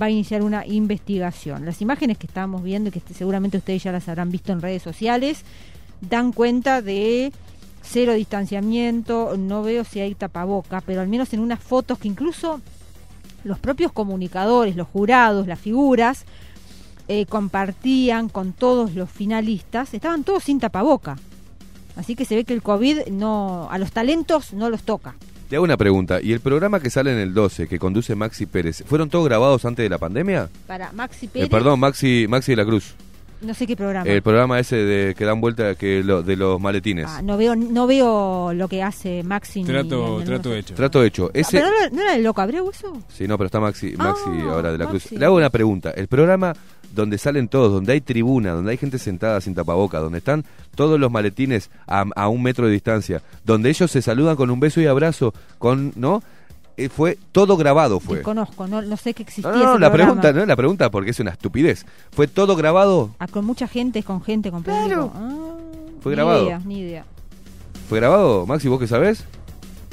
va 0.00 0.06
a 0.06 0.10
iniciar 0.10 0.42
una 0.42 0.66
investigación. 0.66 1.64
Las 1.64 1.80
imágenes 1.82 2.18
que 2.18 2.26
estábamos 2.26 2.62
viendo 2.62 2.88
y 2.88 2.92
que 2.92 3.02
seguramente 3.14 3.58
ustedes 3.58 3.82
ya 3.82 3.92
las 3.92 4.08
habrán 4.08 4.30
visto 4.30 4.52
en 4.52 4.60
redes 4.60 4.82
sociales 4.82 5.42
dan 6.00 6.32
cuenta 6.32 6.82
de 6.82 7.32
cero 7.82 8.12
distanciamiento, 8.14 9.36
no 9.38 9.62
veo 9.62 9.84
si 9.84 10.00
hay 10.00 10.14
tapaboca, 10.14 10.82
pero 10.82 11.00
al 11.00 11.08
menos 11.08 11.32
en 11.32 11.40
unas 11.40 11.60
fotos 11.60 11.98
que 11.98 12.08
incluso 12.08 12.60
los 13.48 13.58
propios 13.58 13.90
comunicadores, 13.92 14.76
los 14.76 14.86
jurados, 14.86 15.46
las 15.46 15.58
figuras, 15.58 16.24
eh, 17.08 17.24
compartían 17.26 18.28
con 18.28 18.52
todos 18.52 18.94
los 18.94 19.10
finalistas, 19.10 19.94
estaban 19.94 20.22
todos 20.24 20.44
sin 20.44 20.60
tapaboca. 20.60 21.16
Así 21.96 22.14
que 22.14 22.24
se 22.24 22.36
ve 22.36 22.44
que 22.44 22.52
el 22.54 22.62
COVID 22.62 23.06
no, 23.10 23.66
a 23.70 23.78
los 23.78 23.90
talentos 23.90 24.52
no 24.52 24.70
los 24.70 24.82
toca. 24.82 25.14
Te 25.48 25.56
hago 25.56 25.64
una 25.64 25.78
pregunta. 25.78 26.20
¿Y 26.22 26.32
el 26.32 26.40
programa 26.40 26.78
que 26.78 26.90
sale 26.90 27.10
en 27.10 27.18
el 27.18 27.32
12, 27.32 27.66
que 27.68 27.78
conduce 27.78 28.14
Maxi 28.14 28.44
Pérez, 28.44 28.84
fueron 28.86 29.08
todos 29.08 29.24
grabados 29.24 29.64
antes 29.64 29.82
de 29.82 29.88
la 29.88 29.96
pandemia? 29.98 30.50
Para 30.66 30.92
Maxi 30.92 31.26
Eh, 31.26 31.30
Pérez, 31.32 31.48
perdón, 31.48 31.80
Maxi, 31.80 32.26
Maxi 32.28 32.52
de 32.52 32.56
la 32.56 32.66
Cruz. 32.66 32.94
No 33.40 33.54
sé 33.54 33.66
qué 33.66 33.76
programa. 33.76 34.08
El 34.10 34.22
programa 34.22 34.58
ese 34.58 34.76
de 34.76 35.14
que 35.14 35.24
dan 35.24 35.40
vuelta 35.40 35.74
que 35.74 36.02
lo- 36.02 36.22
de 36.22 36.36
los 36.36 36.60
maletines. 36.60 37.06
Ah, 37.08 37.22
no 37.22 37.36
veo 37.36 37.54
no 37.56 37.86
veo 37.86 38.52
lo 38.54 38.68
que 38.68 38.82
hace 38.82 39.22
Maxi. 39.22 39.64
Trato, 39.64 40.22
trato 40.24 40.54
hecho. 40.54 40.74
Trato 40.74 41.02
hecho. 41.04 41.26
Ah, 41.26 41.38
Ese, 41.38 41.58
¿Pero 41.58 41.70
no, 41.70 41.76
era- 41.78 41.90
no 41.90 42.00
era 42.02 42.14
el 42.16 42.22
loco 42.24 42.40
Abreu 42.40 42.70
eso? 42.70 42.92
Sí, 43.08 43.26
no, 43.28 43.36
pero 43.38 43.46
está 43.46 43.60
Maxi, 43.60 43.94
Maxi 43.96 44.22
Ah, 44.46 44.52
ahora 44.52 44.72
de 44.72 44.78
la 44.78 44.86
Cruz. 44.86 45.04
Maxi. 45.04 45.16
Le 45.18 45.24
hago 45.24 45.36
una 45.36 45.50
pregunta. 45.50 45.90
El 45.90 46.08
programa 46.08 46.52
donde 46.94 47.18
salen 47.18 47.48
todos, 47.48 47.70
donde 47.70 47.92
hay 47.92 48.00
tribuna, 48.00 48.52
donde 48.52 48.70
hay 48.72 48.76
gente 48.78 48.98
sentada 48.98 49.40
sin 49.40 49.54
tapaboca, 49.54 49.98
donde 49.98 50.18
están 50.18 50.44
todos 50.74 50.98
los 50.98 51.10
maletines 51.10 51.70
a, 51.86 52.04
a 52.16 52.28
un 52.28 52.42
metro 52.42 52.66
de 52.66 52.72
distancia, 52.72 53.22
donde 53.44 53.68
ellos 53.68 53.90
se 53.90 54.00
saludan 54.02 54.36
con 54.36 54.50
un 54.50 54.58
beso 54.58 54.80
y 54.80 54.86
abrazo, 54.86 55.34
con, 55.58 55.92
¿no? 55.96 56.22
Eh, 56.80 56.88
fue 56.88 57.18
todo 57.32 57.56
grabado, 57.56 57.98
fue. 57.98 58.18
Desconozco, 58.18 58.68
no, 58.68 58.80
no 58.80 58.96
sé 58.96 59.12
que 59.12 59.24
existía 59.24 59.50
No, 59.50 59.58
no, 59.58 59.64
no, 59.64 59.70
ese 59.72 59.80
la 59.80 59.88
programa. 59.90 60.12
pregunta, 60.20 60.32
no 60.40 60.46
la 60.46 60.56
pregunta 60.56 60.90
porque 60.92 61.10
es 61.10 61.18
una 61.18 61.32
estupidez. 61.32 61.84
Fue 62.12 62.28
todo 62.28 62.54
grabado, 62.54 63.10
Ah, 63.18 63.26
con 63.26 63.44
mucha 63.44 63.66
gente, 63.66 64.02
con 64.04 64.22
gente, 64.22 64.50
con 64.52 64.62
público. 64.62 65.12
Ah, 65.14 65.56
fue 66.00 66.12
ni 66.12 66.16
grabado. 66.16 66.44
idea, 66.44 66.60
ni 66.64 66.78
idea. 66.78 67.04
Fue 67.88 67.98
grabado, 67.98 68.46
Maxi, 68.46 68.68
vos 68.68 68.78
qué 68.78 68.86
sabés? 68.86 69.24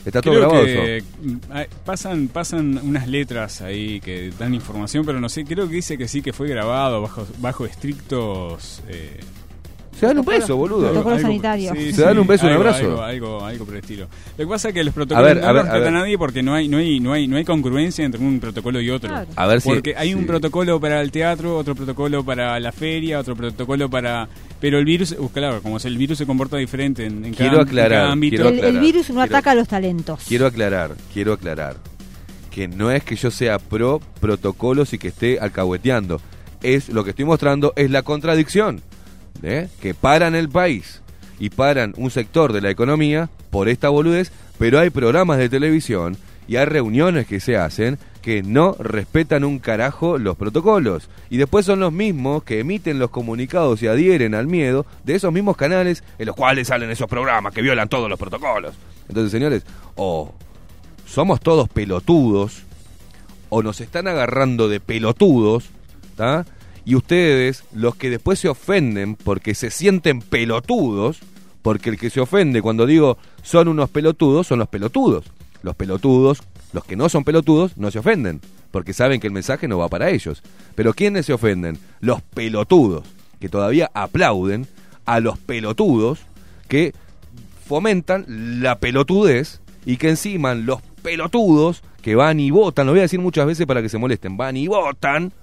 Está 0.05 0.21
todo 0.21 0.35
Creo 0.35 0.47
grabado 0.47 0.63
que 0.65 0.97
eso. 0.97 1.05
mm, 1.23 1.35
hay- 1.49 1.65
pasan, 1.83 2.27
pasan 2.27 2.77
unas 2.83 3.07
letras 3.07 3.61
ahí 3.61 3.99
que 4.01 4.31
dan 4.37 4.53
información, 4.53 5.03
pero 5.07 5.19
no 5.19 5.27
sé, 5.29 5.43
creo 5.43 5.67
que 5.67 5.73
dice 5.77 5.97
que 5.97 6.07
sí 6.07 6.21
que 6.21 6.31
fue 6.33 6.47
grabado 6.47 7.01
bajo, 7.01 7.25
bajo 7.39 7.65
estrictos... 7.65 8.83
eh, 8.87 9.19
Se 9.99 10.05
dan 10.07 10.19
un 10.19 10.25
beso, 10.25 10.57
boludo. 10.57 10.87
Protocolo 10.89 11.19
sanitario. 11.19 11.71
sí, 11.73 11.93
Se 11.93 12.01
dan 12.01 12.17
un 12.19 12.27
beso, 12.27 12.45
un 12.45 12.51
algo- 12.51 12.63
abrazo. 12.65 12.85
Algo, 12.85 13.01
algo, 13.03 13.45
algo 13.45 13.65
por 13.65 13.75
el 13.75 13.79
estilo. 13.81 14.07
Lo 14.37 14.45
que 14.45 14.47
pasa 14.49 14.67
es 14.69 14.73
que 14.73 14.83
los 14.83 14.93
protocolos 14.93 15.25
ver, 15.27 15.41
no 15.41 15.47
a 15.47 15.51
ver, 15.53 15.65
los 15.65 15.73
a 15.73 15.77
ver. 15.77 15.91
nadie 15.93 16.17
porque 16.17 16.43
no 16.43 16.53
hay, 16.53 16.67
no 16.67 16.77
hay, 16.77 16.99
no 16.99 17.13
hay, 17.13 17.27
no 17.27 17.37
hay, 17.37 17.45
congruencia 17.45 18.03
entre 18.03 18.19
un 18.21 18.39
protocolo 18.39 18.81
y 18.81 18.89
otro. 18.89 19.09
Claro. 19.09 19.27
A 19.35 19.47
ver 19.47 19.61
si- 19.61 19.69
porque 19.69 19.95
hay 19.95 20.13
un 20.13 20.25
protocolo 20.25 20.79
para 20.79 21.01
el 21.01 21.11
teatro, 21.11 21.57
otro 21.57 21.75
protocolo 21.75 22.23
para 22.25 22.59
la 22.59 22.71
feria, 22.71 23.19
otro 23.19 23.35
protocolo 23.35 23.89
para... 23.89 24.27
Pero 24.59 24.79
el 24.79 24.85
virus, 24.85 25.15
uh, 25.17 25.29
claro, 25.29 25.61
como 25.61 25.77
el 25.77 25.97
virus 25.97 26.17
se 26.17 26.25
comporta 26.25 26.57
diferente 26.57 27.05
en, 27.05 27.23
en 27.25 27.33
Quiero 27.33 27.51
cada, 27.51 27.61
en 27.61 27.67
aclarar, 27.67 27.91
cada 27.99 28.11
ámbito. 28.11 28.35
quiero 28.35 28.49
El, 28.49 28.53
el 28.55 28.59
aclarar, 28.65 28.81
virus 28.81 29.09
no 29.09 29.15
quiero- 29.15 29.21
ataca 29.35 29.51
a 29.51 29.55
los 29.55 29.67
talentos. 29.67 30.19
Quiero 30.27 30.45
aclarar, 30.47 30.95
quiero 31.13 31.33
aclarar 31.33 31.77
que 32.51 32.67
no 32.67 32.89
es 32.91 33.03
que 33.03 33.15
yo 33.15 33.31
sea 33.31 33.59
pro 33.59 33.99
protocolos 34.21 34.93
y 34.93 34.97
que 34.97 35.09
esté 35.09 35.39
alcahueteando. 35.39 36.21
Es 36.63 36.89
lo 36.89 37.03
que 37.03 37.09
estoy 37.11 37.25
mostrando 37.25 37.73
es 37.75 37.91
la 37.91 38.01
contradicción 38.01 38.81
¿eh? 39.43 39.67
que 39.81 39.93
paran 39.93 40.35
el 40.35 40.49
país 40.49 41.01
y 41.39 41.49
paran 41.49 41.93
un 41.97 42.11
sector 42.11 42.53
de 42.53 42.61
la 42.61 42.69
economía 42.69 43.29
por 43.49 43.69
esta 43.69 43.89
boludez, 43.89 44.31
pero 44.57 44.79
hay 44.79 44.89
programas 44.89 45.37
de 45.37 45.49
televisión 45.49 46.17
y 46.47 46.57
hay 46.57 46.65
reuniones 46.65 47.27
que 47.27 47.39
se 47.39 47.57
hacen 47.57 47.97
que 48.21 48.41
no 48.41 48.75
respetan 48.79 49.43
un 49.43 49.59
carajo 49.59 50.17
los 50.17 50.35
protocolos. 50.35 51.09
Y 51.29 51.37
después 51.37 51.65
son 51.65 51.79
los 51.79 51.93
mismos 51.93 52.43
que 52.43 52.59
emiten 52.59 52.97
los 52.97 53.11
comunicados 53.11 53.83
y 53.83 53.87
adhieren 53.87 54.33
al 54.33 54.47
miedo 54.47 54.85
de 55.03 55.15
esos 55.15 55.31
mismos 55.31 55.57
canales 55.57 56.03
en 56.17 56.25
los 56.25 56.35
cuales 56.35 56.67
salen 56.69 56.89
esos 56.89 57.07
programas 57.07 57.53
que 57.53 57.61
violan 57.61 57.87
todos 57.87 58.09
los 58.09 58.17
protocolos. 58.17 58.73
Entonces, 59.07 59.31
señores, 59.31 59.63
o 59.95 60.33
somos 61.05 61.39
todos 61.39 61.69
pelotudos, 61.69 62.63
o 63.49 63.61
nos 63.61 63.79
están 63.79 64.07
agarrando 64.07 64.67
de 64.67 64.79
pelotudos, 64.79 65.69
¿tá? 66.15 66.45
Y 66.85 66.95
ustedes, 66.95 67.63
los 67.73 67.95
que 67.95 68.11
después 68.11 68.39
se 68.39 68.47
ofenden 68.47 69.15
porque 69.15 69.55
se 69.55 69.71
sienten 69.71 70.21
pelotudos, 70.21 71.19
porque 71.63 71.89
el 71.89 71.97
que 71.97 72.11
se 72.11 72.21
ofende 72.21 72.61
cuando 72.61 72.85
digo 72.85 73.17
son 73.41 73.67
unos 73.67 73.89
pelotudos, 73.89 74.47
son 74.47 74.59
los 74.59 74.69
pelotudos. 74.69 75.25
Los 75.63 75.75
pelotudos, 75.75 76.43
los 76.73 76.85
que 76.85 76.95
no 76.95 77.09
son 77.09 77.23
pelotudos, 77.23 77.75
no 77.75 77.89
se 77.89 77.97
ofenden, 77.97 78.39
porque 78.69 78.93
saben 78.93 79.19
que 79.19 79.25
el 79.25 79.33
mensaje 79.33 79.67
no 79.67 79.79
va 79.79 79.89
para 79.89 80.11
ellos. 80.11 80.43
Pero 80.75 80.93
¿quiénes 80.93 81.25
se 81.25 81.33
ofenden? 81.33 81.79
Los 82.01 82.21
pelotudos, 82.21 83.03
que 83.39 83.49
todavía 83.49 83.89
aplauden 83.95 84.67
a 85.05 85.19
los 85.19 85.39
pelotudos 85.39 86.19
que 86.67 86.93
fomentan 87.67 88.25
la 88.61 88.77
pelotudez 88.79 89.59
y 89.85 89.97
que 89.97 90.09
encima 90.09 90.53
los 90.53 90.81
pelotudos 91.01 91.81
que 92.03 92.13
van 92.15 92.39
y 92.39 92.51
votan, 92.51 92.85
lo 92.85 92.93
voy 92.93 92.99
a 92.99 93.03
decir 93.03 93.19
muchas 93.19 93.47
veces 93.47 93.65
para 93.65 93.81
que 93.81 93.89
se 93.89 93.97
molesten, 93.97 94.37
van 94.37 94.55
y 94.55 94.67
votan 94.67 95.33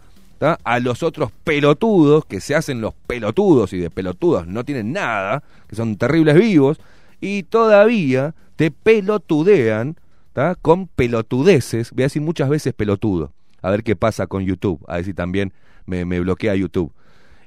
a 0.43 0.81
los 0.81 1.03
otros 1.03 1.31
pelotudos 1.45 2.25
que 2.25 2.41
se 2.41 2.55
hacen 2.55 2.81
los 2.81 2.95
pelotudos 3.07 3.73
y 3.73 3.79
de 3.79 3.91
pelotudos 3.91 4.47
no 4.47 4.65
tienen 4.65 4.93
nada, 4.93 5.43
que 5.69 5.77
son 5.77 5.97
terribles 5.97 6.35
vivos, 6.35 6.81
y 7.21 7.45
todavía 7.45 8.35
te 8.57 8.71
pelotudean 8.71 9.97
¿tá? 10.33 10.57
con 10.57 10.89
pelotudeces, 10.89 11.93
voy 11.93 12.03
a 12.03 12.07
decir 12.07 12.23
muchas 12.23 12.49
veces 12.49 12.75
pelotudo, 12.75 13.31
a 13.61 13.71
ver 13.71 13.85
qué 13.85 13.95
pasa 13.95 14.27
con 14.27 14.45
YouTube, 14.45 14.81
a 14.89 14.97
ver 14.97 15.05
si 15.05 15.15
también 15.15 15.53
me, 15.87 16.05
me 16.05 16.21
bloquea 16.21 16.55
YouTube. 16.57 16.93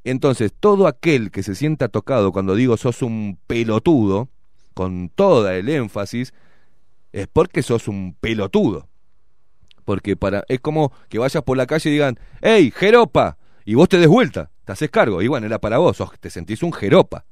Entonces, 0.05 0.53
todo 0.57 0.87
aquel 0.87 1.31
que 1.31 1.43
se 1.43 1.55
sienta 1.55 1.87
tocado 1.89 2.31
cuando 2.31 2.55
digo 2.55 2.77
sos 2.77 3.01
un 3.01 3.37
pelotudo, 3.47 4.29
con 4.73 5.09
todo 5.09 5.49
el 5.49 5.67
énfasis, 5.67 6.33
es 7.11 7.27
porque 7.27 7.63
sos 7.63 7.87
un 7.87 8.15
pelotudo. 8.19 8.87
Porque 9.85 10.17
para 10.17 10.43
es 10.47 10.59
como 10.59 10.91
que 11.07 11.19
vayas 11.19 11.43
por 11.43 11.55
la 11.55 11.67
calle 11.67 11.89
y 11.89 11.93
digan, 11.93 12.19
hey, 12.41 12.73
jeropa, 12.75 13.37
y 13.63 13.75
vos 13.75 13.87
te 13.87 13.97
des 13.97 14.07
vuelta, 14.07 14.51
te 14.65 14.73
haces 14.73 14.89
cargo, 14.89 15.21
y 15.21 15.27
bueno, 15.27 15.45
era 15.45 15.59
para 15.59 15.77
vos, 15.77 16.03
te 16.19 16.29
sentís 16.29 16.63
un 16.63 16.73
jeropa. 16.73 17.25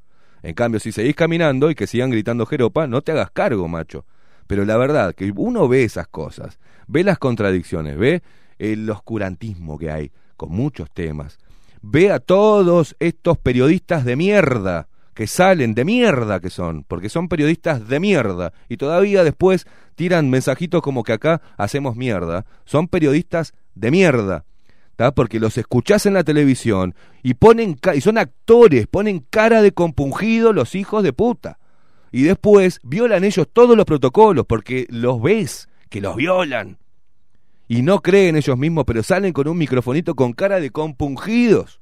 En 0.43 0.53
cambio, 0.53 0.80
si 0.80 0.91
seguís 0.91 1.15
caminando 1.15 1.69
y 1.69 1.75
que 1.75 1.88
sigan 1.88 2.11
gritando 2.11 2.45
jeropa, 2.45 2.85
no 2.88 3.01
te 3.01 3.11
hagas 3.11 3.32
cargo, 3.32 3.67
macho. 3.67 4.06
Pero 4.48 4.65
la 4.65 4.77
verdad, 4.77 5.15
que 5.15 5.32
uno 5.35 5.67
ve 5.67 5.83
esas 5.83 6.07
cosas, 6.07 6.59
ve 6.88 7.03
las 7.03 7.17
contradicciones, 7.17 7.98
ve 7.98 8.22
el 8.59 8.90
oscurantismo 8.90 9.77
que 9.77 9.90
hay 9.90 10.11
con 10.35 10.51
muchos 10.51 10.91
temas, 10.91 11.40
ve 11.82 12.11
a 12.11 12.19
todos 12.19 12.95
estos 12.99 13.38
periodistas 13.38 14.06
de 14.06 14.15
mierda 14.15 14.90
que 15.14 15.27
salen 15.27 15.74
de 15.74 15.85
mierda 15.85 16.40
que 16.40 16.50
son, 16.50 16.83
porque 16.83 17.09
son 17.09 17.30
periodistas 17.30 17.88
de 17.88 18.00
mierda 18.00 18.53
y 18.69 18.77
todavía 18.77 19.24
después 19.24 19.67
tiran 19.95 20.30
mensajitos 20.30 20.82
como 20.82 21.03
que 21.03 21.14
acá 21.14 21.42
hacemos 21.58 21.95
mierda. 21.95 22.45
Son 22.66 22.88
periodistas 22.88 23.53
de 23.75 23.92
mierda. 23.92 24.45
¿tá? 24.95 25.14
Porque 25.14 25.40
los 25.40 25.58
escuchás 25.58 26.06
en 26.06 26.14
la 26.14 26.24
televisión 26.24 26.95
y 27.22 27.35
ponen 27.35 27.77
y 27.93 28.01
son 28.01 28.17
actores, 28.17 28.88
ponen 28.88 29.25
cara 29.30 29.61
de 29.61 29.72
compungido 29.72 30.53
los 30.53 30.75
hijos 30.75 31.03
de 31.03 31.14
puta. 31.14 31.59
Y 32.11 32.24
después 32.24 32.80
violan 32.83 33.24
ellos 33.24 33.48
todos 33.51 33.75
los 33.75 33.85
protocolos 33.85 34.45
porque 34.48 34.85
los 34.90 35.22
ves 35.22 35.67
que 35.90 36.01
los 36.01 36.16
violan. 36.16 36.77
Y 37.67 37.82
no 37.82 38.01
creen 38.01 38.35
ellos 38.35 38.58
mismos, 38.58 38.83
pero 38.85 39.01
salen 39.03 39.33
con 39.33 39.48
un 39.48 39.58
microfonito 39.58 40.16
con 40.16 40.33
cara 40.33 40.59
de 40.59 40.69
compungidos 40.69 41.82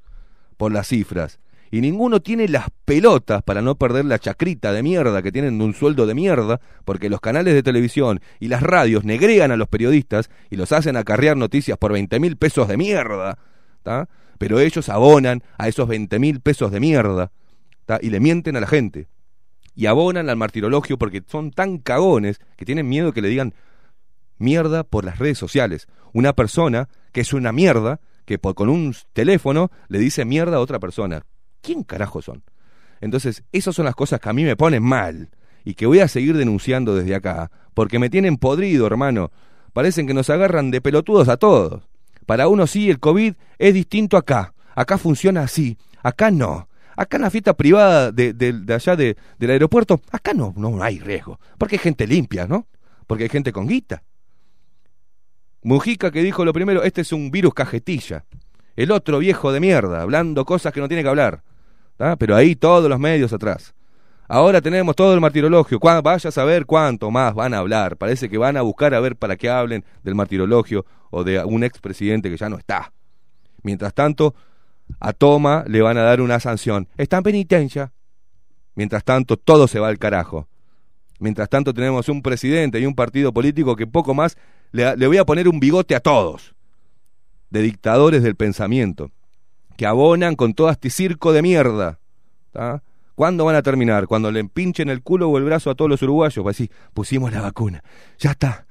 por 0.56 0.72
las 0.72 0.88
cifras. 0.88 1.38
Y 1.72 1.80
ninguno 1.80 2.20
tiene 2.20 2.46
las 2.48 2.66
pelotas 2.84 3.42
para 3.42 3.62
no 3.62 3.76
perder 3.76 4.04
la 4.04 4.18
chacrita 4.18 4.72
de 4.72 4.82
mierda 4.82 5.22
que 5.22 5.32
tienen 5.32 5.58
de 5.58 5.64
un 5.64 5.72
sueldo 5.74 6.06
de 6.06 6.14
mierda, 6.14 6.60
porque 6.84 7.08
los 7.08 7.20
canales 7.20 7.54
de 7.54 7.62
televisión 7.62 8.20
y 8.38 8.48
las 8.48 8.62
radios 8.62 9.04
negrean 9.04 9.50
a 9.50 9.56
los 9.56 9.68
periodistas 9.68 10.28
y 10.50 10.56
los 10.56 10.70
hacen 10.70 10.96
acarrear 10.98 11.36
noticias 11.36 11.78
por 11.78 11.92
20 11.92 12.20
mil 12.20 12.36
pesos 12.36 12.68
de 12.68 12.76
mierda, 12.76 13.38
¿tá? 13.82 14.08
pero 14.38 14.60
ellos 14.60 14.88
abonan 14.90 15.42
a 15.56 15.66
esos 15.66 15.88
20 15.88 16.18
mil 16.18 16.40
pesos 16.40 16.70
de 16.70 16.78
mierda 16.78 17.32
¿tá? 17.86 17.98
y 18.02 18.10
le 18.10 18.20
mienten 18.20 18.54
a 18.56 18.60
la 18.60 18.66
gente. 18.66 19.08
Y 19.74 19.86
abonan 19.86 20.28
al 20.28 20.36
martirologio 20.36 20.98
porque 20.98 21.22
son 21.26 21.52
tan 21.52 21.78
cagones 21.78 22.38
que 22.58 22.66
tienen 22.66 22.86
miedo 22.86 23.12
que 23.14 23.22
le 23.22 23.28
digan 23.28 23.54
mierda 24.36 24.84
por 24.84 25.06
las 25.06 25.18
redes 25.18 25.38
sociales. 25.38 25.86
Una 26.12 26.34
persona 26.34 26.90
que 27.12 27.22
es 27.22 27.32
una 27.32 27.52
mierda, 27.52 28.00
que 28.26 28.38
por- 28.38 28.54
con 28.54 28.68
un 28.68 28.94
teléfono 29.14 29.70
le 29.88 29.98
dice 29.98 30.26
mierda 30.26 30.58
a 30.58 30.60
otra 30.60 30.78
persona. 30.78 31.24
¿Quién 31.62 31.82
carajo 31.84 32.20
son? 32.20 32.42
Entonces, 33.00 33.42
esas 33.52 33.74
son 33.74 33.84
las 33.86 33.94
cosas 33.94 34.20
que 34.20 34.28
a 34.28 34.32
mí 34.32 34.44
me 34.44 34.56
ponen 34.56 34.82
mal 34.82 35.30
y 35.64 35.74
que 35.74 35.86
voy 35.86 36.00
a 36.00 36.08
seguir 36.08 36.36
denunciando 36.36 36.94
desde 36.94 37.14
acá, 37.14 37.50
porque 37.74 37.98
me 37.98 38.10
tienen 38.10 38.36
podrido, 38.36 38.86
hermano. 38.86 39.30
Parecen 39.72 40.06
que 40.06 40.14
nos 40.14 40.28
agarran 40.28 40.70
de 40.70 40.80
pelotudos 40.80 41.28
a 41.28 41.36
todos. 41.38 41.82
Para 42.26 42.48
uno 42.48 42.66
sí, 42.66 42.90
el 42.90 43.00
COVID 43.00 43.34
es 43.58 43.74
distinto 43.74 44.16
acá. 44.16 44.54
Acá 44.74 44.98
funciona 44.98 45.42
así. 45.42 45.78
Acá 46.02 46.30
no. 46.30 46.68
Acá 46.96 47.16
en 47.16 47.22
la 47.22 47.30
fiesta 47.30 47.54
privada 47.54 48.12
de, 48.12 48.34
allá 48.68 48.96
de- 48.96 49.16
del 49.38 49.50
aeropuerto, 49.50 50.00
acá 50.10 50.34
no, 50.34 50.52
no 50.56 50.82
hay 50.82 50.98
riesgo. 51.00 51.40
Porque 51.58 51.76
hay 51.76 51.80
gente 51.80 52.06
limpia, 52.06 52.46
¿no? 52.46 52.66
Porque 53.06 53.24
hay 53.24 53.30
gente 53.30 53.50
con 53.52 53.66
guita. 53.66 54.02
Mujica 55.62 56.10
que 56.10 56.22
dijo 56.22 56.44
lo 56.44 56.52
primero, 56.52 56.82
este 56.82 57.00
es 57.02 57.12
un 57.12 57.30
virus 57.30 57.54
cajetilla. 57.54 58.24
El 58.76 58.90
otro 58.90 59.18
viejo 59.18 59.52
de 59.52 59.60
mierda, 59.60 60.02
hablando 60.02 60.44
cosas 60.44 60.72
que 60.72 60.80
no 60.80 60.88
tiene 60.88 61.02
que 61.02 61.08
hablar. 61.08 61.42
¿Tá? 62.02 62.16
Pero 62.16 62.34
ahí 62.34 62.56
todos 62.56 62.90
los 62.90 62.98
medios 62.98 63.32
atrás. 63.32 63.74
Ahora 64.26 64.60
tenemos 64.60 64.96
todo 64.96 65.14
el 65.14 65.20
martirologio. 65.20 65.78
Vaya 65.78 66.28
a 66.28 66.32
saber 66.32 66.66
cuánto 66.66 67.12
más 67.12 67.32
van 67.32 67.54
a 67.54 67.58
hablar. 67.58 67.96
Parece 67.96 68.28
que 68.28 68.38
van 68.38 68.56
a 68.56 68.62
buscar 68.62 68.92
a 68.92 68.98
ver 68.98 69.14
para 69.14 69.36
qué 69.36 69.48
hablen 69.48 69.84
del 70.02 70.16
martirologio 70.16 70.84
o 71.10 71.22
de 71.22 71.44
un 71.44 71.62
expresidente 71.62 72.28
que 72.28 72.36
ya 72.36 72.48
no 72.48 72.58
está. 72.58 72.92
Mientras 73.62 73.94
tanto, 73.94 74.34
a 74.98 75.12
Toma 75.12 75.64
le 75.68 75.80
van 75.80 75.96
a 75.96 76.02
dar 76.02 76.20
una 76.20 76.40
sanción. 76.40 76.88
Está 76.96 77.18
en 77.18 77.22
penitencia. 77.22 77.92
Mientras 78.74 79.04
tanto, 79.04 79.36
todo 79.36 79.68
se 79.68 79.78
va 79.78 79.86
al 79.86 79.98
carajo. 79.98 80.48
Mientras 81.20 81.48
tanto, 81.48 81.72
tenemos 81.72 82.08
un 82.08 82.20
presidente 82.20 82.80
y 82.80 82.86
un 82.86 82.96
partido 82.96 83.32
político 83.32 83.76
que 83.76 83.86
poco 83.86 84.12
más 84.12 84.36
le 84.72 85.06
voy 85.06 85.18
a 85.18 85.24
poner 85.24 85.46
un 85.46 85.60
bigote 85.60 85.94
a 85.94 86.00
todos. 86.00 86.52
De 87.50 87.62
dictadores 87.62 88.24
del 88.24 88.34
pensamiento. 88.34 89.12
Abonan 89.84 90.36
con 90.36 90.54
todo 90.54 90.70
este 90.70 90.90
circo 90.90 91.32
de 91.32 91.42
mierda. 91.42 91.98
¿tá? 92.52 92.82
¿Cuándo 93.14 93.44
van 93.44 93.56
a 93.56 93.62
terminar? 93.62 94.06
Cuando 94.06 94.30
le 94.30 94.44
pinchen 94.44 94.88
el 94.88 95.02
culo 95.02 95.28
o 95.28 95.38
el 95.38 95.44
brazo 95.44 95.70
a 95.70 95.74
todos 95.74 95.90
los 95.90 96.02
uruguayos. 96.02 96.42
Pues 96.42 96.56
sí, 96.56 96.70
pusimos 96.94 97.32
la 97.32 97.40
vacuna. 97.40 97.82
Ya 98.18 98.32
está. 98.32 98.66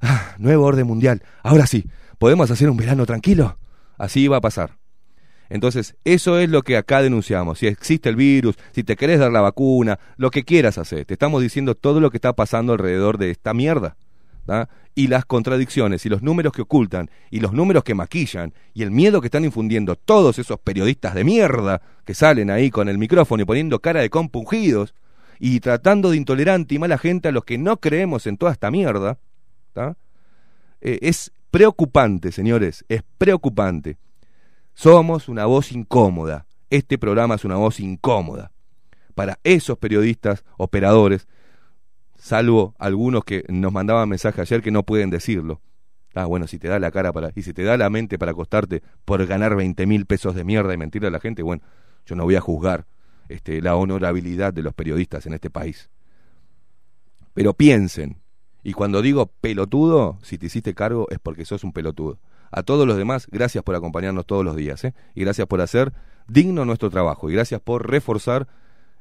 Ah, 0.00 0.34
nuevo 0.38 0.64
orden 0.64 0.86
mundial. 0.86 1.22
Ahora 1.42 1.66
sí, 1.66 1.84
¿podemos 2.18 2.50
hacer 2.50 2.70
un 2.70 2.76
verano 2.76 3.04
tranquilo? 3.06 3.58
Así 3.98 4.28
va 4.28 4.38
a 4.38 4.40
pasar. 4.40 4.78
Entonces, 5.50 5.96
eso 6.04 6.38
es 6.38 6.48
lo 6.48 6.62
que 6.62 6.76
acá 6.76 7.02
denunciamos. 7.02 7.58
Si 7.58 7.66
existe 7.66 8.08
el 8.08 8.16
virus, 8.16 8.56
si 8.72 8.84
te 8.84 8.96
querés 8.96 9.18
dar 9.18 9.32
la 9.32 9.40
vacuna, 9.40 9.98
lo 10.16 10.30
que 10.30 10.44
quieras 10.44 10.78
hacer. 10.78 11.04
Te 11.04 11.14
estamos 11.14 11.42
diciendo 11.42 11.74
todo 11.74 12.00
lo 12.00 12.10
que 12.10 12.16
está 12.16 12.32
pasando 12.32 12.72
alrededor 12.72 13.18
de 13.18 13.32
esta 13.32 13.52
mierda. 13.52 13.96
¿tá? 14.46 14.68
Y 14.94 15.06
las 15.06 15.24
contradicciones, 15.24 16.04
y 16.04 16.08
los 16.08 16.22
números 16.22 16.52
que 16.52 16.62
ocultan, 16.62 17.10
y 17.30 17.40
los 17.40 17.52
números 17.52 17.84
que 17.84 17.94
maquillan, 17.94 18.52
y 18.74 18.82
el 18.82 18.90
miedo 18.90 19.20
que 19.20 19.28
están 19.28 19.44
infundiendo 19.44 19.96
todos 19.96 20.38
esos 20.38 20.58
periodistas 20.58 21.14
de 21.14 21.24
mierda 21.24 21.80
que 22.04 22.14
salen 22.14 22.50
ahí 22.50 22.70
con 22.70 22.88
el 22.88 22.98
micrófono 22.98 23.42
y 23.42 23.46
poniendo 23.46 23.78
cara 23.80 24.00
de 24.00 24.10
compungidos, 24.10 24.94
y 25.40 25.58
tratando 25.60 26.10
de 26.10 26.18
intolerante 26.18 26.74
y 26.74 26.78
mala 26.78 26.98
gente 26.98 27.28
a 27.28 27.32
los 27.32 27.44
que 27.44 27.56
no 27.56 27.78
creemos 27.78 28.26
en 28.26 28.36
toda 28.36 28.52
esta 28.52 28.70
mierda. 28.70 29.18
Eh, 30.82 30.98
es 31.00 31.32
preocupante, 31.50 32.30
señores, 32.30 32.84
es 32.88 33.02
preocupante. 33.16 33.96
Somos 34.74 35.28
una 35.28 35.46
voz 35.46 35.72
incómoda. 35.72 36.46
Este 36.68 36.98
programa 36.98 37.36
es 37.36 37.44
una 37.44 37.56
voz 37.56 37.80
incómoda. 37.80 38.52
Para 39.14 39.38
esos 39.42 39.78
periodistas, 39.78 40.44
operadores, 40.58 41.26
salvo 42.20 42.74
algunos 42.78 43.24
que 43.24 43.44
nos 43.48 43.72
mandaban 43.72 44.08
mensaje 44.08 44.40
ayer 44.40 44.62
que 44.62 44.70
no 44.70 44.84
pueden 44.84 45.10
decirlo. 45.10 45.60
Ah, 46.14 46.26
bueno, 46.26 46.46
si 46.46 46.58
te 46.58 46.68
da 46.68 46.78
la 46.78 46.90
cara 46.90 47.12
para. 47.12 47.30
Y 47.34 47.42
si 47.42 47.52
te 47.52 47.62
da 47.62 47.76
la 47.76 47.88
mente 47.88 48.18
para 48.18 48.32
acostarte 48.32 48.82
por 49.04 49.24
ganar 49.26 49.56
20 49.56 49.86
mil 49.86 50.06
pesos 50.06 50.34
de 50.34 50.44
mierda 50.44 50.74
y 50.74 50.76
mentirle 50.76 51.08
a 51.08 51.10
la 51.10 51.20
gente, 51.20 51.42
bueno, 51.42 51.62
yo 52.04 52.16
no 52.16 52.24
voy 52.24 52.36
a 52.36 52.40
juzgar 52.40 52.86
este, 53.28 53.62
la 53.62 53.76
honorabilidad 53.76 54.52
de 54.52 54.62
los 54.62 54.74
periodistas 54.74 55.26
en 55.26 55.34
este 55.34 55.50
país. 55.50 55.88
Pero 57.32 57.54
piensen, 57.54 58.18
y 58.62 58.72
cuando 58.72 59.02
digo 59.02 59.26
pelotudo, 59.40 60.18
si 60.22 60.36
te 60.36 60.46
hiciste 60.46 60.74
cargo 60.74 61.06
es 61.10 61.18
porque 61.20 61.44
sos 61.44 61.64
un 61.64 61.72
pelotudo. 61.72 62.18
A 62.50 62.64
todos 62.64 62.86
los 62.86 62.96
demás, 62.96 63.28
gracias 63.30 63.62
por 63.62 63.76
acompañarnos 63.76 64.26
todos 64.26 64.44
los 64.44 64.56
días, 64.56 64.82
¿eh? 64.84 64.94
y 65.14 65.20
gracias 65.20 65.46
por 65.46 65.60
hacer 65.60 65.92
digno 66.26 66.64
nuestro 66.64 66.90
trabajo, 66.90 67.30
y 67.30 67.34
gracias 67.34 67.60
por 67.60 67.88
reforzar 67.88 68.48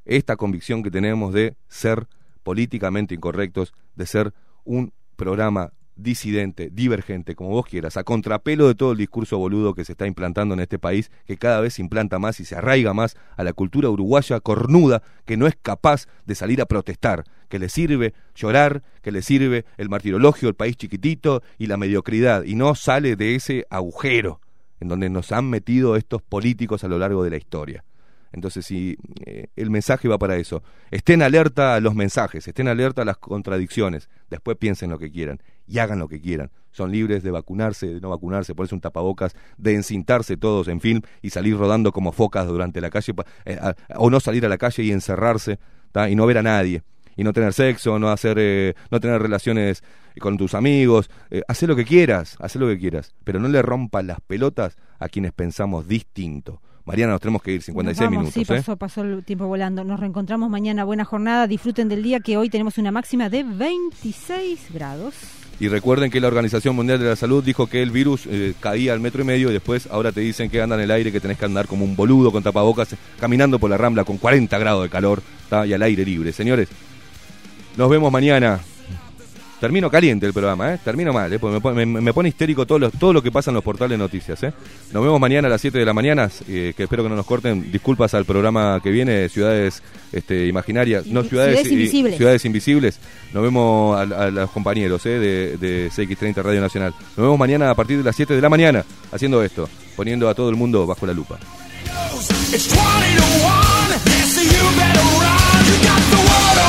esta 0.05 0.35
convicción 0.35 0.83
que 0.83 0.91
tenemos 0.91 1.33
de 1.33 1.55
ser 1.67 2.07
políticamente 2.49 3.13
incorrectos, 3.13 3.75
de 3.95 4.07
ser 4.07 4.33
un 4.63 4.91
programa 5.15 5.71
disidente, 5.95 6.71
divergente, 6.71 7.35
como 7.35 7.51
vos 7.51 7.67
quieras, 7.67 7.95
a 7.95 8.03
contrapelo 8.03 8.67
de 8.67 8.73
todo 8.73 8.93
el 8.93 8.97
discurso 8.97 9.37
boludo 9.37 9.75
que 9.75 9.85
se 9.85 9.91
está 9.91 10.07
implantando 10.07 10.55
en 10.55 10.59
este 10.59 10.79
país, 10.79 11.11
que 11.27 11.37
cada 11.37 11.61
vez 11.61 11.75
se 11.75 11.83
implanta 11.83 12.17
más 12.17 12.39
y 12.39 12.45
se 12.45 12.55
arraiga 12.55 12.91
más 12.95 13.17
a 13.37 13.43
la 13.43 13.53
cultura 13.53 13.91
uruguaya 13.91 14.39
cornuda, 14.39 15.03
que 15.25 15.37
no 15.37 15.45
es 15.45 15.55
capaz 15.61 16.07
de 16.25 16.33
salir 16.33 16.59
a 16.59 16.65
protestar, 16.65 17.23
que 17.49 17.59
le 17.59 17.69
sirve 17.69 18.15
llorar, 18.33 18.81
que 19.03 19.11
le 19.11 19.21
sirve 19.21 19.65
el 19.77 19.89
martirologio, 19.89 20.49
el 20.49 20.55
país 20.55 20.75
chiquitito 20.75 21.43
y 21.59 21.67
la 21.67 21.77
mediocridad, 21.77 22.45
y 22.45 22.55
no 22.55 22.73
sale 22.73 23.15
de 23.15 23.35
ese 23.35 23.67
agujero 23.69 24.41
en 24.79 24.87
donde 24.87 25.11
nos 25.11 25.31
han 25.31 25.47
metido 25.51 25.95
estos 25.97 26.23
políticos 26.23 26.83
a 26.83 26.87
lo 26.87 26.97
largo 26.97 27.23
de 27.23 27.29
la 27.29 27.37
historia. 27.37 27.83
Entonces, 28.31 28.65
si 28.65 28.97
eh, 29.25 29.47
el 29.55 29.69
mensaje 29.69 30.07
va 30.07 30.17
para 30.17 30.37
eso, 30.37 30.63
estén 30.91 31.21
alerta 31.21 31.75
a 31.75 31.79
los 31.79 31.95
mensajes, 31.95 32.47
estén 32.47 32.67
alerta 32.67 33.01
a 33.01 33.05
las 33.05 33.17
contradicciones, 33.17 34.09
después 34.29 34.57
piensen 34.57 34.89
lo 34.89 34.99
que 34.99 35.11
quieran 35.11 35.41
y 35.67 35.79
hagan 35.79 35.99
lo 35.99 36.07
que 36.07 36.21
quieran. 36.21 36.51
Son 36.71 36.91
libres 36.91 37.23
de 37.23 37.31
vacunarse, 37.31 37.87
de 37.87 38.01
no 38.01 38.09
vacunarse, 38.09 38.53
ponerse 38.53 38.75
un 38.75 38.81
tapabocas, 38.81 39.35
de 39.57 39.75
encintarse 39.75 40.37
todos 40.37 40.67
en 40.67 40.81
film 40.81 41.01
y 41.21 41.31
salir 41.31 41.57
rodando 41.57 41.91
como 41.91 42.11
focas 42.11 42.47
durante 42.47 42.81
la 42.81 42.89
calle, 42.89 43.13
eh, 43.45 43.59
o 43.95 44.09
no 44.09 44.19
salir 44.19 44.45
a 44.45 44.49
la 44.49 44.57
calle 44.57 44.83
y 44.83 44.91
encerrarse 44.91 45.59
y 46.09 46.15
no 46.15 46.25
ver 46.25 46.37
a 46.37 46.43
nadie. 46.43 46.83
Y 47.15 47.23
no 47.23 47.33
tener 47.33 47.51
sexo, 47.53 47.99
no 47.99 48.09
hacer, 48.09 48.37
eh, 48.39 48.75
no 48.91 48.99
tener 48.99 49.21
relaciones 49.21 49.83
con 50.19 50.37
tus 50.37 50.53
amigos, 50.53 51.09
eh, 51.31 51.41
haz 51.47 51.61
lo 51.63 51.75
que 51.75 51.85
quieras, 51.85 52.37
haz 52.39 52.55
lo 52.55 52.67
que 52.67 52.77
quieras, 52.77 53.13
pero 53.23 53.39
no 53.39 53.47
le 53.47 53.61
rompas 53.61 54.05
las 54.05 54.21
pelotas 54.21 54.77
a 54.99 55.09
quienes 55.09 55.33
pensamos 55.33 55.87
distinto. 55.87 56.61
Mariana, 56.89 57.11
nos 57.11 57.21
tenemos 57.21 57.43
que 57.43 57.51
ir, 57.51 57.61
56 57.61 58.01
Nos 58.01 58.03
vamos, 58.03 58.19
minutos. 58.19 58.33
Sí, 58.33 58.41
¿eh? 58.41 58.57
pasó, 58.57 58.75
pasó 58.75 59.01
el 59.03 59.23
tiempo 59.23 59.45
volando. 59.45 59.83
Nos 59.83 59.99
reencontramos 59.99 60.49
mañana. 60.49 60.85
Buena 60.85 61.05
jornada. 61.05 61.45
Disfruten 61.45 61.87
del 61.87 62.01
día 62.01 62.19
que 62.19 62.35
hoy 62.35 62.49
tenemos 62.49 62.79
una 62.79 62.91
máxima 62.91 63.29
de 63.29 63.43
26 63.43 64.73
grados. 64.73 65.13
Y 65.59 65.67
recuerden 65.67 66.09
que 66.09 66.19
la 66.19 66.29
Organización 66.29 66.75
Mundial 66.75 66.97
de 66.97 67.05
la 67.05 67.15
Salud 67.15 67.43
dijo 67.43 67.67
que 67.67 67.83
el 67.83 67.91
virus 67.91 68.25
eh, 68.25 68.55
caía 68.59 68.93
al 68.93 69.01
metro 69.01 69.21
y 69.21 69.25
medio 69.25 69.51
y 69.51 69.53
después 69.53 69.87
ahora 69.91 70.11
te 70.11 70.21
dicen 70.21 70.49
que 70.49 70.63
anda 70.63 70.77
en 70.77 70.81
el 70.81 70.89
aire, 70.89 71.11
que 71.11 71.19
tenés 71.19 71.37
que 71.37 71.45
andar 71.45 71.67
como 71.67 71.85
un 71.85 71.95
boludo 71.95 72.31
con 72.31 72.41
tapabocas, 72.41 72.95
caminando 73.19 73.59
por 73.59 73.69
la 73.69 73.77
rambla 73.77 74.03
con 74.03 74.17
40 74.17 74.57
grados 74.57 74.81
de 74.81 74.89
calor 74.89 75.21
¿tá? 75.47 75.67
y 75.67 75.73
al 75.73 75.83
aire 75.83 76.03
libre. 76.03 76.31
Señores, 76.31 76.69
nos 77.77 77.87
vemos 77.87 78.11
mañana. 78.11 78.61
Termino 79.59 79.89
caliente 79.91 80.25
el 80.25 80.31
programa, 80.33 80.73
¿eh? 80.73 80.79
Termino 80.83 81.11
mal, 81.11 81.31
¿eh? 81.33 81.37
Porque 81.39 81.55
me, 81.55 81.59
pone- 81.61 81.85
me- 81.85 81.99
me 82.01 82.13
pone 82.13 82.29
histérico 82.29 82.65
todo 82.65 82.79
lo, 82.79 82.91
todo 82.91 83.11
lo 83.11 83.21
que 83.21 83.29
pasa 83.31 83.51
en 83.51 83.55
los 83.55 83.63
portales 83.63 83.91
de 83.91 83.97
noticias, 83.97 84.41
¿eh? 84.43 84.53
Nos 84.93 85.03
vemos 85.03 85.19
mañana 85.19 85.47
a 85.47 85.51
las 85.51 85.59
7 85.59 85.77
de 85.77 85.85
la 85.85 85.93
mañana, 85.93 86.29
eh, 86.47 86.73
que 86.77 86.83
espero 86.83 87.03
que 87.03 87.09
no 87.09 87.15
nos 87.15 87.25
corten. 87.25 87.69
Disculpas 87.71 88.13
al 88.13 88.23
programa 88.23 88.79
que 88.81 88.89
viene, 88.89 89.27
Ciudades 89.27 89.83
este, 90.13 90.47
Imaginarias, 90.47 91.05
no 91.07 91.23
Ciudades, 91.23 91.55
Ciudades 91.55 91.71
Invisibles. 91.73 92.15
Ciudades 92.17 92.45
Invisibles. 92.45 92.99
Nos 93.33 93.43
vemos 93.43 93.97
a, 93.97 94.01
a 94.01 94.31
los 94.31 94.49
compañeros 94.51 95.05
¿eh? 95.05 95.09
de, 95.19 95.57
de 95.57 95.89
CX30 95.91 96.41
Radio 96.41 96.61
Nacional. 96.61 96.93
Nos 97.17 97.17
vemos 97.25 97.37
mañana 97.37 97.69
a 97.69 97.75
partir 97.75 97.97
de 97.97 98.03
las 98.03 98.15
7 98.15 98.33
de 98.35 98.41
la 98.41 98.49
mañana 98.49 98.85
haciendo 99.11 99.43
esto, 99.43 99.67
poniendo 99.97 100.29
a 100.29 100.35
todo 100.35 100.49
el 100.49 100.55
mundo 100.55 100.87
bajo 100.87 101.05
la 101.05 101.13
lupa. 101.13 101.37
It's 102.51 102.67
20 102.67 102.79
to 103.17 103.23
1. 103.43 103.99
Yes, 104.05 104.33
so 104.33 104.41
you 104.41 104.77
better 104.77 105.05
run. 105.19 105.65
You 105.67 105.75
got 105.85 106.01
the 106.09 106.17
world 106.17 106.68